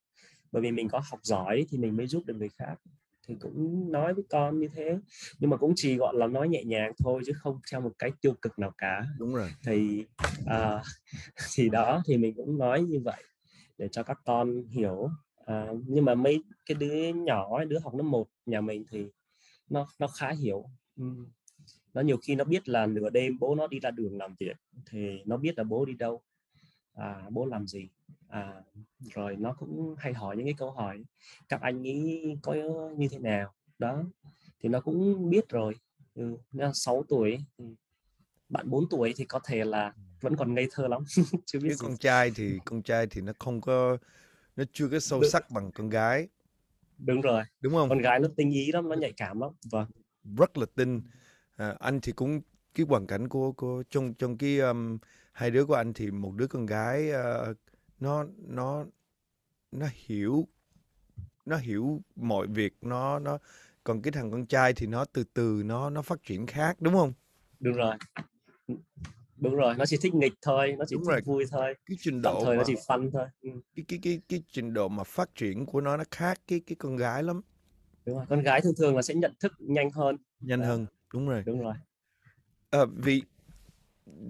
Bởi 0.52 0.62
vì 0.62 0.72
mình 0.72 0.88
có 0.90 1.02
học 1.12 1.20
giỏi 1.24 1.66
thì 1.70 1.78
mình 1.78 1.98
mới 1.98 2.08
giúp 2.08 2.24
được 2.26 2.36
người 2.38 2.50
khác 2.50 2.76
thì 3.28 3.36
cũng 3.40 3.92
nói 3.92 4.14
với 4.14 4.24
con 4.30 4.60
như 4.60 4.68
thế. 4.74 5.00
Nhưng 5.40 5.50
mà 5.50 5.58
cũng 5.58 5.74
chỉ 5.76 5.96
gọi 5.98 6.14
là 6.18 6.28
nói 6.28 6.50
nhẹ 6.50 6.64
nhàng 6.64 6.92
thôi 7.00 7.22
chứ 7.26 7.34
không 7.36 7.60
theo 7.72 7.82
một 7.82 7.92
cái 8.00 8.12
tiêu 8.22 8.34
cực 8.42 8.60
nào 8.60 8.72
cả. 8.78 9.04
Đúng 9.20 9.36
rồi. 9.36 9.50
Thì 9.66 10.06
à, 10.46 10.84
thì 11.56 11.70
đó 11.70 12.02
thì 12.08 12.18
mình 12.18 12.34
cũng 12.36 12.58
nói 12.58 12.82
như 12.82 13.00
vậy 13.00 13.24
để 13.78 13.88
cho 13.88 14.04
các 14.04 14.20
con 14.26 14.64
hiểu. 14.70 15.10
À, 15.46 15.68
nhưng 15.88 16.06
mà 16.06 16.16
mấy 16.16 16.44
cái 16.66 16.76
đứa 16.76 17.14
nhỏ 17.14 17.64
đứa 17.64 17.80
học 17.80 17.96
lớp 17.96 18.04
1 18.04 18.28
nhà 18.46 18.62
mình 18.62 18.86
thì 18.92 19.06
nó 19.70 19.88
nó 20.00 20.08
khá 20.08 20.32
hiểu. 20.32 20.66
Nó 21.94 22.02
nhiều 22.02 22.18
khi 22.18 22.36
nó 22.36 22.44
biết 22.44 22.70
là 22.70 22.86
nửa 22.86 23.10
đêm 23.10 23.40
bố 23.40 23.56
nó 23.56 23.68
đi 23.68 23.80
ra 23.80 23.92
đường 23.92 24.18
làm 24.18 24.36
việc 24.40 24.58
thì 24.90 25.22
nó 25.26 25.38
biết 25.38 25.58
là 25.58 25.64
bố 25.64 25.86
đi 25.86 25.94
đâu. 25.94 26.22
À, 26.94 27.28
bố 27.30 27.46
làm 27.46 27.68
gì 27.68 27.90
à, 28.30 28.54
rồi 29.00 29.36
nó 29.36 29.54
cũng 29.54 29.96
hay 29.98 30.14
hỏi 30.14 30.38
những 30.38 30.46
cái 30.46 30.56
câu 30.58 30.72
hỏi 30.72 31.04
các 31.50 31.62
anh 31.62 31.82
nghĩ 31.82 32.24
có 32.42 32.54
như 32.98 33.08
thế 33.12 33.20
nào? 33.20 33.54
Đó 33.80 34.04
thì 34.60 34.70
nó 34.70 34.82
cũng 34.82 35.30
biết 35.30 35.50
rồi. 35.50 35.74
Ừ, 36.16 36.38
6 36.74 37.04
tuổi 37.10 37.40
bạn 38.50 38.70
4 38.70 38.90
tuổi 38.90 39.14
thì 39.18 39.26
có 39.26 39.40
thể 39.46 39.64
là 39.66 39.94
vẫn 40.22 40.36
còn 40.36 40.54
ngây 40.54 40.68
thơ 40.72 40.88
lắm 40.88 41.04
chưa 41.46 41.60
biết 41.60 41.74
con 41.80 41.98
trai 41.98 42.32
thì 42.36 42.60
con 42.66 42.82
trai 42.82 43.08
thì 43.08 43.22
nó 43.22 43.34
không 43.40 43.62
có 43.62 43.98
nó 44.56 44.64
chưa 44.74 44.88
có 44.90 45.00
sâu 45.00 45.22
Được. 45.22 45.28
sắc 45.28 45.52
bằng 45.52 45.72
con 45.72 45.90
gái. 45.90 46.28
Đúng 46.98 47.22
rồi. 47.22 47.44
Đúng 47.62 47.74
không? 47.74 47.90
Con 47.90 48.02
gái 48.02 48.20
nó 48.20 48.28
tinh 48.38 48.52
ý 48.52 48.72
lắm 48.72 48.90
nó 48.90 48.96
nhạy 48.96 49.14
cảm 49.18 49.40
lắm. 49.40 49.52
Vâng. 49.72 49.88
Rất 50.38 50.58
là 50.58 50.66
tinh. 50.76 51.02
À, 51.56 51.76
anh 51.80 52.02
thì 52.02 52.12
cũng 52.12 52.42
cái 52.74 52.86
hoàn 52.90 53.08
cảnh 53.08 53.30
của 53.30 53.52
của 53.52 53.84
trong 53.90 54.14
trong 54.14 54.38
cái 54.38 54.60
um, 54.60 54.98
hai 55.32 55.52
đứa 55.52 55.66
của 55.66 55.74
anh 55.74 55.94
thì 55.94 56.12
một 56.12 56.34
đứa 56.36 56.48
con 56.48 56.66
gái 56.66 57.12
uh, 57.12 57.58
nó 58.00 58.26
nó 58.48 58.86
nó 59.72 59.88
hiểu 59.94 60.48
nó 61.46 61.58
hiểu 61.58 62.02
mọi 62.16 62.48
việc 62.48 62.74
nó 62.82 63.20
nó 63.20 63.38
còn 63.84 64.02
cái 64.02 64.12
thằng 64.12 64.32
con 64.32 64.46
trai 64.46 64.74
thì 64.74 64.88
nó 64.88 65.06
từ 65.06 65.24
từ 65.34 65.62
nó 65.66 65.90
nó 65.90 66.02
phát 66.02 66.24
triển 66.24 66.48
khác 66.48 66.78
đúng 66.80 66.94
không? 66.94 67.14
Đúng 67.60 67.74
rồi. 67.74 67.96
Đúng 69.38 69.56
rồi 69.56 69.76
nó 69.78 69.86
chỉ 69.86 69.98
thích 69.98 70.16
nghịch 70.16 70.34
thôi 70.42 70.76
nó 70.80 70.86
chỉ 70.88 70.96
đúng 70.96 71.04
thích 71.04 71.12
rồi. 71.12 71.22
vui 71.26 71.46
thôi. 71.52 71.74
Cái 71.86 71.98
trình 72.02 72.22
độ 72.22 72.42
thời 72.46 72.58
mà, 72.58 72.64
nó 72.64 72.64
chỉ 72.68 72.74
fun 72.74 73.12
thôi. 73.12 73.26
Ừ. 73.42 73.50
cái 73.76 73.86
cái 73.88 74.00
cái 74.04 74.22
cái 74.30 74.44
trình 74.52 74.74
độ 74.74 74.88
mà 74.88 75.04
phát 75.04 75.36
triển 75.36 75.66
của 75.66 75.82
nó 75.82 75.98
nó 75.98 76.04
khác 76.12 76.42
cái 76.48 76.60
cái 76.68 76.76
con 76.76 76.96
gái 76.96 77.24
lắm. 77.24 77.42
Đúng 78.06 78.16
rồi 78.18 78.26
con 78.30 78.42
gái 78.42 78.62
thường 78.62 78.74
thường 78.78 78.96
là 78.96 79.02
sẽ 79.02 79.14
nhận 79.16 79.34
thức 79.40 79.54
nhanh 79.60 79.92
hơn. 79.92 80.18
Nhanh 80.40 80.62
hơn 80.62 80.86
đúng 81.14 81.30
rồi. 81.30 81.44
Đúng 81.46 81.62
rồi. 81.62 81.74
À, 82.70 82.80
vì 82.96 83.22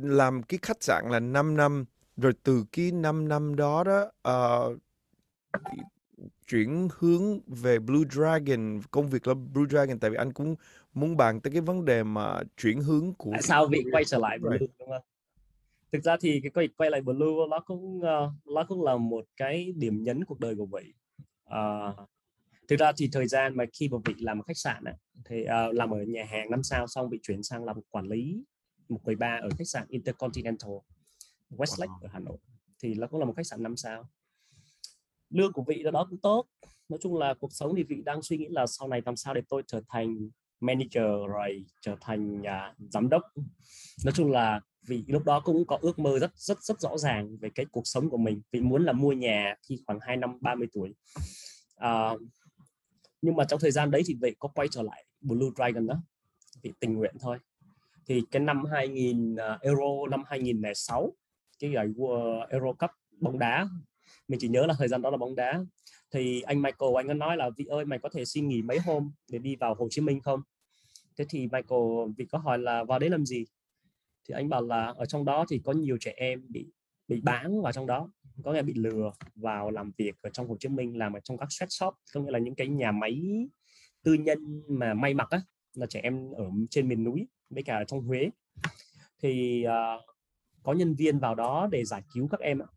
làm 0.01 0.43
cái 0.43 0.59
khách 0.61 0.83
sạn 0.83 1.03
là 1.09 1.19
5 1.19 1.57
năm 1.57 1.85
rồi 2.17 2.33
từ 2.43 2.65
cái 2.71 2.91
5 2.91 3.27
năm 3.27 3.55
đó 3.55 3.83
đó 3.83 4.11
uh, 4.29 4.77
chuyển 6.47 6.87
hướng 6.97 7.39
về 7.47 7.79
Blue 7.79 8.07
Dragon 8.09 8.81
công 8.91 9.09
việc 9.09 9.27
là 9.27 9.33
Blue 9.33 9.67
Dragon 9.69 9.99
tại 9.99 10.09
vì 10.09 10.17
anh 10.17 10.33
cũng 10.33 10.55
muốn 10.93 11.17
bàn 11.17 11.39
tới 11.41 11.51
cái 11.51 11.61
vấn 11.61 11.85
đề 11.85 12.03
mà 12.03 12.39
chuyển 12.57 12.81
hướng 12.81 13.13
của 13.13 13.31
tại 13.31 13.41
sao 13.41 13.67
vị 13.67 13.83
quay 13.91 14.05
trở 14.05 14.17
lại 14.17 14.39
Blue 14.39 14.57
đúng 14.79 14.89
không? 14.89 15.01
Thực 15.91 16.03
ra 16.03 16.17
thì 16.21 16.39
cái 16.43 16.49
quay 16.49 16.67
quay 16.67 16.91
lại 16.91 17.01
Blue 17.01 17.47
nó 17.49 17.59
cũng 17.59 17.97
uh, 17.97 18.53
nó 18.55 18.65
cũng 18.67 18.83
là 18.83 18.97
một 18.97 19.25
cái 19.37 19.73
điểm 19.75 20.03
nhấn 20.03 20.25
cuộc 20.25 20.39
đời 20.39 20.55
của 20.55 20.65
vị 20.65 20.93
uh, 21.49 22.09
thực 22.67 22.79
ra 22.79 22.91
thì 22.97 23.09
thời 23.11 23.27
gian 23.27 23.57
mà 23.57 23.65
khi 23.73 23.89
mà 23.89 23.97
vị 24.05 24.13
làm 24.17 24.39
ở 24.39 24.43
khách 24.47 24.57
sạn 24.57 24.83
ấy, 24.83 24.95
thì 25.25 25.41
uh, 25.43 25.75
làm 25.75 25.89
ở 25.93 26.03
nhà 26.03 26.23
hàng 26.29 26.51
năm 26.51 26.63
sao 26.63 26.87
xong 26.87 27.09
bị 27.09 27.19
chuyển 27.23 27.43
sang 27.43 27.63
làm 27.63 27.77
quản 27.89 28.07
lý 28.07 28.43
một 28.89 28.99
quầy 29.03 29.15
bar 29.15 29.43
ở 29.43 29.49
khách 29.57 29.67
sạn 29.67 29.85
Intercontinental 29.89 30.71
Westlake 31.49 31.87
wow. 31.87 32.01
ở 32.01 32.09
Hà 32.13 32.19
Nội 32.19 32.37
thì 32.83 32.93
nó 32.93 33.07
cũng 33.07 33.19
là 33.19 33.25
một 33.25 33.33
khách 33.37 33.47
sạn 33.47 33.63
năm 33.63 33.77
sao. 33.77 34.09
Lương 35.29 35.53
của 35.53 35.63
vị 35.67 35.83
đó, 35.83 35.91
đó 35.91 36.07
cũng 36.09 36.19
tốt. 36.19 36.45
Nói 36.89 36.99
chung 37.01 37.17
là 37.17 37.33
cuộc 37.33 37.53
sống 37.53 37.75
thì 37.75 37.83
vị 37.83 38.01
đang 38.05 38.21
suy 38.21 38.37
nghĩ 38.37 38.47
là 38.49 38.67
sau 38.67 38.87
này 38.87 39.01
làm 39.05 39.15
sao 39.15 39.33
để 39.33 39.41
tôi 39.49 39.63
trở 39.67 39.81
thành 39.89 40.29
manager 40.59 41.27
rồi 41.27 41.65
trở 41.81 41.95
thành 42.01 42.41
uh, 42.41 42.91
giám 42.91 43.09
đốc. 43.09 43.21
Nói 44.05 44.13
chung 44.15 44.31
là 44.31 44.61
vì 44.87 45.03
lúc 45.07 45.23
đó 45.25 45.39
cũng 45.39 45.67
có 45.67 45.77
ước 45.81 45.99
mơ 45.99 46.19
rất 46.19 46.31
rất 46.35 46.63
rất 46.63 46.79
rõ 46.79 46.97
ràng 46.97 47.37
về 47.37 47.49
cái 47.55 47.65
cuộc 47.71 47.87
sống 47.87 48.09
của 48.09 48.17
mình. 48.17 48.41
Vị 48.51 48.61
muốn 48.61 48.85
là 48.85 48.93
mua 48.93 49.11
nhà 49.11 49.55
khi 49.67 49.83
khoảng 49.85 49.99
2 50.01 50.17
năm 50.17 50.37
30 50.41 50.67
tuổi. 50.73 50.95
Uh, 51.75 52.21
nhưng 53.21 53.35
mà 53.35 53.43
trong 53.45 53.59
thời 53.59 53.71
gian 53.71 53.91
đấy 53.91 54.01
thì 54.05 54.17
vị 54.21 54.35
có 54.39 54.49
quay 54.49 54.67
trở 54.71 54.81
lại 54.81 55.05
Blue 55.21 55.49
Dragon 55.55 55.87
đó 55.87 56.01
vị 56.61 56.73
tình 56.79 56.93
nguyện 56.93 57.15
thôi. 57.19 57.37
Thì 58.05 58.21
cái 58.31 58.39
năm 58.39 58.65
2000 58.65 59.33
uh, 59.33 59.39
à, 59.39 59.59
Euro 59.61 60.07
năm 60.11 60.23
2006 60.27 61.13
cái 61.59 61.71
giải 61.71 61.85
Euro 62.49 62.73
Cup 62.73 62.89
bóng 63.19 63.39
đá. 63.39 63.67
Mình 64.27 64.39
chỉ 64.39 64.47
nhớ 64.47 64.65
là 64.65 64.73
thời 64.77 64.87
gian 64.87 65.01
đó 65.01 65.09
là 65.09 65.17
bóng 65.17 65.35
đá. 65.35 65.65
Thì 66.11 66.41
anh 66.41 66.61
Michael 66.61 66.91
anh 66.97 67.07
có 67.07 67.13
nói 67.13 67.37
là 67.37 67.49
vị 67.57 67.65
ơi 67.65 67.85
mày 67.85 67.99
có 67.99 68.09
thể 68.09 68.25
xin 68.25 68.47
nghỉ 68.47 68.61
mấy 68.61 68.79
hôm 68.79 69.11
để 69.31 69.39
đi 69.39 69.55
vào 69.55 69.75
Hồ 69.75 69.87
Chí 69.89 70.01
Minh 70.01 70.21
không? 70.21 70.41
Thế 71.17 71.25
thì 71.29 71.39
Michael 71.39 72.11
vị 72.17 72.25
có 72.25 72.37
hỏi 72.37 72.59
là 72.59 72.83
vào 72.83 72.99
đấy 72.99 73.09
làm 73.09 73.25
gì? 73.25 73.45
Thì 74.27 74.33
anh 74.33 74.49
bảo 74.49 74.61
là 74.61 74.93
ở 74.97 75.05
trong 75.05 75.25
đó 75.25 75.45
thì 75.49 75.61
có 75.63 75.71
nhiều 75.71 75.97
trẻ 75.99 76.13
em 76.17 76.45
bị 76.49 76.65
bị 77.07 77.21
bán 77.21 77.61
vào 77.61 77.71
trong 77.71 77.85
đó. 77.85 78.11
Có 78.43 78.53
nghĩa 78.53 78.61
bị 78.61 78.73
lừa 78.73 79.11
vào 79.35 79.71
làm 79.71 79.91
việc 79.97 80.15
ở 80.21 80.29
trong 80.29 80.47
Hồ 80.47 80.57
Chí 80.59 80.69
Minh 80.69 80.97
làm 80.97 81.13
ở 81.13 81.19
trong 81.19 81.37
các 81.37 81.49
sweatshop 81.49 81.91
có 82.13 82.21
nghĩa 82.21 82.31
là 82.31 82.39
những 82.39 82.55
cái 82.55 82.67
nhà 82.67 82.91
máy 82.91 83.47
tư 84.03 84.13
nhân 84.13 84.63
mà 84.67 84.93
may 84.93 85.13
mặc 85.13 85.29
á 85.29 85.41
là 85.73 85.85
trẻ 85.85 85.99
em 86.03 86.31
ở 86.31 86.49
trên 86.69 86.87
miền 86.87 87.03
núi 87.03 87.27
với 87.49 87.63
cả 87.63 87.77
ở 87.77 87.83
trong 87.83 88.01
Huế. 88.01 88.29
Thì 89.21 89.65
uh, 89.67 90.16
có 90.63 90.73
nhân 90.73 90.95
viên 90.95 91.19
vào 91.19 91.35
đó 91.35 91.67
để 91.71 91.85
giải 91.85 92.03
cứu 92.13 92.27
các 92.27 92.39
em 92.39 92.59
ạ. 92.59 92.67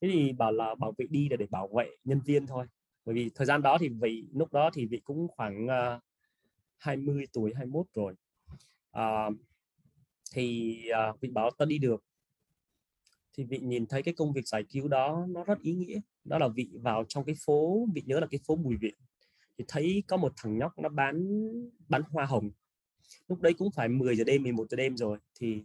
Thế 0.00 0.08
thì 0.12 0.32
bảo 0.32 0.52
là 0.52 0.74
bảo 0.74 0.94
vệ 0.98 1.06
đi 1.10 1.28
là 1.28 1.36
để 1.36 1.46
bảo 1.50 1.68
vệ 1.76 1.90
nhân 2.04 2.20
viên 2.20 2.46
thôi. 2.46 2.66
Bởi 3.04 3.14
vì 3.14 3.30
thời 3.34 3.46
gian 3.46 3.62
đó 3.62 3.78
thì 3.80 3.88
vị 3.88 4.24
lúc 4.32 4.52
đó 4.52 4.70
thì 4.74 4.86
vị 4.86 5.00
cũng 5.04 5.28
khoảng 5.28 5.66
à, 5.68 5.94
uh, 5.94 6.02
20 6.78 7.26
tuổi 7.32 7.52
21 7.54 7.86
rồi. 7.94 8.14
Uh, 8.98 9.36
thì 10.34 10.78
à, 10.88 11.08
uh, 11.08 11.20
vị 11.20 11.30
bảo 11.30 11.50
ta 11.50 11.64
đi 11.64 11.78
được. 11.78 12.04
Thì 13.36 13.44
vị 13.44 13.58
nhìn 13.58 13.86
thấy 13.86 14.02
cái 14.02 14.14
công 14.14 14.32
việc 14.32 14.48
giải 14.48 14.64
cứu 14.70 14.88
đó 14.88 15.26
nó 15.28 15.44
rất 15.44 15.60
ý 15.60 15.72
nghĩa. 15.74 16.00
Đó 16.24 16.38
là 16.38 16.48
vị 16.48 16.70
vào 16.82 17.04
trong 17.08 17.24
cái 17.24 17.34
phố 17.46 17.86
vị 17.94 18.02
nhớ 18.06 18.20
là 18.20 18.26
cái 18.30 18.40
phố 18.46 18.56
Bùi 18.56 18.76
Viện. 18.76 18.94
Thì 19.58 19.64
thấy 19.68 20.02
có 20.08 20.16
một 20.16 20.32
thằng 20.36 20.58
nhóc 20.58 20.78
nó 20.78 20.88
bán 20.88 21.28
bán 21.88 22.02
hoa 22.02 22.24
hồng. 22.24 22.50
Lúc 23.28 23.40
đấy 23.40 23.54
cũng 23.58 23.70
phải 23.70 23.88
10 23.88 24.16
giờ 24.16 24.24
đêm 24.24 24.42
11 24.42 24.70
giờ 24.70 24.76
đêm 24.76 24.96
rồi. 24.96 25.18
Thì 25.40 25.64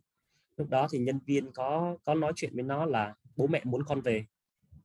lúc 0.57 0.69
đó 0.69 0.87
thì 0.91 0.99
nhân 0.99 1.19
viên 1.25 1.51
có 1.51 1.97
có 2.03 2.13
nói 2.13 2.33
chuyện 2.35 2.51
với 2.53 2.63
nó 2.63 2.85
là 2.85 3.15
bố 3.35 3.47
mẹ 3.47 3.61
muốn 3.63 3.83
con 3.83 4.01
về. 4.01 4.25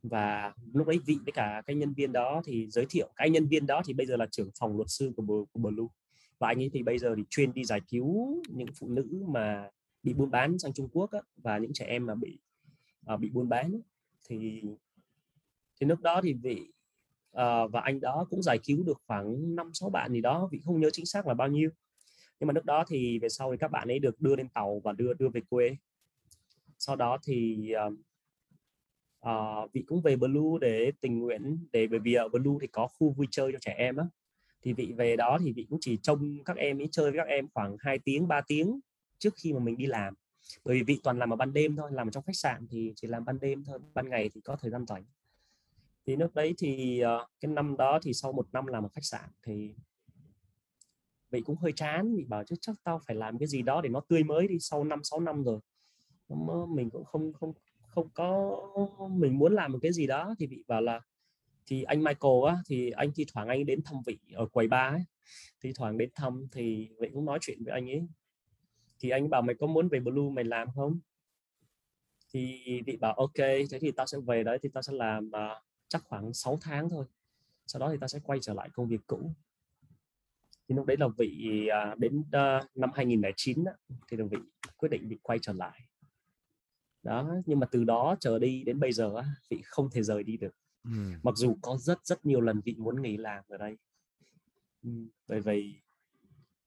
Và 0.03 0.55
lúc 0.73 0.87
đấy 0.87 1.01
vị 1.07 1.19
với 1.25 1.33
cả 1.33 1.62
cái 1.66 1.77
nhân 1.77 1.93
viên 1.93 2.12
đó 2.12 2.43
thì 2.45 2.66
giới 2.71 2.87
thiệu 2.91 3.09
cái 3.16 3.31
nhân 3.31 3.47
viên 3.49 3.66
đó 3.66 3.83
thì 3.85 3.93
bây 3.93 4.07
giờ 4.07 4.16
là 4.16 4.27
trưởng 4.27 4.51
phòng 4.61 4.77
luật 4.77 4.91
sư 4.91 5.12
của, 5.16 5.45
của 5.53 5.61
Blue 5.61 5.87
và 6.39 6.49
anh 6.49 6.59
ấy 6.59 6.71
thì 6.73 6.83
bây 6.83 6.99
giờ 6.99 7.14
thì 7.16 7.23
chuyên 7.31 7.53
đi 7.53 7.64
giải 7.64 7.81
cứu 7.89 8.43
những 8.49 8.69
phụ 8.79 8.89
nữ 8.89 9.25
mà 9.29 9.71
bị 10.03 10.14
buôn 10.14 10.31
bán 10.31 10.59
sang 10.59 10.73
Trung 10.73 10.89
Quốc 10.93 11.11
á, 11.11 11.21
và 11.37 11.59
những 11.59 11.73
trẻ 11.73 11.85
em 11.85 12.07
mà 12.07 12.14
bị 12.14 12.39
à, 13.07 13.16
bị 13.16 13.31
buôn 13.31 13.49
bán 13.49 13.81
thì 14.29 14.62
thì 15.81 15.87
lúc 15.87 16.01
đó 16.01 16.21
thì 16.23 16.35
vị 16.35 16.73
à, 17.33 17.66
và 17.66 17.81
anh 17.81 18.01
đó 18.01 18.27
cũng 18.31 18.43
giải 18.43 18.59
cứu 18.64 18.83
được 18.83 19.03
khoảng 19.07 19.57
năm 19.57 19.71
sáu 19.75 19.91
bạn 19.91 20.12
gì 20.12 20.21
đó 20.21 20.49
vị 20.53 20.61
không 20.64 20.81
nhớ 20.81 20.91
chính 20.93 21.07
xác 21.07 21.27
là 21.27 21.35
bao 21.35 21.49
nhiêu 21.49 21.71
nhưng 22.41 22.47
mà 22.47 22.53
lúc 22.53 22.64
đó 22.64 22.84
thì 22.89 23.18
về 23.18 23.28
sau 23.28 23.51
thì 23.53 23.59
các 23.59 23.70
bạn 23.70 23.89
ấy 23.89 23.99
được 23.99 24.20
đưa 24.20 24.36
lên 24.36 24.49
tàu 24.49 24.80
và 24.84 24.93
đưa 24.93 25.14
đưa 25.14 25.28
về 25.28 25.41
quê. 25.49 25.76
Sau 26.78 26.97
đó 26.97 27.18
thì 27.22 27.70
uh, 27.86 27.93
uh, 29.28 29.72
vị 29.72 29.82
cũng 29.86 30.01
về 30.03 30.16
Blue 30.16 30.59
để 30.61 30.93
tình 31.01 31.18
nguyện 31.18 31.59
để 31.72 31.86
bởi 31.86 31.99
vì 31.99 32.14
ở 32.14 32.28
Blue 32.28 32.59
thì 32.61 32.66
có 32.66 32.86
khu 32.86 33.11
vui 33.11 33.26
chơi 33.30 33.53
cho 33.53 33.59
trẻ 33.61 33.74
em 33.78 33.97
á. 33.97 34.05
Thì 34.62 34.72
vị 34.72 34.93
về 34.97 35.16
đó 35.16 35.39
thì 35.45 35.53
vị 35.53 35.66
cũng 35.70 35.78
chỉ 35.80 35.97
trông 35.97 36.45
các 36.45 36.57
em 36.57 36.80
ấy 36.80 36.89
chơi 36.93 37.11
với 37.11 37.18
các 37.18 37.28
em 37.28 37.49
khoảng 37.55 37.76
2 37.80 37.99
tiếng 37.99 38.28
3 38.28 38.41
tiếng 38.41 38.80
trước 39.18 39.34
khi 39.36 39.53
mà 39.53 39.59
mình 39.59 39.76
đi 39.76 39.86
làm. 39.86 40.14
Bởi 40.64 40.76
vì 40.76 40.82
vị 40.82 41.01
toàn 41.03 41.18
làm 41.18 41.32
ở 41.32 41.36
ban 41.36 41.53
đêm 41.53 41.76
thôi 41.76 41.91
làm 41.93 42.09
ở 42.09 42.11
trong 42.11 42.24
khách 42.24 42.36
sạn 42.36 42.66
thì 42.70 42.93
chỉ 42.97 43.09
làm 43.09 43.24
ban 43.24 43.41
đêm 43.41 43.64
thôi 43.64 43.78
ban 43.95 44.09
ngày 44.09 44.30
thì 44.34 44.41
có 44.41 44.57
thời 44.57 44.70
gian 44.70 44.86
rảnh. 44.86 45.05
Thì 46.07 46.16
lúc 46.16 46.34
đấy 46.34 46.55
thì 46.59 47.03
uh, 47.05 47.28
cái 47.41 47.53
năm 47.53 47.76
đó 47.76 47.99
thì 48.03 48.12
sau 48.14 48.32
một 48.32 48.49
năm 48.53 48.66
làm 48.66 48.84
ở 48.84 48.89
khách 48.89 49.05
sạn 49.05 49.30
thì 49.43 49.74
vị 51.31 51.41
cũng 51.41 51.57
hơi 51.57 51.72
chán 51.72 52.16
vị 52.16 52.24
bảo 52.24 52.45
chứ 52.45 52.57
chắc 52.61 52.76
tao 52.85 53.01
phải 53.07 53.16
làm 53.16 53.39
cái 53.39 53.49
gì 53.49 53.62
đó 53.62 53.81
để 53.81 53.89
nó 53.89 54.01
tươi 54.09 54.24
mới 54.24 54.49
đi 54.49 54.59
sau 54.61 54.85
năm 54.85 55.05
sáu 55.05 55.20
năm 55.20 55.45
rồi. 55.45 55.61
Mình 56.68 56.91
cũng 56.91 57.05
không 57.05 57.33
không 57.33 57.53
không 57.89 58.09
có 58.14 58.61
mình 59.11 59.39
muốn 59.39 59.55
làm 59.55 59.72
một 59.72 59.79
cái 59.83 59.93
gì 59.93 60.07
đó 60.07 60.35
thì 60.39 60.47
vị 60.47 60.64
bảo 60.66 60.81
là 60.81 61.01
thì 61.66 61.83
anh 61.83 62.05
Michael 62.05 62.47
á 62.49 62.57
thì 62.66 62.91
anh 62.91 63.12
thi 63.14 63.26
thoảng 63.33 63.49
anh 63.49 63.66
đến 63.66 63.81
thăm 63.85 63.97
vị 64.07 64.18
ở 64.35 64.47
quầy 64.47 64.68
ba 64.68 64.89
ấy 64.89 65.05
thi 65.61 65.72
thoảng 65.76 65.99
đến 65.99 66.11
thăm 66.14 66.47
thì 66.53 66.89
vị 67.01 67.09
cũng 67.14 67.24
nói 67.24 67.39
chuyện 67.43 67.64
với 67.64 67.74
anh 67.74 67.91
ấy. 67.91 68.09
Thì 68.99 69.11
anh 69.11 69.31
bảo 69.31 69.43
mày 69.43 69.55
có 69.61 69.66
muốn 69.66 69.89
về 69.89 70.01
blue 70.01 70.31
mày 70.33 70.45
làm 70.45 70.68
không? 70.74 70.99
Thì 72.33 72.62
vị 72.87 72.97
bảo 72.97 73.12
ok 73.14 73.37
thế 73.37 73.79
thì 73.81 73.91
tao 73.91 74.07
sẽ 74.07 74.18
về 74.26 74.43
đấy 74.43 74.59
thì 74.62 74.68
tao 74.74 74.83
sẽ 74.83 74.93
làm 74.93 75.26
uh, 75.29 75.62
chắc 75.89 76.03
khoảng 76.05 76.35
6 76.35 76.59
tháng 76.61 76.89
thôi. 76.89 77.05
Sau 77.66 77.81
đó 77.81 77.91
thì 77.93 77.97
tao 78.01 78.09
sẽ 78.09 78.18
quay 78.24 78.39
trở 78.43 78.55
lại 78.55 78.68
công 78.72 78.89
việc 78.89 79.01
cũ 79.07 79.33
thì 80.69 80.75
lúc 80.75 80.87
đấy 80.87 80.97
là 81.01 81.09
vị 81.19 81.69
uh, 81.93 81.99
đến 81.99 82.19
uh, 82.19 82.77
năm 82.77 82.91
2009 82.95 83.64
đó, 83.64 83.73
thì 84.11 84.16
là 84.16 84.25
vị 84.31 84.39
quyết 84.77 84.89
định 84.89 85.09
bị 85.09 85.19
quay 85.23 85.39
trở 85.43 85.53
lại. 85.53 85.81
Đó 87.03 87.35
nhưng 87.47 87.61
mà 87.61 87.66
từ 87.66 87.85
đó 87.85 88.16
trở 88.21 88.39
đi 88.39 88.62
đến 88.64 88.81
bây 88.81 88.93
giờ 88.93 89.23
vị 89.51 89.62
không 89.64 89.91
thể 89.91 90.03
rời 90.03 90.23
đi 90.23 90.37
được. 90.37 90.55
Ừ. 90.85 90.91
mặc 91.23 91.37
dù 91.37 91.57
có 91.62 91.77
rất 91.77 92.07
rất 92.07 92.27
nhiều 92.27 92.41
lần 92.41 92.61
vị 92.64 92.75
muốn 92.79 93.03
nghỉ 93.03 93.16
làm 93.16 93.45
ở 93.49 93.57
đây. 93.57 93.77
Bởi 95.27 95.41
vì 95.41 95.81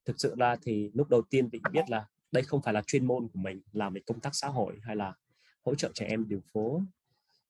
thực 0.05 0.19
sự 0.19 0.35
ra 0.37 0.55
thì 0.61 0.91
lúc 0.93 1.09
đầu 1.09 1.21
tiên 1.21 1.49
vị 1.49 1.61
biết 1.71 1.89
là 1.89 2.05
đây 2.31 2.43
không 2.43 2.61
phải 2.61 2.73
là 2.73 2.81
chuyên 2.87 3.05
môn 3.05 3.27
của 3.27 3.39
mình 3.39 3.61
làm 3.71 3.93
về 3.93 4.01
công 4.05 4.19
tác 4.19 4.35
xã 4.35 4.47
hội 4.47 4.79
hay 4.83 4.95
là 4.95 5.13
hỗ 5.61 5.75
trợ 5.75 5.91
trẻ 5.93 6.05
em 6.05 6.27
đường 6.27 6.41
phố 6.53 6.81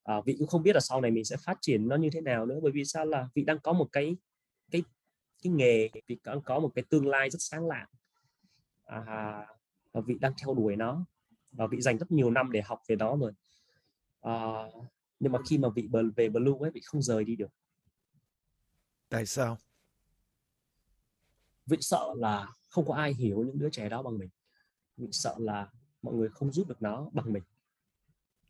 à, 0.04 0.22
vị 0.26 0.36
cũng 0.40 0.48
không 0.48 0.64
biết 0.64 0.76
là 0.76 0.80
sau 0.80 1.02
này 1.02 1.12
mình 1.12 1.26
sẽ 1.26 1.38
phát 1.38 1.58
triển 1.62 1.88
nó 1.88 1.96
như 1.96 2.10
thế 2.10 2.22
nào 2.22 2.46
nữa 2.46 2.60
bởi 2.64 2.72
vì 2.72 2.86
sao 2.86 3.06
là 3.06 3.30
vị 3.36 3.44
đang 3.44 3.60
có 3.60 3.74
một 3.74 3.88
cái 3.92 4.18
cái 4.72 4.84
cái 5.42 5.54
nghề 5.54 5.90
vị 6.08 6.20
đang 6.24 6.42
có 6.42 6.60
một 6.60 6.72
cái 6.76 6.84
tương 6.90 7.08
lai 7.08 7.30
rất 7.30 7.40
sáng 7.42 7.68
lạng 7.68 7.88
à, 8.86 9.02
và 9.92 10.02
vị 10.02 10.18
đang 10.22 10.34
theo 10.42 10.54
đuổi 10.54 10.76
nó 10.76 11.06
và 11.52 11.68
vị 11.68 11.82
dành 11.82 11.98
rất 11.98 12.12
nhiều 12.12 12.32
năm 12.32 12.52
để 12.52 12.62
học 12.62 12.82
về 12.88 12.96
nó 12.96 13.18
rồi. 13.18 13.32
À, 14.22 14.34
nhưng 15.20 15.32
mà 15.32 15.40
khi 15.50 15.58
mà 15.58 15.70
vị 15.70 15.90
về 16.16 16.30
blue 16.30 16.60
ấy 16.60 16.72
vị 16.72 16.82
không 16.86 17.02
rời 17.02 17.24
đi 17.24 17.36
được. 17.36 17.52
Tại 19.10 19.26
sao? 19.26 19.58
Vị 21.66 21.78
sợ 21.82 22.14
là 22.18 22.48
không 22.70 22.88
có 22.88 22.94
ai 22.94 23.14
hiểu 23.14 23.44
những 23.44 23.60
đứa 23.60 23.70
trẻ 23.70 23.90
đó 23.90 24.04
bằng 24.04 24.18
mình. 24.18 24.30
Vị 24.98 25.08
sợ 25.12 25.36
là 25.40 25.72
mọi 26.02 26.16
người 26.16 26.30
không 26.30 26.52
giúp 26.52 26.68
được 26.68 26.82
nó 26.82 27.10
bằng 27.14 27.34
mình. 27.34 27.44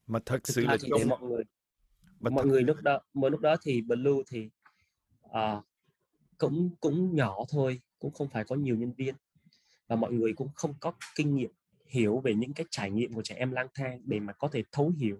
Mà 0.07 0.19
thật 0.25 0.39
sự 0.43 0.61
là 0.61 0.77
thì 0.81 0.89
để 0.99 1.05
mọi 1.05 1.21
người 1.21 1.43
mà 2.19 2.29
mọi 2.29 2.43
thật... 2.43 2.49
người 2.49 2.63
lúc 2.63 2.77
đó 2.81 3.01
mỗi 3.13 3.31
lúc 3.31 3.39
đó 3.39 3.55
thì 3.61 3.81
blue 3.81 4.23
thì 4.27 4.49
uh, 5.25 5.65
cũng 6.41 6.69
cũng 6.79 7.15
nhỏ 7.15 7.45
thôi 7.49 7.81
cũng 7.99 8.11
không 8.11 8.29
phải 8.29 8.43
có 8.43 8.55
nhiều 8.55 8.75
nhân 8.75 8.93
viên. 8.97 9.15
Và 9.87 9.95
mọi 9.95 10.11
người 10.13 10.33
cũng 10.33 10.49
không 10.55 10.73
có 10.79 10.93
kinh 11.15 11.35
nghiệm 11.35 11.51
hiểu 11.85 12.19
về 12.19 12.33
những 12.33 12.53
cái 12.53 12.65
trải 12.71 12.91
nghiệm 12.91 13.13
của 13.13 13.21
trẻ 13.21 13.35
em 13.35 13.51
lang 13.51 13.67
thang 13.73 14.01
để 14.05 14.19
mà 14.19 14.33
có 14.33 14.47
thể 14.47 14.63
thấu 14.71 14.93
hiểu. 14.97 15.17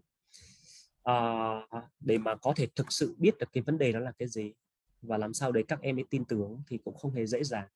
Uh, 1.10 1.84
để 2.00 2.18
mà 2.18 2.36
có 2.36 2.54
thể 2.56 2.68
thực 2.76 2.92
sự 2.92 3.16
biết 3.18 3.38
được 3.38 3.50
cái 3.54 3.64
vấn 3.64 3.78
đề 3.78 3.92
đó 3.92 4.00
là 4.00 4.12
cái 4.18 4.28
gì 4.28 4.54
và 5.02 5.18
làm 5.18 5.34
sao 5.34 5.52
để 5.52 5.64
các 5.68 5.82
em 5.82 6.00
ấy 6.00 6.06
tin 6.10 6.26
tưởng 6.26 6.62
thì 6.68 6.78
cũng 6.78 6.98
không 6.98 7.12
hề 7.12 7.26
dễ 7.26 7.44
dàng. 7.44 7.68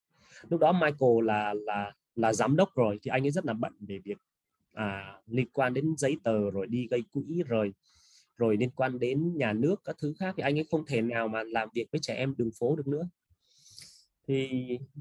Lúc 0.49 0.59
đó 0.59 0.71
Michael 0.71 1.25
là 1.25 1.53
là 1.53 1.93
là 2.15 2.33
giám 2.33 2.55
đốc 2.55 2.75
rồi 2.75 2.99
thì 3.01 3.09
anh 3.09 3.25
ấy 3.25 3.31
rất 3.31 3.45
là 3.45 3.53
bận 3.53 3.73
về 3.79 3.99
việc 3.99 4.17
à, 4.73 5.19
liên 5.27 5.47
quan 5.53 5.73
đến 5.73 5.95
giấy 5.97 6.17
tờ 6.23 6.51
rồi 6.51 6.67
đi 6.67 6.87
gây 6.87 7.03
quỹ 7.11 7.43
rồi 7.47 7.73
rồi 8.37 8.57
liên 8.57 8.69
quan 8.69 8.99
đến 8.99 9.37
nhà 9.37 9.53
nước 9.53 9.75
các 9.83 9.95
thứ 10.01 10.13
khác 10.19 10.33
thì 10.37 10.43
anh 10.43 10.57
ấy 10.57 10.65
không 10.71 10.85
thể 10.85 11.01
nào 11.01 11.27
mà 11.27 11.43
làm 11.43 11.69
việc 11.73 11.87
với 11.91 12.01
trẻ 12.01 12.13
em 12.15 12.35
đường 12.37 12.51
phố 12.59 12.75
được 12.75 12.87
nữa 12.87 13.07
thì 14.27 14.49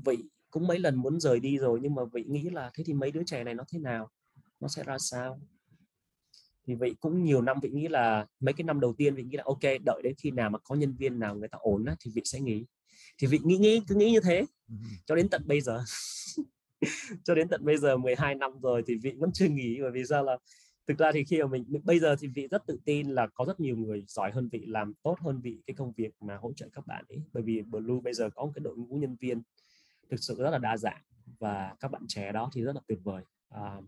vị 0.06 0.16
cũng 0.50 0.66
mấy 0.66 0.78
lần 0.78 0.96
muốn 0.96 1.20
rời 1.20 1.40
đi 1.40 1.58
rồi 1.58 1.78
nhưng 1.82 1.94
mà 1.94 2.02
vị 2.12 2.24
nghĩ 2.28 2.50
là 2.50 2.70
thế 2.74 2.84
thì 2.86 2.92
mấy 2.92 3.10
đứa 3.10 3.22
trẻ 3.26 3.44
này 3.44 3.54
nó 3.54 3.64
thế 3.72 3.78
nào? 3.78 4.10
Nó 4.60 4.68
sẽ 4.68 4.82
ra 4.82 4.98
sao? 4.98 5.40
Thì 6.66 6.74
vị 6.74 6.94
cũng 7.00 7.24
nhiều 7.24 7.42
năm 7.42 7.56
vị 7.62 7.70
nghĩ 7.70 7.88
là 7.88 8.26
mấy 8.40 8.52
cái 8.52 8.64
năm 8.64 8.80
đầu 8.80 8.94
tiên 8.98 9.14
vị 9.14 9.22
nghĩ 9.22 9.36
là 9.36 9.42
ok 9.46 9.62
đợi 9.84 10.00
đến 10.04 10.14
khi 10.18 10.30
nào 10.30 10.50
mà 10.50 10.58
có 10.58 10.74
nhân 10.74 10.94
viên 10.98 11.18
nào 11.18 11.34
người 11.34 11.48
ta 11.48 11.58
ổn 11.60 11.84
á, 11.84 11.96
thì 12.00 12.10
vị 12.14 12.22
sẽ 12.24 12.40
nghỉ. 12.40 12.64
Thì 13.18 13.26
vị 13.26 13.38
nghĩ 13.44 13.56
nghĩ 13.56 13.80
cứ 13.88 13.94
nghĩ 13.94 14.10
như 14.10 14.20
thế. 14.20 14.44
Cho 15.06 15.14
đến 15.14 15.28
tận 15.28 15.42
bây 15.46 15.60
giờ. 15.60 15.84
Cho 17.24 17.34
đến 17.34 17.48
tận 17.48 17.64
bây 17.64 17.78
giờ 17.78 17.96
12 17.96 18.34
năm 18.34 18.60
rồi 18.60 18.82
thì 18.86 18.94
vị 18.94 19.12
vẫn 19.18 19.30
chưa 19.32 19.48
nghỉ 19.48 19.78
bởi 19.82 19.90
vì 19.90 20.04
sao 20.04 20.24
là 20.24 20.38
thực 20.88 20.98
ra 20.98 21.10
thì 21.12 21.24
khi 21.24 21.42
mà 21.42 21.46
mình 21.46 21.64
bây 21.84 21.98
giờ 21.98 22.16
thì 22.18 22.28
vị 22.28 22.48
rất 22.50 22.66
tự 22.66 22.78
tin 22.84 23.08
là 23.08 23.26
có 23.34 23.44
rất 23.44 23.60
nhiều 23.60 23.76
người 23.76 24.04
giỏi 24.08 24.30
hơn 24.30 24.48
vị 24.52 24.64
làm 24.66 24.94
tốt 25.02 25.16
hơn 25.20 25.40
vị 25.40 25.62
cái 25.66 25.74
công 25.74 25.92
việc 25.92 26.10
mà 26.20 26.36
hỗ 26.36 26.52
trợ 26.52 26.68
các 26.72 26.86
bạn 26.86 27.04
ấy. 27.08 27.22
Bởi 27.32 27.42
vì 27.42 27.62
blue 27.62 28.00
bây 28.04 28.14
giờ 28.14 28.30
có 28.34 28.44
một 28.44 28.52
cái 28.54 28.60
đội 28.60 28.76
ngũ 28.76 28.96
nhân 28.96 29.16
viên 29.20 29.42
thực 30.10 30.16
sự 30.20 30.34
rất 30.38 30.50
là 30.50 30.58
đa 30.58 30.76
dạng 30.76 31.02
và 31.38 31.74
các 31.80 31.90
bạn 31.90 32.02
trẻ 32.08 32.32
đó 32.32 32.50
thì 32.54 32.62
rất 32.62 32.74
là 32.74 32.80
tuyệt 32.86 32.98
vời. 33.04 33.24
À, 33.48 33.80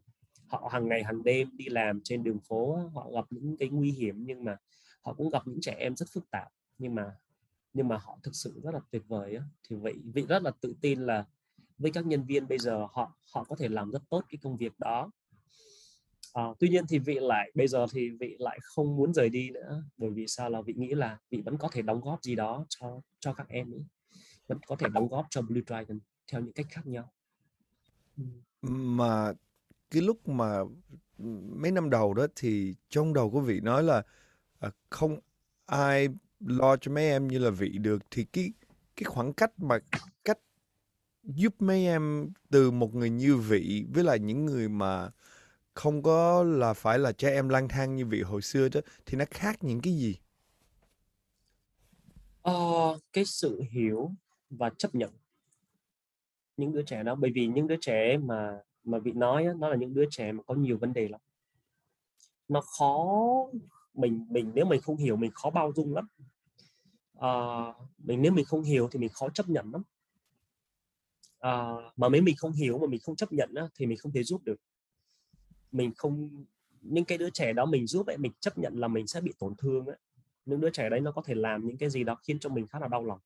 họ 0.46 0.68
hàng 0.72 0.88
ngày 0.88 1.04
hàng 1.04 1.22
đêm 1.22 1.56
đi 1.56 1.64
làm 1.68 2.00
trên 2.04 2.24
đường 2.24 2.40
phố 2.48 2.76
họ 2.94 3.10
gặp 3.10 3.24
những 3.30 3.56
cái 3.56 3.68
nguy 3.68 3.90
hiểm 3.90 4.24
nhưng 4.26 4.44
mà 4.44 4.56
họ 5.02 5.14
cũng 5.14 5.30
gặp 5.30 5.42
những 5.46 5.60
trẻ 5.60 5.74
em 5.78 5.96
rất 5.96 6.06
phức 6.12 6.30
tạp. 6.30 6.48
Nhưng 6.78 6.94
mà 6.94 7.16
nhưng 7.72 7.88
mà 7.88 7.96
họ 7.96 8.18
thực 8.22 8.34
sự 8.34 8.60
rất 8.62 8.74
là 8.74 8.80
tuyệt 8.90 9.02
vời 9.08 9.34
ấy. 9.34 9.44
thì 9.68 9.76
vậy 9.76 9.94
vị 10.14 10.26
rất 10.28 10.42
là 10.42 10.50
tự 10.60 10.76
tin 10.80 11.00
là 11.00 11.24
với 11.78 11.90
các 11.90 12.06
nhân 12.06 12.24
viên 12.24 12.48
bây 12.48 12.58
giờ 12.58 12.86
họ 12.92 13.16
họ 13.34 13.44
có 13.44 13.56
thể 13.56 13.68
làm 13.68 13.90
rất 13.90 14.02
tốt 14.10 14.24
cái 14.28 14.38
công 14.42 14.56
việc 14.56 14.78
đó 14.78 15.10
à, 16.36 16.44
tuy 16.58 16.68
nhiên 16.68 16.84
thì 16.88 16.98
vị 16.98 17.18
lại 17.20 17.50
bây 17.54 17.68
giờ 17.68 17.86
thì 17.92 18.10
vị 18.10 18.36
lại 18.38 18.58
không 18.62 18.96
muốn 18.96 19.14
rời 19.14 19.28
đi 19.28 19.50
nữa 19.50 19.82
bởi 19.96 20.10
vì 20.10 20.26
sao 20.26 20.50
là 20.50 20.60
vị 20.60 20.74
nghĩ 20.76 20.94
là 20.94 21.18
vị 21.30 21.42
vẫn 21.44 21.58
có 21.58 21.68
thể 21.72 21.82
đóng 21.82 22.00
góp 22.00 22.22
gì 22.22 22.34
đó 22.34 22.66
cho 22.68 23.00
cho 23.20 23.32
các 23.32 23.48
em 23.48 23.74
ấy 23.74 23.84
vẫn 24.46 24.58
có 24.66 24.76
thể 24.76 24.86
đóng 24.92 25.08
góp 25.08 25.26
cho 25.30 25.42
Blue 25.42 25.62
Dragon 25.66 25.98
theo 26.32 26.40
những 26.40 26.52
cách 26.52 26.66
khác 26.70 26.86
nhau. 26.86 27.12
Mà 28.62 29.32
cái 29.90 30.02
lúc 30.02 30.28
mà 30.28 30.60
mấy 31.56 31.70
năm 31.70 31.90
đầu 31.90 32.14
đó 32.14 32.26
thì 32.36 32.74
trong 32.88 33.14
đầu 33.14 33.30
của 33.30 33.40
vị 33.40 33.60
nói 33.60 33.82
là 33.82 34.02
à, 34.58 34.70
không 34.90 35.20
ai 35.66 36.08
lo 36.40 36.76
cho 36.76 36.92
mấy 36.92 37.04
em 37.04 37.28
như 37.28 37.38
là 37.38 37.50
vị 37.50 37.78
được 37.78 38.02
thì 38.10 38.24
cái 38.24 38.52
cái 38.96 39.04
khoảng 39.04 39.32
cách 39.32 39.58
mà 39.58 39.78
cách 40.24 40.38
giúp 41.22 41.54
mấy 41.58 41.86
em 41.86 42.32
từ 42.50 42.70
một 42.70 42.94
người 42.94 43.10
như 43.10 43.36
vị 43.36 43.86
với 43.94 44.04
lại 44.04 44.18
những 44.18 44.46
người 44.46 44.68
mà 44.68 45.10
không 45.76 46.02
có 46.02 46.42
là 46.44 46.72
phải 46.74 46.98
là 46.98 47.12
trẻ 47.12 47.30
em 47.30 47.48
lang 47.48 47.68
thang 47.68 47.96
như 47.96 48.06
vị 48.06 48.22
hồi 48.22 48.42
xưa 48.42 48.68
đó 48.68 48.80
thì 49.06 49.18
nó 49.18 49.24
khác 49.30 49.64
những 49.64 49.80
cái 49.80 49.92
gì? 49.96 50.16
Ờ, 52.42 52.52
cái 53.12 53.24
sự 53.24 53.62
hiểu 53.70 54.10
và 54.50 54.70
chấp 54.78 54.94
nhận 54.94 55.10
những 56.56 56.72
đứa 56.72 56.82
trẻ 56.82 57.02
đó. 57.02 57.14
Bởi 57.14 57.30
vì 57.34 57.46
những 57.46 57.66
đứa 57.66 57.76
trẻ 57.80 58.16
mà 58.16 58.60
mà 58.84 58.98
vị 58.98 59.12
nói 59.12 59.44
đó, 59.44 59.52
nó 59.58 59.68
là 59.68 59.76
những 59.76 59.94
đứa 59.94 60.04
trẻ 60.10 60.32
mà 60.32 60.42
có 60.46 60.54
nhiều 60.54 60.78
vấn 60.78 60.92
đề 60.92 61.08
lắm. 61.08 61.20
Nó 62.48 62.60
khó 62.60 63.06
mình 63.94 64.26
mình 64.30 64.52
nếu 64.54 64.64
mình 64.64 64.80
không 64.80 64.96
hiểu 64.96 65.16
mình 65.16 65.30
khó 65.34 65.50
bao 65.50 65.72
dung 65.76 65.94
lắm. 65.94 66.08
À, 67.20 67.30
mình 67.98 68.22
nếu 68.22 68.32
mình 68.32 68.44
không 68.44 68.62
hiểu 68.62 68.88
thì 68.92 68.98
mình 68.98 69.10
khó 69.12 69.28
chấp 69.28 69.48
nhận 69.48 69.72
lắm. 69.72 69.82
À, 71.38 71.74
mà 71.96 72.08
nếu 72.08 72.22
mình 72.22 72.36
không 72.38 72.52
hiểu 72.52 72.78
mà 72.78 72.86
mình 72.86 73.00
không 73.00 73.16
chấp 73.16 73.32
nhận 73.32 73.54
á, 73.54 73.68
thì 73.74 73.86
mình 73.86 73.98
không 73.98 74.12
thể 74.12 74.22
giúp 74.22 74.42
được 74.44 74.56
mình 75.72 75.92
không 75.96 76.44
những 76.80 77.04
cái 77.04 77.18
đứa 77.18 77.30
trẻ 77.30 77.52
đó 77.52 77.66
mình 77.66 77.86
giúp 77.86 78.06
ấy 78.06 78.16
mình 78.16 78.32
chấp 78.40 78.58
nhận 78.58 78.78
là 78.78 78.88
mình 78.88 79.06
sẽ 79.06 79.20
bị 79.20 79.32
tổn 79.38 79.54
thương 79.56 79.86
ấy. 79.86 79.96
Những 80.46 80.60
đứa 80.60 80.70
trẻ 80.70 80.88
đấy 80.88 81.00
nó 81.00 81.12
có 81.12 81.22
thể 81.22 81.34
làm 81.34 81.66
những 81.66 81.78
cái 81.78 81.90
gì 81.90 82.04
đó 82.04 82.14
khiến 82.14 82.38
cho 82.38 82.50
mình 82.50 82.66
khá 82.66 82.78
là 82.78 82.88
đau 82.88 83.04
lòng. 83.04 83.18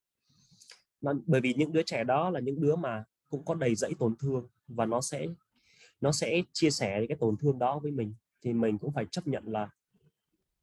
Nó, 1.01 1.12
bởi 1.26 1.41
vì 1.41 1.55
những 1.55 1.72
đứa 1.72 1.82
trẻ 1.82 2.05
đó 2.05 2.30
là 2.30 2.41
những 2.41 2.61
đứa 2.61 2.76
mà 2.76 3.05
cũng 3.28 3.45
có 3.45 3.55
đầy 3.55 3.74
dẫy 3.74 3.95
tổn 3.99 4.16
thương 4.16 4.49
và 4.68 4.86
nó 4.86 5.01
sẽ 5.01 5.26
nó 6.01 6.12
sẽ 6.12 6.43
chia 6.53 6.70
sẻ 6.70 7.07
cái 7.09 7.16
tổn 7.20 7.36
thương 7.36 7.59
đó 7.59 7.78
với 7.78 7.93
mình. 7.93 8.14
Thì 8.43 8.53
mình 8.53 8.78
cũng 8.78 8.93
phải 8.93 9.07
chấp 9.11 9.26
nhận 9.26 9.45
là 9.47 9.70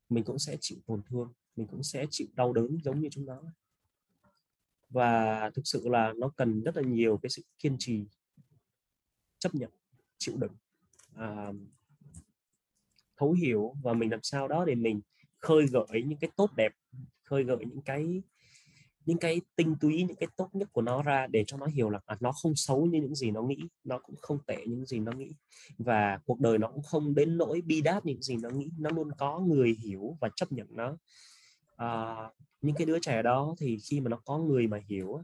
mình 0.09 0.23
cũng 0.23 0.39
sẽ 0.39 0.57
chịu 0.61 0.77
tổn 0.85 1.01
thương 1.09 1.33
mình 1.57 1.67
cũng 1.67 1.83
sẽ 1.83 2.05
chịu 2.09 2.27
đau 2.33 2.53
đớn 2.53 2.77
giống 2.83 2.99
như 2.99 3.09
chúng 3.11 3.25
nó. 3.25 3.41
Và 4.89 5.49
thực 5.49 5.61
sự 5.67 5.89
là 5.89 6.13
nó 6.17 6.29
cần 6.29 6.63
rất 6.63 6.77
là 6.77 6.83
nhiều 6.83 7.19
cái 7.21 7.29
sự 7.29 7.41
kiên 7.59 7.75
trì 7.79 8.05
chấp 9.39 9.55
nhận 9.55 9.69
chịu 10.17 10.37
đựng 10.37 10.51
thấu 13.17 13.31
hiểu 13.31 13.73
và 13.81 13.93
mình 13.93 14.11
làm 14.11 14.19
sao 14.23 14.47
đó 14.47 14.65
để 14.65 14.75
mình 14.75 15.01
khơi 15.39 15.65
gợi 15.71 16.03
những 16.05 16.19
cái 16.19 16.29
tốt 16.35 16.49
đẹp 16.55 16.71
khơi 17.23 17.43
gợi 17.43 17.57
những 17.59 17.81
cái 17.81 18.21
những 19.07 19.17
cái 19.17 19.41
tinh 19.55 19.75
túy 19.81 20.03
những 20.03 20.15
cái 20.15 20.27
tốt 20.35 20.49
nhất 20.53 20.69
của 20.71 20.81
nó 20.81 21.03
ra 21.03 21.27
để 21.27 21.43
cho 21.47 21.57
nó 21.57 21.65
hiểu 21.65 21.89
là 21.89 21.99
à, 22.05 22.17
nó 22.19 22.31
không 22.31 22.55
xấu 22.55 22.85
như 22.85 23.01
những 23.01 23.15
gì 23.15 23.31
nó 23.31 23.41
nghĩ 23.41 23.57
nó 23.83 23.99
cũng 23.99 24.15
không 24.15 24.39
tệ 24.47 24.57
những 24.65 24.85
gì 24.85 24.99
nó 24.99 25.11
nghĩ. 25.11 25.31
Và 25.77 26.19
cuộc 26.25 26.39
đời 26.39 26.57
nó 26.57 26.67
cũng 26.67 26.83
không 26.83 27.15
đến 27.15 27.37
nỗi 27.37 27.61
bi 27.61 27.81
đát 27.81 28.05
những 28.05 28.21
gì 28.21 28.37
nó 28.37 28.49
nghĩ 28.49 28.69
nó 28.79 28.89
luôn 28.89 29.09
có 29.17 29.39
người 29.39 29.77
hiểu 29.83 30.17
và 30.21 30.29
chấp 30.35 30.51
nhận 30.51 30.67
nó. 30.69 30.97
À, 31.75 32.15
những 32.61 32.75
cái 32.75 32.85
đứa 32.85 32.99
trẻ 32.99 33.21
đó 33.21 33.55
thì 33.57 33.77
khi 33.79 33.99
mà 33.99 34.09
nó 34.09 34.17
có 34.25 34.37
người 34.37 34.67
mà 34.67 34.79
hiểu 34.87 35.21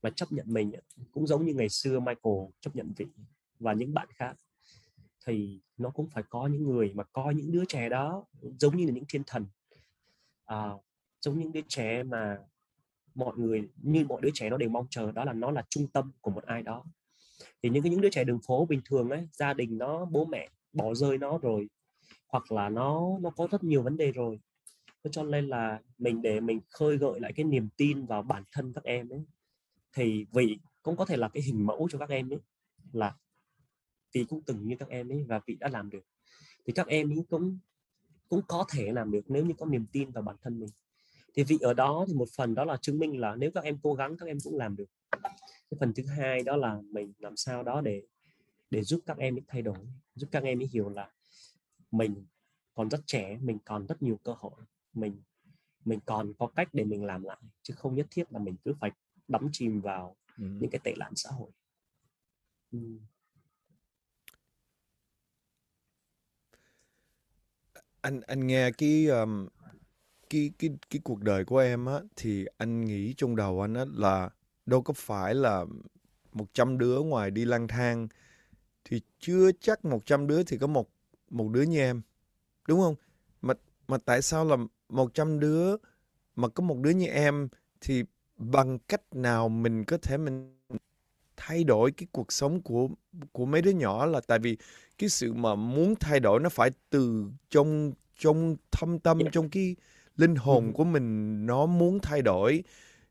và 0.00 0.10
chấp 0.10 0.32
nhận 0.32 0.46
mình 0.48 0.72
cũng 1.12 1.26
giống 1.26 1.46
như 1.46 1.54
ngày 1.54 1.68
xưa 1.68 2.00
Michael 2.00 2.36
chấp 2.60 2.76
nhận 2.76 2.92
vị 2.96 3.06
và 3.58 3.72
những 3.72 3.94
bạn 3.94 4.08
khác 4.14 4.36
thì 5.26 5.60
nó 5.76 5.90
cũng 5.90 6.08
phải 6.10 6.22
có 6.28 6.46
những 6.46 6.64
người 6.64 6.92
mà 6.94 7.04
coi 7.04 7.34
những 7.34 7.52
đứa 7.52 7.64
trẻ 7.68 7.88
đó 7.88 8.24
giống 8.58 8.76
như 8.76 8.86
là 8.86 8.92
những 8.92 9.04
thiên 9.08 9.22
thần. 9.26 9.46
À, 10.44 10.70
giống 11.20 11.38
những 11.38 11.52
đứa 11.52 11.60
trẻ 11.68 12.02
mà 12.02 12.38
mọi 13.14 13.32
người 13.36 13.68
như 13.76 14.04
mọi 14.08 14.20
đứa 14.22 14.30
trẻ 14.34 14.50
nó 14.50 14.56
đều 14.56 14.68
mong 14.68 14.86
chờ 14.90 15.12
đó 15.12 15.24
là 15.24 15.32
nó 15.32 15.50
là 15.50 15.64
trung 15.70 15.86
tâm 15.86 16.12
của 16.20 16.30
một 16.30 16.44
ai 16.44 16.62
đó. 16.62 16.84
Thì 17.62 17.70
những 17.70 17.82
cái 17.82 17.90
những 17.90 18.00
đứa 18.00 18.10
trẻ 18.10 18.24
đường 18.24 18.40
phố 18.46 18.66
bình 18.66 18.80
thường 18.84 19.10
ấy 19.10 19.28
gia 19.32 19.54
đình 19.54 19.78
nó 19.78 20.04
bố 20.04 20.24
mẹ 20.24 20.48
bỏ 20.72 20.94
rơi 20.94 21.18
nó 21.18 21.38
rồi 21.38 21.68
hoặc 22.28 22.52
là 22.52 22.68
nó 22.68 23.18
nó 23.20 23.30
có 23.30 23.48
rất 23.50 23.64
nhiều 23.64 23.82
vấn 23.82 23.96
đề 23.96 24.12
rồi. 24.12 24.40
Cho 25.10 25.22
nên 25.22 25.48
là 25.48 25.80
mình 25.98 26.22
để 26.22 26.40
mình 26.40 26.60
khơi 26.70 26.96
gợi 26.96 27.20
lại 27.20 27.32
cái 27.32 27.44
niềm 27.44 27.68
tin 27.76 28.06
vào 28.06 28.22
bản 28.22 28.42
thân 28.52 28.72
các 28.72 28.84
em 28.84 29.08
ấy 29.08 29.24
thì 29.92 30.26
vị 30.32 30.58
cũng 30.82 30.96
có 30.96 31.04
thể 31.04 31.16
là 31.16 31.28
cái 31.28 31.42
hình 31.42 31.66
mẫu 31.66 31.88
cho 31.90 31.98
các 31.98 32.08
em 32.08 32.32
ấy 32.32 32.38
là 32.92 33.16
vì 34.14 34.24
cũng 34.24 34.42
từng 34.46 34.68
như 34.68 34.76
các 34.78 34.88
em 34.88 35.12
ấy 35.12 35.24
và 35.28 35.40
vị 35.46 35.56
đã 35.60 35.68
làm 35.68 35.90
được 35.90 36.06
thì 36.66 36.72
các 36.72 36.86
em 36.86 37.10
ấy 37.10 37.24
cũng 37.28 37.58
cũng 38.28 38.42
có 38.48 38.64
thể 38.72 38.92
làm 38.92 39.10
được 39.10 39.24
nếu 39.28 39.46
như 39.46 39.54
có 39.58 39.66
niềm 39.66 39.86
tin 39.92 40.10
vào 40.10 40.22
bản 40.22 40.36
thân 40.42 40.60
mình 40.60 40.70
thì 41.34 41.44
vị 41.44 41.58
ở 41.60 41.74
đó 41.74 42.04
thì 42.08 42.14
một 42.14 42.28
phần 42.36 42.54
đó 42.54 42.64
là 42.64 42.76
chứng 42.76 42.98
minh 42.98 43.20
là 43.20 43.36
nếu 43.36 43.50
các 43.50 43.64
em 43.64 43.78
cố 43.82 43.94
gắng 43.94 44.16
các 44.16 44.26
em 44.26 44.38
cũng 44.44 44.56
làm 44.56 44.76
được 44.76 44.90
cái 45.70 45.78
phần 45.80 45.92
thứ 45.94 46.06
hai 46.06 46.42
đó 46.42 46.56
là 46.56 46.80
mình 46.90 47.12
làm 47.18 47.36
sao 47.36 47.62
đó 47.62 47.80
để 47.80 48.02
để 48.70 48.82
giúp 48.82 49.00
các 49.06 49.18
em 49.18 49.36
ấy 49.36 49.42
thay 49.46 49.62
đổi 49.62 49.76
giúp 50.14 50.28
các 50.32 50.42
em 50.42 50.60
ấy 50.60 50.68
hiểu 50.72 50.88
là 50.88 51.10
mình 51.90 52.26
còn 52.74 52.88
rất 52.88 53.00
trẻ 53.06 53.38
mình 53.42 53.58
còn 53.64 53.86
rất 53.86 54.02
nhiều 54.02 54.16
cơ 54.24 54.34
hội 54.38 54.60
mình 54.92 55.22
mình 55.84 56.00
còn 56.06 56.34
có 56.38 56.46
cách 56.46 56.68
để 56.72 56.84
mình 56.84 57.04
làm 57.04 57.22
lại 57.22 57.38
chứ 57.62 57.74
không 57.76 57.94
nhất 57.94 58.06
thiết 58.10 58.32
là 58.32 58.38
mình 58.38 58.56
cứ 58.64 58.74
phải 58.80 58.90
đắm 59.28 59.48
chìm 59.52 59.80
vào 59.80 60.16
ừ. 60.38 60.44
những 60.60 60.70
cái 60.70 60.80
tệ 60.84 60.94
nạn 60.98 61.12
xã 61.16 61.30
hội 61.30 61.50
ừ. 62.72 62.78
Anh 68.04 68.20
anh 68.26 68.46
nghe 68.46 68.70
cái 68.70 69.06
um, 69.06 69.46
cái 70.30 70.50
cái 70.58 70.70
cái 70.90 71.00
cuộc 71.04 71.22
đời 71.22 71.44
của 71.44 71.58
em 71.58 71.86
á 71.86 72.00
thì 72.16 72.46
anh 72.58 72.84
nghĩ 72.84 73.14
trong 73.16 73.36
đầu 73.36 73.60
anh 73.60 73.74
á 73.74 73.84
là 73.94 74.30
đâu 74.66 74.82
có 74.82 74.92
phải 74.96 75.34
là 75.34 75.64
100 76.32 76.78
đứa 76.78 77.00
ngoài 77.00 77.30
đi 77.30 77.44
lang 77.44 77.68
thang 77.68 78.08
thì 78.84 79.00
chưa 79.18 79.50
chắc 79.60 79.84
100 79.84 80.26
đứa 80.26 80.42
thì 80.42 80.58
có 80.58 80.66
một 80.66 80.88
một 81.30 81.48
đứa 81.52 81.62
như 81.62 81.78
em. 81.78 82.02
Đúng 82.68 82.80
không? 82.80 82.94
Mà 83.42 83.54
mà 83.88 83.98
tại 84.04 84.22
sao 84.22 84.44
là 84.44 84.56
100 84.88 85.40
đứa 85.40 85.76
mà 86.36 86.48
có 86.48 86.62
một 86.64 86.78
đứa 86.78 86.90
như 86.90 87.06
em 87.06 87.48
thì 87.80 88.04
bằng 88.36 88.78
cách 88.78 89.02
nào 89.14 89.48
mình 89.48 89.84
có 89.84 89.98
thể 89.98 90.18
mình 90.18 90.56
thay 91.36 91.64
đổi 91.64 91.92
cái 91.92 92.06
cuộc 92.12 92.32
sống 92.32 92.62
của 92.62 92.88
của 93.32 93.46
mấy 93.46 93.62
đứa 93.62 93.70
nhỏ 93.70 94.06
là 94.06 94.20
tại 94.20 94.38
vì 94.38 94.56
cái 94.98 95.08
sự 95.08 95.32
mà 95.32 95.54
muốn 95.54 95.94
thay 96.00 96.20
đổi 96.20 96.40
nó 96.40 96.48
phải 96.48 96.70
từ 96.90 97.30
trong 97.50 97.92
trong 98.18 98.56
thâm 98.70 98.98
tâm 98.98 99.18
trong 99.32 99.50
cái 99.50 99.76
linh 100.16 100.34
hồn 100.36 100.72
của 100.72 100.84
mình 100.84 101.46
nó 101.46 101.66
muốn 101.66 101.98
thay 102.00 102.22
đổi. 102.22 102.64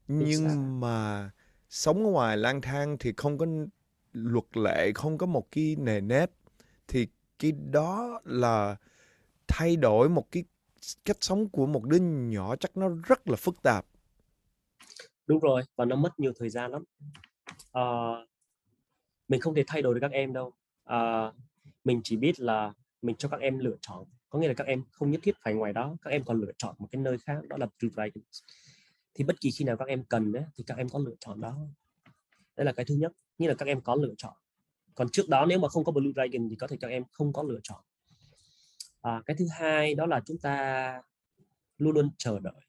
Nhưng 0.07 0.79
mà 0.79 1.29
sống 1.69 2.05
ở 2.05 2.11
ngoài 2.11 2.37
lang 2.37 2.61
thang 2.61 2.97
thì 2.99 3.13
không 3.17 3.37
có 3.37 3.45
luật 4.13 4.57
lệ 4.57 4.91
không 4.95 5.17
có 5.17 5.25
một 5.25 5.51
cái 5.51 5.75
nề 5.79 6.01
nếp. 6.01 6.31
Thì 6.87 7.07
cái 7.39 7.51
đó 7.51 8.21
là 8.23 8.75
thay 9.47 9.75
đổi 9.75 10.09
một 10.09 10.31
cái 10.31 10.43
cách 11.05 11.17
sống 11.21 11.49
của 11.49 11.65
một 11.65 11.83
đứa 11.83 11.97
nhỏ 11.99 12.55
chắc 12.55 12.77
nó 12.77 12.89
rất 13.07 13.27
là 13.29 13.35
phức 13.35 13.61
tạp. 13.63 13.85
Đúng 15.27 15.39
rồi 15.39 15.61
và 15.75 15.85
nó 15.85 15.95
mất 15.95 16.19
nhiều 16.19 16.31
thời 16.39 16.49
gian 16.49 16.71
lắm 16.71 16.83
uh, 17.79 18.29
mình 19.27 19.41
không 19.41 19.55
thể 19.55 19.63
thay 19.67 19.81
đổi 19.81 19.93
được 19.93 19.99
các 20.01 20.11
em 20.11 20.33
đâu. 20.33 20.53
Uh, 20.89 21.35
mình 21.83 22.01
chỉ 22.03 22.17
biết 22.17 22.39
là 22.39 22.73
mình 23.01 23.15
cho 23.15 23.29
các 23.29 23.39
em 23.39 23.59
lựa 23.59 23.75
chọn. 23.81 24.05
Có 24.29 24.39
nghĩa 24.39 24.47
là 24.47 24.53
các 24.53 24.67
em 24.67 24.83
không 24.91 25.11
nhất 25.11 25.19
thiết 25.23 25.35
phải 25.41 25.53
ngoài 25.53 25.73
đó 25.73 25.95
các 26.01 26.09
em 26.11 26.23
còn 26.23 26.41
lựa 26.41 26.51
chọn 26.57 26.75
một 26.79 26.87
cái 26.91 27.01
nơi 27.01 27.17
khác 27.17 27.47
đó 27.47 27.57
là 27.57 27.67
Blue 27.79 27.89
Dragons 27.93 28.43
thì 29.13 29.23
bất 29.23 29.41
kỳ 29.41 29.51
khi 29.51 29.65
nào 29.65 29.77
các 29.77 29.87
em 29.87 30.03
cần 30.03 30.33
ấy, 30.33 30.43
thì 30.55 30.63
các 30.67 30.77
em 30.77 30.89
có 30.89 30.99
lựa 30.99 31.15
chọn 31.19 31.41
đó. 31.41 31.57
Đây 32.55 32.65
là 32.65 32.71
cái 32.71 32.85
thứ 32.85 32.95
nhất 32.95 33.11
như 33.37 33.47
là 33.47 33.53
các 33.53 33.67
em 33.67 33.81
có 33.81 33.95
lựa 33.95 34.13
chọn. 34.17 34.33
Còn 34.95 35.09
trước 35.09 35.29
đó 35.29 35.45
nếu 35.45 35.59
mà 35.59 35.69
không 35.69 35.83
có 35.83 35.91
Blue 35.91 36.11
Dragon 36.15 36.49
thì 36.49 36.55
có 36.55 36.67
thể 36.67 36.77
các 36.81 36.87
em 36.87 37.03
không 37.11 37.33
có 37.33 37.43
lựa 37.43 37.59
chọn. 37.63 37.81
À, 39.01 39.21
cái 39.25 39.35
thứ 39.39 39.45
hai 39.51 39.95
đó 39.95 40.05
là 40.05 40.21
chúng 40.25 40.37
ta 40.37 41.01
luôn 41.77 41.93
luôn 41.93 42.09
chờ 42.17 42.39
đợi. 42.39 42.61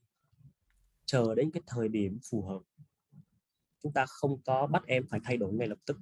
Chờ 1.07 1.35
đến 1.35 1.51
cái 1.51 1.63
thời 1.67 1.89
điểm 1.89 2.19
phù 2.31 2.43
hợp 2.43 2.61
chúng 3.85 3.93
ta 3.93 4.07
không 4.07 4.43
có 4.43 4.67
bắt 4.67 4.83
em 4.87 5.07
phải 5.11 5.21
thay 5.25 5.37
đổi 5.37 5.53
ngay 5.53 5.69
lập 5.69 5.79
tức. 5.87 5.99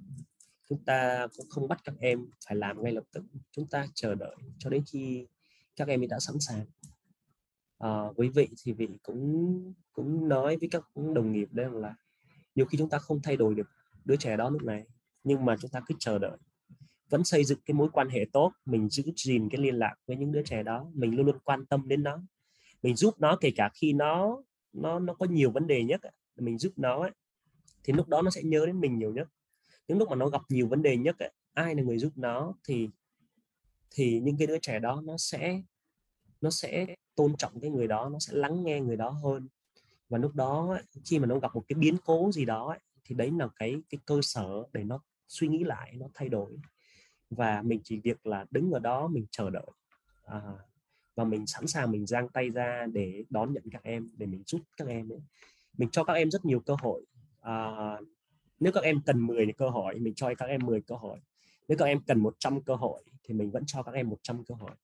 Chúng 0.69 0.83
ta 0.83 1.27
cũng 1.37 1.49
không 1.49 1.67
bắt 1.67 1.81
các 1.83 1.95
em 1.99 2.29
phải 2.47 2.55
làm 2.55 2.83
ngay 2.83 2.93
lập 2.93 3.03
tức. 3.13 3.23
Chúng 3.51 3.67
ta 3.67 3.87
chờ 3.93 4.15
đợi 4.15 4.35
cho 4.59 4.69
đến 4.69 4.83
khi 4.91 5.27
các 5.75 5.87
em 5.87 6.07
đã 6.09 6.19
sẵn 6.19 6.39
sàng. 6.39 6.65
À, 7.79 7.89
với 8.15 8.29
vị 8.29 8.47
thì 8.63 8.73
vị 8.73 8.87
cũng 9.03 9.73
cũng 9.93 10.29
nói 10.29 10.57
với 10.57 10.69
các 10.71 10.83
đồng 10.95 11.31
nghiệp 11.31 11.47
đây 11.51 11.67
là 11.71 11.95
nhiều 12.55 12.65
khi 12.65 12.77
chúng 12.77 12.89
ta 12.89 12.97
không 12.97 13.21
thay 13.21 13.37
đổi 13.37 13.55
được 13.55 13.69
đứa 14.05 14.15
trẻ 14.15 14.37
đó 14.37 14.49
lúc 14.49 14.63
này 14.63 14.85
nhưng 15.23 15.45
mà 15.45 15.55
chúng 15.61 15.71
ta 15.71 15.81
cứ 15.85 15.95
chờ 15.99 16.19
đợi. 16.19 16.37
Vẫn 17.09 17.23
xây 17.23 17.43
dựng 17.43 17.59
cái 17.65 17.75
mối 17.75 17.89
quan 17.93 18.09
hệ 18.09 18.25
tốt 18.33 18.51
mình 18.65 18.89
giữ 18.89 19.03
gìn 19.15 19.49
cái 19.49 19.61
liên 19.61 19.75
lạc 19.75 19.95
với 20.07 20.17
những 20.17 20.31
đứa 20.31 20.43
trẻ 20.43 20.63
đó 20.63 20.91
mình 20.93 21.15
luôn 21.15 21.25
luôn 21.25 21.39
quan 21.43 21.65
tâm 21.65 21.87
đến 21.87 22.03
nó. 22.03 22.19
Mình 22.83 22.95
giúp 22.95 23.13
nó 23.19 23.37
kể 23.41 23.51
cả 23.55 23.69
khi 23.73 23.93
nó 23.93 24.43
nó 24.73 24.99
nó 24.99 25.13
có 25.13 25.25
nhiều 25.25 25.51
vấn 25.51 25.67
đề 25.67 25.83
nhất 25.83 26.01
mình 26.35 26.57
giúp 26.57 26.73
nó 26.75 27.01
ấy, 27.01 27.11
thì 27.83 27.93
lúc 27.93 28.07
đó 28.07 28.21
nó 28.21 28.31
sẽ 28.31 28.43
nhớ 28.43 28.65
đến 28.65 28.79
mình 28.79 28.97
nhiều 28.97 29.13
nhất. 29.13 29.27
Những 29.87 29.97
lúc 29.97 30.09
mà 30.09 30.15
nó 30.15 30.29
gặp 30.29 30.41
nhiều 30.49 30.67
vấn 30.67 30.81
đề 30.81 30.97
nhất 30.97 31.19
ấy, 31.19 31.31
ai 31.53 31.75
là 31.75 31.83
người 31.83 31.97
giúp 31.99 32.11
nó 32.15 32.53
thì 32.63 32.89
thì 33.91 34.19
những 34.19 34.37
cái 34.37 34.47
đứa 34.47 34.57
trẻ 34.59 34.79
đó 34.79 35.01
nó 35.05 35.17
sẽ 35.17 35.61
nó 36.41 36.49
sẽ 36.49 36.95
tôn 37.15 37.35
trọng 37.37 37.59
cái 37.59 37.69
người 37.69 37.87
đó 37.87 38.09
nó 38.09 38.19
sẽ 38.19 38.33
lắng 38.33 38.63
nghe 38.63 38.79
người 38.79 38.97
đó 38.97 39.09
hơn. 39.09 39.47
Và 40.09 40.17
lúc 40.17 40.35
đó 40.35 40.77
khi 41.05 41.19
mà 41.19 41.27
nó 41.27 41.39
gặp 41.39 41.55
một 41.55 41.63
cái 41.67 41.75
biến 41.79 41.97
cố 42.05 42.31
gì 42.31 42.45
đó 42.45 42.77
thì 43.03 43.15
đấy 43.15 43.31
là 43.37 43.47
cái 43.55 43.75
cái 43.89 43.99
cơ 44.05 44.19
sở 44.21 44.63
để 44.73 44.83
nó 44.83 44.99
suy 45.27 45.47
nghĩ 45.47 45.63
lại 45.63 45.93
nó 45.97 46.07
thay 46.13 46.29
đổi. 46.29 46.57
Và 47.29 47.61
mình 47.61 47.81
chỉ 47.83 47.99
việc 47.99 48.25
là 48.25 48.45
đứng 48.51 48.71
ở 48.71 48.79
đó 48.79 49.07
mình 49.07 49.25
chờ 49.31 49.49
đợi 49.49 49.67
à, 50.25 50.41
và 51.15 51.23
mình 51.23 51.47
sẵn 51.47 51.67
sàng 51.67 51.91
mình 51.91 52.05
giang 52.05 52.29
tay 52.29 52.49
ra 52.49 52.85
để 52.93 53.23
đón 53.29 53.53
nhận 53.53 53.63
các 53.71 53.83
em 53.83 54.09
để 54.17 54.25
mình 54.25 54.43
giúp 54.45 54.61
các 54.77 54.87
em 54.87 55.11
ấy. 55.11 55.21
mình 55.77 55.89
cho 55.89 56.03
các 56.03 56.13
em 56.13 56.31
rất 56.31 56.45
nhiều 56.45 56.59
cơ 56.59 56.75
hội 56.81 57.05
à, 57.43 57.97
nếu 58.59 58.71
các 58.71 58.83
em 58.83 59.01
cần 59.05 59.27
10 59.27 59.47
cơ 59.57 59.69
hội 59.69 59.99
mình 59.99 60.13
cho 60.15 60.35
các 60.37 60.45
em 60.45 60.65
10 60.65 60.81
cơ 60.81 60.95
hội 60.95 61.19
nếu 61.67 61.77
các 61.77 61.85
em 61.85 62.01
cần 62.07 62.19
100 62.19 62.61
cơ 62.61 62.75
hội 62.75 63.03
thì 63.23 63.33
mình 63.33 63.51
vẫn 63.51 63.63
cho 63.67 63.83
các 63.83 63.93
em 63.95 64.09
100 64.09 64.43
cơ 64.45 64.55
hội 64.55 64.75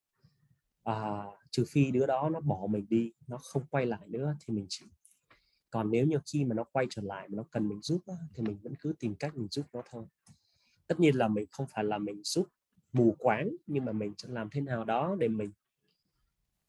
à, 0.84 1.24
trừ 1.52 1.66
phi 1.68 1.92
đứa 1.92 2.06
đó 2.06 2.30
nó 2.30 2.40
bỏ 2.40 2.68
mình 2.70 2.86
đi 2.90 3.12
nó 3.28 3.38
không 3.38 3.66
quay 3.70 3.86
lại 3.86 4.08
nữa 4.08 4.36
thì 4.40 4.54
mình 4.54 4.66
chỉ 4.70 4.86
còn 5.72 5.92
nếu 5.92 6.06
như 6.06 6.20
khi 6.26 6.46
mà 6.46 6.56
nó 6.56 6.64
quay 6.64 6.88
trở 6.90 7.02
lại 7.02 7.28
mà 7.30 7.36
nó 7.36 7.44
cần 7.52 7.70
mình 7.70 7.82
giúp 7.82 8.02
thì 8.34 8.44
mình 8.44 8.58
vẫn 8.64 8.76
cứ 8.76 8.94
tìm 9.00 9.16
cách 9.16 9.36
mình 9.36 9.48
giúp 9.52 9.66
nó 9.74 9.82
thôi. 9.90 10.06
Tất 10.88 11.00
nhiên 11.00 11.16
là 11.16 11.28
mình 11.28 11.46
không 11.52 11.68
phải 11.68 11.84
là 11.84 11.98
mình 11.98 12.22
giúp 12.24 12.48
mù 12.94 13.16
quáng 13.20 13.50
nhưng 13.68 13.86
mà 13.86 13.92
mình 13.92 14.14
sẽ 14.18 14.30
làm 14.30 14.50
thế 14.50 14.62
nào 14.62 14.86
đó 14.86 15.16
để 15.20 15.28
mình 15.28 15.52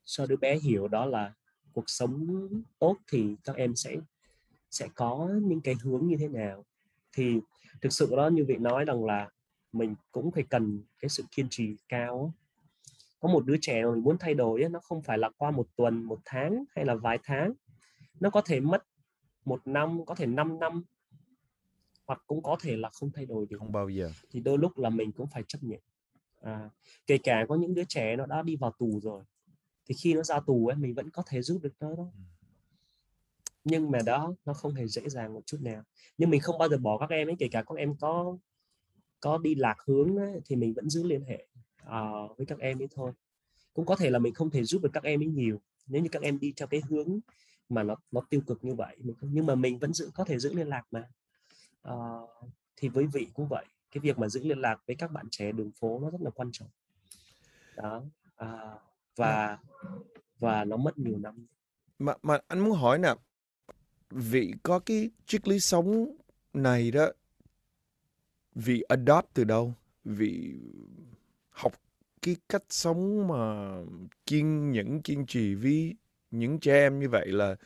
cho 0.05 0.26
đứa 0.26 0.36
bé 0.36 0.59
hiểu 0.59 0.88
đó 0.88 1.07
là 1.07 1.34
cuộc 1.72 1.84
sống 1.86 2.49
tốt 2.78 2.97
thì 3.12 3.36
các 3.45 3.57
em 3.57 3.76
sẽ 3.76 3.97
sẽ 4.71 4.89
có 4.95 5.31
những 5.43 5.61
cái 5.61 5.75
hướng 5.83 6.07
như 6.07 6.16
thế 6.16 6.29
nào. 6.29 6.64
Thì 7.12 7.41
thực 7.83 7.93
sự 7.93 8.16
đó 8.16 8.29
như 8.29 8.45
vị 8.49 8.57
nói 8.57 8.85
rằng 8.85 9.05
là 9.05 9.31
mình 9.73 9.95
cũng 10.12 10.31
phải 10.31 10.45
cần 10.51 10.83
cái 11.01 11.09
sự 11.09 11.25
kiên 11.31 11.47
trì 11.51 11.77
cao 11.89 12.33
có 13.21 13.29
một 13.29 13.47
đứa 13.47 13.57
trẻ 13.61 13.85
mà 13.85 13.91
mình 13.91 14.03
muốn 14.03 14.16
thay 14.21 14.35
đổi 14.35 14.68
nó 14.71 14.81
không 14.81 15.03
phải 15.03 15.18
là 15.18 15.31
qua 15.37 15.51
một 15.51 15.66
tuần 15.77 16.03
một 16.05 16.18
tháng 16.25 16.64
hay 16.77 16.85
là 16.85 16.95
vài 16.95 17.18
tháng. 17.23 17.53
Nó 18.21 18.31
có 18.31 18.41
thể 18.41 18.61
mất 18.61 18.85
một 19.45 19.66
năm 19.66 20.05
có 20.07 20.14
thể 20.14 20.27
5 20.27 20.59
năm 20.61 20.85
hoặc 22.07 22.23
cũng 22.27 22.43
có 22.43 22.57
thể 22.61 22.77
là 22.77 22.91
không 22.93 23.11
thay 23.12 23.27
đổi 23.27 23.47
được. 23.51 23.57
Không 23.59 23.73
bao 23.73 23.89
giờ. 23.89 24.12
Thì 24.31 24.41
đôi 24.41 24.59
lúc 24.59 24.79
là 24.79 24.91
mình 24.91 25.12
cũng 25.12 25.27
phải 25.33 25.43
chấp 25.49 25.59
nhận. 25.62 25.81
À, 26.41 26.71
kể 27.07 27.18
cả 27.18 27.45
có 27.49 27.55
những 27.55 27.75
đứa 27.75 27.85
trẻ 27.85 28.16
nó 28.16 28.27
đã 28.27 28.43
đi 28.43 28.57
vào 28.57 28.73
tù 28.79 29.01
rồi 29.03 29.25
thì 29.87 29.95
khi 29.95 30.14
nó 30.14 30.23
ra 30.23 30.41
tù 30.41 30.66
ấy 30.66 30.77
mình 30.77 30.95
vẫn 30.95 31.11
có 31.11 31.23
thể 31.27 31.43
giúp 31.43 31.59
được 31.62 31.73
nó 31.81 31.95
đó. 31.97 32.07
Ừ. 32.14 32.39
nhưng 33.65 33.91
mà 33.91 33.99
đó 34.07 34.35
nó 34.45 34.55
không 34.55 34.75
hề 34.75 34.87
dễ 34.87 35.09
dàng 35.09 35.35
một 35.35 35.41
chút 35.47 35.59
nào. 35.61 35.83
Nhưng 36.19 36.31
mình 36.31 36.41
không 36.41 36.59
bao 36.59 36.69
giờ 36.69 36.79
bỏ 36.79 36.99
các 36.99 37.11
em 37.11 37.29
ấy 37.29 37.37
kể 37.39 37.49
cả 37.51 37.63
các 37.63 37.79
em 37.79 37.97
có 38.01 38.37
có 39.21 39.39
đi 39.39 39.55
lạc 39.55 39.77
hướng 39.87 40.17
ấy, 40.17 40.41
thì 40.45 40.57
mình 40.57 40.75
vẫn 40.75 40.91
giữ 40.91 41.03
liên 41.03 41.25
hệ 41.25 41.47
uh, 41.83 42.39
với 42.39 42.47
các 42.47 42.59
em 42.59 42.83
ấy 42.83 42.89
thôi. 42.95 43.13
Cũng 43.75 43.87
có 43.87 43.97
thể 43.97 44.11
là 44.11 44.19
mình 44.19 44.35
không 44.35 44.51
thể 44.51 44.65
giúp 44.65 44.82
được 44.82 44.91
các 44.93 45.03
em 45.03 45.20
ấy 45.20 45.27
nhiều 45.27 45.61
nếu 45.87 46.03
như 46.03 46.09
các 46.12 46.23
em 46.23 46.39
đi 46.39 46.53
theo 46.57 46.69
cái 46.69 46.82
hướng 46.89 47.20
mà 47.69 47.82
nó 47.82 47.97
nó 48.11 48.20
tiêu 48.31 48.41
cực 48.47 48.65
như 48.65 48.74
vậy 48.74 48.97
nhưng 49.20 49.47
mà 49.47 49.55
mình 49.55 49.78
vẫn 49.78 49.93
giữ 49.93 50.11
có 50.15 50.24
thể 50.24 50.39
giữ 50.39 50.55
liên 50.55 50.69
lạc 50.69 50.82
mà. 50.91 51.09
Uh, 51.89 52.31
thì 52.77 52.89
với 52.89 53.07
vị 53.07 53.27
cũng 53.35 53.49
vậy 53.49 53.65
cái 53.91 54.01
việc 54.01 54.19
mà 54.19 54.28
giữ 54.28 54.45
liên 54.45 54.59
lạc 54.59 54.82
với 54.87 54.97
các 54.97 55.11
bạn 55.11 55.27
trẻ 55.31 55.53
đường 55.53 55.70
phố 55.70 55.99
nó 55.99 56.11
rất 56.11 56.20
là 56.20 56.31
quan 56.31 56.51
trọng. 56.53 56.69
Đó 57.77 58.03
uh, 58.43 58.81
và 59.16 59.59
và 60.39 60.65
nó 60.65 60.77
mất 60.77 60.99
nhiều 60.99 61.19
năm. 61.19 61.47
Mà 61.99 62.15
mà 62.23 62.39
anh 62.49 62.61
muốn 62.61 62.78
hỏi 62.78 62.99
nè 62.99 63.15
vị 64.11 64.53
có 64.62 64.78
cái 64.78 65.11
triết 65.27 65.49
lý 65.49 65.61
sống 65.61 66.16
này 66.53 66.91
đó, 66.91 67.07
vị 68.55 68.81
adopt 68.81 69.35
từ 69.35 69.45
đâu? 69.45 69.74
Vị 70.05 70.55
học 71.51 71.73
cái 72.23 72.37
cách 72.49 72.65
sống 72.69 73.28
mà 73.28 73.74
kiên 74.27 74.70
nhẫn 74.70 75.03
kiên 75.03 75.27
trì 75.27 75.55
với 75.55 75.95
những 76.31 76.59
trẻ 76.61 76.73
em 76.73 77.01
như 77.01 77.09
vậy 77.09 77.27
là 77.27 77.57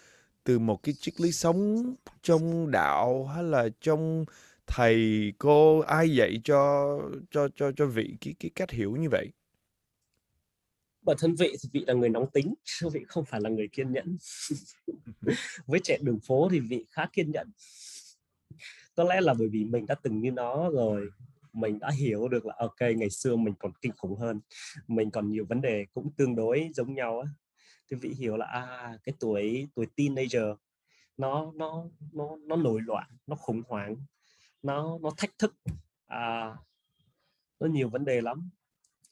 từ 0.45 0.59
một 0.59 0.83
cái 0.83 0.95
triết 0.95 1.21
lý 1.21 1.33
sống 1.33 1.95
trong 2.23 2.71
đạo 2.71 3.27
hay 3.27 3.45
là 3.45 3.69
trong 3.81 4.25
thầy 4.67 5.33
cô 5.39 5.81
ai 5.81 6.15
dạy 6.15 6.41
cho 6.45 6.99
cho 7.31 7.49
cho 7.57 7.73
cho 7.73 7.87
vị 7.87 8.17
cái 8.21 8.35
cái 8.41 8.51
cách 8.55 8.71
hiểu 8.71 8.97
như 8.97 9.09
vậy? 9.11 9.33
Bản 11.05 11.17
thân 11.21 11.35
vị 11.35 11.57
thì 11.63 11.69
vị 11.73 11.85
là 11.87 11.95
người 11.95 12.09
nóng 12.09 12.31
tính 12.31 12.55
chứ 12.65 12.89
vị 12.89 13.05
không 13.09 13.25
phải 13.25 13.41
là 13.41 13.51
người 13.51 13.69
kiên 13.69 13.93
nhẫn. 13.93 14.17
Với 15.67 15.81
trẻ 15.85 15.99
đường 16.03 16.21
phố 16.21 16.49
thì 16.53 16.61
vị 16.61 16.85
khá 16.91 17.07
kiên 17.13 17.31
nhẫn. 17.31 17.51
Có 18.95 19.05
lẽ 19.05 19.21
là 19.21 19.35
bởi 19.35 19.49
vì 19.49 19.65
mình 19.65 19.87
đã 19.87 19.95
từng 20.03 20.21
như 20.21 20.31
nó 20.31 20.71
rồi 20.71 21.09
mình 21.53 21.79
đã 21.79 21.91
hiểu 21.99 22.29
được 22.29 22.47
là 22.47 22.55
ok 22.59 22.81
ngày 22.97 23.11
xưa 23.11 23.37
mình 23.37 23.55
còn 23.59 23.73
kinh 23.81 23.93
khủng 23.97 24.17
hơn 24.17 24.41
mình 24.89 25.11
còn 25.11 25.31
nhiều 25.31 25.45
vấn 25.49 25.61
đề 25.61 25.87
cũng 25.95 26.11
tương 26.17 26.37
đối 26.37 26.71
giống 26.75 26.95
nhau 26.95 27.21
á. 27.21 27.29
Thì 27.91 27.97
vị 27.97 28.15
hiểu 28.19 28.37
là 28.37 28.47
à 28.47 28.99
cái 29.05 29.15
tuổi 29.21 29.69
tuổi 29.75 29.87
teenager 29.97 30.45
nó 31.17 31.53
nó 31.55 31.85
nó 32.13 32.37
nó 32.41 32.57
nổi 32.57 32.81
loạn 32.85 33.07
nó 33.27 33.37
khủng 33.37 33.63
hoảng 33.69 33.97
nó 34.63 34.99
nó 35.03 35.11
thách 35.17 35.39
thức. 35.39 35.55
À, 36.07 36.57
nó 37.61 37.67
nhiều 37.67 37.89
vấn 37.89 38.05
đề 38.05 38.21
lắm. 38.21 38.51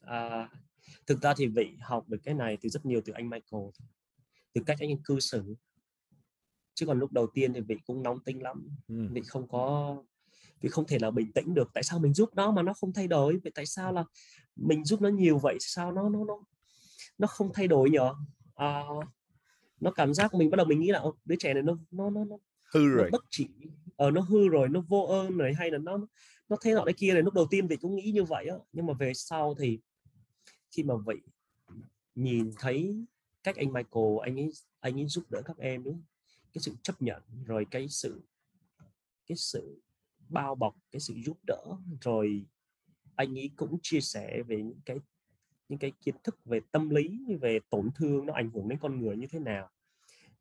À, 0.01 0.48
thực 1.06 1.23
ra 1.23 1.35
thì 1.36 1.47
vị 1.47 1.77
học 1.81 2.09
được 2.09 2.19
cái 2.24 2.35
này 2.35 2.59
thì 2.60 2.69
rất 2.69 2.86
nhiều 2.86 3.01
từ 3.05 3.12
anh 3.12 3.31
Michael 3.31 3.64
từ 4.52 4.62
cách 4.66 4.78
anh 4.81 5.02
cư 5.05 5.20
xử. 5.20 5.55
Chứ 6.74 6.86
còn 6.86 6.98
lúc 6.98 7.12
đầu 7.12 7.27
tiên 7.35 7.52
thì 7.52 7.60
vị 7.60 7.77
cũng 7.86 8.02
nóng 8.02 8.20
tính 8.24 8.43
lắm. 8.43 8.69
Ừ. 8.89 9.09
vị 9.12 9.23
không 9.27 9.48
có 9.48 9.97
vì 10.60 10.69
không 10.69 10.86
thể 10.86 10.98
nào 10.98 11.10
bình 11.10 11.32
tĩnh 11.32 11.55
được. 11.55 11.70
Tại 11.74 11.82
sao 11.82 11.98
mình 11.98 12.14
giúp 12.14 12.31
nó 12.35 12.51
mà 12.52 12.62
nó 12.62 12.74
không 12.74 12.93
thay 12.93 13.09
đổi? 13.09 13.39
Vậy 13.44 13.52
tại 13.55 13.66
sao 13.66 13.93
là 13.93 14.05
mình 14.56 14.85
giúp 14.85 15.01
nó 15.01 15.09
nhiều 15.09 15.39
vậy? 15.39 15.56
Sao 15.60 15.93
nó 15.93 16.09
nó 16.09 16.24
nó 16.24 16.39
nó 17.19 17.27
không 17.27 17.51
thay 17.55 17.69
đổi 17.69 17.90
nhở? 17.90 18.14
À, 18.55 18.82
nó 19.81 19.90
cảm 19.90 20.14
giác 20.14 20.35
mình 20.35 20.51
bắt 20.51 20.56
đầu 20.56 20.66
mình 20.66 20.81
nghĩ 20.81 20.90
là 20.90 21.05
đứa 21.24 21.36
trẻ 21.39 21.55
này 21.55 21.62
nó 21.62 21.78
nó 21.90 22.10
nó 22.10 22.24
nó 22.24 22.36
hư 22.74 22.89
rồi. 22.89 23.05
nó 23.05 23.09
bất 23.12 23.24
chỉ. 23.31 23.48
Ở 23.97 24.06
ờ, 24.06 24.10
nó 24.10 24.20
hư 24.20 24.48
rồi 24.48 24.69
nó 24.69 24.81
vô 24.89 25.02
ơn 25.02 25.36
rồi 25.36 25.52
hay 25.55 25.70
là 25.70 25.78
nó 25.78 25.98
nó 26.48 26.56
thế 26.62 26.74
nọ 26.74 26.85
cái 26.85 26.94
kia 26.94 27.12
này. 27.12 27.23
Lúc 27.23 27.35
đầu 27.35 27.47
tiên 27.51 27.66
vị 27.66 27.77
cũng 27.77 27.97
nghĩ 27.97 28.10
như 28.14 28.24
vậy 28.24 28.47
á. 28.47 28.56
Nhưng 28.73 28.86
mà 28.86 28.93
về 28.93 29.14
sau 29.14 29.55
thì 29.59 29.81
khi 30.77 30.82
mà 30.82 30.94
vị 31.07 31.16
nhìn 32.15 32.51
thấy 32.59 33.05
cách 33.43 33.57
anh 33.57 33.73
Michael 33.73 34.16
anh 34.23 34.36
ấy 34.36 34.51
anh 34.81 35.01
ấy 35.01 35.07
giúp 35.07 35.24
đỡ 35.31 35.43
các 35.44 35.59
em 35.59 35.85
đấy 35.85 35.94
cái 36.53 36.62
sự 36.62 36.73
chấp 36.82 37.03
nhận 37.03 37.23
rồi 37.47 37.66
cái 37.70 37.89
sự 37.89 38.23
cái 39.27 39.36
sự 39.36 39.81
bao 40.28 40.55
bọc 40.55 40.77
cái 40.90 41.01
sự 41.01 41.15
giúp 41.24 41.39
đỡ 41.47 41.65
rồi 42.01 42.47
anh 43.16 43.39
ấy 43.39 43.51
cũng 43.57 43.78
chia 43.82 44.01
sẻ 44.01 44.43
về 44.43 44.57
những 44.57 44.81
cái 44.85 44.99
những 45.69 45.78
cái 45.78 45.93
kiến 46.03 46.15
thức 46.24 46.44
về 46.44 46.61
tâm 46.73 46.90
lý 46.90 47.20
về 47.40 47.59
tổn 47.70 47.90
thương 47.94 48.27
nó 48.27 48.35
ảnh 48.35 48.51
hưởng 48.51 48.69
đến 48.69 48.78
con 48.82 49.01
người 49.01 49.16
như 49.16 49.27
thế 49.27 49.39
nào. 49.39 49.70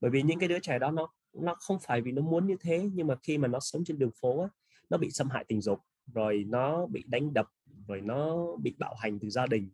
Bởi 0.01 0.11
vì 0.11 0.21
những 0.21 0.39
cái 0.39 0.49
đứa 0.49 0.59
trẻ 0.59 0.79
đó 0.79 0.91
nó 0.91 1.13
nó 1.33 1.55
không 1.55 1.79
phải 1.79 2.01
vì 2.01 2.11
nó 2.11 2.21
muốn 2.21 2.47
như 2.47 2.55
thế 2.59 2.89
nhưng 2.93 3.07
mà 3.07 3.15
khi 3.23 3.37
mà 3.37 3.47
nó 3.47 3.59
sống 3.59 3.83
trên 3.83 3.99
đường 3.99 4.11
phố 4.21 4.41
á, 4.41 4.49
nó 4.89 4.97
bị 4.97 5.11
xâm 5.11 5.29
hại 5.29 5.45
tình 5.47 5.61
dục 5.61 5.79
rồi 6.13 6.45
nó 6.47 6.85
bị 6.85 7.03
đánh 7.07 7.33
đập 7.33 7.47
rồi 7.87 8.01
nó 8.01 8.47
bị 8.55 8.75
bạo 8.79 8.95
hành 8.95 9.19
từ 9.19 9.29
gia 9.29 9.45
đình 9.45 9.69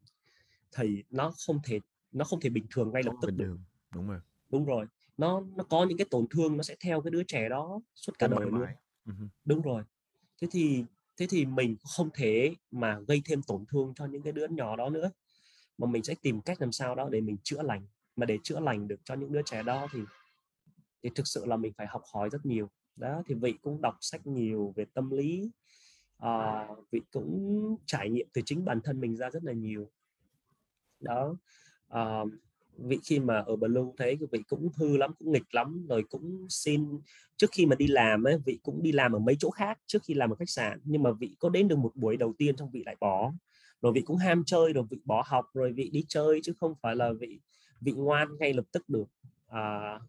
thì 0.76 1.04
nó 1.10 1.34
không 1.46 1.60
thể 1.64 1.80
nó 2.12 2.26
không 2.26 2.40
thể 2.40 2.50
bình 2.50 2.66
thường 2.72 2.92
ngay 2.94 3.04
lập 3.04 3.14
tức 3.22 3.32
được. 3.32 3.58
đúng 3.94 4.08
rồi. 4.08 4.20
Đúng 4.50 4.66
rồi 4.66 4.86
nó 5.18 5.44
nó 5.56 5.64
có 5.64 5.86
những 5.86 5.98
cái 5.98 6.08
tổn 6.12 6.28
thương 6.30 6.58
nó 6.58 6.64
sẽ 6.64 6.76
theo 6.80 7.02
cái 7.02 7.12
đứa 7.12 7.24
trẻ 7.24 7.50
đó 7.50 7.82
suốt 7.96 8.20
cả 8.20 8.28
đời 8.28 8.46
luôn. 8.46 8.66
uh-huh. 9.06 9.28
đúng 9.46 9.62
rồi. 9.62 9.84
Thế 10.42 10.48
thì 10.52 10.84
thế 11.18 11.28
thì 11.30 11.46
mình 11.46 11.76
không 11.98 12.10
thể 12.14 12.56
mà 12.72 13.00
gây 13.08 13.22
thêm 13.26 13.42
tổn 13.42 13.66
thương 13.66 13.94
cho 13.96 14.06
những 14.06 14.22
cái 14.22 14.34
đứa 14.34 14.48
nhỏ 14.48 14.76
đó 14.76 14.90
nữa 14.90 15.12
mà 15.78 15.88
mình 15.88 16.04
sẽ 16.04 16.16
tìm 16.22 16.42
cách 16.42 16.62
làm 16.62 16.72
sao 16.72 16.96
đó 16.96 17.10
để 17.12 17.22
mình 17.22 17.38
chữa 17.44 17.62
lành. 17.62 17.88
Mà 18.16 18.26
để 18.26 18.38
chữa 18.44 18.60
lành 18.60 18.88
được 18.88 19.00
cho 19.04 19.16
những 19.16 19.32
đứa 19.32 19.42
trẻ 19.42 19.64
đó 19.64 19.88
thì 19.92 20.00
thì 21.04 21.10
thực 21.16 21.28
sự 21.28 21.46
là 21.46 21.58
mình 21.58 21.74
phải 21.78 21.88
học 21.88 22.02
hỏi 22.14 22.30
rất 22.30 22.46
nhiều. 22.46 22.70
Đó 22.96 23.24
thì 23.28 23.36
vị 23.36 23.54
cũng 23.62 23.82
đọc 23.82 23.98
sách 24.02 24.28
nhiều 24.28 24.74
về 24.76 24.86
tâm 24.94 25.10
lý 25.10 25.52
à, 26.18 26.68
vị 26.92 27.02
cũng 27.12 27.76
trải 27.86 28.10
nghiệm 28.10 28.28
từ 28.34 28.42
chính 28.46 28.66
bản 28.66 28.82
thân 28.84 29.00
mình 29.00 29.18
ra 29.18 29.30
rất 29.30 29.44
là 29.44 29.54
nhiều 29.54 29.90
đó 31.00 31.36
à, 31.88 32.22
vị 32.78 33.00
khi 33.04 33.20
mà 33.20 33.40
ở 33.40 33.56
Blue 33.56 33.92
thấy 33.98 34.18
vị 34.32 34.44
cũng 34.48 34.70
hư 34.76 34.98
lắm 34.98 35.12
cũng 35.20 35.32
nghịch 35.32 35.56
lắm 35.56 35.86
rồi 35.90 36.04
cũng 36.10 36.46
xin 36.50 37.00
trước 37.38 37.52
khi 37.52 37.66
mà 37.66 37.76
đi 37.76 37.88
làm 37.88 38.24
ấy 38.24 38.38
vị 38.46 38.60
cũng 38.64 38.84
đi 38.84 38.92
làm 38.92 39.14
ở 39.14 39.20
mấy 39.20 39.36
chỗ 39.40 39.50
khác 39.50 39.80
trước 39.86 40.04
khi 40.04 40.14
làm 40.14 40.32
ở 40.32 40.36
khách 40.36 40.50
sạn 40.50 40.80
nhưng 40.84 41.04
mà 41.04 41.12
vị 41.12 41.36
có 41.40 41.50
đến 41.50 41.68
được 41.68 41.78
một 41.78 41.92
buổi 41.96 42.18
đầu 42.18 42.34
tiên 42.38 42.56
trong 42.56 42.70
vị 42.72 42.84
lại 42.86 42.96
bỏ. 43.00 43.34
Rồi 43.82 43.92
vị 43.94 44.02
cũng 44.02 44.18
ham 44.18 44.44
chơi 44.46 44.74
rồi 44.74 44.86
vị 44.90 44.98
bỏ 45.06 45.24
học 45.28 45.46
rồi 45.54 45.74
vị 45.74 45.90
đi 45.90 46.06
chơi 46.08 46.40
chứ 46.44 46.54
không 46.60 46.74
phải 46.82 46.96
là 46.96 47.12
vị 47.20 47.40
vị 47.82 47.92
ngoan 47.92 48.38
ngay 48.40 48.54
lập 48.54 48.66
tức 48.72 48.90
được. 48.90 49.08
À, 49.48 50.00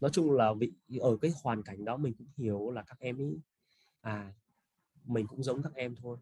nói 0.00 0.10
chung 0.10 0.32
là 0.32 0.52
vị 0.52 0.72
ở 1.00 1.16
cái 1.16 1.32
hoàn 1.42 1.62
cảnh 1.62 1.84
đó 1.84 1.96
mình 1.96 2.14
cũng 2.18 2.26
hiểu 2.36 2.70
là 2.70 2.82
các 2.82 2.98
em 3.00 3.20
ấy 3.20 3.38
à 4.00 4.32
mình 5.04 5.26
cũng 5.26 5.42
giống 5.42 5.62
các 5.62 5.74
em 5.74 5.94
thôi. 6.02 6.18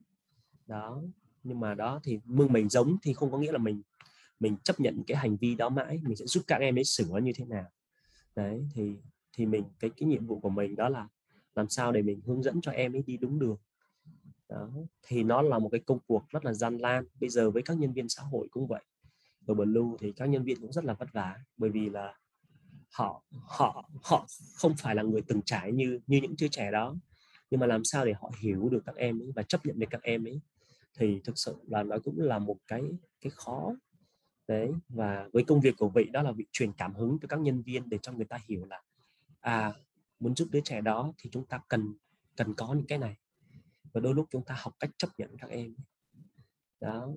Đó 0.67 1.03
nhưng 1.45 1.61
mà 1.61 1.75
đó 1.75 2.01
thì 2.05 2.21
mương 2.25 2.53
mình 2.53 2.69
giống 2.69 2.97
thì 3.03 3.13
không 3.13 3.33
có 3.33 3.39
nghĩa 3.39 3.53
là 3.53 3.59
mình 3.59 3.83
mình 4.43 4.56
chấp 4.64 4.81
nhận 4.81 5.02
cái 5.06 5.16
hành 5.16 5.36
vi 5.36 5.55
đó 5.55 5.69
mãi, 5.69 6.01
mình 6.02 6.16
sẽ 6.16 6.27
giúp 6.27 6.44
các 6.47 6.60
em 6.60 6.78
ấy 6.78 6.85
sửa 6.85 7.19
như 7.23 7.32
thế 7.36 7.44
nào. 7.44 7.64
Đấy, 8.36 8.66
thì 8.74 8.97
thì 9.32 9.47
mình, 9.47 9.64
cái 9.81 9.90
cái 9.97 10.09
nhiệm 10.09 10.27
vụ 10.27 10.40
của 10.40 10.48
mình 10.48 10.77
đó 10.77 10.89
là 10.89 11.09
làm 11.55 11.69
sao 11.69 11.93
để 11.93 12.02
mình 12.02 12.20
hướng 12.27 12.43
dẫn 12.43 12.60
cho 12.60 12.73
em 12.73 12.97
ấy 12.97 13.02
đi 13.06 13.16
đúng 13.16 13.39
đường. 13.39 13.56
Đó. 14.48 14.69
thì 15.02 15.23
nó 15.23 15.43
là 15.43 15.59
một 15.59 15.69
cái 15.73 15.81
công 15.86 15.98
cuộc 16.06 16.24
rất 16.31 16.44
là 16.44 16.52
gian 16.52 16.78
lan 16.78 17.05
bây 17.20 17.31
giờ 17.31 17.51
với 17.51 17.62
các 17.62 17.77
nhân 17.77 17.93
viên 17.93 18.09
xã 18.09 18.23
hội 18.23 18.48
cũng 18.51 18.66
vậy. 18.66 18.82
Ở 19.47 19.55
Blue 19.55 19.97
thì 20.01 20.12
các 20.12 20.27
nhân 20.27 20.44
viên 20.44 20.60
cũng 20.60 20.73
rất 20.73 20.85
là 20.85 20.94
vất 20.94 21.12
vả, 21.12 21.39
bởi 21.56 21.70
vì 21.70 21.90
là 21.90 22.14
họ 22.90 23.24
họ 23.31 23.90
họ 24.02 24.27
không 24.55 24.74
phải 24.78 24.94
là 24.94 25.02
người 25.02 25.23
từng 25.27 25.43
trải 25.43 25.73
như 25.73 26.01
như 26.06 26.20
những 26.23 26.35
đứa 26.40 26.48
trẻ 26.48 26.70
đó. 26.70 26.97
Nhưng 27.51 27.60
mà 27.60 27.66
làm 27.66 27.85
sao 27.85 28.05
để 28.05 28.12
họ 28.12 28.31
hiểu 28.40 28.69
được 28.69 28.82
các 28.86 28.97
em 28.97 29.23
ấy 29.23 29.32
và 29.36 29.43
chấp 29.43 29.66
nhận 29.66 29.78
được 29.78 29.86
các 29.90 30.02
em 30.02 30.24
ấy, 30.24 30.40
thì 30.98 31.20
thực 31.24 31.39
sự 31.39 31.56
là 31.66 31.82
nó 31.82 31.98
cũng 32.05 32.20
là 32.20 32.39
một 32.39 32.56
cái 32.66 32.82
cái 33.20 33.31
khó 33.36 33.74
đấy 34.48 34.73
và 34.89 35.28
với 35.32 35.44
công 35.44 35.60
việc 35.60 35.74
của 35.78 35.89
vị 35.89 36.05
đó 36.12 36.23
là 36.23 36.32
vị 36.32 36.47
truyền 36.52 36.73
cảm 36.73 36.94
hứng 36.94 37.19
cho 37.23 37.28
các 37.28 37.40
nhân 37.40 37.62
viên 37.62 37.89
để 37.89 37.98
cho 38.02 38.12
người 38.12 38.24
ta 38.24 38.39
hiểu 38.48 38.64
là 38.64 38.82
à 39.40 39.73
muốn 40.20 40.35
giúp 40.36 40.48
đứa 40.51 40.60
trẻ 40.64 40.81
đó 40.81 41.12
thì 41.19 41.31
chúng 41.32 41.44
ta 41.44 41.60
cần 41.69 41.94
cần 42.36 42.55
có 42.55 42.74
những 42.74 42.86
cái 42.86 42.98
này. 42.98 43.16
Và 43.93 44.01
đôi 44.01 44.14
lúc 44.14 44.27
chúng 44.31 44.44
ta 44.44 44.55
học 44.59 44.77
cách 44.81 44.90
chấp 44.97 45.09
nhận 45.19 45.36
các 45.39 45.51
em. 45.51 45.74
Đó. 46.81 47.09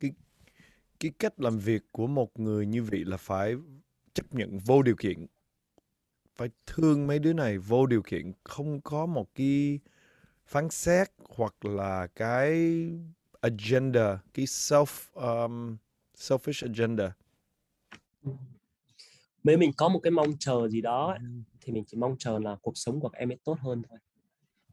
Cái 0.00 0.12
cái 1.00 1.10
cách 1.18 1.40
làm 1.40 1.58
việc 1.58 1.82
của 1.92 2.06
một 2.06 2.38
người 2.40 2.66
như 2.66 2.82
vậy 2.82 3.04
là 3.04 3.16
phải 3.16 3.54
chấp 4.14 4.34
nhận 4.34 4.58
vô 4.58 4.82
điều 4.82 4.96
kiện. 4.96 5.26
Phải 6.36 6.48
thương 6.66 7.06
mấy 7.06 7.18
đứa 7.18 7.32
này 7.32 7.58
vô 7.58 7.86
điều 7.86 8.02
kiện 8.02 8.32
không 8.44 8.80
có 8.80 9.06
một 9.06 9.34
cái 9.34 9.80
phán 10.46 10.70
xét 10.70 11.08
hoặc 11.28 11.64
là 11.64 12.06
cái 12.06 12.52
agenda 13.40 14.18
cái 14.34 14.44
self 14.44 15.12
um, 15.12 15.76
selfish 16.18 16.66
agenda? 16.66 17.12
Nếu 19.44 19.58
mình 19.58 19.72
có 19.76 19.88
một 19.88 20.00
cái 20.02 20.10
mong 20.10 20.32
chờ 20.38 20.68
gì 20.68 20.80
đó 20.80 21.16
thì 21.60 21.72
mình 21.72 21.84
chỉ 21.86 21.96
mong 21.96 22.16
chờ 22.18 22.38
là 22.38 22.56
cuộc 22.62 22.78
sống 22.78 23.00
của 23.00 23.10
em 23.12 23.30
ấy 23.30 23.38
tốt 23.44 23.58
hơn 23.60 23.82
thôi. 23.88 23.98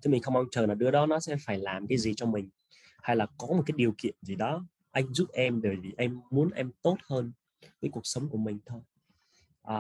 Chứ 0.02 0.10
mình 0.10 0.22
không 0.22 0.34
mong 0.34 0.46
chờ 0.52 0.66
là 0.66 0.74
đứa 0.74 0.92
đó 0.92 1.06
nó 1.06 1.20
sẽ 1.20 1.36
phải 1.46 1.60
làm 1.60 1.88
cái 1.88 1.98
gì 1.98 2.14
cho 2.14 2.26
mình 2.26 2.50
hay 3.02 3.16
là 3.16 3.28
có 3.38 3.48
một 3.48 3.64
cái 3.66 3.76
điều 3.78 3.94
kiện 3.98 4.16
gì 4.22 4.36
đó 4.36 4.66
anh 4.92 5.14
giúp 5.14 5.30
em 5.34 5.62
để 5.62 5.76
vì 5.82 5.94
em 5.98 6.20
muốn 6.30 6.52
em 6.52 6.72
tốt 6.82 6.98
hơn 7.04 7.32
với 7.82 7.90
cuộc 7.92 8.06
sống 8.06 8.30
của 8.30 8.38
mình 8.38 8.60
thôi. 8.66 8.82
À, 9.62 9.78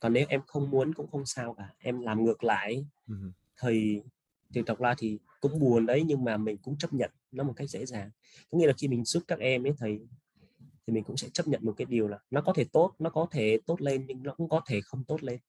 còn 0.00 0.12
nếu 0.12 0.26
em 0.28 0.40
không 0.46 0.70
muốn 0.70 0.94
cũng 0.94 1.10
không 1.10 1.26
sao 1.26 1.54
cả 1.54 1.68
em 1.78 2.00
làm 2.00 2.24
ngược 2.24 2.44
lại. 2.44 2.86
Thì 3.62 4.02
thì 4.54 4.62
thật 4.66 4.78
ra 4.78 4.94
thì 4.98 5.18
cũng 5.40 5.58
buồn 5.58 5.86
đấy 5.86 6.02
nhưng 6.06 6.24
mà 6.24 6.36
mình 6.36 6.56
cũng 6.56 6.78
chấp 6.78 6.92
nhận 6.92 7.10
nó 7.32 7.44
một 7.44 7.52
cách 7.56 7.70
dễ 7.70 7.86
dàng. 7.86 8.10
Có 8.50 8.58
nghĩa 8.58 8.66
là 8.66 8.72
khi 8.78 8.88
mình 8.88 9.04
giúp 9.04 9.22
các 9.28 9.38
em 9.38 9.66
ấy 9.66 9.74
thì 9.80 9.98
thì 10.88 10.94
mình 10.94 11.04
cũng 11.04 11.16
sẽ 11.16 11.28
chấp 11.28 11.48
nhận 11.48 11.60
một 11.64 11.74
cái 11.76 11.84
điều 11.84 12.08
là 12.08 12.18
nó 12.30 12.40
có 12.40 12.52
thể 12.52 12.64
tốt 12.72 12.94
nó 12.98 13.10
có 13.10 13.26
thể 13.30 13.58
tốt 13.66 13.80
lên 13.80 14.04
nhưng 14.08 14.22
nó 14.22 14.34
cũng 14.34 14.48
có 14.48 14.60
thể 14.66 14.80
không 14.80 15.04
tốt 15.04 15.22
lên. 15.22 15.40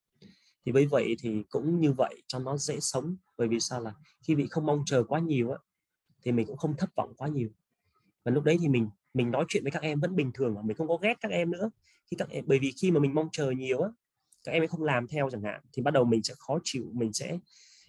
Thì 0.65 0.71
với 0.71 0.85
vậy 0.85 1.15
thì 1.19 1.43
cũng 1.49 1.79
như 1.79 1.93
vậy 1.93 2.23
cho 2.27 2.39
nó 2.39 2.57
dễ 2.57 2.79
sống. 2.79 3.15
Bởi 3.37 3.47
vì 3.47 3.59
sao 3.59 3.81
là 3.81 3.93
khi 4.23 4.35
bị 4.35 4.47
không 4.47 4.65
mong 4.65 4.83
chờ 4.85 5.03
quá 5.03 5.19
nhiều 5.19 5.51
á 5.51 5.57
thì 6.23 6.31
mình 6.31 6.47
cũng 6.47 6.57
không 6.57 6.75
thất 6.77 6.95
vọng 6.95 7.13
quá 7.17 7.27
nhiều. 7.27 7.49
Và 8.25 8.31
lúc 8.31 8.43
đấy 8.43 8.57
thì 8.61 8.67
mình 8.67 8.89
mình 9.13 9.31
nói 9.31 9.45
chuyện 9.47 9.63
với 9.63 9.71
các 9.71 9.81
em 9.81 9.99
vẫn 9.99 10.15
bình 10.15 10.31
thường 10.33 10.53
mà 10.55 10.61
mình 10.61 10.77
không 10.77 10.87
có 10.87 10.97
ghét 10.97 11.17
các 11.21 11.31
em 11.31 11.51
nữa. 11.51 11.69
Khi 12.11 12.17
các 12.17 12.29
em 12.29 12.43
bởi 12.47 12.59
vì 12.59 12.73
khi 12.81 12.91
mà 12.91 12.99
mình 12.99 13.13
mong 13.13 13.29
chờ 13.31 13.51
nhiều 13.51 13.81
á 13.81 13.89
các 14.43 14.51
em 14.51 14.61
ấy 14.61 14.67
không 14.67 14.83
làm 14.83 15.07
theo 15.07 15.29
chẳng 15.31 15.41
hạn 15.41 15.61
thì 15.73 15.81
bắt 15.81 15.91
đầu 15.91 16.05
mình 16.05 16.23
sẽ 16.23 16.33
khó 16.37 16.59
chịu 16.63 16.89
mình 16.93 17.13
sẽ 17.13 17.39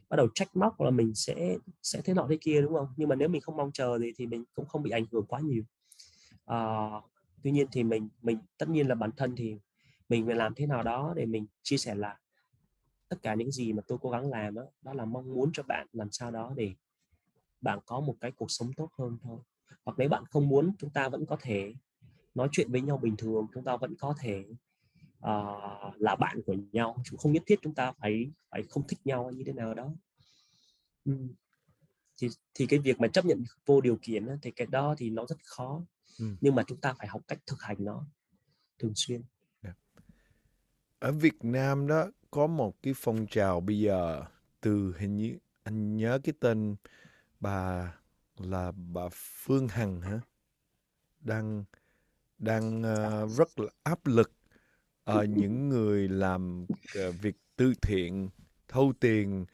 bắt 0.08 0.16
đầu 0.16 0.28
trách 0.34 0.56
móc 0.56 0.80
là 0.80 0.90
mình 0.90 1.14
sẽ 1.14 1.56
sẽ 1.82 2.00
thế 2.04 2.14
nọ 2.14 2.26
thế 2.30 2.38
kia 2.40 2.60
đúng 2.60 2.72
không? 2.72 2.88
Nhưng 2.96 3.08
mà 3.08 3.14
nếu 3.14 3.28
mình 3.28 3.40
không 3.40 3.56
mong 3.56 3.72
chờ 3.72 3.98
thì 4.02 4.12
thì 4.16 4.26
mình 4.26 4.44
cũng 4.54 4.66
không 4.66 4.82
bị 4.82 4.90
ảnh 4.90 5.04
hưởng 5.12 5.26
quá 5.26 5.40
nhiều. 5.40 5.62
À, 6.46 6.90
tuy 7.42 7.50
nhiên 7.50 7.66
thì 7.72 7.84
mình 7.84 8.08
mình 8.22 8.38
tất 8.58 8.68
nhiên 8.68 8.88
là 8.88 8.94
bản 8.94 9.10
thân 9.16 9.36
thì 9.36 9.58
mình 10.08 10.26
phải 10.26 10.34
làm 10.34 10.54
thế 10.54 10.66
nào 10.66 10.82
đó 10.82 11.12
để 11.16 11.26
mình 11.26 11.46
chia 11.62 11.76
sẻ 11.76 11.94
là 11.94 12.18
tất 13.08 13.16
cả 13.22 13.34
những 13.34 13.50
gì 13.50 13.72
mà 13.72 13.82
tôi 13.86 13.98
cố 14.02 14.10
gắng 14.10 14.30
làm 14.30 14.54
đó, 14.54 14.62
đó 14.82 14.92
là 14.92 15.04
mong 15.04 15.34
muốn 15.34 15.50
cho 15.52 15.62
bạn 15.62 15.86
làm 15.92 16.10
sao 16.10 16.30
đó 16.30 16.52
để 16.56 16.74
bạn 17.60 17.78
có 17.86 18.00
một 18.00 18.16
cái 18.20 18.30
cuộc 18.30 18.50
sống 18.50 18.72
tốt 18.72 18.90
hơn 18.98 19.18
thôi. 19.22 19.38
Hoặc 19.84 19.98
nếu 19.98 20.08
bạn 20.08 20.24
không 20.30 20.48
muốn 20.48 20.72
chúng 20.78 20.90
ta 20.90 21.08
vẫn 21.08 21.26
có 21.26 21.36
thể 21.40 21.74
nói 22.34 22.48
chuyện 22.52 22.72
với 22.72 22.80
nhau 22.80 22.98
bình 22.98 23.16
thường 23.16 23.46
chúng 23.54 23.64
ta 23.64 23.76
vẫn 23.76 23.94
có 23.98 24.14
thể 24.20 24.44
uh, 25.18 26.00
là 26.00 26.16
bạn 26.18 26.40
của 26.46 26.56
nhau 26.72 27.02
chúng 27.04 27.18
không 27.18 27.32
nhất 27.32 27.42
thiết 27.46 27.58
chúng 27.62 27.74
ta 27.74 27.92
phải 27.92 28.30
phải 28.50 28.62
không 28.62 28.86
thích 28.88 28.98
nhau 29.04 29.24
hay 29.24 29.34
như 29.34 29.44
thế 29.46 29.52
nào 29.52 29.74
đó. 29.74 29.92
Uhm. 31.10 31.28
thì 32.20 32.28
thì 32.54 32.66
cái 32.66 32.78
việc 32.78 33.00
mà 33.00 33.08
chấp 33.08 33.24
nhận 33.24 33.44
vô 33.66 33.80
điều 33.80 33.98
kiện 34.02 34.26
thì 34.42 34.50
cái 34.50 34.66
đó 34.66 34.94
thì 34.98 35.10
nó 35.10 35.26
rất 35.26 35.38
khó 35.44 35.82
ừ. 36.18 36.24
nhưng 36.40 36.54
mà 36.54 36.62
chúng 36.66 36.80
ta 36.80 36.94
phải 36.98 37.08
học 37.08 37.20
cách 37.28 37.38
thực 37.46 37.62
hành 37.62 37.76
nó 37.78 38.06
thường 38.78 38.92
xuyên 38.94 39.22
dạ. 39.62 39.74
ở 40.98 41.12
Việt 41.12 41.44
Nam 41.44 41.86
đó 41.86 42.06
có 42.30 42.46
một 42.46 42.82
cái 42.82 42.94
phong 42.96 43.26
trào 43.26 43.60
bây 43.60 43.80
giờ 43.80 44.24
từ 44.60 44.94
hình 44.98 45.16
như 45.16 45.38
anh 45.62 45.96
nhớ 45.96 46.18
cái 46.24 46.34
tên 46.40 46.76
bà 47.40 47.94
là 48.36 48.72
bà 48.72 49.08
Phương 49.12 49.68
Hằng 49.68 50.00
hả 50.00 50.20
đang 51.20 51.64
đang 52.38 52.82
uh, 52.82 53.30
rất 53.30 53.60
là 53.60 53.66
áp 53.82 54.06
lực 54.06 54.32
uh, 55.10 55.28
những 55.28 55.68
người 55.68 56.08
làm 56.08 56.66
uh, 57.08 57.14
việc 57.20 57.36
từ 57.56 57.74
thiện 57.82 58.28
thâu 58.68 58.92
tiền 59.00 59.46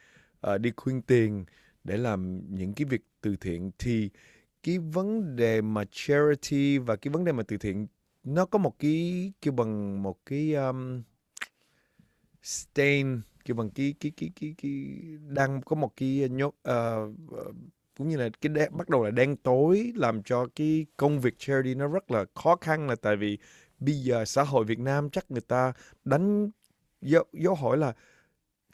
uh, 0.46 0.60
đi 0.60 0.72
khuyên 0.76 1.02
tiền 1.02 1.44
để 1.84 1.96
làm 1.96 2.40
những 2.54 2.74
cái 2.74 2.84
việc 2.84 3.02
từ 3.20 3.36
thiện 3.36 3.70
thì 3.78 4.10
cái 4.66 4.78
vấn 4.78 5.36
đề 5.36 5.60
mà 5.60 5.84
charity 5.90 6.78
và 6.78 6.97
cái 6.97 7.12
vấn 7.12 7.24
đề 7.24 7.32
mà 7.32 7.43
từ 7.43 7.56
thiện 7.56 7.86
nó 8.24 8.47
có 8.47 8.59
một 8.59 8.78
cái 8.78 9.32
kêu 9.40 9.52
bằng 9.52 10.02
một 10.02 10.16
cái 10.26 10.55
um, 10.55 11.02
stain 12.43 13.20
kêu 13.44 13.55
bằng 13.55 13.70
cái 13.70 13.94
cái 14.01 14.12
cái 14.16 14.30
cái 14.40 14.55
cái 14.62 14.72
đang 15.28 15.62
có 15.62 15.76
một 15.76 15.97
cái 15.97 16.28
nhốt 16.30 16.55
uh, 16.68 17.14
cũng 17.98 18.09
như 18.09 18.16
là 18.16 18.28
cái 18.40 18.48
đen, 18.48 18.76
bắt 18.76 18.88
đầu 18.88 19.05
là 19.05 19.10
đen 19.10 19.36
tối 19.36 19.93
làm 19.94 20.22
cho 20.22 20.47
cái 20.55 20.86
công 20.97 21.20
việc 21.20 21.38
charity 21.38 21.74
nó 21.74 21.88
rất 21.88 22.10
là 22.10 22.24
khó 22.34 22.56
khăn 22.56 22.88
là 22.88 22.97
tại 23.02 23.16
vì 23.16 23.38
bây 23.78 23.94
giờ 23.94 24.24
xã 24.24 24.43
hội 24.43 24.64
Việt 24.64 24.78
Nam 24.78 25.10
chắc 25.10 25.30
người 25.30 25.40
ta 25.40 25.72
đánh 26.05 26.51
dấu, 27.01 27.24
dấu 27.32 27.55
hỏi 27.55 27.76
là 27.76 27.93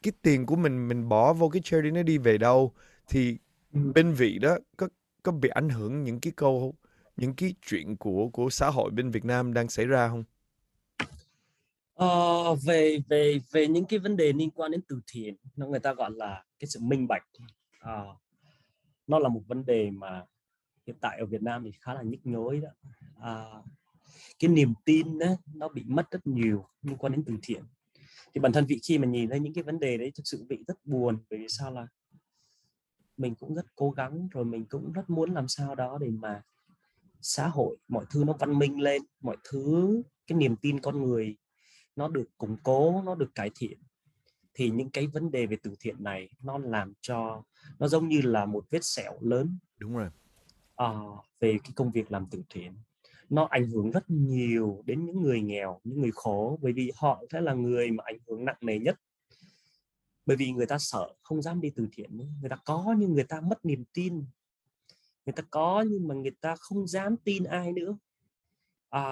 cái 0.03 0.13
tiền 0.21 0.45
của 0.45 0.55
mình 0.55 0.87
mình 0.87 1.09
bỏ 1.09 1.33
vô 1.33 1.49
cái 1.49 1.61
charity 1.65 1.91
nó 1.91 2.03
đi 2.03 2.17
về 2.17 2.37
đâu 2.37 2.73
thì 3.09 3.37
ừ. 3.73 3.91
bên 3.95 4.13
vị 4.13 4.39
đó 4.39 4.57
có 4.77 4.87
có 5.23 5.31
bị 5.31 5.49
ảnh 5.49 5.69
hưởng 5.69 6.03
những 6.03 6.19
cái 6.19 6.33
câu 6.35 6.75
những 7.17 7.33
cái 7.35 7.53
chuyện 7.65 7.97
của 7.97 8.29
của 8.33 8.49
xã 8.49 8.69
hội 8.69 8.91
bên 8.91 9.11
Việt 9.11 9.25
Nam 9.25 9.53
đang 9.53 9.69
xảy 9.69 9.85
ra 9.85 10.09
không? 10.09 10.23
Ờ, 11.93 12.55
về 12.55 12.97
về 13.09 13.39
về 13.51 13.67
những 13.67 13.85
cái 13.85 13.99
vấn 13.99 14.17
đề 14.17 14.33
liên 14.33 14.49
quan 14.49 14.71
đến 14.71 14.81
từ 14.87 15.01
thiện 15.07 15.35
nó 15.55 15.67
người 15.67 15.79
ta 15.79 15.93
gọi 15.93 16.11
là 16.13 16.43
cái 16.59 16.67
sự 16.67 16.79
minh 16.79 17.07
bạch. 17.07 17.23
À, 17.79 18.03
nó 19.07 19.19
là 19.19 19.29
một 19.29 19.41
vấn 19.47 19.65
đề 19.65 19.91
mà 19.91 20.25
hiện 20.87 20.95
tại 21.01 21.19
ở 21.19 21.25
Việt 21.25 21.41
Nam 21.41 21.63
thì 21.65 21.71
khá 21.79 21.93
là 21.93 22.01
nhức 22.01 22.19
nhối 22.23 22.59
đó. 22.59 22.69
À, 23.21 23.45
cái 24.39 24.49
niềm 24.49 24.73
tin 24.85 25.19
đó, 25.19 25.27
nó 25.53 25.67
bị 25.67 25.83
mất 25.87 26.11
rất 26.11 26.27
nhiều 26.27 26.65
liên 26.81 26.97
quan 26.97 27.13
đến 27.13 27.23
từ 27.25 27.33
thiện. 27.43 27.63
Thì 28.33 28.39
bản 28.41 28.51
thân 28.51 28.65
vị 28.65 28.79
khi 28.83 28.97
mà 28.97 29.07
nhìn 29.07 29.29
thấy 29.29 29.39
những 29.39 29.53
cái 29.53 29.63
vấn 29.63 29.79
đề 29.79 29.97
đấy 29.97 30.11
thực 30.15 30.23
sự 30.27 30.45
vị 30.49 30.63
rất 30.67 30.85
buồn 30.85 31.17
bởi 31.29 31.39
vì 31.39 31.47
sao 31.49 31.71
là 31.71 31.87
mình 33.17 33.35
cũng 33.35 33.55
rất 33.55 33.65
cố 33.75 33.91
gắng 33.91 34.27
rồi 34.31 34.45
mình 34.45 34.65
cũng 34.65 34.91
rất 34.91 35.09
muốn 35.09 35.33
làm 35.33 35.47
sao 35.47 35.75
đó 35.75 35.97
để 36.01 36.09
mà 36.09 36.41
xã 37.21 37.47
hội 37.47 37.77
mọi 37.87 38.05
thứ 38.09 38.23
nó 38.27 38.33
văn 38.39 38.59
minh 38.59 38.81
lên 38.81 39.01
mọi 39.21 39.37
thứ 39.51 40.01
cái 40.27 40.37
niềm 40.37 40.55
tin 40.55 40.79
con 40.79 41.03
người 41.03 41.37
nó 41.95 42.07
được 42.07 42.37
củng 42.37 42.57
cố 42.63 43.01
nó 43.05 43.15
được 43.15 43.35
cải 43.35 43.49
thiện. 43.55 43.79
Thì 44.53 44.69
những 44.69 44.89
cái 44.89 45.07
vấn 45.07 45.31
đề 45.31 45.45
về 45.45 45.57
từ 45.63 45.75
thiện 45.79 46.03
này 46.03 46.29
nó 46.43 46.57
làm 46.57 46.93
cho 47.01 47.43
nó 47.79 47.87
giống 47.87 48.07
như 48.07 48.21
là 48.21 48.45
một 48.45 48.65
vết 48.69 48.83
sẹo 48.83 49.13
lớn 49.21 49.57
đúng 49.77 49.95
rồi. 49.97 50.09
à, 50.75 50.87
về 51.39 51.57
cái 51.63 51.71
công 51.75 51.91
việc 51.91 52.11
làm 52.11 52.25
từ 52.31 52.43
thiện. 52.49 52.73
Nó 53.29 53.47
ảnh 53.49 53.67
hưởng 53.67 53.91
rất 53.91 54.03
nhiều 54.09 54.83
đến 54.85 55.05
những 55.05 55.21
người 55.21 55.41
nghèo 55.41 55.79
những 55.83 56.01
người 56.01 56.11
khổ 56.13 56.59
bởi 56.61 56.73
vì 56.73 56.91
họ 56.95 57.23
sẽ 57.31 57.41
là 57.41 57.53
người 57.53 57.91
mà 57.91 58.03
ảnh 58.05 58.17
hưởng 58.27 58.45
nặng 58.45 58.57
nề 58.61 58.79
nhất 58.79 58.99
bởi 60.25 60.37
vì 60.37 60.51
người 60.51 60.65
ta 60.65 60.77
sợ 60.79 61.13
không 61.21 61.41
dám 61.41 61.61
đi 61.61 61.69
từ 61.75 61.87
thiện 61.91 62.17
người 62.17 62.49
ta 62.49 62.55
có 62.65 62.95
nhưng 62.97 63.13
người 63.13 63.23
ta 63.23 63.41
mất 63.41 63.65
niềm 63.65 63.83
tin. 63.93 64.25
Người 65.25 65.33
ta 65.33 65.43
có 65.49 65.85
nhưng 65.89 66.07
mà 66.07 66.15
người 66.15 66.31
ta 66.41 66.55
không 66.55 66.87
dám 66.87 67.17
tin 67.17 67.43
ai 67.43 67.73
nữa. 67.73 67.97
À, 68.89 69.03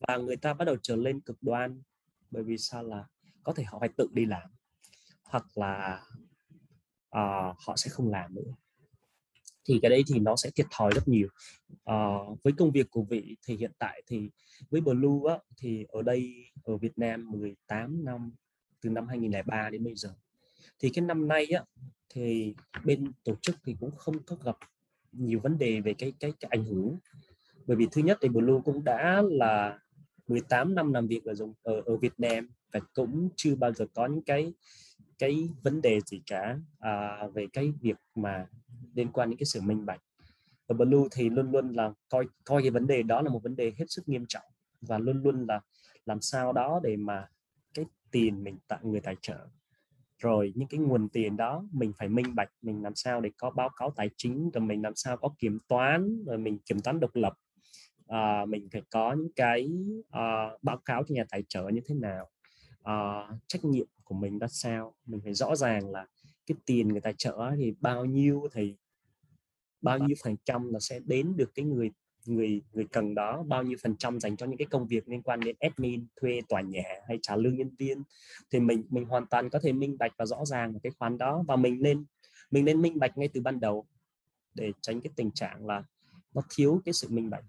và 0.00 0.16
người 0.16 0.36
ta 0.36 0.54
bắt 0.54 0.64
đầu 0.64 0.76
trở 0.82 0.96
lên 0.96 1.20
cực 1.20 1.42
đoan. 1.42 1.82
Bởi 2.30 2.42
vì 2.42 2.58
sao 2.58 2.82
là 2.82 3.04
có 3.42 3.52
thể 3.52 3.64
họ 3.64 3.78
phải 3.78 3.88
tự 3.96 4.08
đi 4.12 4.24
làm 4.24 4.50
hoặc 5.24 5.58
là 5.58 6.02
à, 7.10 7.54
họ 7.66 7.76
sẽ 7.76 7.90
không 7.90 8.10
làm 8.10 8.34
nữa. 8.34 8.54
Thì 9.64 9.78
cái 9.82 9.90
đấy 9.90 10.02
thì 10.06 10.20
nó 10.20 10.36
sẽ 10.36 10.50
thiệt 10.50 10.66
thòi 10.70 10.92
rất 10.94 11.08
nhiều. 11.08 11.28
À, 11.84 11.96
với 12.42 12.52
công 12.52 12.70
việc 12.70 12.90
của 12.90 13.02
vị 13.02 13.36
thì 13.46 13.56
hiện 13.56 13.72
tại 13.78 14.02
thì 14.06 14.30
với 14.70 14.80
Blue 14.80 15.32
á, 15.32 15.38
thì 15.56 15.86
ở 15.88 16.02
đây 16.02 16.50
ở 16.64 16.76
Việt 16.76 16.98
Nam 16.98 17.30
18 17.30 18.04
năm 18.04 18.32
từ 18.80 18.90
năm 18.90 19.06
2003 19.08 19.70
đến 19.70 19.84
bây 19.84 19.94
giờ 19.94 20.14
thì 20.82 20.90
cái 20.90 21.04
năm 21.04 21.28
nay 21.28 21.46
á 21.46 21.64
thì 22.08 22.54
bên 22.84 23.12
tổ 23.24 23.34
chức 23.42 23.56
thì 23.64 23.76
cũng 23.80 23.90
không 23.96 24.22
có 24.22 24.36
gặp 24.44 24.56
nhiều 25.12 25.40
vấn 25.40 25.58
đề 25.58 25.80
về 25.80 25.94
cái 25.94 26.12
cái, 26.20 26.32
cái 26.40 26.48
ảnh 26.50 26.64
hưởng. 26.64 26.98
Bởi 27.66 27.76
vì 27.76 27.86
thứ 27.92 28.02
nhất 28.02 28.18
thì 28.20 28.28
Blue 28.28 28.60
cũng 28.64 28.84
đã 28.84 29.22
là 29.30 29.78
18 30.28 30.74
năm 30.74 30.92
làm 30.92 31.06
việc 31.06 31.24
ở 31.24 31.34
dùng 31.34 31.52
ở, 31.62 31.82
ở 31.86 31.96
Việt 31.96 32.12
Nam 32.18 32.50
và 32.72 32.80
cũng 32.94 33.28
chưa 33.36 33.54
bao 33.54 33.72
giờ 33.72 33.86
có 33.94 34.06
những 34.06 34.22
cái 34.22 34.52
cái 35.18 35.48
vấn 35.62 35.82
đề 35.82 36.00
gì 36.00 36.22
cả 36.26 36.58
à, 36.78 37.26
về 37.34 37.46
cái 37.52 37.72
việc 37.80 37.96
mà 38.14 38.46
liên 38.94 39.12
quan 39.12 39.30
đến 39.30 39.38
cái 39.38 39.46
sự 39.46 39.60
minh 39.60 39.86
bạch. 39.86 40.00
Ở 40.66 40.74
Blue 40.74 41.08
thì 41.12 41.30
luôn 41.30 41.52
luôn 41.52 41.72
là 41.72 41.92
coi 42.08 42.26
coi 42.44 42.62
cái 42.62 42.70
vấn 42.70 42.86
đề 42.86 43.02
đó 43.02 43.22
là 43.22 43.30
một 43.30 43.42
vấn 43.42 43.56
đề 43.56 43.72
hết 43.78 43.84
sức 43.88 44.08
nghiêm 44.08 44.24
trọng 44.28 44.44
và 44.80 44.98
luôn 44.98 45.22
luôn 45.22 45.46
là 45.48 45.60
làm 46.06 46.20
sao 46.20 46.52
đó 46.52 46.80
để 46.82 46.96
mà 46.96 47.28
cái 47.74 47.84
tiền 48.10 48.44
mình 48.44 48.58
tặng 48.68 48.80
người 48.82 49.00
tài 49.00 49.16
trợ 49.22 49.38
rồi 50.22 50.52
những 50.56 50.68
cái 50.68 50.80
nguồn 50.80 51.08
tiền 51.08 51.36
đó 51.36 51.64
mình 51.72 51.92
phải 51.98 52.08
minh 52.08 52.34
bạch 52.34 52.50
mình 52.62 52.82
làm 52.82 52.94
sao 52.94 53.20
để 53.20 53.30
có 53.36 53.50
báo 53.50 53.68
cáo 53.76 53.92
tài 53.96 54.10
chính 54.16 54.50
rồi 54.50 54.64
mình 54.64 54.82
làm 54.82 54.94
sao 54.94 55.16
có 55.16 55.34
kiểm 55.38 55.58
toán 55.68 56.24
rồi 56.24 56.38
mình 56.38 56.58
kiểm 56.58 56.80
toán 56.80 57.00
độc 57.00 57.10
lập. 57.14 57.32
À, 58.06 58.44
mình 58.44 58.68
phải 58.72 58.82
có 58.90 59.12
những 59.12 59.32
cái 59.36 59.70
à, 60.10 60.50
báo 60.62 60.76
cáo 60.84 61.04
cho 61.04 61.14
nhà 61.14 61.24
tài 61.30 61.42
trợ 61.48 61.68
như 61.68 61.80
thế 61.86 61.94
nào. 61.94 62.30
À, 62.82 63.28
trách 63.46 63.64
nhiệm 63.64 63.86
của 64.04 64.14
mình 64.14 64.38
ra 64.38 64.46
sao? 64.48 64.94
Mình 65.06 65.20
phải 65.24 65.34
rõ 65.34 65.56
ràng 65.56 65.90
là 65.90 66.06
cái 66.46 66.56
tiền 66.66 66.88
người 66.88 67.00
tài 67.00 67.14
trợ 67.18 67.50
thì 67.56 67.74
bao 67.80 68.04
nhiêu 68.04 68.48
thì 68.52 68.76
bao 69.80 69.98
nhiêu 69.98 70.16
phần 70.24 70.36
trăm 70.44 70.72
là 70.72 70.80
sẽ 70.80 71.00
đến 71.04 71.36
được 71.36 71.50
cái 71.54 71.64
người 71.64 71.90
người 72.26 72.62
người 72.72 72.86
cần 72.92 73.14
đó 73.14 73.42
bao 73.42 73.62
nhiêu 73.62 73.78
phần 73.82 73.96
trăm 73.96 74.20
dành 74.20 74.36
cho 74.36 74.46
những 74.46 74.58
cái 74.58 74.66
công 74.70 74.86
việc 74.86 75.08
liên 75.08 75.22
quan 75.22 75.40
đến 75.40 75.56
admin 75.60 76.06
thuê 76.20 76.40
tòa 76.48 76.60
nhà 76.60 76.82
hay 77.08 77.18
trả 77.22 77.36
lương 77.36 77.56
nhân 77.56 77.70
viên 77.78 78.02
thì 78.50 78.60
mình 78.60 78.84
mình 78.90 79.04
hoàn 79.04 79.26
toàn 79.26 79.50
có 79.50 79.58
thể 79.62 79.72
minh 79.72 79.98
bạch 79.98 80.12
và 80.16 80.26
rõ 80.26 80.44
ràng 80.44 80.78
cái 80.82 80.92
khoản 80.98 81.18
đó 81.18 81.44
và 81.48 81.56
mình 81.56 81.82
nên 81.82 82.04
mình 82.50 82.64
nên 82.64 82.82
minh 82.82 82.98
bạch 82.98 83.18
ngay 83.18 83.28
từ 83.28 83.40
ban 83.40 83.60
đầu 83.60 83.86
để 84.54 84.72
tránh 84.80 85.00
cái 85.00 85.12
tình 85.16 85.30
trạng 85.30 85.66
là 85.66 85.84
nó 86.34 86.42
thiếu 86.56 86.82
cái 86.84 86.92
sự 86.92 87.08
minh 87.10 87.30
bạch. 87.30 87.44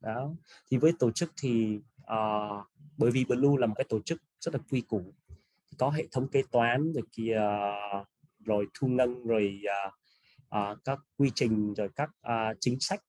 Đó 0.00 0.34
thì 0.70 0.76
với 0.76 0.92
tổ 0.98 1.10
chức 1.10 1.32
thì 1.42 1.78
uh, 2.02 2.66
bởi 2.96 3.10
vì 3.10 3.24
Blue 3.24 3.58
là 3.58 3.66
một 3.66 3.74
cái 3.76 3.86
tổ 3.88 4.00
chức 4.00 4.22
rất 4.40 4.54
là 4.54 4.60
quy 4.70 4.80
củ 4.80 5.14
có 5.78 5.90
hệ 5.90 6.06
thống 6.12 6.28
kế 6.28 6.42
toán 6.50 6.92
rồi 6.92 7.04
kia 7.12 7.40
rồi 8.44 8.66
thu 8.74 8.88
ngân 8.88 9.26
rồi 9.26 9.60
uh, 9.86 9.94
uh, 10.56 10.78
các 10.84 10.98
quy 11.16 11.30
trình 11.34 11.74
rồi 11.74 11.88
các 11.96 12.10
uh, 12.26 12.56
chính 12.60 12.80
sách 12.80 13.00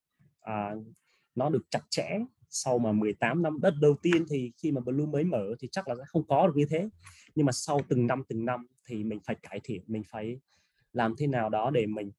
uh, 0.50 0.84
nó 1.38 1.50
được 1.50 1.64
chặt 1.70 1.82
chẽ 1.90 2.20
sau 2.50 2.80
mà 2.80 2.92
18 2.92 3.42
năm. 3.42 3.62
Đất 3.62 3.74
đầu 3.82 3.96
tiên 4.02 4.26
thì 4.30 4.52
khi 4.58 4.72
mà 4.72 4.82
Blue 4.82 5.06
mới 5.06 5.24
mở 5.24 5.56
thì 5.60 5.68
chắc 5.72 5.88
là 5.88 5.96
sẽ 5.96 6.04
không 6.08 6.28
có 6.28 6.48
được 6.48 6.54
như 6.56 6.66
thế. 6.70 6.90
Nhưng 7.36 7.46
mà 7.46 7.52
sau 7.52 7.82
từng 7.88 8.08
năm 8.08 8.24
từng 8.30 8.46
năm 8.46 8.68
thì 8.86 9.04
mình 9.04 9.20
phải 9.26 9.36
cải 9.36 9.60
thiện 9.64 9.84
mình 9.88 10.04
phải 10.10 10.40
làm 10.94 11.16
thế 11.18 11.28
nào 11.28 11.50
đó 11.50 11.70
để 11.70 11.86
mình 11.86 12.12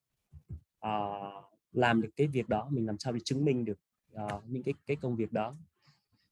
uh, 0.86 1.44
làm 1.72 2.00
được 2.00 2.08
cái 2.16 2.26
việc 2.26 2.48
đó 2.48 2.68
mình 2.70 2.86
làm 2.86 2.98
sao 2.98 3.12
để 3.12 3.20
chứng 3.24 3.44
minh 3.44 3.64
được 3.64 3.78
uh, 4.14 4.42
những 4.46 4.62
cái 4.62 4.74
cái 4.86 4.96
công 4.96 5.16
việc 5.16 5.32
đó. 5.32 5.56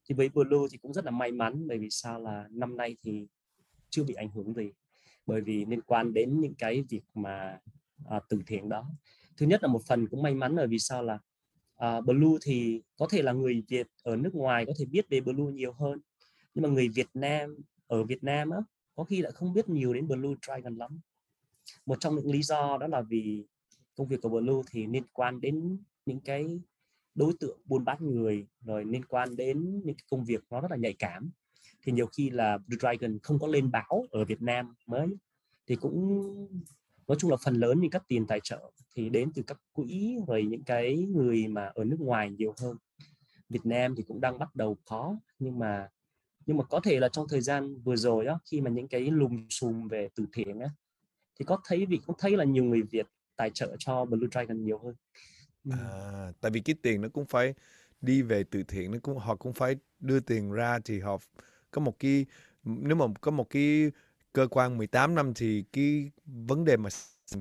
Thì 0.08 0.14
với 0.14 0.28
Blue 0.28 0.68
thì 0.70 0.78
cũng 0.78 0.92
rất 0.92 1.04
là 1.04 1.10
may 1.10 1.32
mắn 1.32 1.68
bởi 1.68 1.78
vì 1.78 1.90
sao 1.90 2.20
là 2.20 2.46
năm 2.50 2.76
nay 2.76 2.96
thì 3.02 3.26
chưa 3.90 4.04
bị 4.04 4.14
ảnh 4.14 4.30
hưởng 4.30 4.54
gì 4.54 4.70
bởi 5.26 5.40
vì 5.40 5.64
liên 5.64 5.80
quan 5.80 6.14
đến 6.14 6.40
những 6.40 6.54
cái 6.54 6.84
việc 6.88 7.02
mà 7.14 7.58
uh, 8.16 8.22
từ 8.28 8.42
thiện 8.46 8.68
đó. 8.68 8.90
Thứ 9.36 9.46
nhất 9.46 9.62
là 9.62 9.68
một 9.68 9.80
phần 9.86 10.06
cũng 10.06 10.22
may 10.22 10.34
mắn 10.34 10.56
bởi 10.56 10.66
vì 10.66 10.78
sao 10.78 11.02
là 11.02 11.18
uh, 11.85 12.05
Blue 12.05 12.39
thì 12.43 12.82
có 12.97 13.07
thể 13.11 13.23
là 13.23 13.32
người 13.32 13.62
Việt 13.69 13.86
ở 14.03 14.16
nước 14.16 14.35
ngoài 14.35 14.66
có 14.66 14.73
thể 14.78 14.85
biết 14.85 15.09
về 15.09 15.20
Blue 15.20 15.53
nhiều 15.53 15.73
hơn 15.73 16.01
nhưng 16.55 16.62
mà 16.62 16.69
người 16.69 16.89
Việt 16.89 17.09
Nam 17.15 17.57
ở 17.86 18.05
Việt 18.05 18.24
Nam 18.24 18.51
á 18.51 18.59
có 18.94 19.05
khi 19.05 19.23
lại 19.23 19.32
không 19.32 19.53
biết 19.53 19.69
nhiều 19.69 19.94
đến 19.94 20.09
Blue 20.09 20.35
Dragon 20.47 20.77
lắm. 20.77 21.01
Một 21.86 21.97
trong 22.01 22.16
những 22.16 22.31
lý 22.31 22.43
do 22.43 22.78
đó 22.81 22.86
là 22.86 23.03
vì 23.03 23.44
công 23.94 24.09
việc 24.09 24.20
của 24.23 24.28
Blue 24.28 24.62
thì 24.70 24.86
liên 24.86 25.03
quan 25.12 25.40
đến 25.40 25.78
những 26.07 26.20
cái 26.20 26.61
đối 27.15 27.32
tượng 27.40 27.59
buôn 27.65 27.85
bán 27.85 27.98
người 28.01 28.47
rồi 28.61 28.85
liên 28.85 29.05
quan 29.05 29.36
đến 29.36 29.81
những 29.85 29.97
cái 29.97 30.05
công 30.11 30.24
việc 30.24 30.40
nó 30.51 30.61
rất 30.61 30.70
là 30.70 30.77
nhạy 30.77 30.94
cảm. 30.98 31.31
Thì 31.82 31.93
nhiều 31.93 32.07
khi 32.07 32.31
là 32.31 32.59
Blue 32.59 32.78
Dragon 32.81 33.19
không 33.23 33.39
có 33.39 33.47
lên 33.47 33.70
báo 33.70 34.05
ở 34.11 34.24
Việt 34.24 34.43
Nam 34.43 34.74
mới 34.86 35.09
thì 35.66 35.77
cũng 35.77 36.48
nói 37.08 37.16
chung 37.20 37.30
là 37.30 37.36
phần 37.44 37.54
lớn 37.54 37.78
thì 37.82 37.88
các 37.88 38.02
tiền 38.08 38.26
tài 38.26 38.40
trợ 38.40 38.70
thì 38.94 39.08
đến 39.08 39.30
từ 39.34 39.42
các 39.46 39.60
quỹ 39.72 40.18
rồi 40.26 40.44
những 40.44 40.64
cái 40.64 40.96
người 40.96 41.48
mà 41.48 41.66
ở 41.74 41.84
nước 41.84 42.00
ngoài 42.00 42.30
nhiều 42.30 42.54
hơn. 42.58 42.76
Việt 43.48 43.66
Nam 43.66 43.94
thì 43.96 44.02
cũng 44.02 44.20
đang 44.20 44.38
bắt 44.38 44.54
đầu 44.54 44.76
có 44.84 45.16
nhưng 45.38 45.58
mà 45.58 45.88
nhưng 46.46 46.56
mà 46.56 46.64
có 46.64 46.80
thể 46.80 47.00
là 47.00 47.08
trong 47.08 47.28
thời 47.28 47.40
gian 47.40 47.80
vừa 47.82 47.96
rồi 47.96 48.24
đó 48.24 48.40
khi 48.44 48.60
mà 48.60 48.70
những 48.70 48.88
cái 48.88 49.00
lùm 49.00 49.46
xùm 49.50 49.88
về 49.88 50.08
từ 50.14 50.26
thiện 50.32 50.60
á 50.60 50.68
thì 51.38 51.44
có 51.44 51.60
thấy 51.64 51.86
vì 51.86 52.00
cũng 52.06 52.16
thấy 52.18 52.36
là 52.36 52.44
nhiều 52.44 52.64
người 52.64 52.82
Việt 52.82 53.06
tài 53.36 53.50
trợ 53.50 53.76
cho 53.78 54.04
Blue 54.04 54.28
Dragon 54.32 54.64
nhiều 54.64 54.78
hơn. 54.78 54.94
Ừ. 55.64 55.70
À, 55.80 56.32
tại 56.40 56.50
vì 56.50 56.60
cái 56.60 56.76
tiền 56.82 57.00
nó 57.00 57.08
cũng 57.08 57.26
phải 57.26 57.54
đi 58.00 58.22
về 58.22 58.44
từ 58.50 58.62
thiện 58.62 58.90
nó 58.90 58.98
cũng 59.02 59.18
họ 59.18 59.36
cũng 59.36 59.52
phải 59.52 59.76
đưa 59.98 60.20
tiền 60.20 60.52
ra 60.52 60.78
thì 60.84 61.00
họ 61.00 61.18
có 61.70 61.80
một 61.80 61.98
cái 61.98 62.26
nếu 62.64 62.96
mà 62.96 63.06
có 63.20 63.30
một 63.30 63.50
cái 63.50 63.90
cơ 64.36 64.46
quan 64.50 64.78
18 64.78 65.14
năm 65.14 65.34
thì 65.34 65.64
cái 65.72 66.10
vấn 66.24 66.64
đề 66.64 66.76
mà 66.76 66.90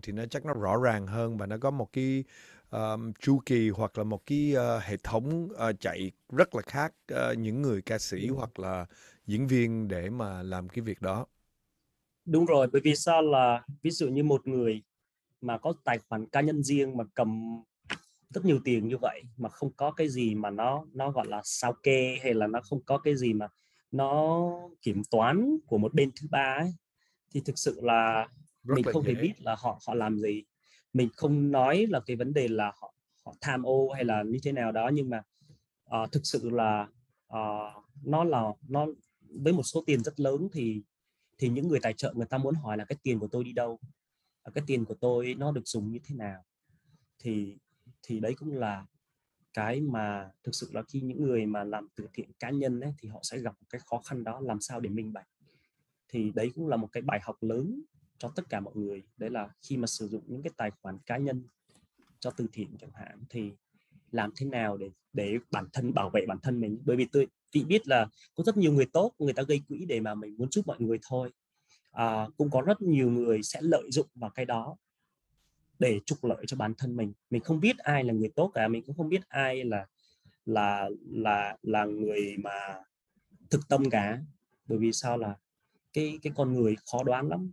thì 0.02 0.14
nó 0.14 0.26
chắc 0.26 0.46
nó 0.46 0.54
rõ 0.54 0.78
ràng 0.84 1.08
hơn 1.08 1.38
và 1.38 1.46
nó 1.46 1.58
có 1.58 1.72
một 1.72 1.94
cái 1.94 2.24
um, 2.70 3.14
chu 3.20 3.40
kỳ 3.46 3.70
hoặc 3.70 3.98
là 3.98 4.04
một 4.04 4.26
cái 4.26 4.54
uh, 4.56 4.84
hệ 4.84 4.98
thống 5.04 5.46
uh, 5.46 5.80
chạy 5.80 6.12
rất 6.30 6.56
là 6.56 6.62
khác 6.62 6.94
uh, 7.14 7.38
những 7.38 7.62
người 7.62 7.82
ca 7.82 8.00
sĩ 8.00 8.28
hoặc 8.28 8.60
là 8.60 8.86
diễn 9.28 9.48
viên 9.48 9.88
để 9.88 10.10
mà 10.10 10.44
làm 10.44 10.70
cái 10.70 10.82
việc 10.82 11.02
đó. 11.02 11.26
Đúng 12.26 12.46
rồi, 12.46 12.68
bởi 12.74 12.82
vì 12.82 12.96
sao 12.96 13.22
là 13.22 13.66
ví 13.82 13.92
dụ 13.92 14.08
như 14.08 14.24
một 14.24 14.48
người 14.48 14.84
mà 15.42 15.58
có 15.58 15.74
tài 15.84 16.00
khoản 16.10 16.26
cá 16.26 16.42
nhân 16.42 16.64
riêng 16.64 16.98
mà 16.98 17.04
cầm 17.14 17.62
rất 18.30 18.46
nhiều 18.46 18.60
tiền 18.64 18.88
như 18.88 18.96
vậy 19.02 19.22
mà 19.38 19.50
không 19.50 19.72
có 19.74 19.92
cái 19.92 20.10
gì 20.10 20.36
mà 20.36 20.50
nó 20.50 20.86
nó 20.94 21.12
gọi 21.12 21.28
là 21.28 21.42
sao 21.44 21.74
kê 21.84 22.18
hay 22.24 22.34
là 22.34 22.48
nó 22.48 22.62
không 22.62 22.84
có 22.86 22.98
cái 22.98 23.16
gì 23.16 23.34
mà 23.34 23.48
nó 23.92 24.44
kiểm 24.82 25.02
toán 25.12 25.58
của 25.68 25.78
một 25.78 25.94
bên 25.94 26.12
thứ 26.16 26.28
ba 26.32 26.56
ấy 26.60 26.74
thì 27.36 27.42
thực 27.46 27.58
sự 27.60 27.80
là 27.84 28.28
Rất 28.64 28.76
mình 28.76 28.86
là 28.86 28.92
không 28.92 29.04
thể 29.04 29.16
dễ. 29.16 29.22
biết 29.22 29.34
là 29.42 29.56
họ 29.60 29.80
họ 29.88 29.94
làm 29.94 30.20
gì. 30.20 30.44
Mình 30.94 31.10
không 31.16 31.52
nói 31.52 31.86
là 31.90 32.00
cái 32.06 32.16
vấn 32.16 32.34
đề 32.34 32.48
là 32.48 32.72
họ 32.82 32.94
họ 33.26 33.34
tham 33.42 33.64
ô 33.64 33.90
hay 33.90 34.06
là 34.06 34.24
như 34.24 34.40
thế 34.44 34.52
nào 34.52 34.72
đó 34.72 34.90
nhưng 34.94 35.10
mà 35.10 35.22
ờ, 35.84 36.08
thực 36.12 36.22
sự 36.24 36.50
là 36.50 36.88
ờ, 37.28 37.72
nó 38.04 38.24
là 38.24 38.44
nó 38.68 38.88
với 39.30 39.54
một 39.54 39.64
số 39.64 39.84
tiền 39.88 40.04
rất 40.04 40.20
lớn 40.20 40.48
thì 40.54 40.82
thì 41.38 41.50
những 41.50 41.68
người 41.68 41.80
tài 41.80 41.94
trợ 41.94 42.14
người 42.16 42.26
ta 42.26 42.38
muốn 42.38 42.56
hỏi 42.56 42.78
là 42.78 42.86
cái 42.86 42.98
tiền 43.04 43.20
của 43.20 43.28
tôi 43.28 43.44
đi 43.44 43.54
đâu? 43.54 43.80
Cái 44.54 44.64
tiền 44.68 44.86
của 44.86 44.96
tôi 45.02 45.36
nó 45.38 45.52
được 45.52 45.68
dùng 45.68 45.92
như 45.92 46.00
thế 46.04 46.16
nào? 46.16 46.44
Thì 47.20 47.58
thì 48.04 48.20
đấy 48.20 48.34
cũng 48.38 48.54
là 48.54 48.86
cái 49.54 49.82
mà 49.82 50.32
thực 50.44 50.56
sự 50.56 50.70
là 50.74 50.84
khi 50.84 51.02
những 51.02 51.24
người 51.24 51.46
mà 51.46 51.64
làm 51.64 51.88
từ 51.96 52.08
thiện 52.14 52.32
cá 52.40 52.50
nhân 52.50 52.80
ấy, 52.80 52.94
thì 53.00 53.10
họ 53.10 53.20
sẽ 53.24 53.38
gặp 53.40 53.56
cái 53.70 53.82
khó 53.86 54.02
khăn 54.06 54.24
đó 54.24 54.40
làm 54.40 54.62
sao 54.62 54.80
để 54.80 54.90
minh 54.90 55.14
bạch 55.14 55.28
thì 56.10 56.32
đấy 56.36 56.52
cũng 56.56 56.68
là 56.68 56.78
một 56.78 56.90
cái 56.92 57.04
bài 57.04 57.20
học 57.24 57.36
lớn 57.42 57.82
cho 58.18 58.30
tất 58.36 58.50
cả 58.50 58.60
mọi 58.60 58.76
người. 58.76 59.04
Đấy 59.18 59.30
là 59.30 59.50
khi 59.62 59.78
mà 59.78 59.88
sử 59.88 60.08
dụng 60.08 60.24
những 60.28 60.44
cái 60.44 60.52
tài 60.58 60.72
khoản 60.82 60.98
cá 61.06 61.18
nhân 61.18 61.44
cho 62.20 62.32
từ 62.32 62.48
thiện 62.54 62.78
chẳng 62.80 62.92
hạn 62.94 63.24
thì 63.30 63.52
làm 64.12 64.32
thế 64.36 64.46
nào 64.46 64.78
để 64.78 64.92
để 65.14 65.38
bản 65.52 65.66
thân 65.74 65.94
bảo 65.94 66.10
vệ 66.10 66.26
bản 66.28 66.38
thân 66.44 66.60
mình? 66.60 66.82
Bởi 66.86 66.98
vì 66.98 67.06
tôi 67.12 67.28
chị 67.52 67.64
biết 67.64 67.88
là 67.88 68.08
có 68.36 68.44
rất 68.44 68.58
nhiều 68.58 68.74
người 68.74 68.86
tốt 68.94 69.12
người 69.20 69.34
ta 69.34 69.44
gây 69.44 69.62
quỹ 69.68 69.86
để 69.86 70.00
mà 70.00 70.16
mình 70.16 70.36
muốn 70.38 70.52
giúp 70.52 70.68
mọi 70.68 70.78
người 70.80 71.00
thôi. 71.10 71.32
À, 71.92 72.28
cũng 72.38 72.50
có 72.50 72.62
rất 72.62 72.82
nhiều 72.82 73.10
người 73.10 73.44
sẽ 73.44 73.62
lợi 73.62 73.92
dụng 73.92 74.08
vào 74.16 74.30
cái 74.30 74.46
đó 74.46 74.78
để 75.80 76.00
trục 76.06 76.24
lợi 76.24 76.44
cho 76.48 76.58
bản 76.58 76.74
thân 76.78 76.96
mình. 76.96 77.14
Mình 77.30 77.42
không 77.42 77.60
biết 77.60 77.78
ai 77.78 78.04
là 78.04 78.14
người 78.14 78.30
tốt 78.36 78.52
cả 78.54 78.68
mình 78.68 78.84
cũng 78.86 78.98
không 78.98 79.10
biết 79.10 79.22
ai 79.30 79.64
là 79.64 79.86
là 80.46 80.90
là 81.12 81.58
là 81.62 81.86
người 81.86 82.38
mà 82.38 82.52
thực 83.50 83.62
tâm 83.70 83.90
cả. 83.90 84.20
Bởi 84.68 84.78
vì 84.78 84.92
sao 84.92 85.18
là 85.18 85.36
cái 85.96 86.20
cái 86.22 86.34
con 86.36 86.54
người 86.54 86.76
khó 86.92 87.04
đoán 87.04 87.28
lắm. 87.28 87.52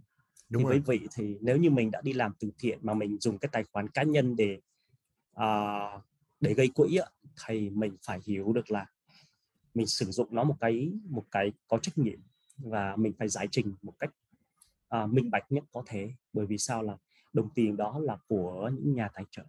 Đúng 0.48 0.62
thì 0.62 0.69
rồi. 0.69 0.81
với 0.81 0.98
vị 0.98 1.06
thì 1.14 1.36
nếu 1.40 1.56
như 1.56 1.70
mình 1.70 1.90
đã 1.90 2.01
đi 2.01 2.12
làm 2.12 2.32
từ 2.40 2.51
thiện 2.59 2.78
mà 2.82 2.94
mình 2.94 3.19
dùng 3.20 3.39
cái 3.39 3.48
tài 3.52 3.64
khoản 3.73 3.89
cá 3.89 4.02
nhân 4.02 4.36
để 4.36 4.60
à, 5.35 5.48
để 6.40 6.55
gây 6.55 6.69
quỹ 6.74 6.98
thì 7.47 7.70
mình 7.70 7.97
phải 8.06 8.20
hiểu 8.27 8.52
được 8.52 8.70
là 8.70 8.86
mình 9.74 9.86
sử 9.86 10.10
dụng 10.10 10.28
nó 10.31 10.44
một 10.44 10.56
cái 10.60 10.93
một 11.05 11.24
cái 11.31 11.52
có 11.69 11.78
trách 11.78 11.98
nhiệm 11.98 12.19
và 12.56 12.97
mình 12.97 13.12
phải 13.19 13.28
giải 13.28 13.48
trình 13.51 13.74
một 13.82 13.98
cách 13.98 14.10
à, 14.89 15.06
minh 15.06 15.31
bạch 15.31 15.52
nhất 15.52 15.64
có 15.73 15.82
thể. 15.86 16.12
Bởi 16.32 16.47
vì 16.47 16.59
sao 16.59 16.82
là 16.82 16.97
đồng 17.32 17.51
tiền 17.55 17.77
đó 17.77 17.98
là 17.98 18.16
của 18.28 18.70
những 18.74 18.94
nhà 18.94 19.09
tài 19.14 19.24
trợ 19.31 19.43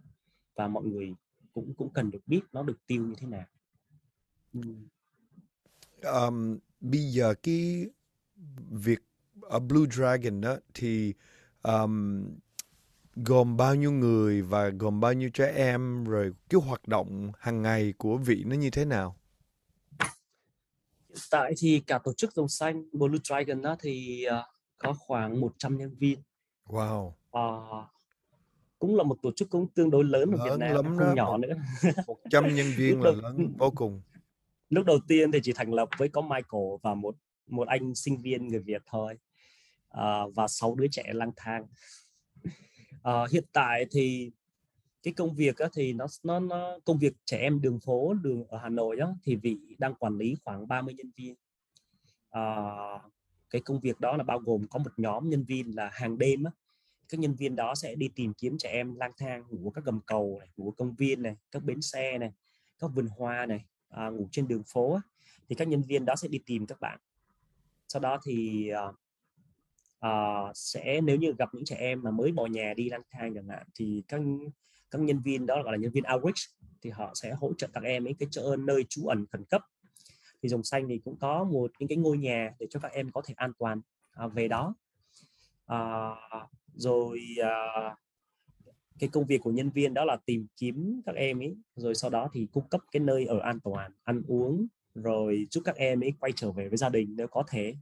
và 0.54 0.68
mọi 0.68 0.84
người 0.84 1.14
cũng 1.52 1.74
cũng 1.74 1.92
cần 1.92 2.10
được 2.10 2.22
biết 2.26 2.40
nó 2.52 2.62
được 2.62 2.78
tiêu 2.86 3.06
như 3.06 3.14
thế 3.18 3.26
nào. 3.26 3.46
Um, 6.02 6.58
bây 6.80 7.00
giờ 7.00 7.34
cái 7.42 7.88
việc 8.70 8.98
ở 9.40 9.58
Blue 9.58 9.86
Dragon 9.90 10.40
đó 10.40 10.56
thì 10.74 11.14
um, 11.62 12.24
gồm 13.16 13.56
bao 13.56 13.74
nhiêu 13.74 13.92
người 13.92 14.42
và 14.42 14.68
gồm 14.68 15.00
bao 15.00 15.12
nhiêu 15.12 15.30
trẻ 15.30 15.52
em 15.56 16.04
rồi 16.04 16.32
cái 16.48 16.60
hoạt 16.60 16.88
động 16.88 17.32
hàng 17.38 17.62
ngày 17.62 17.94
của 17.98 18.16
vị 18.16 18.42
nó 18.46 18.56
như 18.56 18.70
thế 18.70 18.84
nào? 18.84 19.16
hiện 21.08 21.18
tại 21.30 21.52
thì 21.58 21.82
cả 21.86 21.98
tổ 21.98 22.12
chức 22.12 22.32
dòng 22.32 22.48
xanh 22.48 22.84
Blue 22.92 23.18
Dragon 23.24 23.62
đó 23.62 23.76
thì 23.80 24.24
à, 24.24 24.46
có 24.78 24.92
khoảng 24.98 25.40
100 25.40 25.76
nhân 25.78 25.94
viên 25.98 26.18
Wow, 26.66 27.12
à, 27.32 27.44
cũng 28.78 28.96
là 28.96 29.02
một 29.02 29.18
tổ 29.22 29.32
chức 29.36 29.50
cũng 29.50 29.68
tương 29.74 29.90
đối 29.90 30.04
lớn 30.04 30.30
ở 30.32 30.44
Việt 30.44 30.58
Nam 30.58 30.74
lắm 30.74 30.84
không 30.84 30.98
đó, 30.98 31.12
nhỏ 31.16 31.36
nữa 31.36 31.54
100 32.06 32.54
nhân 32.54 32.66
viên 32.76 33.02
là 33.02 33.10
lớn 33.10 33.54
vô 33.58 33.70
cùng. 33.74 34.02
lúc 34.70 34.86
đầu 34.86 34.98
tiên 35.08 35.32
thì 35.32 35.38
chỉ 35.42 35.52
thành 35.52 35.74
lập 35.74 35.88
với 35.98 36.08
có 36.08 36.20
Michael 36.20 36.64
và 36.82 36.94
một 36.94 37.16
một 37.46 37.68
anh 37.68 37.94
sinh 37.94 38.22
viên 38.22 38.48
người 38.48 38.60
Việt 38.60 38.82
thôi 38.86 39.18
à, 39.88 40.22
và 40.34 40.48
sáu 40.48 40.74
đứa 40.74 40.86
trẻ 40.90 41.02
lang 41.12 41.32
thang. 41.36 41.66
À, 43.02 43.12
hiện 43.30 43.44
tại 43.52 43.86
thì 43.90 44.30
cái 45.02 45.14
công 45.14 45.34
việc 45.34 45.56
á, 45.56 45.68
thì 45.74 45.92
nó 45.92 46.06
nó 46.22 46.40
nó 46.40 46.78
công 46.84 46.98
việc 46.98 47.14
trẻ 47.24 47.38
em 47.38 47.60
đường 47.60 47.80
phố 47.80 48.14
đường 48.14 48.44
ở 48.48 48.58
Hà 48.58 48.68
Nội 48.68 48.98
á, 49.00 49.08
thì 49.22 49.36
vị 49.36 49.58
đang 49.78 49.94
quản 49.94 50.18
lý 50.18 50.36
khoảng 50.44 50.68
30 50.68 50.94
nhân 50.94 51.10
viên. 51.16 51.34
À, 52.30 52.44
cái 53.50 53.60
công 53.60 53.80
việc 53.80 54.00
đó 54.00 54.16
là 54.16 54.24
bao 54.24 54.38
gồm 54.38 54.66
có 54.70 54.78
một 54.78 54.90
nhóm 54.96 55.30
nhân 55.30 55.44
viên 55.44 55.76
là 55.76 55.90
hàng 55.92 56.18
đêm 56.18 56.44
á, 56.44 56.50
các 57.08 57.20
nhân 57.20 57.34
viên 57.34 57.56
đó 57.56 57.74
sẽ 57.74 57.94
đi 57.94 58.08
tìm 58.14 58.34
kiếm 58.34 58.58
trẻ 58.58 58.68
em 58.68 58.94
lang 58.94 59.12
thang 59.16 59.44
ngủ 59.50 59.68
ở 59.68 59.72
các 59.74 59.84
gầm 59.84 60.00
cầu 60.06 60.36
này, 60.40 60.48
ngủ 60.56 60.70
ở 60.70 60.74
công 60.76 60.94
viên 60.94 61.22
này 61.22 61.36
các 61.50 61.64
bến 61.64 61.82
xe 61.82 62.18
này 62.18 62.32
các 62.78 62.90
vườn 62.94 63.06
hoa 63.06 63.46
này 63.46 63.64
à, 63.88 64.08
ngủ 64.08 64.28
trên 64.32 64.48
đường 64.48 64.62
phố 64.66 64.94
á, 64.94 65.00
thì 65.48 65.54
các 65.54 65.68
nhân 65.68 65.82
viên 65.82 66.04
đó 66.04 66.16
sẽ 66.16 66.28
đi 66.28 66.38
tìm 66.46 66.66
các 66.66 66.80
bạn 66.80 66.98
sau 67.94 68.00
đó 68.00 68.20
thì 68.24 68.70
uh, 70.06 70.50
sẽ 70.54 71.00
nếu 71.00 71.16
như 71.16 71.34
gặp 71.38 71.48
những 71.54 71.64
trẻ 71.64 71.76
em 71.76 72.02
mà 72.02 72.10
mới 72.10 72.32
bỏ 72.32 72.46
nhà 72.46 72.74
đi 72.76 72.88
lang 72.88 73.02
thang 73.10 73.34
chẳng 73.34 73.48
hạn 73.48 73.66
thì 73.74 74.02
các 74.08 74.20
các 74.90 75.00
nhân 75.00 75.20
viên 75.20 75.46
đó 75.46 75.62
gọi 75.62 75.72
là 75.72 75.78
nhân 75.78 75.92
viên 75.92 76.04
outreach 76.14 76.36
thì 76.82 76.90
họ 76.90 77.12
sẽ 77.14 77.32
hỗ 77.32 77.52
trợ 77.58 77.68
các 77.72 77.82
em 77.82 78.06
ấy 78.06 78.14
cái 78.18 78.28
chỗ 78.30 78.56
nơi 78.56 78.84
trú 78.88 79.06
ẩn 79.06 79.26
khẩn 79.32 79.44
cấp. 79.44 79.62
Thì 80.42 80.48
dòng 80.48 80.64
xanh 80.64 80.88
thì 80.88 81.00
cũng 81.04 81.16
có 81.18 81.44
một 81.44 81.72
những 81.78 81.88
cái 81.88 81.98
ngôi 81.98 82.18
nhà 82.18 82.50
để 82.58 82.66
cho 82.70 82.80
các 82.80 82.92
em 82.92 83.10
có 83.12 83.22
thể 83.26 83.34
an 83.36 83.52
toàn 83.58 83.80
à, 84.12 84.26
về 84.26 84.48
đó. 84.48 84.74
À, 85.66 86.10
rồi 86.74 87.20
à, 87.42 87.52
cái 88.98 89.08
công 89.12 89.26
việc 89.26 89.40
của 89.40 89.50
nhân 89.50 89.70
viên 89.70 89.94
đó 89.94 90.04
là 90.04 90.16
tìm 90.26 90.46
kiếm 90.56 91.02
các 91.06 91.14
em 91.14 91.42
ấy 91.42 91.56
rồi 91.76 91.94
sau 91.94 92.10
đó 92.10 92.30
thì 92.32 92.48
cung 92.52 92.68
cấp 92.68 92.80
cái 92.92 93.00
nơi 93.00 93.26
ở 93.26 93.38
an 93.38 93.60
toàn 93.60 93.92
ăn 94.04 94.22
uống 94.28 94.66
rồi 94.94 95.46
giúp 95.50 95.62
các 95.64 95.76
em 95.76 96.02
ấy 96.02 96.12
quay 96.20 96.32
trở 96.36 96.52
về 96.52 96.68
với 96.68 96.76
gia 96.76 96.88
đình 96.88 97.14
nếu 97.16 97.28
có 97.28 97.44
thể. 97.50 97.74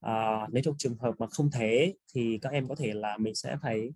À, 0.00 0.46
nếu 0.52 0.62
trong 0.62 0.74
trường 0.78 0.96
hợp 0.98 1.14
mà 1.18 1.26
không 1.26 1.50
thể 1.50 1.94
thì 2.14 2.38
các 2.42 2.52
em 2.52 2.68
có 2.68 2.74
thể 2.74 2.94
là 2.94 3.16
mình 3.16 3.34
sẽ 3.34 3.56
phải 3.62 3.92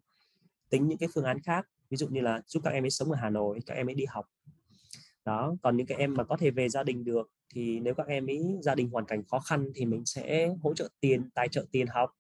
tính 0.71 0.89
những 0.89 0.99
cái 0.99 1.09
phương 1.15 1.25
án 1.25 1.41
khác. 1.41 1.67
Ví 1.91 1.97
dụ 1.97 2.09
như 2.09 2.21
là 2.21 2.43
giúp 2.47 2.63
các 2.65 2.71
em 2.71 2.85
ấy 2.85 2.91
sống 2.91 3.11
ở 3.13 3.17
Hà 3.21 3.31
Nội 3.31 3.59
các 3.67 3.75
em 3.75 3.89
ấy 3.89 3.95
đi 3.95 4.05
học. 4.05 4.27
Đó 5.25 5.57
còn 5.63 5.77
những 5.77 5.87
cái 5.87 5.99
em 5.99 6.15
mà 6.15 6.25
có 6.25 6.37
thể 6.37 6.51
về 6.51 6.69
gia 6.69 6.83
đình 6.83 7.05
được 7.05 7.31
thì 7.55 7.81
nếu 7.81 7.95
các 7.95 8.07
em 8.07 8.27
ấy 8.27 8.59
gia 8.63 8.75
đình 8.75 8.91
hoàn 8.91 9.07
cảnh 9.07 9.23
khó 9.25 9.41
khăn 9.41 9.73
thì 9.75 9.85
mình 9.85 10.05
sẽ 10.05 10.55
hỗ 10.63 10.75
trợ 10.75 10.89
tiền 11.01 11.31
tài 11.35 11.49
trợ 11.49 11.67
tiền 11.73 11.87
học 11.87 12.11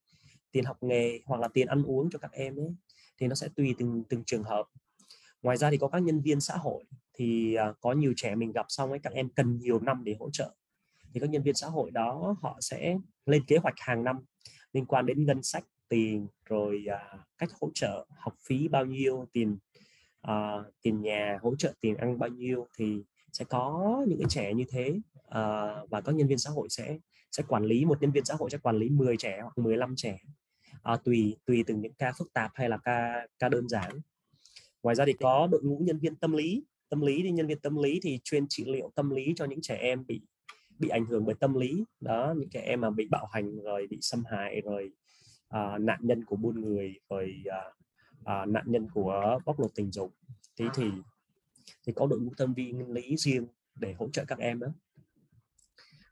tiền 0.53 0.65
học 0.65 0.77
nghề 0.83 1.21
hoặc 1.25 1.41
là 1.41 1.49
tiền 1.49 1.67
ăn 1.67 1.83
uống 1.83 2.11
cho 2.11 2.19
các 2.19 2.33
em 2.33 2.57
ấy. 2.57 2.75
Thì 3.19 3.27
nó 3.27 3.35
sẽ 3.35 3.49
tùy 3.57 3.75
từng 3.79 4.05
từng 4.09 4.25
trường 4.27 4.43
hợp. 4.43 4.67
Ngoài 5.43 5.57
ra 5.57 5.71
thì 5.71 5.77
có 5.77 5.89
các 5.89 5.99
nhân 5.99 6.21
viên 6.21 6.41
xã 6.41 6.57
hội 6.57 6.85
thì 7.15 7.55
à, 7.55 7.73
có 7.81 7.93
nhiều 7.93 8.13
trẻ 8.17 8.35
mình 8.35 8.53
gặp 8.53 8.67
xong 8.69 8.91
ấy 8.91 8.99
các 9.03 9.13
em 9.13 9.29
cần 9.29 9.59
nhiều 9.59 9.81
năm 9.81 10.05
để 10.05 10.17
hỗ 10.21 10.31
trợ. 10.31 10.55
Thì 11.15 11.21
các 11.21 11.31
nhân 11.31 11.43
viên 11.43 11.55
xã 11.55 11.67
hội 11.67 11.91
đó 11.91 12.37
họ 12.41 12.59
sẽ 12.61 12.97
lên 13.27 13.45
kế 13.47 13.57
hoạch 13.57 13.75
hàng 13.77 14.05
năm 14.05 14.17
liên 14.73 14.87
quan 14.87 15.07
đến 15.07 15.27
ngân 15.27 15.43
sách 15.43 15.65
tiền 15.89 16.27
rồi 16.45 16.85
à, 16.91 17.19
cách 17.39 17.51
hỗ 17.61 17.71
trợ 17.75 18.07
học 18.19 18.35
phí 18.47 18.69
bao 18.69 18.85
nhiêu 18.85 19.27
tiền 19.33 19.59
à, 20.21 20.57
tiền 20.83 21.03
nhà 21.03 21.39
hỗ 21.43 21.57
trợ 21.57 21.73
tiền 21.81 21.97
ăn 21.97 22.19
bao 22.19 22.29
nhiêu. 22.29 22.69
Thì 22.79 23.03
sẽ 23.33 23.45
có 23.45 23.97
những 24.09 24.19
cái 24.19 24.27
trẻ 24.31 24.55
như 24.55 24.65
thế 24.69 25.01
à, 25.29 25.75
và 25.91 26.01
các 26.01 26.15
nhân 26.15 26.29
viên 26.29 26.39
xã 26.39 26.51
hội 26.51 26.69
sẽ 26.71 26.99
sẽ 27.33 27.43
quản 27.49 27.65
lý 27.65 27.85
một 27.85 28.03
nhân 28.03 28.13
viên 28.13 28.25
xã 28.25 28.35
hội 28.35 28.51
sẽ 28.51 28.59
quản 28.59 28.77
lý 28.77 28.89
10 28.89 29.17
trẻ 29.17 29.39
hoặc 29.43 29.59
15 29.59 29.95
trẻ. 29.97 30.19
À, 30.83 30.97
tùy 31.05 31.37
tùy 31.45 31.65
từng 31.67 31.81
những 31.81 31.95
ca 31.95 32.13
phức 32.19 32.33
tạp 32.33 32.51
hay 32.55 32.69
là 32.69 32.77
ca 32.77 33.27
ca 33.39 33.49
đơn 33.49 33.69
giản. 33.69 34.01
Ngoài 34.83 34.97
ra 34.97 35.05
thì 35.07 35.13
có 35.13 35.49
đội 35.51 35.63
ngũ 35.63 35.79
nhân 35.79 35.99
viên 35.99 36.17
tâm 36.17 36.33
lý 36.33 36.65
tâm 36.93 37.01
lý 37.01 37.23
thì 37.23 37.31
nhân 37.31 37.47
viên 37.47 37.59
tâm 37.59 37.77
lý 37.77 38.01
thì 38.03 38.21
chuyên 38.25 38.47
trị 38.49 38.65
liệu 38.67 38.93
tâm 38.95 39.11
lý 39.11 39.33
cho 39.37 39.45
những 39.45 39.61
trẻ 39.63 39.77
em 39.77 40.07
bị 40.07 40.21
bị 40.79 40.89
ảnh 40.89 41.07
hưởng 41.07 41.25
bởi 41.25 41.35
tâm 41.41 41.55
lý. 41.55 41.85
Đó 42.01 42.35
những 42.37 42.49
trẻ 42.51 42.61
em 42.61 42.81
mà 42.81 42.91
bị 42.91 43.09
bạo 43.11 43.27
hành 43.33 43.63
rồi 43.63 43.87
bị 43.91 43.99
xâm 44.01 44.25
hại 44.31 44.61
rồi 44.61 44.91
à, 45.49 45.79
nạn 45.79 45.99
nhân 46.03 46.25
của 46.25 46.37
buôn 46.37 46.61
người 46.61 46.95
rồi 47.11 47.35
à, 47.51 47.63
à, 48.25 48.47
nạn 48.47 48.65
nhân 48.67 48.89
của 48.95 49.39
bóc 49.47 49.61
lột 49.61 49.71
tình 49.75 49.93
dục. 49.93 50.15
Thì 50.57 50.65
thì 50.75 50.91
thì 51.87 51.93
có 51.93 52.07
đội 52.07 52.21
ngũ 52.21 52.31
tâm 52.37 52.55
viên 52.55 52.93
lý 52.93 53.17
riêng 53.17 53.47
để 53.81 53.93
hỗ 53.99 54.09
trợ 54.13 54.25
các 54.25 54.39
em 54.39 54.59
đó. 54.59 54.69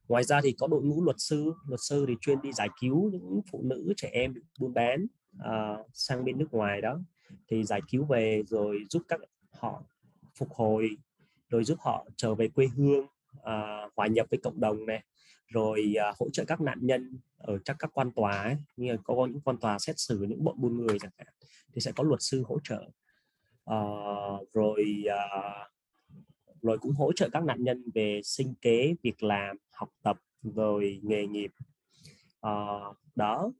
Ngoài 0.08 0.24
ra 0.24 0.40
thì 0.42 0.52
có 0.52 0.66
đội 0.66 0.82
ngũ 0.82 1.04
luật 1.04 1.16
sư 1.18 1.52
luật 1.68 1.80
sư 1.82 2.04
thì 2.08 2.14
chuyên 2.20 2.42
đi 2.42 2.52
giải 2.52 2.68
cứu 2.80 3.10
những 3.10 3.40
phụ 3.50 3.62
nữ 3.62 3.92
trẻ 3.96 4.08
em 4.12 4.34
bị 4.34 4.40
buôn 4.60 4.74
bán 4.74 5.06
à, 5.38 5.76
sang 5.92 6.24
bên 6.24 6.38
nước 6.38 6.48
ngoài 6.52 6.80
đó. 6.80 7.00
Thì 7.48 7.64
giải 7.64 7.80
cứu 7.90 8.04
về 8.04 8.42
rồi 8.46 8.78
giúp 8.90 9.02
các 9.08 9.20
họ 9.50 9.82
phục 10.40 10.52
hồi 10.52 10.96
rồi 11.48 11.64
giúp 11.64 11.78
họ 11.80 12.06
trở 12.16 12.34
về 12.34 12.48
quê 12.48 12.66
hương 12.76 13.06
à, 13.42 13.88
hòa 13.96 14.06
nhập 14.06 14.26
với 14.30 14.40
cộng 14.42 14.60
đồng 14.60 14.86
này 14.86 15.04
rồi 15.48 15.94
à, 16.00 16.12
hỗ 16.18 16.30
trợ 16.30 16.44
các 16.44 16.60
nạn 16.60 16.78
nhân 16.82 17.18
ở 17.38 17.58
các 17.64 17.76
các 17.78 17.90
quan 17.94 18.10
tòa 18.10 18.42
ấy, 18.42 18.56
như 18.76 18.92
là 18.92 18.98
có 19.04 19.26
những 19.26 19.40
quan 19.40 19.56
tòa 19.56 19.78
xét 19.78 19.98
xử 19.98 20.22
những 20.28 20.44
bọn 20.44 20.60
buôn 20.60 20.76
người 20.76 20.98
chẳng 20.98 21.10
hạn 21.18 21.28
thì 21.74 21.80
sẽ 21.80 21.92
có 21.92 22.04
luật 22.04 22.22
sư 22.22 22.42
hỗ 22.46 22.58
trợ. 22.64 22.90
À, 23.64 23.80
rồi 24.52 25.04
à, 25.10 25.28
rồi 26.62 26.78
cũng 26.78 26.92
hỗ 26.92 27.12
trợ 27.12 27.28
các 27.32 27.44
nạn 27.44 27.64
nhân 27.64 27.84
về 27.94 28.20
sinh 28.24 28.54
kế 28.60 28.94
việc 29.02 29.22
làm 29.22 29.56
học 29.72 29.88
tập 30.02 30.16
rồi 30.42 31.00
nghề 31.02 31.26
nghiệp. 31.26 31.50
À, 32.40 32.52
đó. 33.14 33.52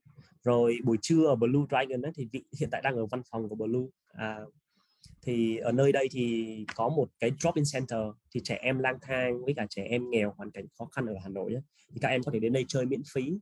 Rồi 0.43 0.78
buổi 0.85 0.98
trưa 1.02 1.27
ở 1.27 1.35
Blue 1.35 1.66
Dragon 1.70 2.02
ấy, 2.02 2.12
thì 2.15 2.28
vị 2.32 2.44
hiện 2.61 2.69
tại 2.73 2.81
đang 2.85 2.97
ở 2.97 3.07
văn 3.07 3.23
phòng 3.31 3.48
của 3.48 3.55
Blue 3.55 3.86
à, 4.12 4.40
thì 5.22 5.56
ở 5.56 5.72
nơi 5.72 5.93
đây 5.93 6.09
thì 6.10 6.64
có 6.74 6.89
một 6.89 7.09
cái 7.20 7.32
drop-in 7.40 7.64
center 7.72 8.01
thì 8.35 8.40
trẻ 8.44 8.59
em 8.60 8.78
lang 8.78 8.98
thang 9.02 9.44
với 9.44 9.55
cả 9.55 9.66
trẻ 9.70 9.82
em 9.82 10.10
nghèo 10.10 10.35
hoàn 10.36 10.51
cảnh 10.51 10.66
khó 10.78 10.85
khăn 10.85 11.06
ở 11.06 11.14
Hà 11.22 11.28
Nội 11.28 11.55
ấy, 11.55 11.62
thì 11.89 11.98
các 12.01 12.09
em 12.09 12.22
có 12.22 12.32
thể 12.32 12.39
đến 12.39 12.52
đây 12.52 12.64
chơi 12.68 12.86
miễn 12.86 13.02
phí. 13.12 13.39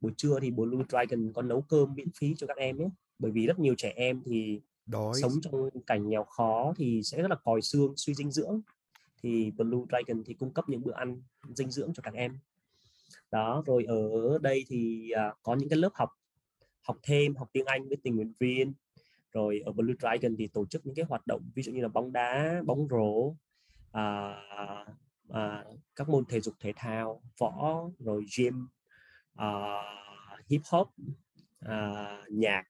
Buổi 0.00 0.12
trưa 0.16 0.40
thì 0.40 0.50
Blue 0.50 0.84
Dragon 0.88 1.32
có 1.32 1.42
nấu 1.42 1.62
cơm 1.62 1.94
miễn 1.94 2.08
phí 2.18 2.34
cho 2.36 2.46
các 2.46 2.56
em 2.56 2.78
nhé 2.78 2.88
bởi 3.18 3.32
vì 3.32 3.46
rất 3.46 3.58
nhiều 3.58 3.74
trẻ 3.78 3.92
em 3.96 4.22
thì 4.26 4.60
Đói. 4.86 5.14
sống 5.22 5.32
trong 5.42 5.68
cảnh 5.86 6.08
nghèo 6.08 6.24
khó 6.24 6.74
thì 6.76 7.00
sẽ 7.04 7.22
rất 7.22 7.28
là 7.28 7.36
còi 7.44 7.62
xương 7.62 7.94
suy 7.96 8.14
dinh 8.14 8.30
dưỡng. 8.30 8.60
Thì 9.22 9.50
Blue 9.50 9.80
Dragon 9.90 10.24
thì 10.26 10.34
cung 10.34 10.54
cấp 10.54 10.64
những 10.68 10.82
bữa 10.82 10.92
ăn 10.92 11.22
dinh 11.54 11.70
dưỡng 11.70 11.92
cho 11.94 12.00
các 12.02 12.14
em. 12.14 12.38
Đó 13.30 13.62
rồi 13.66 13.84
ở 13.84 13.98
đây 14.38 14.64
thì 14.68 15.10
à, 15.10 15.34
có 15.42 15.54
những 15.54 15.68
cái 15.68 15.78
lớp 15.78 15.90
học 15.94 16.08
học 16.82 16.96
thêm 17.02 17.36
học 17.36 17.48
tiếng 17.52 17.66
Anh 17.66 17.88
với 17.88 17.96
tình 18.02 18.16
nguyện 18.16 18.32
viên 18.40 18.72
rồi 19.32 19.60
ở 19.64 19.72
Blue 19.72 19.94
Dragon 20.00 20.36
thì 20.38 20.48
tổ 20.48 20.66
chức 20.66 20.86
những 20.86 20.94
cái 20.94 21.04
hoạt 21.08 21.26
động 21.26 21.50
ví 21.54 21.62
dụ 21.62 21.72
như 21.72 21.82
là 21.82 21.88
bóng 21.88 22.12
đá 22.12 22.62
bóng 22.66 22.88
rổ 22.90 23.34
à, 23.92 24.34
à, 25.28 25.64
các 25.96 26.08
môn 26.08 26.24
thể 26.24 26.40
dục 26.40 26.54
thể 26.60 26.72
thao 26.76 27.22
võ 27.38 27.82
rồi 27.98 28.24
gym 28.38 28.68
à, 29.34 29.76
hip 30.50 30.60
hop 30.70 30.88
à, 31.60 32.18
nhạc. 32.30 32.64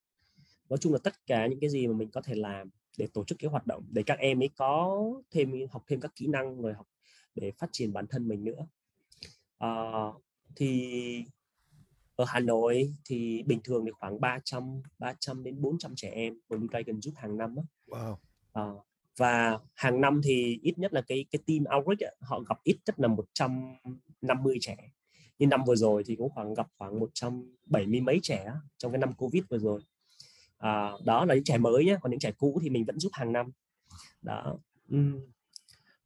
Nói 0.68 0.78
chung 0.78 0.92
là 0.92 0.98
tất 1.04 1.26
cả 1.26 1.46
những 1.46 1.60
cái 1.60 1.70
gì 1.70 1.86
mà 1.86 1.92
mình 1.92 2.10
có 2.10 2.20
thể 2.20 2.34
làm 2.34 2.70
để 2.98 3.08
tổ 3.14 3.24
chức 3.24 3.38
cái 3.38 3.50
hoạt 3.50 3.66
động 3.66 3.84
để 3.90 4.02
các 4.06 4.18
em 4.18 4.42
ấy 4.42 4.50
có 4.56 5.02
thêm 5.30 5.52
học 5.70 5.82
thêm 5.88 6.00
các 6.00 6.12
kỹ 6.14 6.26
năng 6.26 6.62
rồi 6.62 6.74
học 6.74 6.86
để 7.34 7.52
phát 7.58 7.68
triển 7.72 7.92
bản 7.92 8.06
thân 8.06 8.28
mình 8.28 8.44
nữa. 8.44 8.66
À, 9.58 9.68
thì 10.56 11.24
ở 12.22 12.26
Hà 12.28 12.40
Nội 12.40 12.94
thì 13.04 13.42
bình 13.46 13.60
thường 13.64 13.84
thì 13.86 13.92
khoảng 14.00 14.20
300 14.20 14.82
300 14.98 15.42
đến 15.42 15.62
400 15.62 15.92
trẻ 15.96 16.10
em 16.10 16.34
Blue 16.48 16.66
Dragon 16.70 17.00
giúp 17.00 17.12
hàng 17.16 17.38
năm 17.38 17.54
đó. 17.54 17.62
Wow. 17.86 18.16
À, 18.52 18.66
và 19.16 19.58
hàng 19.74 20.00
năm 20.00 20.20
thì 20.24 20.58
ít 20.62 20.78
nhất 20.78 20.92
là 20.92 21.02
cái 21.06 21.24
cái 21.30 21.42
team 21.46 21.78
outreach 21.78 22.10
ấy, 22.10 22.16
họ 22.20 22.40
gặp 22.40 22.58
ít 22.62 22.76
nhất 22.86 23.00
là 23.00 23.08
150 23.08 24.58
trẻ 24.60 24.76
như 25.38 25.46
năm 25.46 25.64
vừa 25.66 25.76
rồi 25.76 26.02
thì 26.06 26.16
cũng 26.16 26.30
khoảng 26.30 26.54
gặp 26.54 26.66
khoảng 26.78 27.00
170 27.00 28.00
mấy 28.00 28.20
trẻ 28.22 28.52
trong 28.78 28.92
cái 28.92 28.98
năm 28.98 29.12
covid 29.12 29.42
vừa 29.50 29.58
rồi 29.58 29.80
à, 30.58 30.92
đó 31.04 31.24
là 31.24 31.34
những 31.34 31.44
trẻ 31.44 31.58
mới 31.58 31.84
nhé 31.84 31.96
còn 32.02 32.10
những 32.10 32.20
trẻ 32.20 32.32
cũ 32.32 32.58
thì 32.62 32.70
mình 32.70 32.84
vẫn 32.84 32.98
giúp 32.98 33.10
hàng 33.12 33.32
năm 33.32 33.50
đó 34.22 34.58
uhm. 34.94 35.20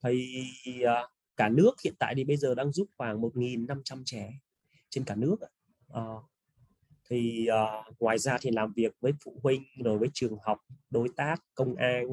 thì 0.05 0.82
à, 0.82 1.09
cả 1.36 1.48
nước 1.48 1.80
hiện 1.84 1.94
tại 1.98 2.14
thì 2.16 2.24
bây 2.24 2.36
giờ 2.36 2.55
đang 2.55 2.72
giúp 2.72 2.88
khoảng 2.97 3.20
1.500 3.20 4.02
trẻ 4.05 4.32
trên 4.90 5.05
cả 5.05 5.14
nước 5.14 5.36
à, 5.92 6.02
thì 7.10 7.46
à, 7.46 7.64
ngoài 8.00 8.18
ra 8.18 8.38
thì 8.40 8.50
làm 8.50 8.72
việc 8.72 8.92
với 9.00 9.12
phụ 9.24 9.40
huynh 9.42 9.62
rồi 9.84 9.98
với 9.98 10.08
trường 10.14 10.36
học 10.44 10.58
đối 10.90 11.08
tác 11.16 11.44
công 11.54 11.74
an 11.74 12.06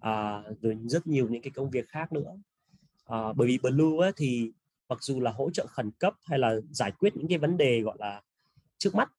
à, 0.00 0.42
rồi 0.60 0.76
rất 0.86 1.06
nhiều 1.06 1.28
những 1.28 1.42
cái 1.42 1.50
công 1.50 1.70
việc 1.70 1.88
khác 1.88 2.12
nữa. 2.12 2.36
À, 3.04 3.32
bởi 3.32 3.48
vì 3.48 3.58
blue 3.58 4.06
ấy, 4.06 4.12
thì 4.16 4.52
mặc 4.88 5.02
dù 5.02 5.20
là 5.20 5.30
hỗ 5.30 5.50
trợ 5.50 5.66
khẩn 5.66 5.90
cấp 5.90 6.14
hay 6.24 6.38
là 6.38 6.54
giải 6.70 6.92
quyết 6.98 7.16
những 7.16 7.28
cái 7.28 7.38
vấn 7.38 7.56
đề 7.56 7.80
gọi 7.80 7.96
là 7.98 8.22
trước 8.78 8.94
mắt 8.94 9.12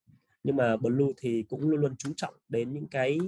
nhưng 0.44 0.56
mà 0.56 0.78
blue 0.78 1.14
thì 1.18 1.44
cũng 1.44 1.70
luôn 1.70 1.82
luôn 1.82 1.96
chú 1.96 2.14
trọng 2.18 2.34
đến 2.50 2.74
những 2.74 2.88
cái 2.88 3.20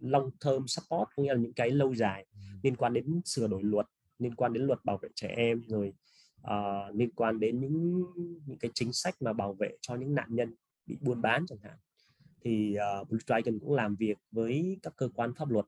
long 0.00 0.30
term 0.44 0.66
support 0.66 1.08
có 1.16 1.22
nghĩa 1.22 1.34
là 1.34 1.40
những 1.40 1.52
cái 1.52 1.70
lâu 1.70 1.94
dài 1.94 2.26
liên 2.62 2.76
quan 2.76 2.92
đến 2.92 3.20
sửa 3.24 3.46
đổi 3.46 3.62
luật 3.62 3.86
liên 4.18 4.34
quan 4.34 4.52
đến 4.52 4.62
luật 4.66 4.84
bảo 4.84 4.98
vệ 5.02 5.08
trẻ 5.14 5.28
em 5.36 5.62
rồi 5.66 5.92
uh, 6.44 6.94
liên 6.94 7.10
quan 7.10 7.40
đến 7.40 7.60
những 7.60 8.04
những 8.46 8.58
cái 8.58 8.70
chính 8.74 8.92
sách 8.92 9.14
mà 9.22 9.32
bảo 9.32 9.54
vệ 9.54 9.76
cho 9.80 9.94
những 9.94 10.14
nạn 10.14 10.28
nhân 10.30 10.54
bị 10.86 10.96
buôn 11.00 11.22
bán 11.22 11.46
chẳng 11.46 11.58
hạn. 11.62 11.76
Thì 12.40 12.76
uh, 13.00 13.08
Blue 13.08 13.20
Dragon 13.26 13.58
cũng 13.58 13.72
làm 13.72 13.96
việc 13.96 14.18
với 14.30 14.78
các 14.82 14.96
cơ 14.96 15.08
quan 15.14 15.34
pháp 15.34 15.50
luật 15.50 15.66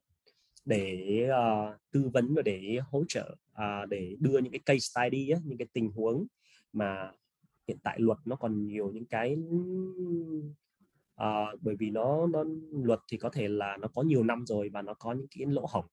để 0.65 1.29
uh, 1.31 1.81
tư 1.91 2.11
vấn 2.13 2.35
và 2.35 2.43
để 2.43 2.79
hỗ 2.91 3.05
trợ 3.09 3.37
uh, 3.53 3.89
để 3.89 4.17
đưa 4.21 4.39
những 4.39 4.53
cái 4.53 4.61
case 4.67 4.79
study 4.79 5.31
á, 5.31 5.41
những 5.45 5.59
cái 5.59 5.69
tình 5.73 5.91
huống 5.91 6.27
mà 6.73 7.13
hiện 7.69 7.79
tại 7.83 8.01
luật 8.01 8.19
nó 8.25 8.37
còn 8.37 8.67
nhiều 8.67 8.91
những 8.91 9.07
cái 9.07 9.37
uh, 11.23 11.61
bởi 11.61 11.77
vì 11.79 11.91
nó 11.91 12.27
nó 12.27 12.45
luật 12.73 13.01
thì 13.11 13.17
có 13.17 13.31
thể 13.31 13.49
là 13.49 13.77
nó 13.77 13.89
có 13.89 14.03
nhiều 14.03 14.25
năm 14.25 14.47
rồi 14.47 14.69
và 14.69 14.83
nó 14.83 14.95
có 14.95 15.13
những 15.13 15.27
cái 15.39 15.47
lỗ 15.47 15.67
hổng. 15.69 15.87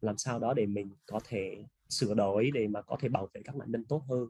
Làm 0.00 0.16
sao 0.16 0.38
đó 0.38 0.54
để 0.54 0.66
mình 0.66 0.94
có 1.06 1.20
thể 1.24 1.64
sửa 1.88 2.14
đổi 2.14 2.50
để 2.54 2.68
mà 2.68 2.82
có 2.82 2.96
thể 3.00 3.08
bảo 3.08 3.28
vệ 3.34 3.42
các 3.44 3.56
nạn 3.56 3.70
nhân 3.70 3.84
tốt 3.84 4.04
hơn 4.08 4.28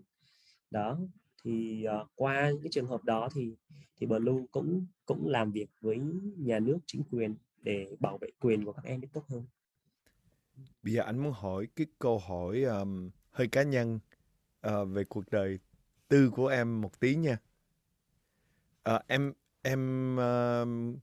đó 0.70 0.98
thì 1.44 1.84
uh, 2.00 2.08
qua 2.14 2.50
những 2.50 2.62
cái 2.62 2.70
trường 2.72 2.86
hợp 2.86 3.04
đó 3.04 3.28
thì 3.34 3.56
thì 3.96 4.06
Blue 4.06 4.42
cũng 4.50 4.86
cũng 5.06 5.28
làm 5.28 5.52
việc 5.52 5.70
với 5.80 5.98
nhà 6.36 6.58
nước 6.58 6.78
chính 6.86 7.02
quyền 7.10 7.36
để 7.62 7.96
bảo 8.00 8.18
vệ 8.18 8.28
quyền 8.40 8.64
của 8.64 8.72
các 8.72 8.84
em 8.84 9.00
tốt 9.12 9.24
hơn 9.28 9.44
Bây 10.82 10.94
giờ 10.94 11.02
anh 11.02 11.18
muốn 11.18 11.32
hỏi 11.32 11.68
cái 11.76 11.86
câu 11.98 12.18
hỏi 12.18 12.62
um, 12.62 13.10
hơi 13.30 13.48
cá 13.48 13.62
nhân 13.62 13.98
uh, 14.66 14.88
về 14.88 15.04
cuộc 15.04 15.30
đời 15.30 15.58
tư 16.08 16.30
của 16.30 16.46
em 16.46 16.80
một 16.80 17.00
tí 17.00 17.14
nha. 17.14 17.38
Uh, 18.94 19.02
em 19.06 19.32
em 19.62 20.14
uh, 20.16 20.98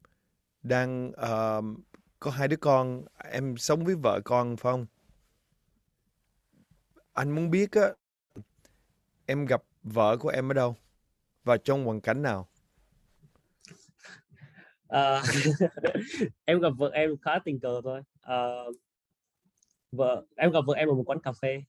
đang 0.64 1.10
uh, 1.10 1.80
có 2.20 2.32
hai 2.32 2.48
đứa 2.48 2.56
con, 2.56 3.06
em 3.32 3.58
sống 3.58 3.86
với 3.86 3.96
vợ 3.96 4.22
con 4.26 4.58
phải 4.58 4.74
không? 4.74 4.86
Anh 7.16 7.32
muốn 7.32 7.50
biết 7.50 7.72
á, 7.72 7.94
em 9.26 9.46
gặp 9.46 9.64
vợ 9.84 10.18
của 10.18 10.30
em 10.30 10.52
ở 10.52 10.54
đâu 10.54 10.76
và 11.44 11.58
trong 11.58 11.86
hoàn 11.86 12.02
cảnh 12.02 12.22
nào? 12.22 12.48
À, 14.88 15.24
em 16.46 16.60
gặp 16.60 16.70
vợ 16.78 16.90
em 16.94 17.18
khá 17.22 17.32
tình 17.46 17.60
cờ 17.60 17.82
thôi. 17.84 18.02
Uh, 18.18 18.76
vợ 19.92 20.26
em 20.36 20.52
gặp 20.52 20.60
vợ 20.68 20.74
em 20.74 20.90
ở 20.90 20.94
một 20.94 21.04
quán 21.06 21.20
cà 21.20 21.32
phê 21.42 21.64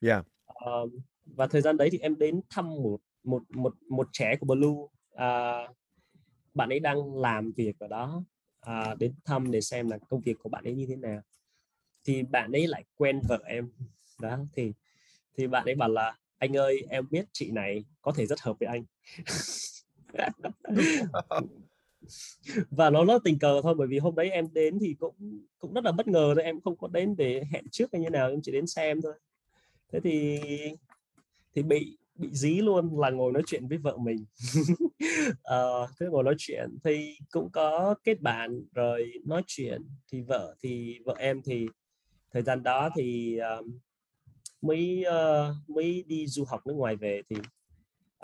yeah. 0.00 0.26
uh, 0.48 0.92
và 1.24 1.46
thời 1.46 1.62
gian 1.62 1.76
đấy 1.76 1.88
thì 1.92 1.98
em 1.98 2.18
đến 2.18 2.40
thăm 2.50 2.68
một 2.68 3.00
một 3.24 3.42
một 3.50 3.74
một 3.88 4.08
trẻ 4.12 4.36
của 4.40 4.54
Blue 4.54 4.70
uh, 4.70 5.76
bạn 6.54 6.68
ấy 6.68 6.80
đang 6.80 7.14
làm 7.14 7.52
việc 7.52 7.78
ở 7.78 7.88
đó 7.88 8.22
uh, 8.70 8.98
đến 8.98 9.14
thăm 9.24 9.50
để 9.50 9.60
xem 9.60 9.90
là 9.90 9.98
công 10.08 10.20
việc 10.20 10.36
của 10.38 10.48
bạn 10.48 10.64
ấy 10.64 10.74
như 10.74 10.86
thế 10.88 10.96
nào 10.96 11.20
thì 12.04 12.22
bạn 12.22 12.52
ấy 12.52 12.66
lại 12.66 12.84
quen 12.96 13.20
vợ 13.28 13.38
em 13.46 13.70
đó 14.20 14.38
thì 14.52 14.72
thì 15.40 15.46
bạn 15.46 15.64
ấy 15.64 15.74
bảo 15.74 15.88
là 15.88 16.16
anh 16.38 16.56
ơi 16.56 16.86
em 16.90 17.06
biết 17.10 17.24
chị 17.32 17.50
này 17.50 17.84
có 18.00 18.12
thể 18.16 18.26
rất 18.26 18.40
hợp 18.40 18.56
với 18.60 18.68
anh. 18.68 18.84
Và 22.70 22.90
nó 22.90 23.04
rất 23.04 23.24
tình 23.24 23.38
cờ 23.38 23.60
thôi 23.62 23.74
bởi 23.78 23.86
vì 23.86 23.98
hôm 23.98 24.14
đấy 24.14 24.30
em 24.30 24.52
đến 24.52 24.78
thì 24.80 24.94
cũng 24.98 25.14
cũng 25.58 25.74
rất 25.74 25.84
là 25.84 25.92
bất 25.92 26.08
ngờ 26.08 26.32
thôi 26.34 26.44
em 26.44 26.60
không 26.60 26.76
có 26.76 26.88
đến 26.88 27.16
để 27.16 27.44
hẹn 27.52 27.64
trước 27.70 27.88
hay 27.92 28.02
như 28.02 28.10
nào 28.10 28.30
em 28.30 28.40
chỉ 28.42 28.52
đến 28.52 28.66
xem 28.66 29.02
thôi. 29.02 29.12
Thế 29.92 30.00
thì 30.00 30.40
thì 31.54 31.62
bị 31.62 31.98
bị 32.14 32.28
dí 32.32 32.54
luôn 32.54 33.00
là 33.00 33.10
ngồi 33.10 33.32
nói 33.32 33.42
chuyện 33.46 33.68
với 33.68 33.78
vợ 33.78 33.96
mình. 33.96 34.24
Uh, 35.30 35.90
thế 36.00 36.06
ngồi 36.06 36.24
nói 36.24 36.34
chuyện 36.38 36.78
thì 36.84 37.16
cũng 37.30 37.50
có 37.50 37.94
kết 38.04 38.20
bạn 38.20 38.62
rồi 38.74 39.12
nói 39.24 39.42
chuyện. 39.46 39.82
Thì 40.12 40.20
vợ 40.20 40.54
thì 40.62 40.98
vợ 41.04 41.14
em 41.18 41.42
thì 41.42 41.66
thời 42.32 42.42
gian 42.42 42.62
đó 42.62 42.90
thì 42.96 43.38
uh, 43.60 43.66
mới 44.62 45.04
uh, 45.08 45.70
mới 45.70 46.04
đi 46.06 46.26
du 46.26 46.44
học 46.44 46.66
nước 46.66 46.74
ngoài 46.74 46.96
về 46.96 47.22
thì 47.30 47.36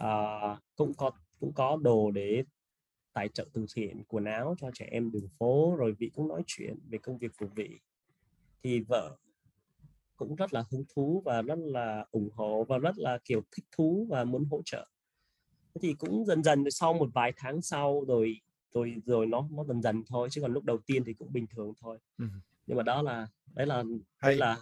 uh, 0.03 0.59
cũng 0.77 0.95
có 0.95 1.11
cũng 1.41 1.53
có 1.55 1.79
đồ 1.83 2.11
để 2.11 2.45
tài 3.13 3.29
trợ 3.29 3.47
từ 3.53 3.67
thiện 3.75 4.05
quần 4.09 4.25
áo 4.25 4.55
cho 4.59 4.71
trẻ 4.75 4.89
em 4.91 5.11
đường 5.13 5.29
phố 5.39 5.77
rồi 5.79 5.93
vị 5.99 6.11
cũng 6.15 6.29
nói 6.29 6.43
chuyện 6.47 6.79
về 6.89 6.99
công 6.99 7.19
việc 7.19 7.33
của 7.39 7.47
vị 7.57 7.71
thì 8.63 8.81
vợ 8.81 9.17
cũng 10.17 10.35
rất 10.35 10.55
là 10.55 10.65
hứng 10.71 10.85
thú 10.95 11.23
và 11.25 11.43
rất 11.43 11.59
là 11.59 12.07
ủng 12.11 12.31
hộ 12.35 12.65
và 12.65 12.79
rất 12.79 12.99
là 12.99 13.19
kiểu 13.25 13.43
thích 13.57 13.65
thú 13.77 14.07
và 14.11 14.25
muốn 14.25 14.45
hỗ 14.51 14.63
trợ 14.65 14.89
thì 15.83 15.95
cũng 15.95 16.27
dần 16.27 16.43
dần 16.43 16.65
sau 16.71 16.93
một 16.93 17.09
vài 17.15 17.33
tháng 17.37 17.63
sau 17.63 18.05
rồi 18.09 18.41
rồi 18.75 18.95
rồi 19.07 19.27
nó 19.27 19.49
nó 19.51 19.65
dần 19.65 19.83
dần 19.83 20.03
thôi 20.07 20.29
chứ 20.31 20.41
còn 20.41 20.53
lúc 20.53 20.65
đầu 20.65 20.79
tiên 20.87 21.05
thì 21.07 21.13
cũng 21.13 21.33
bình 21.33 21.47
thường 21.47 21.73
thôi 21.81 21.99
ừ. 22.19 22.25
nhưng 22.67 22.77
mà 22.77 22.83
đó 22.83 23.03
là 23.03 23.29
đấy 23.55 23.67
là 23.67 23.77
hay. 24.17 24.33
đấy 24.33 24.37
là 24.37 24.57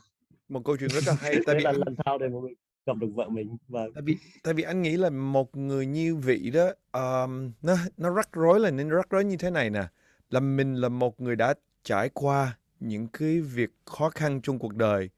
một 0.49 0.65
câu 0.65 0.77
chuyện 0.77 0.91
rất 0.91 1.05
là 1.07 1.15
hay 1.21 1.35
tại 1.47 1.55
vì 1.57 1.62
là 1.62 1.73
lần 1.73 1.95
sau 2.05 2.19
mà 2.19 2.27
mình 2.29 2.55
gặp 2.87 2.97
được 2.97 3.09
vợ 3.15 3.29
mình 3.29 3.57
và 3.69 3.87
tại 3.95 4.03
vì 4.03 4.16
tại 4.43 4.55
vì 4.55 4.62
anh 4.62 4.83
nghĩ 4.83 4.97
là 4.97 5.11
một 5.11 5.57
người 5.57 5.87
như 5.87 6.16
vị 6.16 6.51
đó 6.51 6.71
um, 6.93 7.53
nó 7.62 7.77
nó 7.97 8.11
rắc 8.15 8.29
rối 8.33 8.61
là 8.61 8.71
nên 8.71 8.89
rắc 8.89 9.11
rối 9.11 9.25
như 9.25 9.37
thế 9.37 9.51
này 9.51 9.71
nè. 9.71 9.85
Là 10.31 10.41
mình 10.41 10.75
là 10.75 10.89
một 10.89 11.21
người 11.21 11.37
đã 11.37 11.55
trải 11.83 12.09
qua 12.09 12.59
những 12.81 13.09
cái 13.09 13.41
việc 13.41 13.71
khó 13.85 14.11
khăn 14.11 14.41
trong 14.43 14.59
cuộc 14.59 14.75
đời 14.75 15.11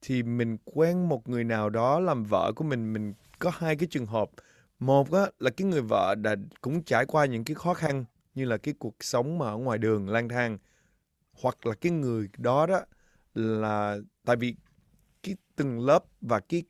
thì 0.00 0.22
mình 0.22 0.56
quen 0.64 1.08
một 1.08 1.28
người 1.28 1.44
nào 1.44 1.70
đó 1.70 2.00
làm 2.00 2.24
vợ 2.24 2.52
của 2.56 2.64
mình 2.64 2.92
mình 2.92 3.14
có 3.38 3.50
hai 3.54 3.76
cái 3.76 3.86
trường 3.90 4.06
hợp. 4.06 4.30
Một 4.78 5.12
á 5.12 5.26
là 5.38 5.50
cái 5.50 5.66
người 5.66 5.82
vợ 5.82 6.14
đã 6.14 6.36
cũng 6.60 6.82
trải 6.82 7.06
qua 7.06 7.24
những 7.26 7.44
cái 7.44 7.54
khó 7.54 7.74
khăn 7.74 8.04
như 8.34 8.44
là 8.44 8.56
cái 8.56 8.74
cuộc 8.78 8.96
sống 9.00 9.38
mà 9.38 9.46
ở 9.46 9.56
ngoài 9.56 9.78
đường 9.78 10.08
lang 10.08 10.28
thang 10.28 10.58
hoặc 11.42 11.66
là 11.66 11.74
cái 11.74 11.92
người 11.92 12.28
đó 12.38 12.66
đó 12.66 12.80
là 13.34 13.98
tại 14.24 14.36
vì 14.36 14.56
từng 15.56 15.80
lớp 15.80 16.04
và 16.20 16.40
cái 16.40 16.62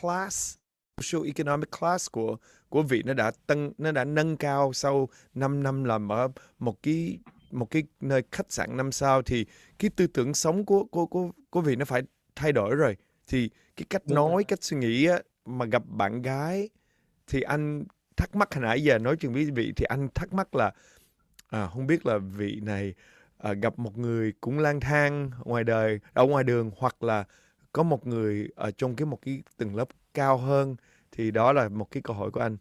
class 0.00 0.56
social 1.00 1.26
economic 1.26 1.70
class 1.80 2.10
của 2.10 2.36
của 2.68 2.82
vị 2.82 3.02
nó 3.06 3.14
đã 3.14 3.32
tăng 3.46 3.72
nó 3.78 3.92
đã 3.92 4.04
nâng 4.04 4.36
cao 4.36 4.72
sau 4.72 5.08
5 5.34 5.62
năm 5.62 5.84
làm 5.84 6.12
ở 6.12 6.28
một 6.58 6.82
cái 6.82 7.18
một 7.50 7.70
cái 7.70 7.82
nơi 8.00 8.22
khách 8.32 8.52
sạn 8.52 8.76
năm 8.76 8.92
sao 8.92 9.22
thì 9.22 9.46
cái 9.78 9.90
tư 9.96 10.06
tưởng 10.06 10.34
sống 10.34 10.64
của 10.64 10.84
của 10.84 11.06
của 11.06 11.30
của 11.50 11.60
vị 11.60 11.76
nó 11.76 11.84
phải 11.84 12.02
thay 12.36 12.52
đổi 12.52 12.74
rồi 12.76 12.96
thì 13.26 13.50
cái 13.76 13.86
cách 13.90 14.02
Đúng 14.06 14.14
nói 14.14 14.30
rồi. 14.32 14.44
cách 14.44 14.58
suy 14.62 14.76
nghĩ 14.76 15.06
á, 15.06 15.18
mà 15.44 15.64
gặp 15.66 15.82
bạn 15.86 16.22
gái 16.22 16.68
thì 17.26 17.40
anh 17.42 17.84
thắc 18.16 18.34
mắc 18.36 18.54
hồi 18.54 18.62
nãy 18.64 18.82
giờ 18.82 18.98
nói 18.98 19.16
chuyện 19.16 19.32
với 19.32 19.50
vị 19.50 19.72
thì 19.76 19.84
anh 19.88 20.08
thắc 20.14 20.32
mắc 20.32 20.54
là 20.54 20.72
à, 21.48 21.66
không 21.66 21.86
biết 21.86 22.06
là 22.06 22.18
vị 22.18 22.60
này 22.62 22.94
à, 23.38 23.52
gặp 23.52 23.78
một 23.78 23.98
người 23.98 24.32
cũng 24.40 24.58
lang 24.58 24.80
thang 24.80 25.30
ngoài 25.44 25.64
đời 25.64 26.00
ở 26.12 26.24
ngoài 26.26 26.44
đường 26.44 26.70
hoặc 26.76 27.02
là 27.02 27.24
có 27.72 27.82
một 27.82 28.06
người 28.06 28.48
ở 28.54 28.70
trong 28.70 28.96
cái 28.96 29.06
một 29.06 29.18
cái 29.22 29.42
tầng 29.56 29.76
lớp 29.76 29.88
cao 30.14 30.38
hơn 30.38 30.76
thì 31.12 31.30
đó 31.30 31.52
là 31.52 31.68
một 31.68 31.90
cái 31.90 32.02
câu 32.02 32.16
hỏi 32.16 32.30
của 32.30 32.40
anh. 32.40 32.56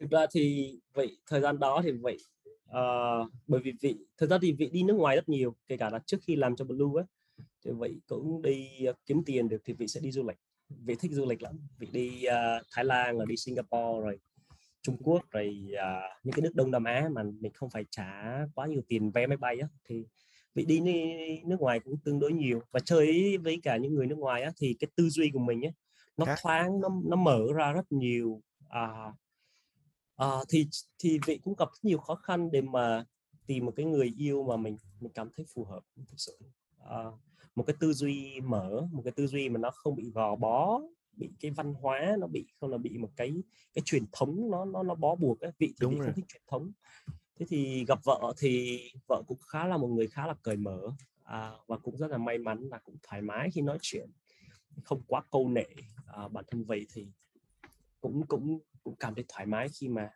Thực 0.00 0.10
ra 0.10 0.26
thì 0.32 0.74
vậy 0.94 1.16
thời 1.26 1.40
gian 1.40 1.58
đó 1.58 1.80
thì 1.84 1.92
vậy 1.92 2.18
uh, 2.70 3.30
bởi 3.46 3.60
vì 3.60 3.72
vị 3.80 3.96
thời 4.18 4.28
gian 4.28 4.40
thì 4.42 4.52
vị 4.52 4.70
đi 4.72 4.82
nước 4.82 4.94
ngoài 4.94 5.16
rất 5.16 5.28
nhiều 5.28 5.54
kể 5.66 5.76
cả 5.76 5.90
là 5.90 5.98
trước 6.06 6.18
khi 6.22 6.36
làm 6.36 6.56
cho 6.56 6.64
blue 6.64 7.02
ấy 7.02 7.04
thì 7.64 7.70
vậy 7.70 8.00
cũng 8.06 8.42
đi 8.42 8.68
uh, 8.90 8.96
kiếm 9.06 9.22
tiền 9.26 9.48
được 9.48 9.62
thì 9.64 9.72
vị 9.72 9.88
sẽ 9.88 10.00
đi 10.00 10.10
du 10.10 10.22
lịch. 10.22 10.38
Vị 10.68 10.94
thích 10.94 11.10
du 11.12 11.26
lịch 11.26 11.42
lắm. 11.42 11.58
Vị 11.78 11.88
đi 11.92 12.24
uh, 12.26 12.66
Thái 12.72 12.84
Lan 12.84 13.16
rồi 13.16 13.26
đi 13.28 13.36
Singapore 13.36 14.00
rồi 14.04 14.18
Trung 14.82 14.96
Quốc 15.02 15.30
rồi 15.30 15.64
uh, 15.72 16.24
những 16.24 16.32
cái 16.32 16.42
nước 16.42 16.54
Đông 16.54 16.70
Nam 16.70 16.84
Á 16.84 17.08
mà 17.12 17.22
mình 17.40 17.52
không 17.52 17.70
phải 17.70 17.84
trả 17.90 18.38
quá 18.54 18.66
nhiều 18.66 18.82
tiền 18.88 19.10
vé 19.10 19.26
máy 19.26 19.36
bay 19.36 19.58
á 19.60 19.68
thì 19.84 20.04
vị 20.54 20.64
đi 20.64 20.80
nước 21.44 21.60
ngoài 21.60 21.80
cũng 21.80 21.96
tương 22.04 22.18
đối 22.18 22.32
nhiều. 22.32 22.60
Và 22.70 22.80
chơi 22.80 23.38
với 23.38 23.60
cả 23.62 23.76
những 23.76 23.94
người 23.94 24.06
nước 24.06 24.18
ngoài 24.18 24.42
á 24.42 24.52
thì 24.56 24.76
cái 24.80 24.90
tư 24.96 25.08
duy 25.08 25.30
của 25.32 25.38
mình 25.38 25.64
ấy 25.64 25.72
nó 26.16 26.26
thoáng 26.42 26.80
nó 26.80 26.88
nó 27.04 27.16
mở 27.16 27.40
ra 27.54 27.72
rất 27.72 27.92
nhiều. 27.92 28.40
À, 28.68 29.12
à, 30.16 30.28
thì 30.48 30.68
thì 30.98 31.18
vị 31.26 31.38
cũng 31.44 31.54
gặp 31.58 31.68
rất 31.72 31.84
nhiều 31.84 31.98
khó 31.98 32.14
khăn 32.14 32.50
để 32.50 32.60
mà 32.60 33.04
tìm 33.46 33.66
một 33.66 33.72
cái 33.76 33.86
người 33.86 34.14
yêu 34.18 34.44
mà 34.44 34.56
mình 34.56 34.76
mình 35.00 35.12
cảm 35.12 35.28
thấy 35.36 35.46
phù 35.54 35.64
hợp 35.64 35.80
thực 35.96 36.16
sự. 36.16 36.38
À, 36.78 37.04
một 37.54 37.64
cái 37.66 37.76
tư 37.80 37.92
duy 37.92 38.40
mở 38.40 38.88
một 38.92 39.02
cái 39.04 39.12
tư 39.12 39.26
duy 39.26 39.48
mà 39.48 39.58
nó 39.58 39.70
không 39.70 39.96
bị 39.96 40.10
gò 40.10 40.36
bó 40.36 40.80
bị 41.16 41.30
cái 41.40 41.50
văn 41.50 41.74
hóa 41.74 42.16
nó 42.18 42.26
bị 42.26 42.46
không 42.60 42.70
là 42.70 42.78
bị 42.78 42.98
một 42.98 43.10
cái 43.16 43.32
cái 43.74 43.82
truyền 43.84 44.04
thống 44.12 44.50
nó 44.50 44.64
nó 44.64 44.82
nó 44.82 44.94
bó 44.94 45.14
buộc 45.14 45.40
ấy. 45.40 45.52
vị 45.58 45.66
thì 45.66 45.74
Đúng 45.80 45.94
vị 45.94 46.00
không 46.04 46.14
thích 46.14 46.24
truyền 46.28 46.42
thống 46.46 46.72
thế 47.38 47.46
thì 47.48 47.84
gặp 47.84 47.98
vợ 48.04 48.34
thì 48.38 48.80
vợ 49.08 49.22
cũng 49.26 49.38
khá 49.38 49.66
là 49.66 49.76
một 49.76 49.88
người 49.88 50.06
khá 50.06 50.26
là 50.26 50.34
cởi 50.42 50.56
mở 50.56 50.80
à, 51.24 51.50
và 51.66 51.78
cũng 51.78 51.96
rất 51.96 52.10
là 52.10 52.18
may 52.18 52.38
mắn 52.38 52.68
là 52.70 52.78
cũng 52.78 52.96
thoải 53.02 53.22
mái 53.22 53.50
khi 53.50 53.60
nói 53.60 53.78
chuyện. 53.82 54.10
Không 54.84 55.02
quá 55.06 55.22
câu 55.30 55.48
nệ 55.48 55.66
à, 56.06 56.28
bản 56.28 56.44
thân 56.50 56.64
vậy 56.64 56.86
thì 56.92 57.08
cũng 58.00 58.26
cũng 58.26 58.58
cũng 58.82 58.96
cảm 58.96 59.14
thấy 59.14 59.24
thoải 59.28 59.46
mái 59.46 59.68
khi 59.68 59.88
mà 59.88 60.10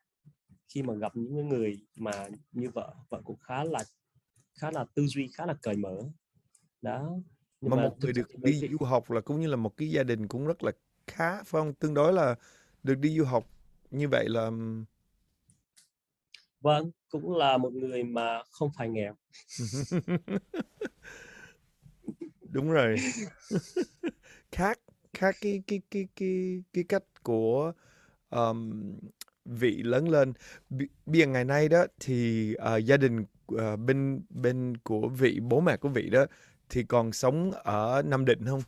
khi 0.69 0.83
mà 0.83 0.95
gặp 0.95 1.17
những 1.17 1.49
người 1.49 1.87
mà 1.97 2.29
như 2.53 2.71
vợ. 2.71 2.95
Vợ 3.09 3.21
cũng 3.25 3.37
khá 3.37 3.65
là 3.65 3.85
khá 4.55 4.71
là 4.71 4.85
tư 4.95 5.07
duy 5.07 5.29
khá 5.35 5.47
là 5.47 5.55
cởi 5.63 5.77
mở. 5.77 5.97
Đó. 6.83 7.11
Nhưng 7.61 7.71
mà, 7.71 7.77
mà 7.77 7.83
một 7.83 7.97
người 8.01 8.13
được 8.13 8.39
đi 8.39 8.69
du 8.71 8.87
học 8.87 9.11
là 9.11 9.21
cũng 9.21 9.41
như 9.41 9.47
là 9.47 9.57
một 9.57 9.77
cái 9.77 9.91
gia 9.91 10.03
đình 10.03 10.29
cũng 10.29 10.47
rất 10.47 10.63
là 10.63 10.73
khá 11.07 11.37
phải 11.37 11.45
không? 11.45 11.75
Tương 11.75 11.95
đối 11.95 12.13
là 12.13 12.35
được 12.83 12.99
đi 12.99 13.19
du 13.19 13.25
học 13.25 13.47
như 13.91 14.09
vậy 14.09 14.29
là 14.29 14.51
vâng 16.61 16.91
cũng 17.09 17.37
là 17.37 17.59
một 17.59 17.73
người 17.73 18.03
mà 18.03 18.43
không 18.51 18.71
phải 18.77 18.89
nghèo 18.89 19.15
đúng 22.51 22.71
rồi 22.71 22.97
khác 24.53 24.81
khác 25.15 25.37
cái 25.41 25.63
cái 25.67 25.83
cái 25.91 26.09
cái 26.17 26.63
cái 26.73 26.85
cách 26.85 27.05
của 27.23 27.73
um, 28.31 28.93
vị 29.45 29.83
lớn 29.83 30.09
lên 30.09 30.33
bây 31.07 31.21
giờ 31.21 31.27
ngày 31.27 31.45
nay 31.45 31.69
đó 31.69 31.87
thì 32.01 32.55
uh, 32.55 32.85
gia 32.85 32.97
đình 32.97 33.25
uh, 33.55 33.79
bên 33.87 34.23
bên 34.31 34.77
của 34.77 35.09
vị 35.09 35.41
bố 35.43 35.61
mẹ 35.61 35.77
của 35.77 35.89
vị 35.89 36.11
đó 36.11 36.27
thì 36.69 36.83
còn 36.83 37.13
sống 37.13 37.51
ở 37.53 38.03
Nam 38.03 38.25
Định 38.25 38.45
không? 38.47 38.61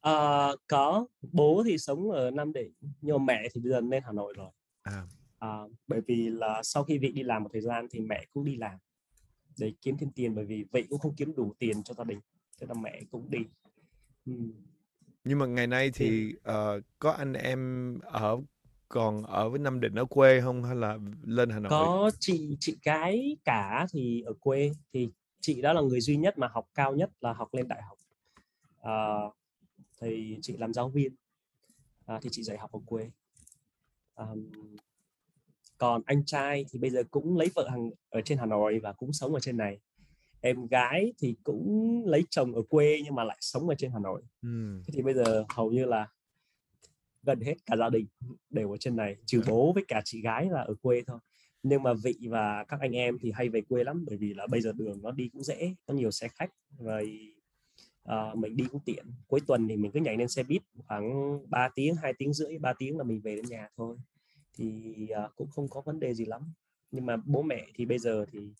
À, 0.00 0.48
có 0.68 1.06
bố 1.32 1.62
thì 1.66 1.78
sống 1.78 2.10
ở 2.10 2.30
Nam 2.30 2.52
Định 2.52 2.72
nhưng 3.00 3.16
mà 3.18 3.24
mẹ 3.24 3.48
thì 3.52 3.60
bây 3.60 3.72
giờ 3.72 3.80
lên 3.80 4.02
Hà 4.06 4.12
Nội 4.12 4.34
rồi. 4.36 4.50
À. 4.82 5.02
À, 5.42 5.62
bởi 5.88 6.00
vì 6.06 6.30
là 6.30 6.62
sau 6.62 6.84
khi 6.84 6.98
vị 6.98 7.12
đi 7.12 7.22
làm 7.22 7.42
một 7.42 7.48
thời 7.52 7.62
gian 7.62 7.86
thì 7.90 8.00
mẹ 8.00 8.26
cũng 8.32 8.44
đi 8.44 8.56
làm 8.56 8.78
để 9.58 9.72
kiếm 9.80 9.96
thêm 9.98 10.10
tiền 10.10 10.34
bởi 10.34 10.44
vì 10.44 10.64
vị 10.72 10.86
cũng 10.90 10.98
không 10.98 11.14
kiếm 11.16 11.34
đủ 11.36 11.54
tiền 11.58 11.82
cho 11.82 11.94
gia 11.94 12.04
đình 12.04 12.20
thế 12.60 12.66
là 12.66 12.74
mẹ 12.74 13.02
cũng 13.10 13.30
đi. 13.30 13.38
Ừ. 14.26 14.32
Nhưng 15.24 15.38
mà 15.38 15.46
ngày 15.46 15.66
nay 15.66 15.90
thì 15.94 16.34
uh, 16.34 16.82
có 16.98 17.10
anh 17.10 17.32
em 17.32 17.98
ở 18.00 18.40
còn 18.88 19.22
ở 19.22 19.50
với 19.50 19.58
Nam 19.58 19.80
Định 19.80 19.94
ở 19.94 20.04
quê 20.04 20.40
không 20.40 20.64
hay 20.64 20.76
là 20.76 20.98
lên 21.24 21.50
Hà 21.50 21.58
Nội? 21.58 21.70
Có 21.70 22.10
chị 22.18 22.56
chị 22.60 22.76
cái 22.82 23.36
cả 23.44 23.86
thì 23.92 24.22
ở 24.22 24.32
quê 24.40 24.72
thì 24.92 25.10
chị 25.40 25.62
đó 25.62 25.72
là 25.72 25.80
người 25.80 26.00
duy 26.00 26.16
nhất 26.16 26.38
mà 26.38 26.48
học 26.48 26.68
cao 26.74 26.94
nhất 26.94 27.10
là 27.20 27.32
học 27.32 27.54
lên 27.54 27.68
đại 27.68 27.82
học. 27.82 27.98
À, 28.82 29.18
thì 30.00 30.38
chị 30.42 30.56
làm 30.56 30.72
giáo 30.72 30.88
viên 30.88 31.14
à, 32.06 32.18
thì 32.22 32.28
chị 32.32 32.42
dạy 32.42 32.58
học 32.58 32.72
ở 32.72 32.80
quê. 32.86 33.10
À, 34.14 34.26
còn 35.82 36.02
anh 36.06 36.24
trai 36.24 36.64
thì 36.70 36.78
bây 36.78 36.90
giờ 36.90 37.02
cũng 37.10 37.36
lấy 37.36 37.50
vợ 37.54 37.68
hàng 37.68 37.90
ở 38.10 38.20
trên 38.20 38.38
Hà 38.38 38.46
Nội 38.46 38.80
và 38.82 38.92
cũng 38.92 39.12
sống 39.12 39.34
ở 39.34 39.40
trên 39.40 39.56
này. 39.56 39.78
Em 40.40 40.66
gái 40.66 41.12
thì 41.18 41.36
cũng 41.44 42.02
lấy 42.06 42.24
chồng 42.30 42.54
ở 42.54 42.62
quê 42.68 43.00
nhưng 43.04 43.14
mà 43.14 43.24
lại 43.24 43.36
sống 43.40 43.68
ở 43.68 43.74
trên 43.74 43.90
Hà 43.90 43.98
Nội. 43.98 44.22
Ừ. 44.42 44.82
thì 44.86 45.02
bây 45.02 45.14
giờ 45.14 45.44
hầu 45.48 45.70
như 45.70 45.84
là 45.84 46.08
gần 47.22 47.40
hết 47.40 47.54
cả 47.66 47.76
gia 47.76 47.88
đình 47.88 48.06
đều 48.50 48.70
ở 48.70 48.76
trên 48.76 48.96
này 48.96 49.16
trừ 49.26 49.42
bố 49.48 49.72
với 49.72 49.84
cả 49.88 50.02
chị 50.04 50.20
gái 50.20 50.48
là 50.50 50.60
ở 50.60 50.74
quê 50.82 51.02
thôi. 51.06 51.18
Nhưng 51.62 51.82
mà 51.82 51.92
vị 52.04 52.14
và 52.30 52.64
các 52.68 52.80
anh 52.80 52.92
em 52.92 53.18
thì 53.20 53.32
hay 53.34 53.48
về 53.48 53.60
quê 53.60 53.84
lắm 53.84 54.04
bởi 54.06 54.16
vì 54.16 54.34
là 54.34 54.46
bây 54.46 54.60
giờ 54.60 54.72
đường 54.76 55.02
nó 55.02 55.10
đi 55.10 55.28
cũng 55.32 55.42
dễ 55.42 55.74
có 55.86 55.94
nhiều 55.94 56.10
xe 56.10 56.28
khách 56.28 56.50
rồi 56.78 57.34
uh, 58.08 58.38
mình 58.38 58.56
đi 58.56 58.64
cũng 58.70 58.80
tiện. 58.84 59.06
Cuối 59.26 59.40
tuần 59.46 59.68
thì 59.68 59.76
mình 59.76 59.90
cứ 59.92 60.00
nhảy 60.00 60.16
lên 60.16 60.28
xe 60.28 60.42
buýt 60.42 60.62
khoảng 60.86 61.38
3 61.50 61.68
tiếng 61.74 61.94
hai 61.94 62.12
tiếng 62.18 62.32
rưỡi 62.32 62.58
3 62.58 62.72
tiếng 62.72 62.98
là 62.98 63.04
mình 63.04 63.20
về 63.20 63.36
đến 63.36 63.44
nhà 63.48 63.68
thôi 63.76 63.96
thì 64.54 64.94
uh, 65.24 65.36
cũng 65.36 65.50
không 65.50 65.68
có 65.68 65.80
vấn 65.80 66.00
đề 66.00 66.14
gì 66.14 66.24
lắm 66.24 66.52
nhưng 66.90 67.06
mà 67.06 67.16
bố 67.16 67.42
mẹ 67.42 67.66
thì 67.74 67.86
bây 67.86 67.98
giờ 67.98 68.24
thì 68.32 68.52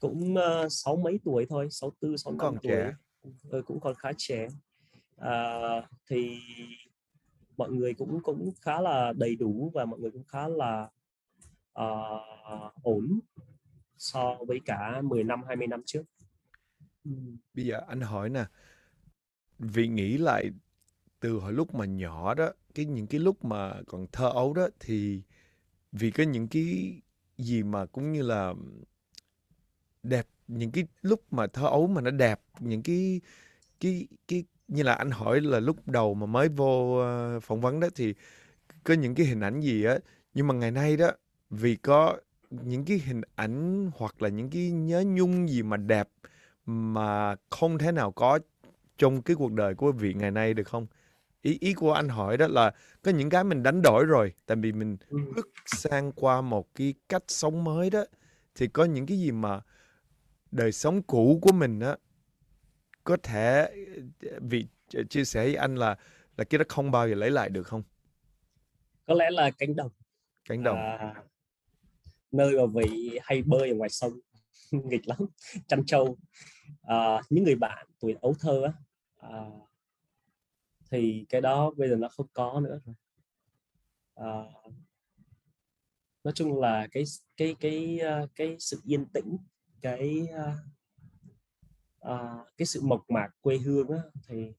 cũng 0.00 0.34
uh, 0.34 0.66
sáu 0.72 0.96
mấy 0.96 1.20
tuổi 1.24 1.46
thôi 1.48 1.68
sáu 1.70 1.92
tư 2.00 2.16
sáu 2.16 2.32
năm 2.32 2.54
tuổi 2.62 2.72
trẻ. 2.72 2.92
Ừ, 3.50 3.62
cũng 3.66 3.80
còn 3.80 3.94
khá 3.94 4.10
trẻ 4.16 4.48
uh, 5.20 5.84
thì 6.06 6.40
mọi 7.56 7.70
người 7.70 7.94
cũng 7.94 8.22
cũng 8.22 8.52
khá 8.60 8.80
là 8.80 9.12
đầy 9.16 9.36
đủ 9.36 9.70
và 9.74 9.84
mọi 9.84 10.00
người 10.00 10.10
cũng 10.10 10.24
khá 10.24 10.48
là 10.48 10.88
uh, 11.80 12.72
ổn 12.82 13.20
so 13.98 14.36
với 14.46 14.60
cả 14.64 15.00
10 15.04 15.24
năm 15.24 15.42
20 15.46 15.66
năm 15.66 15.82
trước. 15.86 16.02
Bây 17.54 17.64
giờ 17.64 17.80
anh 17.88 18.00
hỏi 18.00 18.28
nè, 18.28 18.44
vì 19.58 19.88
nghĩ 19.88 20.18
lại 20.18 20.50
từ 21.20 21.32
hồi 21.38 21.52
lúc 21.52 21.74
mà 21.74 21.84
nhỏ 21.84 22.34
đó, 22.34 22.52
cái 22.74 22.84
những 22.84 23.06
cái 23.06 23.20
lúc 23.20 23.44
mà 23.44 23.74
còn 23.86 24.06
thơ 24.12 24.28
ấu 24.28 24.54
đó 24.54 24.68
thì 24.80 25.22
vì 25.92 26.10
có 26.10 26.24
những 26.24 26.48
cái 26.48 27.00
gì 27.38 27.62
mà 27.62 27.86
cũng 27.86 28.12
như 28.12 28.22
là 28.22 28.54
đẹp 30.02 30.26
những 30.48 30.70
cái 30.70 30.86
lúc 31.02 31.32
mà 31.32 31.46
thơ 31.46 31.66
ấu 31.66 31.86
mà 31.86 32.00
nó 32.00 32.10
đẹp 32.10 32.40
những 32.60 32.82
cái 32.82 33.20
cái 33.80 34.06
cái 34.28 34.44
như 34.68 34.82
là 34.82 34.94
anh 34.94 35.10
hỏi 35.10 35.40
là 35.40 35.60
lúc 35.60 35.88
đầu 35.88 36.14
mà 36.14 36.26
mới 36.26 36.48
vô 36.48 37.02
uh, 37.36 37.42
phỏng 37.42 37.60
vấn 37.60 37.80
đó 37.80 37.88
thì 37.94 38.14
có 38.84 38.94
những 38.94 39.14
cái 39.14 39.26
hình 39.26 39.40
ảnh 39.40 39.60
gì 39.60 39.84
á. 39.84 39.98
Nhưng 40.34 40.46
mà 40.46 40.54
ngày 40.54 40.70
nay 40.70 40.96
đó 40.96 41.10
vì 41.50 41.76
có 41.76 42.16
những 42.50 42.84
cái 42.84 42.98
hình 42.98 43.20
ảnh 43.34 43.90
hoặc 43.96 44.22
là 44.22 44.28
những 44.28 44.50
cái 44.50 44.70
nhớ 44.70 45.04
nhung 45.06 45.48
gì 45.48 45.62
mà 45.62 45.76
đẹp 45.76 46.08
mà 46.66 47.36
không 47.50 47.78
thể 47.78 47.92
nào 47.92 48.12
có 48.12 48.38
trong 48.98 49.22
cái 49.22 49.36
cuộc 49.36 49.52
đời 49.52 49.74
của 49.74 49.92
vị 49.92 50.14
ngày 50.14 50.30
nay 50.30 50.54
được 50.54 50.68
không? 50.68 50.86
Ý 51.42 51.58
ý 51.60 51.74
của 51.74 51.92
anh 51.92 52.08
hỏi 52.08 52.36
đó 52.36 52.46
là 52.46 52.72
có 53.02 53.10
những 53.10 53.30
cái 53.30 53.44
mình 53.44 53.62
đánh 53.62 53.82
đổi 53.82 54.04
rồi 54.04 54.32
tại 54.46 54.56
vì 54.56 54.72
mình 54.72 54.96
bước 55.36 55.48
sang 55.66 56.12
qua 56.12 56.40
một 56.40 56.74
cái 56.74 56.94
cách 57.08 57.24
sống 57.28 57.64
mới 57.64 57.90
đó 57.90 58.04
thì 58.54 58.66
có 58.66 58.84
những 58.84 59.06
cái 59.06 59.18
gì 59.18 59.32
mà 59.32 59.60
đời 60.50 60.72
sống 60.72 61.02
cũ 61.02 61.38
của 61.42 61.52
mình 61.52 61.80
á 61.80 61.96
có 63.04 63.16
thể 63.22 63.70
vì 64.40 64.66
chia 65.10 65.24
sẻ 65.24 65.44
với 65.44 65.54
anh 65.54 65.76
là 65.76 65.96
là 66.36 66.44
cái 66.44 66.58
đó 66.58 66.64
không 66.68 66.90
bao 66.90 67.08
giờ 67.08 67.14
lấy 67.14 67.30
lại 67.30 67.48
được 67.48 67.62
không? 67.62 67.82
Có 69.06 69.14
lẽ 69.14 69.30
là 69.30 69.50
cánh 69.50 69.76
đồng. 69.76 69.90
Cánh 70.48 70.62
đồng. 70.62 70.76
À, 70.76 71.14
nơi 72.32 72.52
mà 72.56 72.62
vị 72.74 73.18
hay 73.22 73.42
bơi 73.42 73.68
ở 73.68 73.74
ngoài 73.74 73.90
sông 73.90 74.12
nghịch 74.70 75.08
lắm 75.08 75.18
chăn 75.66 75.84
trâu 75.86 76.16
à, 76.82 77.22
những 77.30 77.44
người 77.44 77.54
bạn 77.54 77.86
tuổi 78.00 78.16
ấu 78.20 78.34
thơ 78.40 78.62
á 78.64 78.72
à, 79.16 79.44
thì 80.90 81.26
cái 81.28 81.40
đó 81.40 81.70
bây 81.76 81.88
giờ 81.88 81.96
nó 81.96 82.08
không 82.08 82.26
có 82.32 82.60
nữa 82.60 82.80
rồi. 82.86 82.94
À, 84.14 84.34
nói 86.24 86.32
chung 86.34 86.60
là 86.60 86.86
cái 86.92 87.04
cái 87.36 87.56
cái 87.60 87.98
ờ, 87.98 88.28
cái, 88.34 88.56
sự 88.58 88.80
yên 88.84 89.06
tĩnh 89.12 89.36
cái 89.80 90.28
à, 92.00 92.44
cái 92.56 92.66
sự 92.66 92.80
mộc 92.82 93.10
mạc 93.10 93.28
quê 93.40 93.58
hương 93.58 93.88
á, 93.88 94.02
thì 94.28 94.52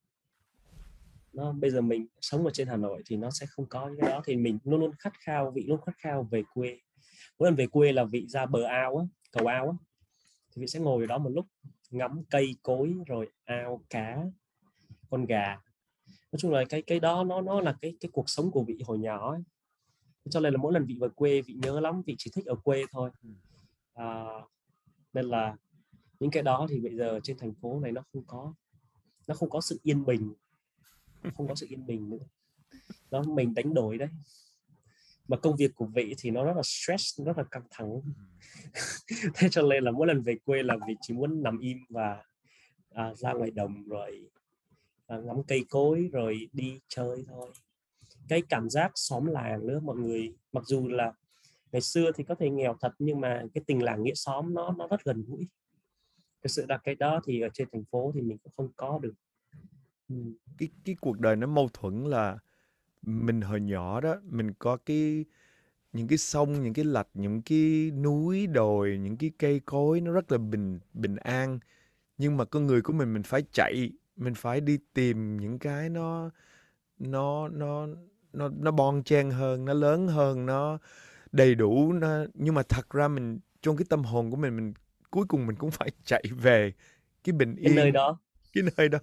nó 1.33 1.51
bây 1.51 1.71
giờ 1.71 1.81
mình 1.81 2.07
sống 2.21 2.45
ở 2.45 2.51
trên 2.53 2.67
Hà 2.67 2.77
Nội 2.77 3.01
thì 3.05 3.17
nó 3.17 3.31
sẽ 3.31 3.45
không 3.45 3.65
có 3.65 3.91
cái 3.99 4.11
đó. 4.11 4.21
Thì 4.25 4.35
mình 4.35 4.59
luôn 4.63 4.79
luôn 4.79 4.91
khát 4.99 5.13
khao 5.19 5.51
vị 5.51 5.63
luôn 5.67 5.81
khát 5.81 5.97
khao 5.97 6.27
về 6.31 6.43
quê. 6.53 6.79
Mỗi 7.39 7.47
lần 7.47 7.55
về 7.55 7.67
quê 7.67 7.91
là 7.91 8.03
vị 8.03 8.27
ra 8.27 8.45
bờ 8.45 8.63
ao 8.63 8.97
á 8.97 9.05
cầu 9.31 9.47
ao 9.47 9.69
á 9.69 9.75
thì 10.51 10.61
vị 10.61 10.67
sẽ 10.67 10.79
ngồi 10.79 11.03
ở 11.03 11.07
đó 11.07 11.17
một 11.17 11.29
lúc 11.29 11.45
ngắm 11.89 12.23
cây 12.29 12.55
cối 12.63 12.95
rồi 13.07 13.29
ao 13.43 13.83
cá 13.89 14.23
con 15.09 15.25
gà 15.25 15.57
nói 16.31 16.39
chung 16.39 16.51
là 16.51 16.63
cái 16.69 16.81
cái 16.81 16.99
đó 16.99 17.23
nó 17.23 17.41
nó 17.41 17.61
là 17.61 17.77
cái 17.81 17.93
cái 17.99 18.09
cuộc 18.13 18.29
sống 18.29 18.51
của 18.51 18.63
vị 18.63 18.79
hồi 18.85 18.99
nhỏ 18.99 19.31
ấy. 19.31 19.41
cho 20.29 20.39
nên 20.39 20.53
là 20.53 20.57
mỗi 20.57 20.73
lần 20.73 20.85
vị 20.85 20.97
về 21.01 21.07
quê 21.15 21.41
vị 21.41 21.53
nhớ 21.53 21.79
lắm 21.79 22.01
vị 22.05 22.15
chỉ 22.17 22.31
thích 22.35 22.45
ở 22.45 22.55
quê 22.55 22.83
thôi. 22.91 23.11
À, 23.93 24.25
nên 25.13 25.25
là 25.25 25.55
những 26.19 26.31
cái 26.31 26.43
đó 26.43 26.67
thì 26.69 26.79
bây 26.79 26.95
giờ 26.95 27.19
trên 27.23 27.37
thành 27.37 27.53
phố 27.53 27.79
này 27.79 27.91
nó 27.91 28.03
không 28.13 28.23
có 28.27 28.53
nó 29.27 29.35
không 29.35 29.49
có 29.49 29.61
sự 29.61 29.79
yên 29.83 30.05
bình. 30.05 30.33
Không 31.37 31.47
có 31.47 31.55
sự 31.55 31.67
yên 31.69 31.85
bình 31.85 32.09
nữa. 32.09 32.25
Nó 33.11 33.23
mình 33.23 33.53
đánh 33.53 33.73
đổi 33.73 33.97
đấy. 33.97 34.09
Mà 35.27 35.37
công 35.37 35.55
việc 35.55 35.75
của 35.75 35.85
vị 35.85 36.15
thì 36.17 36.31
nó 36.31 36.45
rất 36.45 36.53
là 36.55 36.61
stress 36.63 37.21
rất 37.21 37.37
là 37.37 37.43
căng 37.43 37.63
thẳng. 37.71 38.01
Thế 39.35 39.49
cho 39.51 39.61
nên 39.61 39.83
là 39.83 39.91
mỗi 39.91 40.07
lần 40.07 40.21
về 40.21 40.35
quê 40.45 40.63
là 40.63 40.77
vị 40.87 40.95
chỉ 41.01 41.13
muốn 41.13 41.43
nằm 41.43 41.59
im 41.59 41.77
và 41.89 42.23
à, 42.89 43.13
ra 43.15 43.33
ngoài 43.33 43.51
đồng 43.51 43.83
rồi 43.83 44.29
Ờ, 45.11 45.21
ngắm 45.21 45.43
cây 45.47 45.65
cối 45.69 46.09
rồi 46.11 46.49
đi 46.53 46.79
chơi 46.87 47.25
thôi. 47.27 47.51
Cái 48.29 48.41
cảm 48.49 48.69
giác 48.69 48.91
xóm 48.95 49.25
làng 49.25 49.67
nữa, 49.67 49.79
mọi 49.83 49.97
người, 49.97 50.33
mặc 50.51 50.63
dù 50.67 50.87
là 50.87 51.13
ngày 51.71 51.81
xưa 51.81 52.11
thì 52.15 52.23
có 52.23 52.35
thể 52.35 52.49
nghèo 52.49 52.77
thật 52.81 52.91
nhưng 52.99 53.21
mà 53.21 53.43
cái 53.53 53.63
tình 53.67 53.83
làng 53.83 54.03
nghĩa 54.03 54.13
xóm 54.15 54.53
nó 54.53 54.75
nó 54.77 54.87
rất 54.87 55.03
gần 55.03 55.23
gũi. 55.27 55.47
Cái 56.41 56.49
sự 56.49 56.65
là 56.69 56.77
cái 56.77 56.95
đó 56.95 57.21
thì 57.25 57.41
ở 57.41 57.49
trên 57.53 57.67
thành 57.71 57.83
phố 57.91 58.11
thì 58.15 58.21
mình 58.21 58.37
cũng 58.37 58.53
không 58.57 58.69
có 58.75 58.99
được. 59.01 59.13
Ừ. 60.09 60.15
cái 60.57 60.69
cái 60.85 60.95
cuộc 61.01 61.19
đời 61.19 61.35
nó 61.35 61.47
mâu 61.47 61.69
thuẫn 61.73 62.05
là 62.05 62.37
mình 63.01 63.41
hồi 63.41 63.61
nhỏ 63.61 64.01
đó, 64.01 64.15
mình 64.23 64.53
có 64.59 64.77
cái, 64.77 65.25
những 65.93 66.07
cái 66.07 66.17
sông, 66.17 66.63
những 66.63 66.73
cái 66.73 66.85
lạch, 66.85 67.07
những 67.13 67.41
cái 67.41 67.91
núi 67.91 68.47
đồi, 68.47 68.97
những 68.97 69.17
cái 69.17 69.31
cây 69.39 69.61
cối 69.65 70.01
nó 70.01 70.11
rất 70.11 70.31
là 70.31 70.37
bình 70.37 70.79
bình 70.93 71.15
an. 71.15 71.59
Nhưng 72.17 72.37
mà 72.37 72.45
con 72.45 72.67
người 72.67 72.81
của 72.81 72.93
mình 72.93 73.13
mình 73.13 73.23
phải 73.23 73.43
chạy 73.53 73.91
mình 74.21 74.33
phải 74.35 74.61
đi 74.61 74.77
tìm 74.93 75.37
những 75.37 75.59
cái 75.59 75.89
nó 75.89 76.29
nó 76.99 77.47
nó 77.47 77.87
nó 78.33 78.49
nó 78.59 78.71
bon 78.71 79.03
chen 79.03 79.29
hơn 79.29 79.65
nó 79.65 79.73
lớn 79.73 80.07
hơn 80.07 80.45
nó 80.45 80.77
đầy 81.31 81.55
đủ 81.55 81.93
nó 81.93 82.25
nhưng 82.33 82.55
mà 82.55 82.63
thật 82.69 82.89
ra 82.89 83.07
mình 83.07 83.39
trong 83.61 83.77
cái 83.77 83.85
tâm 83.89 84.03
hồn 84.03 84.31
của 84.31 84.37
mình 84.37 84.55
mình 84.55 84.73
cuối 85.11 85.25
cùng 85.27 85.47
mình 85.47 85.55
cũng 85.55 85.71
phải 85.71 85.91
chạy 86.05 86.23
về 86.37 86.73
cái 87.23 87.33
bình 87.33 87.55
yên 87.55 87.65
cái 87.65 87.75
nơi 87.75 87.91
đó 87.91 88.19
cái 88.53 88.63
nơi 88.77 88.89
đó 88.89 88.99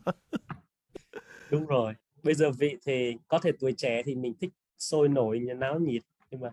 đúng 1.50 1.66
rồi 1.66 1.94
bây 2.22 2.34
giờ 2.34 2.50
vị 2.50 2.76
thì 2.86 3.16
có 3.28 3.38
thể 3.38 3.52
tuổi 3.60 3.74
trẻ 3.76 4.02
thì 4.02 4.14
mình 4.14 4.34
thích 4.40 4.50
sôi 4.78 5.08
nổi 5.08 5.38
náo 5.38 5.78
nhiệt 5.78 6.02
nhưng 6.30 6.40
mà 6.40 6.50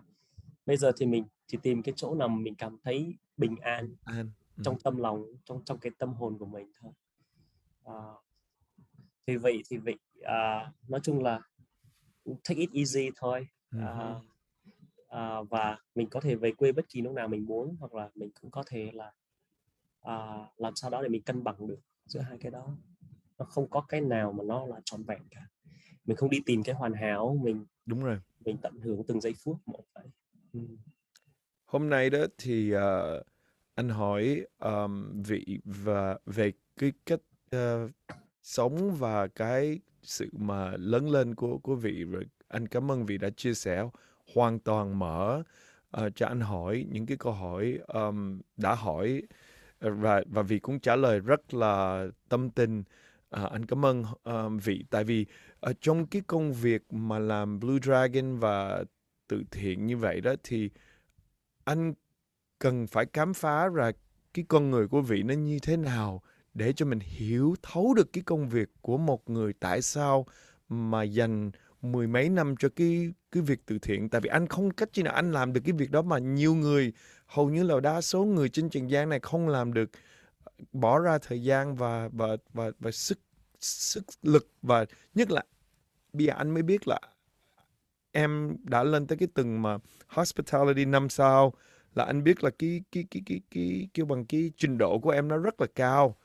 bây 0.66 0.76
giờ 0.76 0.92
thì 0.96 1.06
mình 1.06 1.24
chỉ 1.46 1.58
tìm 1.62 1.82
cái 1.82 1.92
chỗ 1.96 2.14
nào 2.14 2.28
mình 2.28 2.54
cảm 2.54 2.76
thấy 2.84 3.14
bình 3.36 3.56
an, 3.60 3.94
an. 4.04 4.30
Ừ. 4.56 4.62
trong 4.64 4.80
tâm 4.80 4.96
lòng 4.96 5.24
trong 5.44 5.64
trong 5.64 5.78
cái 5.78 5.92
tâm 5.98 6.14
hồn 6.14 6.38
của 6.38 6.46
mình 6.46 6.72
thôi 6.80 6.92
à, 7.84 7.94
thì 9.26 9.36
vậy 9.36 9.62
thì 9.70 9.76
vị 9.76 9.96
à, 10.22 10.72
nói 10.88 11.00
chung 11.02 11.22
là 11.22 11.40
take 12.26 12.60
it 12.60 12.70
easy 12.72 13.10
thôi. 13.16 13.48
À, 13.70 14.14
à, 15.08 15.42
và 15.50 15.78
mình 15.94 16.08
có 16.10 16.20
thể 16.20 16.34
về 16.34 16.52
quê 16.52 16.72
bất 16.72 16.88
kỳ 16.88 17.02
lúc 17.02 17.12
nào 17.12 17.28
mình 17.28 17.46
muốn 17.46 17.76
hoặc 17.80 17.94
là 17.94 18.10
mình 18.14 18.30
cũng 18.40 18.50
có 18.50 18.62
thể 18.66 18.90
là 18.94 19.12
à, 20.00 20.46
làm 20.56 20.76
sao 20.76 20.90
đó 20.90 21.02
để 21.02 21.08
mình 21.08 21.22
cân 21.22 21.44
bằng 21.44 21.66
được 21.66 21.80
giữa 22.04 22.20
hai 22.20 22.38
cái 22.38 22.50
đó. 22.50 22.76
Nó 23.38 23.44
không 23.44 23.70
có 23.70 23.80
cái 23.80 24.00
nào 24.00 24.32
mà 24.32 24.44
nó 24.44 24.66
là 24.66 24.80
trọn 24.84 25.02
vẹn 25.02 25.22
cả. 25.30 25.46
Mình 26.04 26.16
không 26.16 26.30
đi 26.30 26.40
tìm 26.46 26.62
cái 26.62 26.74
hoàn 26.74 26.92
hảo 26.92 27.38
mình 27.42 27.66
đúng 27.86 28.04
rồi. 28.04 28.20
mình 28.44 28.56
tận 28.62 28.80
hưởng 28.80 29.02
từng 29.06 29.20
giây 29.20 29.34
phút 29.44 29.56
một 29.66 29.84
vậy. 29.94 30.04
Ừ. 30.52 30.60
hôm 31.64 31.90
nay 31.90 32.10
đó 32.10 32.18
thì 32.38 32.74
uh, 32.74 33.26
anh 33.74 33.88
hỏi 33.88 34.46
um, 34.58 35.22
vị 35.22 35.60
và 35.64 36.18
về 36.26 36.52
cái 36.76 36.92
cách 37.06 37.20
uh, 37.56 37.90
sống 38.46 38.94
và 38.96 39.26
cái 39.26 39.80
sự 40.02 40.28
mà 40.32 40.72
lớn 40.76 41.10
lên 41.10 41.34
của 41.34 41.58
của 41.58 41.74
vị. 41.74 42.04
Rồi 42.04 42.24
anh 42.48 42.68
cảm 42.68 42.90
ơn 42.90 43.06
vị 43.06 43.18
đã 43.18 43.30
chia 43.30 43.54
sẻ 43.54 43.84
hoàn 44.34 44.58
toàn 44.58 44.98
mở 44.98 45.42
uh, 45.96 46.12
cho 46.16 46.26
anh 46.26 46.40
hỏi 46.40 46.86
những 46.90 47.06
cái 47.06 47.16
câu 47.16 47.32
hỏi 47.32 47.78
um, 47.86 48.40
đã 48.56 48.74
hỏi. 48.74 49.22
Ờ, 49.78 49.90
và 49.90 50.22
và 50.26 50.42
vị 50.42 50.58
cũng 50.58 50.80
trả 50.80 50.96
lời 50.96 51.20
rất 51.20 51.54
là 51.54 52.06
tâm 52.28 52.50
tình. 52.50 52.84
À, 53.30 53.48
anh 53.52 53.66
cảm 53.66 53.84
ơn 53.84 54.02
uh, 54.02 54.62
vị. 54.64 54.84
Tại 54.90 55.04
vì 55.04 55.26
ở 55.60 55.72
trong 55.80 56.06
cái 56.06 56.22
công 56.26 56.52
việc 56.52 56.92
mà 56.92 57.18
làm 57.18 57.60
Blue 57.60 57.78
Dragon 57.82 58.38
và 58.38 58.84
từ 59.28 59.42
thiện 59.50 59.86
như 59.86 59.96
vậy 59.96 60.20
đó 60.20 60.34
thì 60.42 60.70
anh 61.64 61.94
cần 62.58 62.86
phải 62.86 63.06
khám 63.12 63.34
phá 63.34 63.68
ra 63.68 63.92
cái 64.34 64.44
con 64.48 64.70
người 64.70 64.88
của 64.88 65.00
vị 65.00 65.22
nó 65.22 65.34
như 65.34 65.58
thế 65.62 65.76
nào 65.76 66.22
để 66.56 66.72
cho 66.72 66.86
mình 66.86 67.00
hiểu 67.00 67.54
thấu 67.62 67.94
được 67.94 68.12
cái 68.12 68.22
công 68.26 68.48
việc 68.48 68.68
của 68.80 68.98
một 68.98 69.30
người 69.30 69.52
tại 69.60 69.82
sao 69.82 70.26
mà 70.68 71.02
dành 71.02 71.50
mười 71.82 72.06
mấy 72.06 72.28
năm 72.28 72.54
cho 72.58 72.68
cái 72.76 73.12
cái 73.32 73.42
việc 73.42 73.60
từ 73.66 73.78
thiện. 73.78 74.08
Tại 74.08 74.20
vì 74.20 74.28
anh 74.28 74.46
không 74.46 74.70
cách 74.70 74.88
chi 74.92 75.02
nào 75.02 75.14
anh 75.14 75.32
làm 75.32 75.52
được 75.52 75.60
cái 75.64 75.72
việc 75.72 75.90
đó 75.90 76.02
mà 76.02 76.18
nhiều 76.18 76.54
người, 76.54 76.92
hầu 77.26 77.50
như 77.50 77.62
là 77.62 77.80
đa 77.80 78.00
số 78.00 78.24
người 78.24 78.48
trên 78.48 78.70
trần 78.70 78.90
gian 78.90 79.08
này 79.08 79.20
không 79.20 79.48
làm 79.48 79.72
được. 79.72 79.90
Bỏ 80.72 80.98
ra 80.98 81.18
thời 81.18 81.42
gian 81.42 81.74
và 81.74 82.08
và 82.12 82.36
và 82.52 82.70
và 82.80 82.90
sức 82.90 83.18
sức 83.60 84.04
lực 84.22 84.50
và 84.62 84.84
nhất 85.14 85.30
là 85.30 85.42
bây 86.12 86.26
giờ 86.26 86.34
anh 86.36 86.50
mới 86.50 86.62
biết 86.62 86.88
là 86.88 87.00
em 88.12 88.56
đã 88.62 88.82
lên 88.82 89.06
tới 89.06 89.18
cái 89.18 89.28
từng 89.34 89.62
mà 89.62 89.78
hospitality 90.08 90.84
năm 90.84 91.08
sao, 91.08 91.52
là 91.94 92.04
anh 92.04 92.24
biết 92.24 92.44
là 92.44 92.50
cái 92.58 92.82
cái 92.92 93.04
cái 93.10 93.22
cái 93.26 93.40
cái 93.50 93.88
kêu 93.94 94.06
bằng 94.06 94.24
cái 94.24 94.52
trình 94.56 94.78
độ 94.78 94.98
của 94.98 95.10
em 95.10 95.28
nó 95.28 95.36
rất 95.36 95.60
là 95.60 95.66
cao 95.74 96.16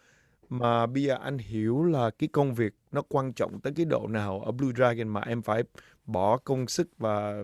mà 0.52 0.86
bây 0.86 1.03
giờ 1.03 1.18
anh 1.22 1.38
hiểu 1.38 1.84
là 1.84 2.10
cái 2.10 2.30
công 2.32 2.53
việc 2.53 2.73
nó 2.91 3.02
quan 3.10 3.34
trọng 3.34 3.60
tới 3.60 3.73
cái 3.76 3.86
độ 3.86 4.07
nào 4.07 4.40
ở 4.40 4.52
Blue 4.52 4.73
Dragon 4.76 5.07
mà 5.07 5.22
em 5.22 5.41
phải 5.41 5.64
bỏ 6.06 6.38
công 6.38 6.68
sức 6.68 6.90
và 6.98 7.44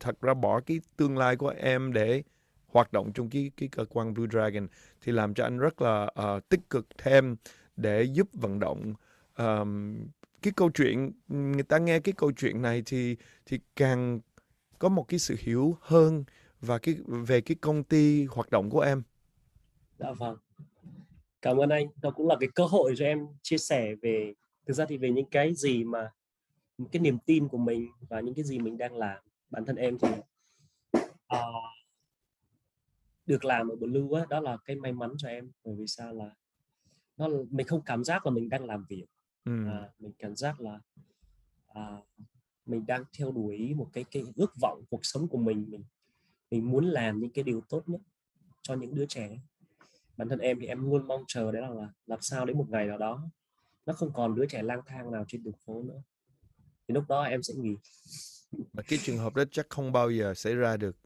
thật 0.00 0.20
ra 0.20 0.34
bỏ 0.34 0.60
cái 0.60 0.80
tương 0.96 1.18
lai 1.18 1.36
của 1.36 1.48
em 1.48 1.92
để 1.92 2.22
hoạt 2.68 2.92
động 2.92 3.12
trong 3.12 3.30
cái 3.30 3.50
cái 3.56 3.68
cơ 3.68 3.84
quan 3.84 4.14
Blue 4.14 4.26
Dragon 4.32 4.68
thì 5.00 5.12
làm 5.12 5.34
cho 5.34 5.44
anh 5.44 5.58
rất 5.58 5.82
là 5.82 6.02
uh, 6.04 6.48
tích 6.48 6.60
cực 6.70 6.86
thêm 6.98 7.36
để 7.76 8.02
giúp 8.02 8.28
vận 8.32 8.58
động 8.60 8.94
um, 9.38 9.96
cái 10.42 10.52
câu 10.56 10.70
chuyện 10.70 11.12
người 11.28 11.62
ta 11.62 11.78
nghe 11.78 12.00
cái 12.00 12.14
câu 12.16 12.32
chuyện 12.32 12.62
này 12.62 12.82
thì 12.86 13.16
thì 13.46 13.60
càng 13.76 14.20
có 14.78 14.88
một 14.88 15.08
cái 15.08 15.18
sự 15.18 15.36
hiểu 15.38 15.76
hơn 15.80 16.24
và 16.60 16.78
cái 16.78 16.96
về 17.06 17.40
cái 17.40 17.56
công 17.60 17.84
ty 17.84 18.24
hoạt 18.24 18.50
động 18.50 18.70
của 18.70 18.80
em. 18.80 19.02
Dạ 19.98 20.12
vâng. 20.12 20.43
Cảm 21.44 21.56
ơn 21.56 21.68
anh. 21.68 21.86
Đó 22.02 22.10
cũng 22.10 22.28
là 22.28 22.36
cái 22.40 22.48
cơ 22.54 22.64
hội 22.64 22.94
cho 22.96 23.04
em 23.04 23.26
chia 23.42 23.58
sẻ 23.58 23.94
về 24.02 24.34
thực 24.66 24.74
ra 24.74 24.86
thì 24.88 24.96
về 24.96 25.10
những 25.10 25.30
cái 25.30 25.54
gì 25.54 25.84
mà 25.84 26.10
những 26.78 26.88
cái 26.88 27.00
niềm 27.00 27.18
tin 27.26 27.48
của 27.48 27.58
mình 27.58 27.88
và 28.08 28.20
những 28.20 28.34
cái 28.34 28.44
gì 28.44 28.58
mình 28.58 28.78
đang 28.78 28.96
làm. 28.96 29.18
Bản 29.50 29.64
thân 29.64 29.76
em 29.76 29.98
thì 29.98 30.08
uh, 31.32 31.40
được 33.26 33.44
làm 33.44 33.68
ở 33.68 33.76
Blue 33.76 34.20
á, 34.20 34.26
đó 34.28 34.40
là 34.40 34.56
cái 34.64 34.76
may 34.76 34.92
mắn 34.92 35.14
cho 35.18 35.28
em 35.28 35.50
bởi 35.64 35.74
vì 35.78 35.86
sao 35.86 36.14
là 36.14 36.30
nó 37.16 37.28
mình 37.50 37.66
không 37.66 37.82
cảm 37.82 38.04
giác 38.04 38.26
là 38.26 38.32
mình 38.32 38.48
đang 38.48 38.64
làm 38.64 38.84
việc 38.88 39.06
ừ. 39.44 39.66
à, 39.66 39.90
mình 39.98 40.12
cảm 40.18 40.36
giác 40.36 40.60
là 40.60 40.80
à, 41.66 41.96
mình 42.66 42.86
đang 42.86 43.04
theo 43.18 43.32
đuổi 43.32 43.74
một 43.74 43.90
cái 43.92 44.04
cái 44.10 44.24
ước 44.36 44.52
vọng 44.60 44.82
cuộc 44.90 45.00
sống 45.02 45.28
của 45.28 45.38
mình 45.38 45.64
mình 45.68 45.84
mình 46.50 46.70
muốn 46.70 46.84
làm 46.84 47.20
những 47.20 47.30
cái 47.30 47.44
điều 47.44 47.60
tốt 47.68 47.88
nhất 47.88 48.00
cho 48.62 48.74
những 48.74 48.94
đứa 48.94 49.06
trẻ 49.06 49.38
bản 50.16 50.28
thân 50.28 50.38
em 50.38 50.58
thì 50.60 50.66
em 50.66 50.90
luôn 50.90 51.06
mong 51.06 51.24
chờ 51.28 51.52
đấy 51.52 51.62
là, 51.62 51.70
là 51.70 51.88
làm 52.06 52.18
sao 52.22 52.44
đến 52.46 52.58
một 52.58 52.66
ngày 52.70 52.86
nào 52.86 52.98
đó 52.98 53.30
nó 53.86 53.92
không 53.92 54.12
còn 54.12 54.34
đứa 54.34 54.46
trẻ 54.46 54.62
lang 54.62 54.80
thang 54.86 55.12
nào 55.12 55.24
trên 55.28 55.42
đường 55.42 55.54
phố 55.66 55.82
nữa. 55.82 56.02
Thì 56.88 56.94
lúc 56.94 57.04
đó 57.08 57.22
em 57.22 57.42
sẽ 57.42 57.54
nghỉ. 57.54 57.76
Mà 58.72 58.82
cái 58.82 58.98
trường 59.02 59.18
hợp 59.18 59.34
đó 59.34 59.44
chắc 59.50 59.66
không 59.68 59.92
bao 59.92 60.10
giờ 60.10 60.34
xảy 60.34 60.54
ra 60.54 60.76
được. 60.76 60.96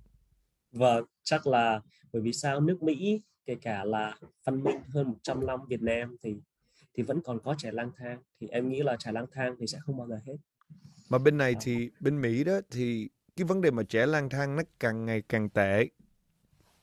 Và 0.73 1.01
chắc 1.23 1.47
là 1.47 1.81
bởi 2.13 2.23
vì 2.23 2.33
sao? 2.33 2.61
Nước 2.61 2.83
Mỹ 2.83 3.23
kể 3.47 3.55
cả 3.63 3.85
là 3.85 4.19
văn 4.45 4.63
minh 4.63 4.81
hơn 4.89 5.09
100 5.09 5.47
năm 5.47 5.61
Việt 5.69 5.83
Nam 5.83 6.17
thì 6.23 6.37
thì 6.95 7.03
vẫn 7.03 7.21
còn 7.25 7.39
có 7.45 7.55
trẻ 7.59 7.73
lang 7.73 7.91
thang. 7.97 8.23
Thì 8.41 8.49
em 8.49 8.69
nghĩ 8.69 8.83
là 8.83 8.97
trẻ 8.99 9.13
lang 9.13 9.27
thang 9.33 9.57
thì 9.61 9.67
sẽ 9.67 9.79
không 9.83 9.97
bao 9.97 10.09
giờ 10.09 10.21
hết. 10.27 10.37
Mà 11.09 11.19
bên 11.19 11.39
này 11.39 11.55
thì 11.61 11.91
bên 12.01 12.21
Mỹ 12.21 12.45
đó 12.45 12.61
thì 12.71 13.09
cái 13.37 13.45
vấn 13.45 13.61
đề 13.61 13.71
mà 13.71 13.83
trẻ 13.83 14.07
lang 14.07 14.29
thang 14.29 14.57
nó 14.57 14.63
càng 14.81 15.07
ngày 15.07 15.23
càng 15.29 15.51
tệ. 15.51 15.89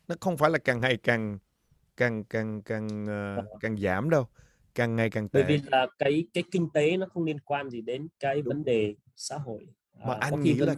Nó 0.07 0.15
không 0.22 0.38
phải 0.38 0.49
là 0.49 0.57
càng 0.57 0.81
ngày 0.81 0.97
càng 0.97 1.39
càng 1.97 2.23
càng 2.23 2.61
càng 2.61 3.05
uh, 3.39 3.61
càng 3.61 3.77
giảm 3.77 4.09
đâu 4.09 4.27
càng 4.76 4.95
ngày 4.95 5.09
càng 5.09 5.30
tệ. 5.30 5.43
bởi 5.43 5.57
vì 5.57 5.69
là 5.72 5.88
cái 5.99 6.27
cái 6.34 6.43
kinh 6.51 6.69
tế 6.73 6.97
nó 6.97 7.05
không 7.13 7.23
liên 7.23 7.39
quan 7.39 7.69
gì 7.69 7.81
đến 7.81 8.07
cái 8.19 8.41
vấn 8.41 8.63
đề 8.63 8.95
xã 9.15 9.38
hội 9.38 9.67
mà 10.05 10.13
à, 10.13 10.17
anh 10.19 10.43
nghĩ 10.43 10.53
là 10.53 10.76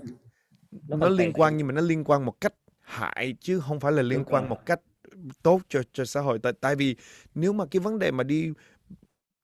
nó, 0.88 0.98
nó 0.98 1.10
liên 1.10 1.34
quan 1.34 1.57
nhưng 1.57 1.68
mà 1.68 1.73
nó 1.73 1.81
liên 1.81 2.03
quan 2.03 2.26
một 2.26 2.41
cách 2.41 2.53
hại 2.81 3.35
chứ 3.39 3.60
không 3.60 3.80
phải 3.80 3.91
là 3.91 4.02
liên 4.02 4.19
Đúng 4.19 4.27
quan 4.27 4.44
rồi. 4.44 4.49
một 4.49 4.65
cách 4.65 4.81
tốt 5.44 5.61
cho 5.69 5.81
cho 5.94 6.06
xã 6.06 6.22
hội. 6.22 6.39
Tại 6.39 6.53
tại 6.61 6.76
vì 6.76 6.95
nếu 7.35 7.53
mà 7.53 7.65
cái 7.72 7.80
vấn 7.80 7.99
đề 7.99 8.11
mà 8.11 8.23
đi 8.23 8.52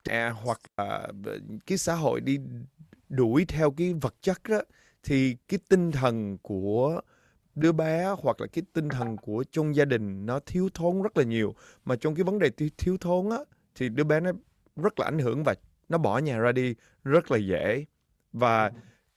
à, 0.03 0.29
hoặc 0.29 0.59
là 0.77 1.07
cái 1.65 1.77
xã 1.77 1.95
hội 1.95 2.21
đi 2.21 2.39
đuổi 3.09 3.45
theo 3.45 3.71
cái 3.71 3.93
vật 3.93 4.15
chất 4.21 4.41
đó 4.49 4.61
thì 5.03 5.37
cái 5.47 5.59
tinh 5.69 5.91
thần 5.91 6.37
của 6.37 7.01
đứa 7.55 7.71
bé 7.71 8.15
hoặc 8.17 8.41
là 8.41 8.47
cái 8.47 8.63
tinh 8.73 8.89
thần 8.89 9.17
của 9.17 9.43
trong 9.51 9.75
gia 9.75 9.85
đình 9.85 10.25
nó 10.25 10.39
thiếu 10.39 10.69
thốn 10.73 11.01
rất 11.01 11.17
là 11.17 11.23
nhiều. 11.23 11.55
Mà 11.85 11.95
trong 11.95 12.15
cái 12.15 12.23
vấn 12.23 12.39
đề 12.39 12.49
thiếu 12.77 12.97
thốn 12.97 13.29
á 13.29 13.37
thì 13.75 13.89
đứa 13.89 14.03
bé 14.03 14.19
nó 14.19 14.31
rất 14.75 14.99
là 14.99 15.05
ảnh 15.05 15.19
hưởng 15.19 15.43
và 15.43 15.55
nó 15.89 15.97
bỏ 15.97 16.17
nhà 16.17 16.37
ra 16.37 16.51
đi 16.51 16.75
rất 17.03 17.31
là 17.31 17.37
dễ. 17.37 17.85
Và 18.33 18.71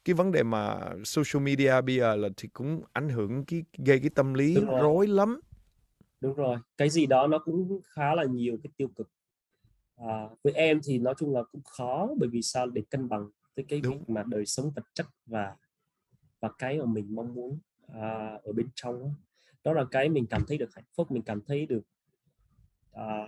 cái 0.05 0.15
vấn 0.15 0.33
đề 0.33 0.43
mà 0.43 0.81
social 1.05 1.43
media 1.43 1.81
bây 1.81 1.97
giờ 1.97 2.17
là 2.17 2.29
thì 2.37 2.49
cũng 2.49 2.83
ảnh 2.93 3.09
hưởng 3.09 3.45
cái 3.45 3.65
gây 3.79 4.01
cái 4.01 4.11
tâm 4.15 4.35
lý 4.35 4.57
rối 4.81 5.07
lắm. 5.07 5.41
Đúng 6.21 6.35
rồi. 6.35 6.59
Cái 6.77 6.91
gì 6.91 7.07
đó 7.07 7.27
nó 7.27 7.39
cũng 7.39 7.81
khá 7.85 8.15
là 8.15 8.25
nhiều 8.25 8.59
cái 8.63 8.71
tiêu 8.77 8.89
cực. 8.97 9.11
À, 9.97 10.29
với 10.43 10.53
em 10.53 10.81
thì 10.85 10.99
nói 10.99 11.15
chung 11.19 11.35
là 11.35 11.43
cũng 11.53 11.63
khó 11.65 12.09
bởi 12.19 12.29
vì 12.29 12.43
sao? 12.43 12.67
Để 12.67 12.83
cân 12.91 13.09
bằng 13.09 13.31
tới 13.55 13.65
cái 13.69 13.81
Đúng. 13.81 13.93
việc 13.93 14.09
mà 14.09 14.23
đời 14.27 14.47
sống 14.47 14.71
vật 14.77 14.85
chất 14.95 15.07
và 15.27 15.57
và 16.41 16.49
cái 16.59 16.79
mà 16.79 16.85
mình 16.85 17.15
mong 17.15 17.35
muốn 17.35 17.59
à, 17.87 18.39
ở 18.45 18.53
bên 18.53 18.69
trong 18.75 19.03
đó. 19.03 19.09
đó 19.65 19.73
là 19.73 19.85
cái 19.91 20.09
mình 20.09 20.27
cảm 20.31 20.45
thấy 20.49 20.59
được 20.59 20.75
hạnh 20.75 20.85
phúc 20.97 21.11
mình 21.11 21.23
cảm 21.23 21.41
thấy 21.47 21.67
được 21.67 21.83
à, 22.93 23.27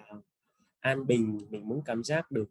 an 0.80 1.06
bình 1.06 1.38
mình 1.50 1.68
muốn 1.68 1.82
cảm 1.84 2.04
giác 2.04 2.30
được 2.30 2.50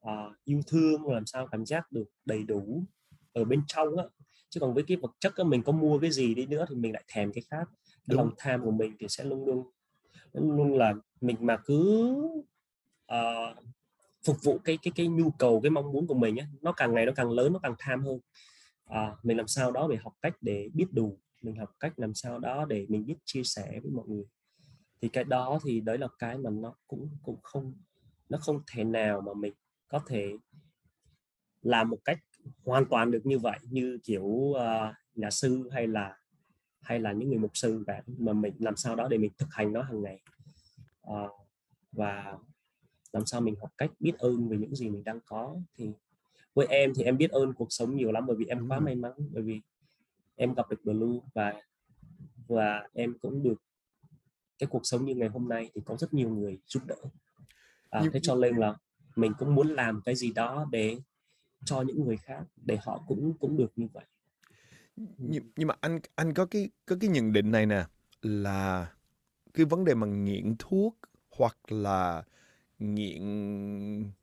à, 0.00 0.30
yêu 0.44 0.60
thương 0.66 1.06
làm 1.06 1.26
sao 1.26 1.48
cảm 1.50 1.66
giác 1.66 1.92
được 1.92 2.10
đầy 2.24 2.42
đủ 2.42 2.84
ở 3.32 3.44
bên 3.44 3.62
trong 3.66 3.96
á. 3.96 4.04
Chứ 4.48 4.60
còn 4.60 4.74
với 4.74 4.84
cái 4.88 4.96
vật 4.96 5.10
chất 5.20 5.36
á, 5.36 5.44
mình 5.44 5.62
có 5.62 5.72
mua 5.72 5.98
cái 5.98 6.10
gì 6.10 6.34
đi 6.34 6.46
nữa 6.46 6.64
thì 6.68 6.74
mình 6.74 6.92
lại 6.92 7.04
thèm 7.08 7.32
cái 7.32 7.42
khác. 7.50 7.68
Cái 8.08 8.16
lòng 8.16 8.30
tham 8.38 8.64
của 8.64 8.70
mình 8.70 8.96
thì 8.98 9.06
sẽ 9.08 9.24
luôn 9.24 9.46
luôn 9.46 9.66
luôn 10.32 10.56
luôn 10.56 10.76
là 10.76 10.94
mình 11.20 11.36
mà 11.40 11.56
cứ 11.56 12.16
ờ, 13.06 13.54
phục 14.24 14.36
vụ 14.42 14.58
cái 14.58 14.78
cái 14.82 14.92
cái 14.94 15.06
nhu 15.06 15.30
cầu 15.30 15.60
cái 15.60 15.70
mong 15.70 15.92
muốn 15.92 16.06
của 16.06 16.14
mình 16.14 16.36
á 16.36 16.46
nó 16.60 16.72
càng 16.72 16.94
ngày 16.94 17.06
nó 17.06 17.12
càng 17.16 17.30
lớn 17.30 17.52
nó 17.52 17.58
càng 17.62 17.74
tham 17.78 18.04
hơn 18.04 18.18
à, 18.84 19.16
mình 19.22 19.36
làm 19.36 19.48
sao 19.48 19.72
đó 19.72 19.88
để 19.90 19.96
học 19.96 20.12
cách 20.22 20.36
để 20.40 20.68
biết 20.74 20.86
đủ 20.92 21.18
mình 21.42 21.56
học 21.56 21.76
cách 21.80 21.92
làm 21.96 22.14
sao 22.14 22.38
đó 22.38 22.64
để 22.64 22.86
mình 22.88 23.06
biết 23.06 23.16
chia 23.24 23.42
sẻ 23.44 23.80
với 23.82 23.90
mọi 23.90 24.08
người. 24.08 24.24
Thì 25.00 25.08
cái 25.08 25.24
đó 25.24 25.58
thì 25.64 25.80
đấy 25.80 25.98
là 25.98 26.08
cái 26.18 26.38
mà 26.38 26.50
nó 26.50 26.74
cũng 26.86 27.10
cũng 27.22 27.40
không 27.42 27.74
nó 28.28 28.38
không 28.38 28.60
thể 28.72 28.84
nào 28.84 29.20
mà 29.20 29.34
mình 29.34 29.52
có 29.88 30.00
thể 30.06 30.32
làm 31.62 31.90
một 31.90 31.98
cách 32.04 32.18
hoàn 32.64 32.84
toàn 32.90 33.10
được 33.10 33.26
như 33.26 33.38
vậy 33.38 33.58
như 33.70 33.98
kiểu 34.04 34.24
uh, 34.24 34.56
nhà 35.14 35.30
sư 35.30 35.68
hay 35.72 35.86
là 35.86 36.18
hay 36.80 37.00
là 37.00 37.12
những 37.12 37.28
người 37.28 37.38
mục 37.38 37.50
sư 37.54 37.84
cả 37.86 38.02
mà 38.06 38.32
mình 38.32 38.54
làm 38.58 38.76
sao 38.76 38.96
đó 38.96 39.08
để 39.08 39.18
mình 39.18 39.32
thực 39.38 39.48
hành 39.50 39.72
nó 39.72 39.82
hàng 39.82 40.02
ngày. 40.02 40.20
Uh, 41.10 41.30
và 41.92 42.38
làm 43.12 43.26
sao 43.26 43.40
mình 43.40 43.54
học 43.60 43.70
cách 43.78 43.90
biết 44.00 44.18
ơn 44.18 44.48
về 44.48 44.56
những 44.56 44.74
gì 44.74 44.90
mình 44.90 45.04
đang 45.04 45.20
có 45.26 45.56
thì 45.74 45.92
với 46.54 46.66
em 46.66 46.92
thì 46.96 47.02
em 47.02 47.16
biết 47.16 47.30
ơn 47.30 47.52
cuộc 47.52 47.72
sống 47.72 47.96
nhiều 47.96 48.12
lắm 48.12 48.26
bởi 48.26 48.36
vì 48.36 48.46
em 48.46 48.58
Đúng 48.58 48.68
quá 48.68 48.78
rồi. 48.78 48.84
may 48.84 48.94
mắn 48.94 49.12
bởi 49.32 49.42
vì 49.42 49.60
em 50.36 50.54
gặp 50.54 50.70
được 50.70 50.84
Blue 50.84 51.18
và 51.34 51.54
và 52.48 52.88
em 52.92 53.14
cũng 53.22 53.42
được 53.42 53.62
cái 54.58 54.66
cuộc 54.66 54.80
sống 54.84 55.04
như 55.04 55.14
ngày 55.14 55.28
hôm 55.28 55.48
nay 55.48 55.70
thì 55.74 55.80
có 55.84 55.96
rất 55.96 56.14
nhiều 56.14 56.30
người 56.30 56.58
giúp 56.66 56.82
đỡ. 56.86 56.96
À, 57.90 58.04
thế 58.12 58.20
cho 58.22 58.34
nên 58.34 58.56
là 58.56 58.76
mình 59.16 59.32
cũng 59.38 59.54
muốn 59.54 59.68
làm 59.68 60.00
cái 60.04 60.14
gì 60.14 60.32
đó 60.32 60.66
để 60.70 60.98
cho 61.64 61.82
những 61.82 62.04
người 62.04 62.16
khác 62.16 62.42
để 62.56 62.78
họ 62.82 63.04
cũng 63.06 63.34
cũng 63.40 63.56
được 63.56 63.72
như 63.76 63.88
vậy. 63.92 64.04
Nhưng, 65.18 65.52
nhưng 65.56 65.68
mà 65.68 65.74
anh 65.80 66.00
anh 66.14 66.34
có 66.34 66.46
cái 66.46 66.70
có 66.86 66.96
cái 67.00 67.10
nhận 67.10 67.32
định 67.32 67.50
này 67.50 67.66
nè 67.66 67.84
là 68.22 68.92
cái 69.54 69.66
vấn 69.66 69.84
đề 69.84 69.94
mà 69.94 70.06
nghiện 70.06 70.54
thuốc 70.58 70.98
hoặc 71.30 71.56
là 71.68 72.22
nghiện 72.82 73.22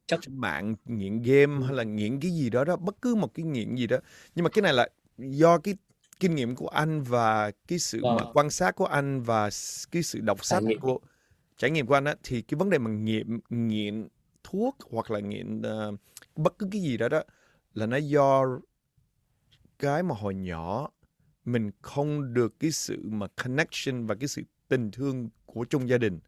Chất. 0.07 0.19
trên 0.21 0.37
mạng 0.37 0.75
nghiện 0.85 1.21
game 1.21 1.65
hay 1.65 1.75
là 1.75 1.83
nghiện 1.83 2.19
cái 2.19 2.31
gì 2.31 2.49
đó 2.49 2.63
đó 2.65 2.75
bất 2.75 3.01
cứ 3.01 3.15
một 3.15 3.33
cái 3.33 3.43
nghiện 3.45 3.75
gì 3.75 3.87
đó 3.87 3.97
nhưng 4.35 4.43
mà 4.43 4.49
cái 4.49 4.61
này 4.61 4.73
là 4.73 4.87
do 5.17 5.57
cái 5.57 5.75
kinh 6.19 6.35
nghiệm 6.35 6.55
của 6.55 6.67
anh 6.67 7.03
và 7.03 7.51
cái 7.67 7.79
sự 7.79 8.01
mà 8.03 8.15
Vâng. 8.15 8.31
quan 8.33 8.49
sát 8.49 8.75
của 8.75 8.85
anh 8.85 9.21
và 9.21 9.49
s- 9.49 9.87
cái 9.91 10.03
sự 10.03 10.19
đọc 10.19 10.45
sách 10.45 10.63
nghiệm. 10.63 10.79
của 10.79 10.99
trải 11.57 11.71
nghiệm 11.71 11.85
của 11.87 11.93
anh 11.93 12.05
á 12.05 12.15
thì 12.23 12.41
cái 12.41 12.55
vấn 12.57 12.69
đề 12.69 12.77
mà 12.77 12.89
nghiện 12.91 13.39
nghiện 13.49 14.07
thuốc 14.43 14.77
hoặc 14.91 15.11
là 15.11 15.19
nghiện 15.19 15.61
ờ, 15.61 15.91
bất 16.35 16.57
cứ 16.59 16.67
cái 16.71 16.81
gì 16.81 16.97
đó 16.97 17.09
đó 17.09 17.23
là 17.73 17.85
nó 17.85 17.97
do 17.97 18.45
cái 19.79 20.03
mà 20.03 20.15
hồi 20.15 20.35
nhỏ 20.35 20.89
mình 21.45 21.71
không 21.81 22.33
được 22.33 22.59
cái 22.59 22.71
sự 22.71 23.09
mà 23.09 23.27
connection 23.27 24.05
và 24.05 24.15
cái 24.15 24.27
sự 24.27 24.41
tình 24.67 24.91
thương 24.91 25.29
của 25.45 25.63
trong 25.63 25.89
gia 25.89 25.97
đình 25.97 26.19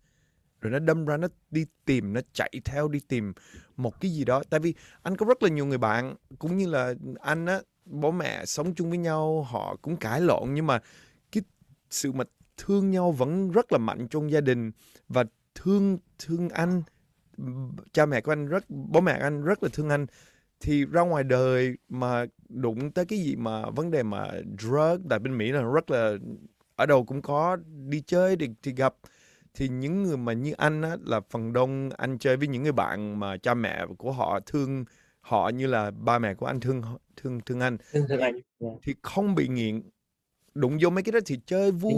rồi 0.61 0.71
nó 0.71 0.79
đâm 0.79 1.05
ra 1.05 1.17
nó 1.17 1.27
đi 1.51 1.65
tìm 1.85 2.13
nó 2.13 2.21
chạy 2.33 2.51
theo 2.65 2.88
đi 2.88 2.99
tìm 3.07 3.33
một 3.77 4.01
cái 4.01 4.11
gì 4.11 4.25
đó. 4.25 4.43
Tại 4.49 4.59
vì 4.59 4.73
anh 5.03 5.17
có 5.17 5.25
rất 5.25 5.43
là 5.43 5.49
nhiều 5.49 5.65
người 5.65 5.77
bạn 5.77 6.15
cũng 6.39 6.57
như 6.57 6.67
là 6.67 6.93
anh 7.19 7.45
á 7.45 7.59
bố 7.85 8.11
mẹ 8.11 8.45
sống 8.45 8.73
chung 8.75 8.89
với 8.89 8.97
nhau 8.97 9.43
họ 9.43 9.75
cũng 9.81 9.97
cãi 9.97 10.21
lộn 10.21 10.53
nhưng 10.53 10.67
mà 10.67 10.79
cái 11.31 11.43
sự 11.89 12.11
mà 12.11 12.23
thương 12.57 12.91
nhau 12.91 13.11
vẫn 13.11 13.51
rất 13.51 13.71
là 13.71 13.77
mạnh 13.77 14.07
trong 14.07 14.31
gia 14.31 14.41
đình. 14.41 14.71
Và 15.07 15.23
thương 15.55 15.97
thương 16.19 16.49
anh 16.49 16.83
cha 17.93 18.05
mẹ 18.05 18.21
của 18.21 18.31
anh 18.31 18.47
rất 18.47 18.65
bố 18.69 19.01
mẹ 19.01 19.13
anh 19.13 19.43
rất 19.43 19.63
là 19.63 19.69
thương 19.73 19.89
anh. 19.89 20.05
Thì 20.59 20.85
ra 20.85 21.01
ngoài 21.01 21.23
đời 21.23 21.77
mà 21.89 22.25
đụng 22.49 22.91
tới 22.91 23.05
cái 23.05 23.19
gì 23.19 23.35
mà 23.35 23.69
vấn 23.69 23.91
đề 23.91 24.03
mà 24.03 24.27
drug 24.59 25.09
tại 25.09 25.19
bên 25.19 25.38
Mỹ 25.38 25.51
là 25.51 25.61
rất 25.61 25.91
là 25.91 26.13
ở 26.75 26.85
đâu 26.85 27.05
cũng 27.05 27.21
có 27.21 27.57
đi 27.89 28.01
chơi 28.01 28.35
thì, 28.35 28.49
thì 28.63 28.73
gặp 28.73 28.95
thì 29.53 29.68
những 29.68 30.03
người 30.03 30.18
mà 30.18 30.34
như 30.34 30.53
anh 30.57 30.82
á 30.82 30.98
là 31.06 31.22
phần 31.30 31.53
đông 31.53 31.90
anh 31.98 32.18
chơi 32.18 32.38
với 32.38 32.48
những 32.48 32.64
người 32.64 32.72
bạn 32.72 33.19
mà 33.19 33.38
cha 33.38 33.53
mẹ 33.53 33.86
của 33.98 34.11
họ 34.11 34.40
thương 34.45 34.86
họ 35.22 35.49
như 35.49 35.68
là 35.68 35.91
ba 35.91 36.19
mẹ 36.19 36.34
của 36.34 36.45
anh 36.45 36.60
thương 36.60 36.82
thương 37.15 37.40
thương 37.45 37.60
anh. 37.60 37.78
Thương 37.91 38.06
thương 38.10 38.19
anh 38.19 38.40
thì 38.84 38.95
không 39.02 39.36
bị 39.36 39.48
nghiện. 39.48 39.82
Đụng 40.53 40.78
vô 40.82 40.90
mấy 40.90 41.03
cái 41.03 41.11
đó 41.11 41.19
thì 41.26 41.40
chơi 41.45 41.72
vui. 41.72 41.94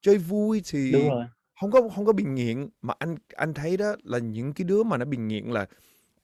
chơi 0.00 0.18
vui 0.18 0.62
thì 0.64 0.92
đúng 0.92 1.08
rồi. 1.08 1.24
không 1.60 1.70
có 1.70 1.88
không 1.88 2.04
có 2.04 2.12
bị 2.12 2.24
nghiện. 2.24 2.68
Mà 2.82 2.94
anh 2.98 3.16
anh 3.36 3.54
thấy 3.54 3.76
đó 3.76 3.96
là 4.02 4.18
những 4.18 4.52
cái 4.52 4.64
đứa 4.64 4.82
mà 4.82 4.96
nó 4.96 5.04
bị 5.04 5.16
nghiện 5.16 5.44
là 5.44 5.66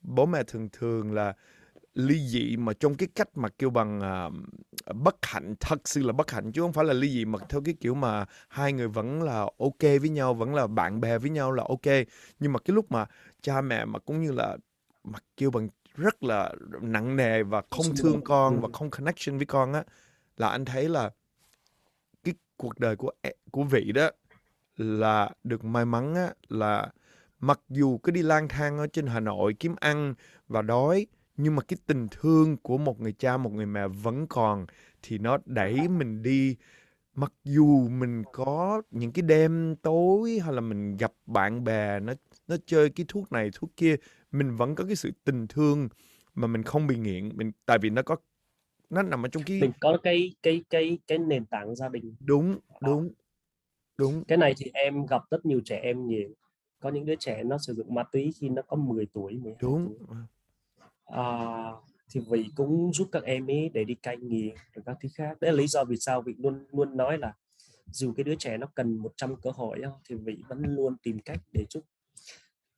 bố 0.01 0.27
mẹ 0.27 0.43
thường 0.47 0.69
thường 0.73 1.13
là 1.13 1.35
ly 1.95 2.29
dị 2.29 2.57
mà 2.57 2.73
trong 2.73 2.95
cái 2.95 3.09
cách 3.15 3.29
mà 3.35 3.49
kêu 3.49 3.71
bằng 3.71 4.01
à, 4.01 4.31
bất 4.95 5.17
hạnh 5.23 5.55
thật 5.61 5.89
sự 5.89 6.03
là 6.03 6.13
bất 6.13 6.31
hạnh 6.31 6.53
chứ 6.53 6.61
không 6.61 6.73
phải 6.73 6.85
là 6.85 6.93
ly 6.93 7.09
dị 7.11 7.25
mà 7.25 7.39
theo 7.49 7.61
cái 7.65 7.75
kiểu 7.81 7.95
mà 7.95 8.25
hai 8.49 8.73
người 8.73 8.89
vẫn 8.89 9.23
là 9.23 9.41
ok 9.59 9.81
với 9.81 10.09
nhau 10.09 10.35
vẫn 10.35 10.55
là 10.55 10.67
bạn 10.67 11.01
bè 11.01 11.19
với 11.19 11.31
nhau 11.31 11.53
là 11.53 11.65
ok 11.69 11.87
nhưng 12.41 12.53
mà 12.53 12.59
cái 12.59 12.75
lúc 12.75 12.93
mà 12.93 13.07
cha 13.43 13.61
mẹ 13.61 13.85
mà 13.85 13.99
cũng 13.99 14.23
như 14.23 14.33
là 14.33 14.57
mà 15.05 15.19
kêu 15.37 15.51
bằng 15.51 15.69
rất 15.95 16.23
là 16.23 16.53
nặng 16.81 17.17
nề 17.17 17.43
và 17.43 17.63
không 17.71 17.87
thương 17.97 18.21
con 18.25 18.55
Ừ. 18.57 18.61
và 18.63 18.69
không 18.73 18.91
connection 18.91 19.37
với 19.37 19.47
con 19.47 19.73
á 19.73 19.85
là 20.37 20.49
anh 20.49 20.65
thấy 20.65 20.89
là 20.89 21.11
cái 22.25 22.35
cuộc 22.57 22.79
đời 22.79 22.97
của 22.97 23.11
e- 23.23 23.33
của 23.51 23.63
vị 23.63 23.93
đó 23.93 24.11
là 24.77 25.31
được 25.45 25.65
may 25.65 25.85
mắn 25.85 26.15
á, 26.15 26.35
là 26.49 26.89
mặc 27.41 27.61
dù 27.69 27.99
cứ 27.99 28.13
đi 28.13 28.23
lang 28.23 28.49
thang 28.49 28.79
ở 28.79 28.87
trên 28.87 29.07
Hà 29.07 29.21
Nội 29.21 29.55
kiếm 29.59 29.75
ăn 29.81 30.15
và 30.49 30.63
đói 30.63 31.07
nhưng 31.37 31.57
mà 31.57 31.63
cái 31.63 31.77
tình 31.87 32.07
thương 32.11 32.57
của 32.57 32.79
một 32.79 33.01
người 33.01 33.13
cha 33.13 33.37
một 33.37 33.53
người 33.53 33.67
mẹ 33.67 33.89
vẫn 33.89 34.27
còn 34.27 34.67
thì 35.03 35.19
nó 35.19 35.39
đẩy 35.47 35.89
mình 35.89 36.23
đi. 36.23 36.57
Mặc 37.15 37.33
dù 37.45 37.89
mình 37.89 38.23
có 38.33 38.83
những 38.91 39.13
cái 39.13 39.23
đêm 39.23 39.77
tối 39.77 40.39
hay 40.39 40.55
là 40.55 40.61
mình 40.61 40.97
gặp 40.97 41.13
bạn 41.27 41.65
bè 41.65 42.01
nó 42.01 42.13
nó 42.49 42.57
chơi 42.67 42.91
cái 42.91 43.07
thuốc 43.09 43.33
này 43.33 43.51
thuốc 43.55 43.71
kia 43.77 43.97
mình 44.33 44.57
vẫn 44.57 44.75
có 44.75 44.85
cái 44.85 44.97
sự 44.97 45.11
tình 45.25 45.47
thương 45.47 45.89
mà 46.35 46.47
mình 46.47 46.63
không 46.63 46.87
bị 46.87 46.97
nghiện. 46.97 47.37
Mình 47.37 47.53
tại 47.67 47.79
vì 47.83 47.91
nó 47.91 48.03
có 48.03 48.17
nó 48.91 49.03
nằm 49.03 49.27
ở 49.27 49.29
trong 49.29 49.43
cái 49.47 49.61
mình 49.61 49.73
có 49.81 49.99
cái 50.03 50.35
cái 50.43 50.65
cái 50.71 50.99
cái 51.07 51.19
nền 51.19 51.47
tảng 51.47 51.77
gia 51.77 51.89
đình. 51.89 52.15
Đúng 52.21 52.59
đúng 52.81 53.11
đúng. 53.99 54.25
Cái 54.25 54.39
này 54.39 54.55
thì 54.59 54.71
em 54.75 55.07
gặp 55.07 55.23
rất 55.31 55.47
nhiều 55.47 55.61
trẻ 55.65 55.81
em 55.83 56.07
nhiều 56.07 56.29
có 56.81 56.91
những 56.91 57.05
đứa 57.05 57.15
trẻ 57.17 57.43
nó 57.45 57.59
sử 57.59 57.75
dụng 57.75 57.95
ma 57.95 58.03
túy 58.13 58.33
khi 58.41 58.49
nó 58.49 58.63
có 58.63 58.77
10 58.77 59.07
tuổi 59.07 59.33
12 59.33 59.57
đúng. 59.63 59.95
tuổi 59.99 60.17
à, 61.07 61.23
thì 62.11 62.21
vị 62.31 62.51
cũng 62.55 62.93
giúp 62.95 63.09
các 63.13 63.23
em 63.23 63.51
ấy 63.51 63.71
để 63.75 63.85
đi 63.85 63.95
cai 63.95 64.17
nghiện 64.17 64.55
và 64.75 64.83
các 64.87 64.97
thứ 65.01 65.09
khác. 65.15 65.41
Đấy 65.41 65.53
là 65.53 65.59
lý 65.59 65.67
do 65.67 65.85
vì 65.85 65.97
sao 65.97 66.23
vị 66.23 66.35
luôn 66.39 66.67
luôn 66.73 66.97
nói 66.97 67.19
là 67.19 67.33
dù 67.91 68.13
cái 68.17 68.25
đứa 68.25 68.35
trẻ 68.35 68.57
nó 68.57 68.67
cần 68.75 68.97
100 68.97 69.37
cơ 69.43 69.51
hội 69.51 69.83
thì 70.09 70.15
vị 70.15 70.43
vẫn 70.49 70.63
luôn 70.63 70.97
tìm 71.03 71.19
cách 71.19 71.41
để 71.53 71.65
giúp 71.71 71.85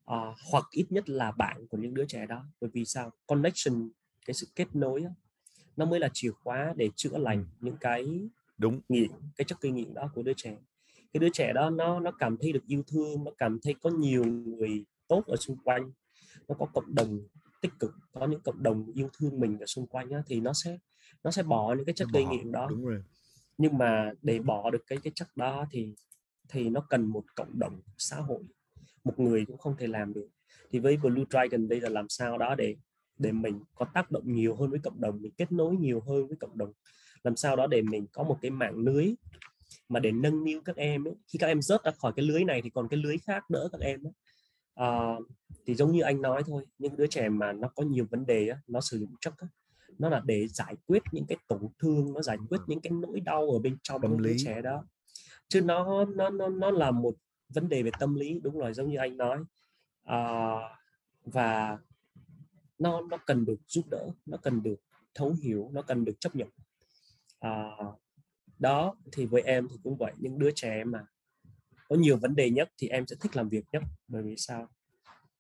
à, 0.05 0.17
hoặc 0.51 0.65
ít 0.71 0.87
nhất 0.91 1.09
là 1.09 1.33
bạn 1.33 1.67
của 1.69 1.79
những 1.79 1.95
đứa 1.95 2.05
trẻ 2.09 2.27
đó. 2.27 2.45
Bởi 2.61 2.71
vì 2.73 2.85
sao? 2.85 3.11
Connection 3.27 3.91
cái 4.27 4.35
sự 4.35 4.47
kết 4.55 4.77
nối 4.77 5.03
á, 5.03 5.11
nó 5.77 5.85
mới 5.85 6.01
là 6.01 6.09
chìa 6.13 6.31
khóa 6.31 6.75
để 6.77 6.91
chữa 6.97 7.19
lành 7.19 7.45
những 7.61 7.77
cái 7.81 8.29
đúng. 8.59 8.81
nghiện 8.89 9.11
cái 9.37 9.45
chất 9.45 9.61
gây 9.61 9.73
nghiện 9.73 9.95
đó 9.95 10.11
của 10.15 10.23
đứa 10.23 10.33
trẻ. 10.37 10.57
Cái 11.13 11.21
đứa 11.21 11.29
trẻ 11.33 11.53
đó 11.53 11.71
nó 11.71 12.01
nó 12.01 12.11
cảm 12.11 12.37
thấy 12.41 12.53
được 12.53 12.67
yêu 12.67 12.83
thương 12.87 13.25
nó 13.25 13.31
cảm 13.39 13.59
thấy 13.63 13.75
có 13.83 13.91
nhiều 13.91 14.25
người 14.25 14.85
tốt 15.09 15.23
ở 15.27 15.37
xung 15.37 15.57
quanh 15.65 15.93
nó 16.49 16.55
có 16.59 16.67
cộng 16.75 16.95
đồng 16.95 17.21
tích 17.61 17.73
cực 17.79 17.95
có 18.13 18.27
những 18.27 18.41
cộng 18.41 18.63
đồng 18.63 18.93
yêu 18.95 19.09
thương 19.19 19.41
mình 19.41 19.59
ở 19.59 19.67
xung 19.67 19.87
quanh 19.87 20.11
á, 20.11 20.23
thì 20.27 20.41
nó 20.41 20.53
sẽ 20.53 20.79
nó 21.25 21.31
sẽ 21.31 21.43
bỏ 21.43 21.75
những 21.75 21.85
cái 21.85 21.95
chất 21.95 22.09
gây 22.13 22.25
nghiện 22.25 22.53
đó 22.53 22.67
đúng 22.71 22.85
rồi 22.85 23.03
nhưng 23.59 23.79
mà 23.79 24.13
để 24.23 24.39
bỏ 24.39 24.71
được 24.71 24.83
cái 24.87 24.99
cái 25.03 25.13
chất 25.15 25.29
đó 25.37 25.67
thì 25.71 25.95
thì 26.49 26.69
nó 26.69 26.81
cần 26.81 27.07
một 27.07 27.25
cộng 27.35 27.59
đồng 27.59 27.81
xã 27.99 28.17
hội 28.17 28.43
một 29.05 29.19
người 29.19 29.45
cũng 29.47 29.59
không 29.59 29.77
thể 29.77 29.87
làm 29.87 30.13
được 30.13 30.29
thì 30.71 30.79
với 30.79 30.97
Blue 30.97 31.25
Dragon 31.31 31.69
đây 31.69 31.81
là 31.81 31.89
làm 31.89 32.09
sao 32.09 32.39
đó 32.39 32.55
để 32.55 32.77
để 33.19 33.33
mình 33.33 33.61
có 33.75 33.87
tác 33.95 34.11
động 34.11 34.33
nhiều 34.33 34.57
hơn 34.57 34.71
với 34.71 34.81
cộng 34.83 35.01
đồng 35.01 35.23
mình 35.23 35.33
kết 35.37 35.53
nối 35.53 35.77
nhiều 35.77 36.01
hơn 36.01 36.27
với 36.27 36.37
cộng 36.37 36.59
đồng 36.59 36.73
làm 37.23 37.37
sao 37.37 37.57
đó 37.57 37.67
để 37.67 37.83
mình 37.83 38.07
có 38.13 38.23
một 38.23 38.39
cái 38.43 38.51
mạng 38.51 38.77
lưới 38.77 39.15
mà 39.89 40.01
để 40.01 40.13
nâng 40.13 40.45
niu 40.45 40.61
các 40.65 40.77
em 40.77 41.09
ấy. 41.09 41.15
khi 41.27 41.39
các 41.39 41.47
em 41.47 41.63
rớt 41.63 41.85
ra 41.85 41.91
khỏi 41.91 42.13
cái 42.17 42.25
lưới 42.25 42.45
này 42.45 42.63
thì 42.63 42.71
còn 42.71 42.89
cái 42.89 43.01
lưới 43.01 43.19
khác 43.19 43.51
đỡ 43.51 43.69
các 43.73 43.81
em 43.81 44.07
ấy. 44.07 44.13
À, 44.79 45.17
thì 45.67 45.75
giống 45.75 45.93
như 45.93 46.03
anh 46.03 46.23
nói 46.23 46.43
thôi 46.47 46.65
những 46.79 46.97
đứa 46.97 47.07
trẻ 47.07 47.29
mà 47.29 47.53
nó 47.53 47.69
có 47.69 47.83
nhiều 47.83 48.07
vấn 48.11 48.27
đề 48.27 48.49
á, 48.49 48.59
nó 48.67 48.81
sử 48.81 48.99
dụng 48.99 49.15
chất 49.21 49.35
á, 49.39 49.49
nó 49.99 50.09
là 50.09 50.23
để 50.25 50.49
giải 50.49 50.75
quyết 50.87 51.03
những 51.13 51.27
cái 51.29 51.39
tổn 51.49 51.63
thương 51.79 52.13
nó 52.13 52.23
giải 52.23 52.37
quyết 52.49 52.59
những 52.67 52.81
cái 52.81 52.93
nỗi 52.93 53.21
đau 53.21 53.51
ở 53.51 53.59
bên 53.59 53.77
trong 53.83 54.03
Tâm 54.03 54.23
đứa 54.23 54.31
lý. 54.31 54.37
trẻ 54.45 54.63
đó. 54.63 54.85
Chứ 55.49 55.61
nó 55.61 56.05
nó 56.05 56.31
nó 56.31 56.49
nó 56.49 56.71
là 56.71 56.91
một 56.91 57.15
vấn 57.49 57.69
đề 57.69 57.83
về 57.83 57.91
tâm 58.01 58.15
lý 58.15 58.41
đúng 58.41 58.59
rồi 58.59 58.75
giống 58.75 58.91
như 58.91 58.97
anh 58.99 59.17
nói. 59.17 59.39
À, 60.05 60.55
và 61.25 61.79
nó 62.79 63.01
nó 63.01 63.17
cần 63.27 63.45
được 63.45 63.61
giúp 63.67 63.83
đỡ 63.91 64.09
nó 64.27 64.37
cần 64.37 64.63
được 64.63 64.81
thấu 65.15 65.35
hiểu 65.43 65.71
nó 65.73 65.83
cần 65.83 66.05
được 66.05 66.21
chấp 66.21 66.37
nhận. 66.37 66.49
À, 67.41 67.71
đó 68.59 68.95
thì 69.13 69.27
với 69.27 69.43
em 69.43 69.69
thì 69.71 69.77
cũng 69.83 69.97
vậy 69.97 70.13
những 70.19 70.39
đứa 70.39 70.51
trẻ 70.55 70.85
mà 70.85 71.07
có 71.89 71.97
nhiều 71.97 72.17
vấn 72.17 72.37
đề 72.37 72.51
nhất 72.51 72.71
thì 72.79 72.89
em 72.89 73.07
sẽ 73.07 73.17
thích 73.21 73.37
làm 73.37 73.49
việc 73.49 73.65
nhất. 73.73 73.83
Bởi 74.09 74.23
vì 74.23 74.37
sao? 74.37 74.69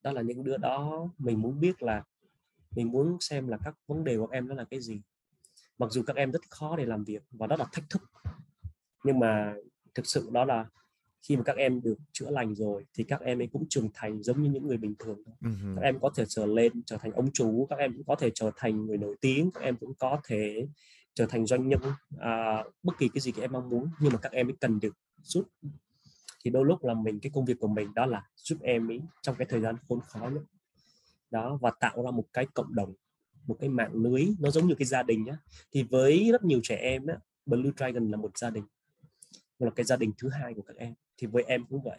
Đó 0.02 0.12
là 0.12 0.22
những 0.22 0.44
đứa 0.44 0.56
đó 0.56 1.08
mình 1.18 1.40
muốn 1.42 1.60
biết 1.60 1.82
là 1.82 2.04
mình 2.76 2.90
muốn 2.90 3.16
xem 3.20 3.48
là 3.48 3.58
các 3.64 3.74
vấn 3.86 4.04
đề 4.04 4.16
của 4.16 4.28
em 4.30 4.48
đó 4.48 4.54
là 4.54 4.64
cái 4.64 4.80
gì. 4.80 5.00
Mặc 5.78 5.90
dù 5.90 6.02
các 6.06 6.16
em 6.16 6.30
rất 6.30 6.50
khó 6.50 6.76
để 6.76 6.86
làm 6.86 7.04
việc 7.04 7.22
và 7.30 7.46
đó 7.46 7.56
là 7.56 7.66
thách 7.72 7.90
thức. 7.90 8.02
Nhưng 9.04 9.18
mà 9.18 9.54
thực 9.94 10.06
sự 10.06 10.28
đó 10.32 10.44
là 10.44 10.66
khi 11.22 11.36
mà 11.36 11.42
các 11.42 11.56
em 11.56 11.80
được 11.82 11.98
chữa 12.12 12.30
lành 12.30 12.54
rồi 12.54 12.86
thì 12.94 13.04
các 13.04 13.20
em 13.20 13.40
ấy 13.40 13.48
cũng 13.52 13.66
trưởng 13.68 13.88
thành 13.94 14.22
giống 14.22 14.42
như 14.42 14.50
những 14.50 14.66
người 14.66 14.76
bình 14.76 14.94
thường 14.98 15.18
Mhm. 15.40 15.76
các 15.76 15.82
em 15.82 15.98
có 16.00 16.10
thể 16.16 16.24
trở 16.28 16.46
lên 16.46 16.82
trở 16.86 16.96
thành 16.96 17.12
ông 17.12 17.30
chú 17.32 17.66
các 17.70 17.78
em 17.78 17.92
cũng 17.96 18.04
có 18.06 18.14
thể 18.14 18.30
trở 18.34 18.50
thành 18.56 18.86
người 18.86 18.96
nổi 18.98 19.16
tiếng 19.20 19.50
các 19.50 19.60
em 19.60 19.76
cũng 19.76 19.94
có 19.94 20.20
thể 20.24 20.66
trở 21.14 21.26
thành 21.26 21.46
doanh 21.46 21.68
nhân 21.68 21.80
à, 22.18 22.64
bất 22.82 22.98
kỳ 22.98 23.08
cái 23.08 23.20
gì 23.20 23.32
các 23.32 23.42
em 23.42 23.52
mong 23.52 23.68
muốn. 23.68 23.90
Nhưng 24.00 24.12
mà 24.12 24.18
các 24.18 24.32
em 24.32 24.48
ấy 24.48 24.56
cần 24.60 24.80
được 24.80 24.94
giúp 25.22 25.44
thì 26.48 26.52
đôi 26.52 26.64
lúc 26.64 26.84
là 26.84 26.94
mình 26.94 27.20
cái 27.20 27.30
công 27.34 27.44
việc 27.44 27.58
của 27.60 27.68
mình 27.68 27.94
đó 27.94 28.06
là 28.06 28.22
giúp 28.36 28.58
em 28.62 28.90
ấy 28.90 29.00
trong 29.22 29.34
cái 29.38 29.46
thời 29.50 29.60
gian 29.60 29.76
khốn 29.88 30.00
khó 30.00 30.28
nhất. 30.28 30.42
Đó 31.30 31.58
và 31.60 31.70
tạo 31.80 32.02
ra 32.02 32.10
một 32.10 32.24
cái 32.32 32.46
cộng 32.54 32.74
đồng 32.74 32.94
một 33.46 33.56
cái 33.60 33.68
mạng 33.68 33.92
lưới 33.94 34.28
nó 34.40 34.50
giống 34.50 34.66
như 34.66 34.74
cái 34.74 34.86
gia 34.86 35.02
đình 35.02 35.24
nhá. 35.24 35.38
Thì 35.72 35.82
với 35.82 36.28
rất 36.32 36.44
nhiều 36.44 36.60
trẻ 36.62 36.76
em 36.76 37.06
á 37.06 37.16
Blue 37.46 37.70
Dragon 37.76 38.10
là 38.10 38.16
một 38.16 38.38
gia 38.38 38.50
đình 38.50 38.64
nó 39.58 39.66
là 39.66 39.72
cái 39.76 39.84
gia 39.84 39.96
đình 39.96 40.12
thứ 40.18 40.28
hai 40.28 40.54
của 40.54 40.62
các 40.62 40.76
em. 40.76 40.94
Thì 41.16 41.26
với 41.26 41.42
em 41.42 41.64
cũng 41.64 41.82
vậy 41.84 41.98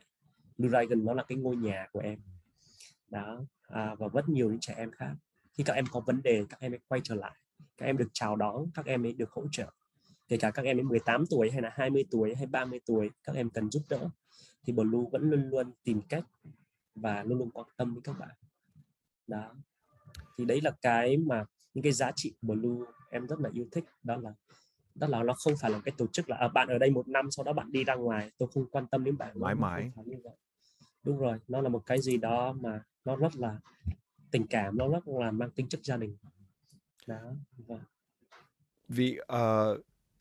Blue 0.58 0.70
Dragon 0.70 1.06
nó 1.06 1.14
là 1.14 1.24
cái 1.24 1.38
ngôi 1.38 1.56
nhà 1.56 1.88
của 1.92 2.00
em. 2.00 2.20
Đó 3.08 3.42
à, 3.62 3.96
và 3.96 4.08
rất 4.14 4.30
nhiều 4.30 4.50
những 4.50 4.60
trẻ 4.60 4.74
em 4.78 4.92
khác. 4.92 5.14
Khi 5.54 5.64
các 5.64 5.74
em 5.74 5.86
có 5.92 6.00
vấn 6.00 6.22
đề 6.22 6.46
các 6.50 6.60
em 6.60 6.72
ấy 6.72 6.80
quay 6.88 7.02
trở 7.04 7.16
lại 7.16 7.36
các 7.78 7.86
em 7.86 7.98
được 7.98 8.10
chào 8.14 8.36
đón 8.36 8.66
các 8.74 8.86
em 8.86 9.06
ấy 9.06 9.14
được 9.14 9.32
hỗ 9.32 9.44
trợ. 9.52 9.72
Kể 10.28 10.38
cả 10.38 10.52
các 10.52 10.66
em 10.66 10.78
ấy 10.78 10.84
18 10.84 11.26
tuổi 11.30 11.52
hay 11.52 11.62
là 11.62 11.72
20 11.74 12.06
tuổi 12.12 12.36
hay 12.36 12.46
30 12.46 12.80
tuổi 12.86 13.10
các 13.24 13.36
em 13.36 13.50
cần 13.50 13.72
giúp 13.72 13.84
đỡ 13.90 14.10
thì 14.64 14.74
Blue 14.74 15.10
vẫn 15.12 15.30
luôn 15.30 15.50
luôn 15.50 15.72
tìm 15.84 16.02
cách 16.10 16.26
và 16.96 17.24
luôn 17.24 17.38
luôn 17.38 17.52
quan 17.52 17.68
tâm 17.78 17.94
với 17.94 18.02
các 18.04 18.20
bạn. 18.20 18.36
Đó. 19.28 19.56
Thì 20.38 20.46
đấy 20.46 20.62
là 20.62 20.72
cái 20.82 21.18
mà 21.18 21.46
những 21.74 21.84
cái 21.84 21.92
giá 21.94 22.12
trị 22.16 22.34
của 22.42 22.48
Blue 22.56 22.88
em 23.10 23.28
rất 23.28 23.40
là 23.40 23.50
yêu 23.54 23.68
thích 23.72 23.84
đó 24.04 24.18
là 24.18 24.34
đó 24.96 25.08
là 25.08 25.24
nó 25.24 25.34
không 25.34 25.54
phải 25.62 25.72
là 25.72 25.80
cái 25.86 25.94
tổ 25.98 26.08
chức 26.08 26.30
là 26.30 26.38
à, 26.38 26.48
bạn 26.48 26.68
ở 26.68 26.78
đây 26.78 26.92
một 26.92 27.08
năm 27.08 27.32
sau 27.32 27.44
đó 27.44 27.54
bạn 27.54 27.72
đi 27.72 27.84
ra 27.84 27.96
ngoài 27.96 28.32
tôi 28.38 28.50
không 28.54 28.70
quan 28.70 28.88
tâm 28.88 29.04
đến 29.04 29.18
bạn. 29.18 29.40
Mãi 29.40 29.56
Nó 29.56 29.62
mãi. 29.62 29.92
đúng 31.04 31.18
rồi 31.18 31.40
nó 31.48 31.62
là 31.62 31.70
một 31.70 31.86
cái 31.86 32.02
gì 32.02 32.18
đó 32.18 32.54
mà 32.54 32.84
nó 33.06 33.16
rất 33.16 33.36
là 33.36 33.60
tình 34.32 34.48
cảm 34.48 34.78
nó 34.78 34.88
rất 34.88 35.08
là 35.08 35.32
mang 35.32 35.52
tính 35.52 35.68
chất 35.70 35.80
gia 35.84 35.98
đình. 35.98 36.18
Đó 37.08 37.20
và 37.58 37.80
Vì 38.88 39.20
ờ, 39.28 39.78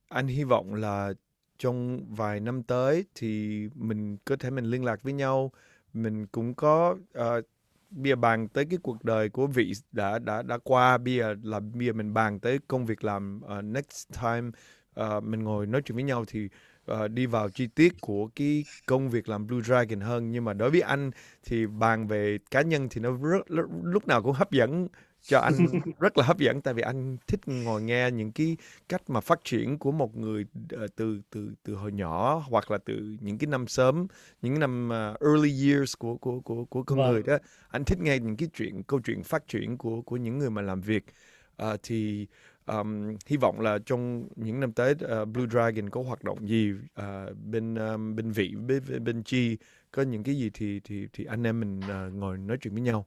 anh 0.08 0.26
hy 0.26 0.44
vọng 0.44 0.74
là 0.74 1.12
trong 1.58 2.06
vài 2.14 2.40
năm 2.40 2.62
tới 2.62 3.04
thì 3.14 3.62
mình 3.74 4.16
có 4.24 4.36
thể 4.36 4.50
mình 4.50 4.64
liên 4.64 4.84
lạc 4.84 5.02
với 5.02 5.12
nhau, 5.12 5.52
mình 5.92 6.26
cũng 6.26 6.54
có 6.54 6.96
ờ, 7.12 7.38
uh, 7.38 7.44
bia 7.90 8.14
bàn 8.14 8.48
tới 8.48 8.64
cái 8.64 8.78
cuộc 8.82 9.04
đời 9.04 9.28
của 9.28 9.46
vị 9.46 9.72
đã 9.92 10.18
đã 10.18 10.42
đã 10.42 10.58
qua, 10.64 10.98
bia 10.98 11.26
là 11.42 11.60
bia 11.60 11.92
mình 11.92 12.14
bàn 12.14 12.40
tới 12.40 12.58
công 12.68 12.86
việc 12.86 13.04
làm 13.04 13.40
uh, 13.58 13.64
next 13.64 14.08
time 14.22 14.50
uh, 15.00 15.22
mình 15.22 15.42
ngồi 15.44 15.66
nói 15.66 15.82
chuyện 15.82 15.94
với 15.94 16.04
nhau 16.04 16.24
thì 16.28 16.48
uh, 16.92 17.10
đi 17.10 17.26
vào 17.26 17.48
chi 17.48 17.66
tiết 17.66 18.00
của 18.00 18.28
cái 18.36 18.64
công 18.86 19.10
việc 19.10 19.28
làm 19.28 19.46
Blue 19.46 19.62
Dragon 19.62 20.00
hơn. 20.00 20.30
Nhưng 20.30 20.44
mà 20.44 20.52
đối 20.52 20.70
với 20.70 20.80
anh 20.80 21.10
thì 21.44 21.66
bàn 21.66 22.06
về 22.06 22.38
cá 22.50 22.62
nhân 22.62 22.88
thì 22.90 23.00
nó 23.00 23.10
rất, 23.10 23.46
rất 23.48 23.66
lúc 23.82 24.06
nào 24.06 24.22
cũng 24.22 24.32
hấp 24.32 24.50
dẫn 24.50 24.88
cho 25.22 25.38
anh 25.40 25.80
rất 26.00 26.18
là 26.18 26.24
hấp 26.24 26.38
dẫn 26.38 26.60
tại 26.62 26.74
vì 26.74 26.82
anh 26.82 27.16
thích 27.26 27.40
ngồi 27.46 27.82
nghe 27.82 28.10
những 28.10 28.32
cái 28.32 28.56
cách 28.88 29.10
mà 29.10 29.20
phát 29.20 29.40
triển 29.44 29.78
của 29.78 29.92
một 29.92 30.16
người 30.16 30.46
ờ, 30.70 30.86
từ 30.96 31.20
từ 31.30 31.50
từ 31.62 31.74
hồi 31.74 31.92
nhỏ 31.92 32.44
hoặc 32.50 32.70
là 32.70 32.78
từ 32.84 33.16
những 33.20 33.38
cái 33.38 33.46
năm 33.48 33.66
sớm 33.66 34.06
những 34.42 34.60
năm 34.60 34.88
ờ, 34.88 35.16
early 35.20 35.68
years 35.72 35.94
của 35.98 36.16
của 36.16 36.40
của 36.40 36.64
của 36.64 36.82
con 36.82 37.02
Vâng. 37.02 37.06
người 37.06 37.22
đó. 37.22 37.38
Anh 37.68 37.84
thích 37.84 37.98
nghe 38.00 38.18
những 38.18 38.36
cái 38.36 38.48
chuyện 38.54 38.82
câu 38.82 39.00
chuyện 39.04 39.22
phát 39.22 39.48
triển 39.48 39.78
của 39.78 40.02
của 40.02 40.16
những 40.16 40.38
người 40.38 40.50
mà 40.50 40.62
làm 40.62 40.80
việc. 40.80 41.04
Ờ, 41.56 41.76
thì 41.82 42.26
um, 42.66 43.16
hy 43.26 43.36
vọng 43.36 43.60
là 43.60 43.78
trong 43.86 44.28
những 44.36 44.60
năm 44.60 44.72
tới 44.72 44.94
ờ, 45.00 45.24
Blue 45.24 45.46
Dragon 45.50 45.90
có 45.90 46.02
hoạt 46.02 46.24
động 46.24 46.48
gì 46.48 46.72
ờ, 46.94 47.34
bên 47.44 47.74
um, 47.74 48.16
bên 48.16 48.30
vị 48.32 48.54
bên, 48.66 49.04
bên- 49.04 49.22
chi 49.22 49.56
có 49.92 50.02
những 50.02 50.22
cái 50.24 50.34
gì 50.36 50.50
thì 50.54 50.80
thì 50.84 51.06
thì 51.12 51.24
anh 51.24 51.46
em 51.46 51.60
mình 51.60 51.80
ờ, 51.88 52.10
ngồi 52.10 52.38
nói 52.38 52.56
chuyện 52.60 52.74
với 52.74 52.82
nhau. 52.82 53.06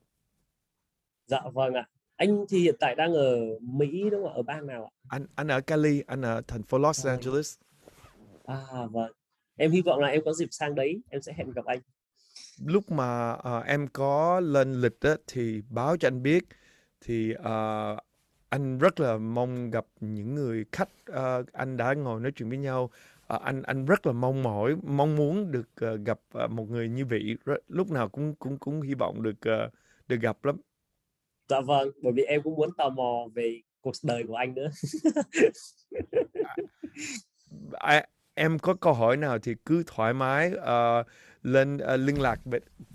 Dạ 1.28 1.42
vâng 1.54 1.74
ạ 1.74 1.88
anh 2.22 2.45
thì 2.49 2.60
hiện 2.60 2.76
tại 2.80 2.95
đang 2.95 3.14
ở 3.14 3.35
Mỹ 3.61 4.10
đúng 4.11 4.23
không 4.23 4.34
ạ? 4.34 4.35
Ở 4.35 4.41
bang 4.43 4.68
nào 4.68 4.84
ạ? 4.84 4.91
Anh 5.10 5.26
anh 5.35 5.48
ở 5.48 5.61
Cali 5.61 6.03
anh 6.07 6.22
ở 6.22 6.41
thành 6.48 6.64
phố 6.64 6.77
Los 6.77 7.07
À. 7.07 7.11
Angeles. 7.11 7.57
À 8.45 8.57
vâng. 8.91 9.11
Em 9.57 9.72
hy 9.72 9.81
vọng 9.81 9.99
là 9.99 10.07
em 10.07 10.22
có 10.26 10.34
dịp 10.34 10.48
sang 10.52 10.76
đấy 10.76 11.02
em 11.10 11.22
sẽ 11.22 11.34
hẹn 11.38 11.52
gặp 11.52 11.65
anh. 11.65 11.80
Lúc 12.65 12.91
mà 12.91 13.31
ờ, 13.31 13.60
em 13.60 13.88
có 13.93 14.39
lên 14.39 14.73
lịch 14.81 14.99
á, 15.02 15.15
thì 15.27 15.61
báo 15.69 15.98
cho 15.98 16.07
anh 16.07 16.23
biết. 16.23 16.43
Thì 17.02 17.34
ờ, 17.34 17.98
anh 18.49 18.77
rất 18.77 18.99
là 18.99 19.18
mong 19.18 19.72
gặp 19.72 19.85
những 19.99 20.35
người 20.35 20.65
khách 20.72 20.89
ờ, 21.06 21.43
anh 21.53 21.77
đã 21.77 21.93
ngồi 21.93 22.22
nói 22.22 22.31
chuyện 22.35 22.49
với 22.49 22.57
nhau. 22.57 22.89
Ờ, 23.27 23.39
anh 23.43 23.64
anh 23.64 23.85
rất 23.85 24.07
là 24.07 24.14
mong 24.14 24.43
mỏi 24.43 24.76
mong 24.84 25.15
muốn 25.15 25.52
được 25.52 25.69
ờ, 25.76 25.98
gặp 26.06 26.19
ờ, 26.34 26.48
một 26.48 26.69
người 26.69 26.89
như 26.89 27.06
vậy. 27.06 27.38
Rất- 27.45 27.64
lúc 27.68 27.91
nào 27.91 28.10
cũng 28.10 28.35
cũng 28.35 28.57
cũng 28.57 28.81
hy 28.81 28.93
vọng 28.93 29.23
được 29.23 29.41
ờ, 29.41 29.69
được 30.07 30.18
gặp 30.22 30.45
lắm 30.45 30.57
dạ 31.52 31.61
vâng 31.61 31.91
bởi 32.02 32.14
vì 32.14 32.23
em 32.23 32.41
cũng 32.44 32.56
muốn 32.56 32.69
tò 32.78 32.90
mò 32.90 33.28
về 33.34 33.61
cuộc 33.82 33.91
đời 34.03 34.23
của 34.28 34.36
anh 34.36 34.53
nữa. 34.53 34.69
À, 37.73 38.06
em 38.34 38.60
có 38.60 38.73
câu 38.73 38.94
hỏi 38.94 39.18
nào 39.18 39.40
thì 39.40 39.56
cứ 39.65 39.84
thoải 39.88 40.14
mái 40.14 40.52
ờ, 40.61 41.03
lên 41.44 41.78
ờ, 41.78 41.98
liên 41.98 42.22
lạc 42.22 42.40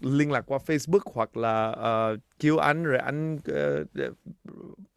liên 0.01 0.31
lạc 0.31 0.41
qua 0.41 0.59
Facebook 0.67 1.13
hoặc 1.15 1.37
là 1.37 1.71
ờ, 1.71 2.17
kêu 2.39 2.59
anh 2.59 2.85
rồi 2.85 2.99
anh 2.99 3.39
ờ, 3.45 3.85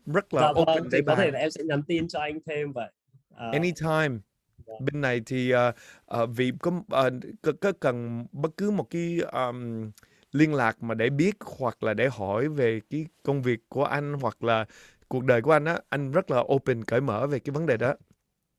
rất 0.05 0.33
là 0.33 0.41
dạ 0.41 0.49
open 0.49 0.65
vâng 0.65 0.89
để 0.91 1.01
có 1.07 1.15
thể 1.15 1.31
là 1.31 1.39
em 1.39 1.51
sẽ 1.51 1.63
nhắn 1.63 1.83
tin 1.83 2.07
cho 2.07 2.19
anh 2.19 2.39
thêm 2.45 2.71
vậy. 2.73 2.91
À, 3.35 3.51
anytime. 3.51 4.19
Dạ. 4.65 4.73
bên 4.79 5.01
này 5.01 5.21
thì 5.25 5.51
ờ, 5.51 5.71
ờ, 6.05 6.25
vì 6.25 6.51
có, 6.59 6.71
ờ, 6.89 7.09
có 7.41 7.51
có 7.61 7.71
cần 7.79 8.25
bất 8.31 8.57
cứ 8.57 8.71
một 8.71 8.89
cái 8.89 9.19
um, 9.31 9.91
liên 10.31 10.53
lạc 10.53 10.83
mà 10.83 10.95
để 10.95 11.09
biết 11.09 11.35
hoặc 11.57 11.83
là 11.83 11.93
để 11.93 12.09
hỏi 12.11 12.49
về 12.49 12.81
cái 12.89 13.05
công 13.23 13.41
việc 13.41 13.59
của 13.69 13.83
anh 13.83 14.13
hoặc 14.13 14.43
là 14.43 14.65
cuộc 15.07 15.23
đời 15.23 15.41
của 15.41 15.51
anh 15.51 15.65
á 15.65 15.79
anh 15.89 16.11
rất 16.11 16.31
là 16.31 16.39
open 16.39 16.83
cởi 16.83 17.01
mở 17.01 17.27
về 17.27 17.39
cái 17.39 17.51
vấn 17.53 17.65
đề 17.65 17.77
đó. 17.77 17.93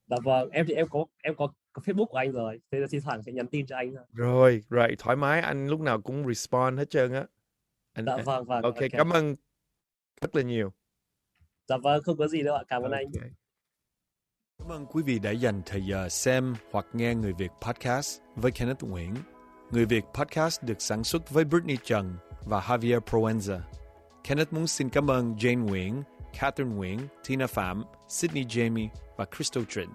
Dạ 0.06 0.16
vâng 0.24 0.51
em 0.51 0.66
thì 0.68 0.74
em 0.74 0.88
có 0.88 1.06
em 1.22 1.34
có, 1.36 1.48
có 1.72 1.82
Facebook 1.84 2.06
của 2.06 2.18
anh 2.18 2.32
rồi 2.32 2.60
thế 2.70 2.78
là 2.78 2.86
thi 2.90 3.01
thoảng 3.01 3.22
sẽ 3.22 3.32
nhắn 3.32 3.47
tin 3.47 3.66
cho 3.66 3.76
anh 3.76 3.94
thôi. 3.94 4.05
Rồi 4.12 4.62
rồi 4.70 4.97
thoải 4.98 5.16
mái 5.16 5.40
anh 5.40 5.68
lúc 5.68 5.80
nào 5.80 6.01
cũng 6.01 6.28
respond 6.28 6.78
hết 6.78 6.90
trơn 6.90 7.12
á. 7.12 7.24
Anh, 7.92 8.05
dạ 8.06 8.12
anh- 8.12 8.24
vâng 8.24 8.44
vâng 8.44 8.62
ok. 8.62 8.76
cảm 8.92 9.10
ơn 9.10 9.34
rất 10.20 10.36
là 10.36 10.42
nhiều. 10.42 10.72
Dạ 11.68 11.76
vâng 11.76 12.02
không 12.02 12.16
có 12.16 12.28
gì 12.28 12.42
đâu 12.42 12.56
ạ 12.56 12.62
cảm 12.68 12.82
ơn 12.82 12.92
anh. 12.92 13.05
Ok. 13.05 13.24
Cảm 14.59 14.68
ơn 14.68 14.86
quý 14.86 15.02
vị 15.02 15.18
đã 15.18 15.30
dành 15.30 15.62
thời 15.66 15.82
giờ 15.82 16.09
xem 16.09 16.55
hoặc 16.70 16.86
nghe 16.92 17.14
Người 17.14 17.32
Việt 17.32 17.51
Podcast 17.60 18.20
với 18.36 18.52
Kenneth 18.52 18.82
Nguyễn. 18.84 19.14
Người 19.70 19.84
Việt 19.84 20.05
Podcast 20.14 20.62
được 20.62 20.82
sản 20.82 21.05
xuất 21.05 21.30
với 21.30 21.44
Brittany 21.44 21.76
Trần 21.84 22.16
và 22.44 22.60
Javier 22.60 23.01
Proenza. 23.01 23.60
Kenneth 24.24 24.52
muốn 24.52 24.66
xin 24.66 24.88
cảm 24.88 25.10
ơn 25.10 25.34
Jane 25.34 25.64
Nguyễn, 25.64 26.02
Catherine 26.40 26.76
Nguyễn, 26.76 26.98
Tina 27.28 27.47
Phạm, 27.47 27.84
Sydney 28.09 28.44
Jamie 28.44 28.88
và 29.16 29.24
Crystal 29.36 29.64
Trịnh. 29.68 29.90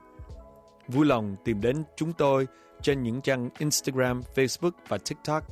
Vui 0.88 1.06
lòng 1.06 1.35
tìm 1.45 1.61
đến 1.61 1.84
chúng 1.95 2.14
tôi 2.14 2.47
trên 2.81 3.03
những 3.03 3.22
trang 3.22 3.49
Instagram, 3.60 4.22
Facebook 4.35 4.72
và 4.88 4.97
TikTok 4.97 5.43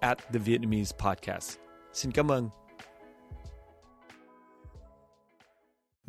at 0.00 0.18
The 0.18 0.38
Vietnamese 0.38 0.96
Podcast. 0.98 1.56
Xin 1.92 2.12
cảm 2.12 2.30
ơn. 2.30 2.48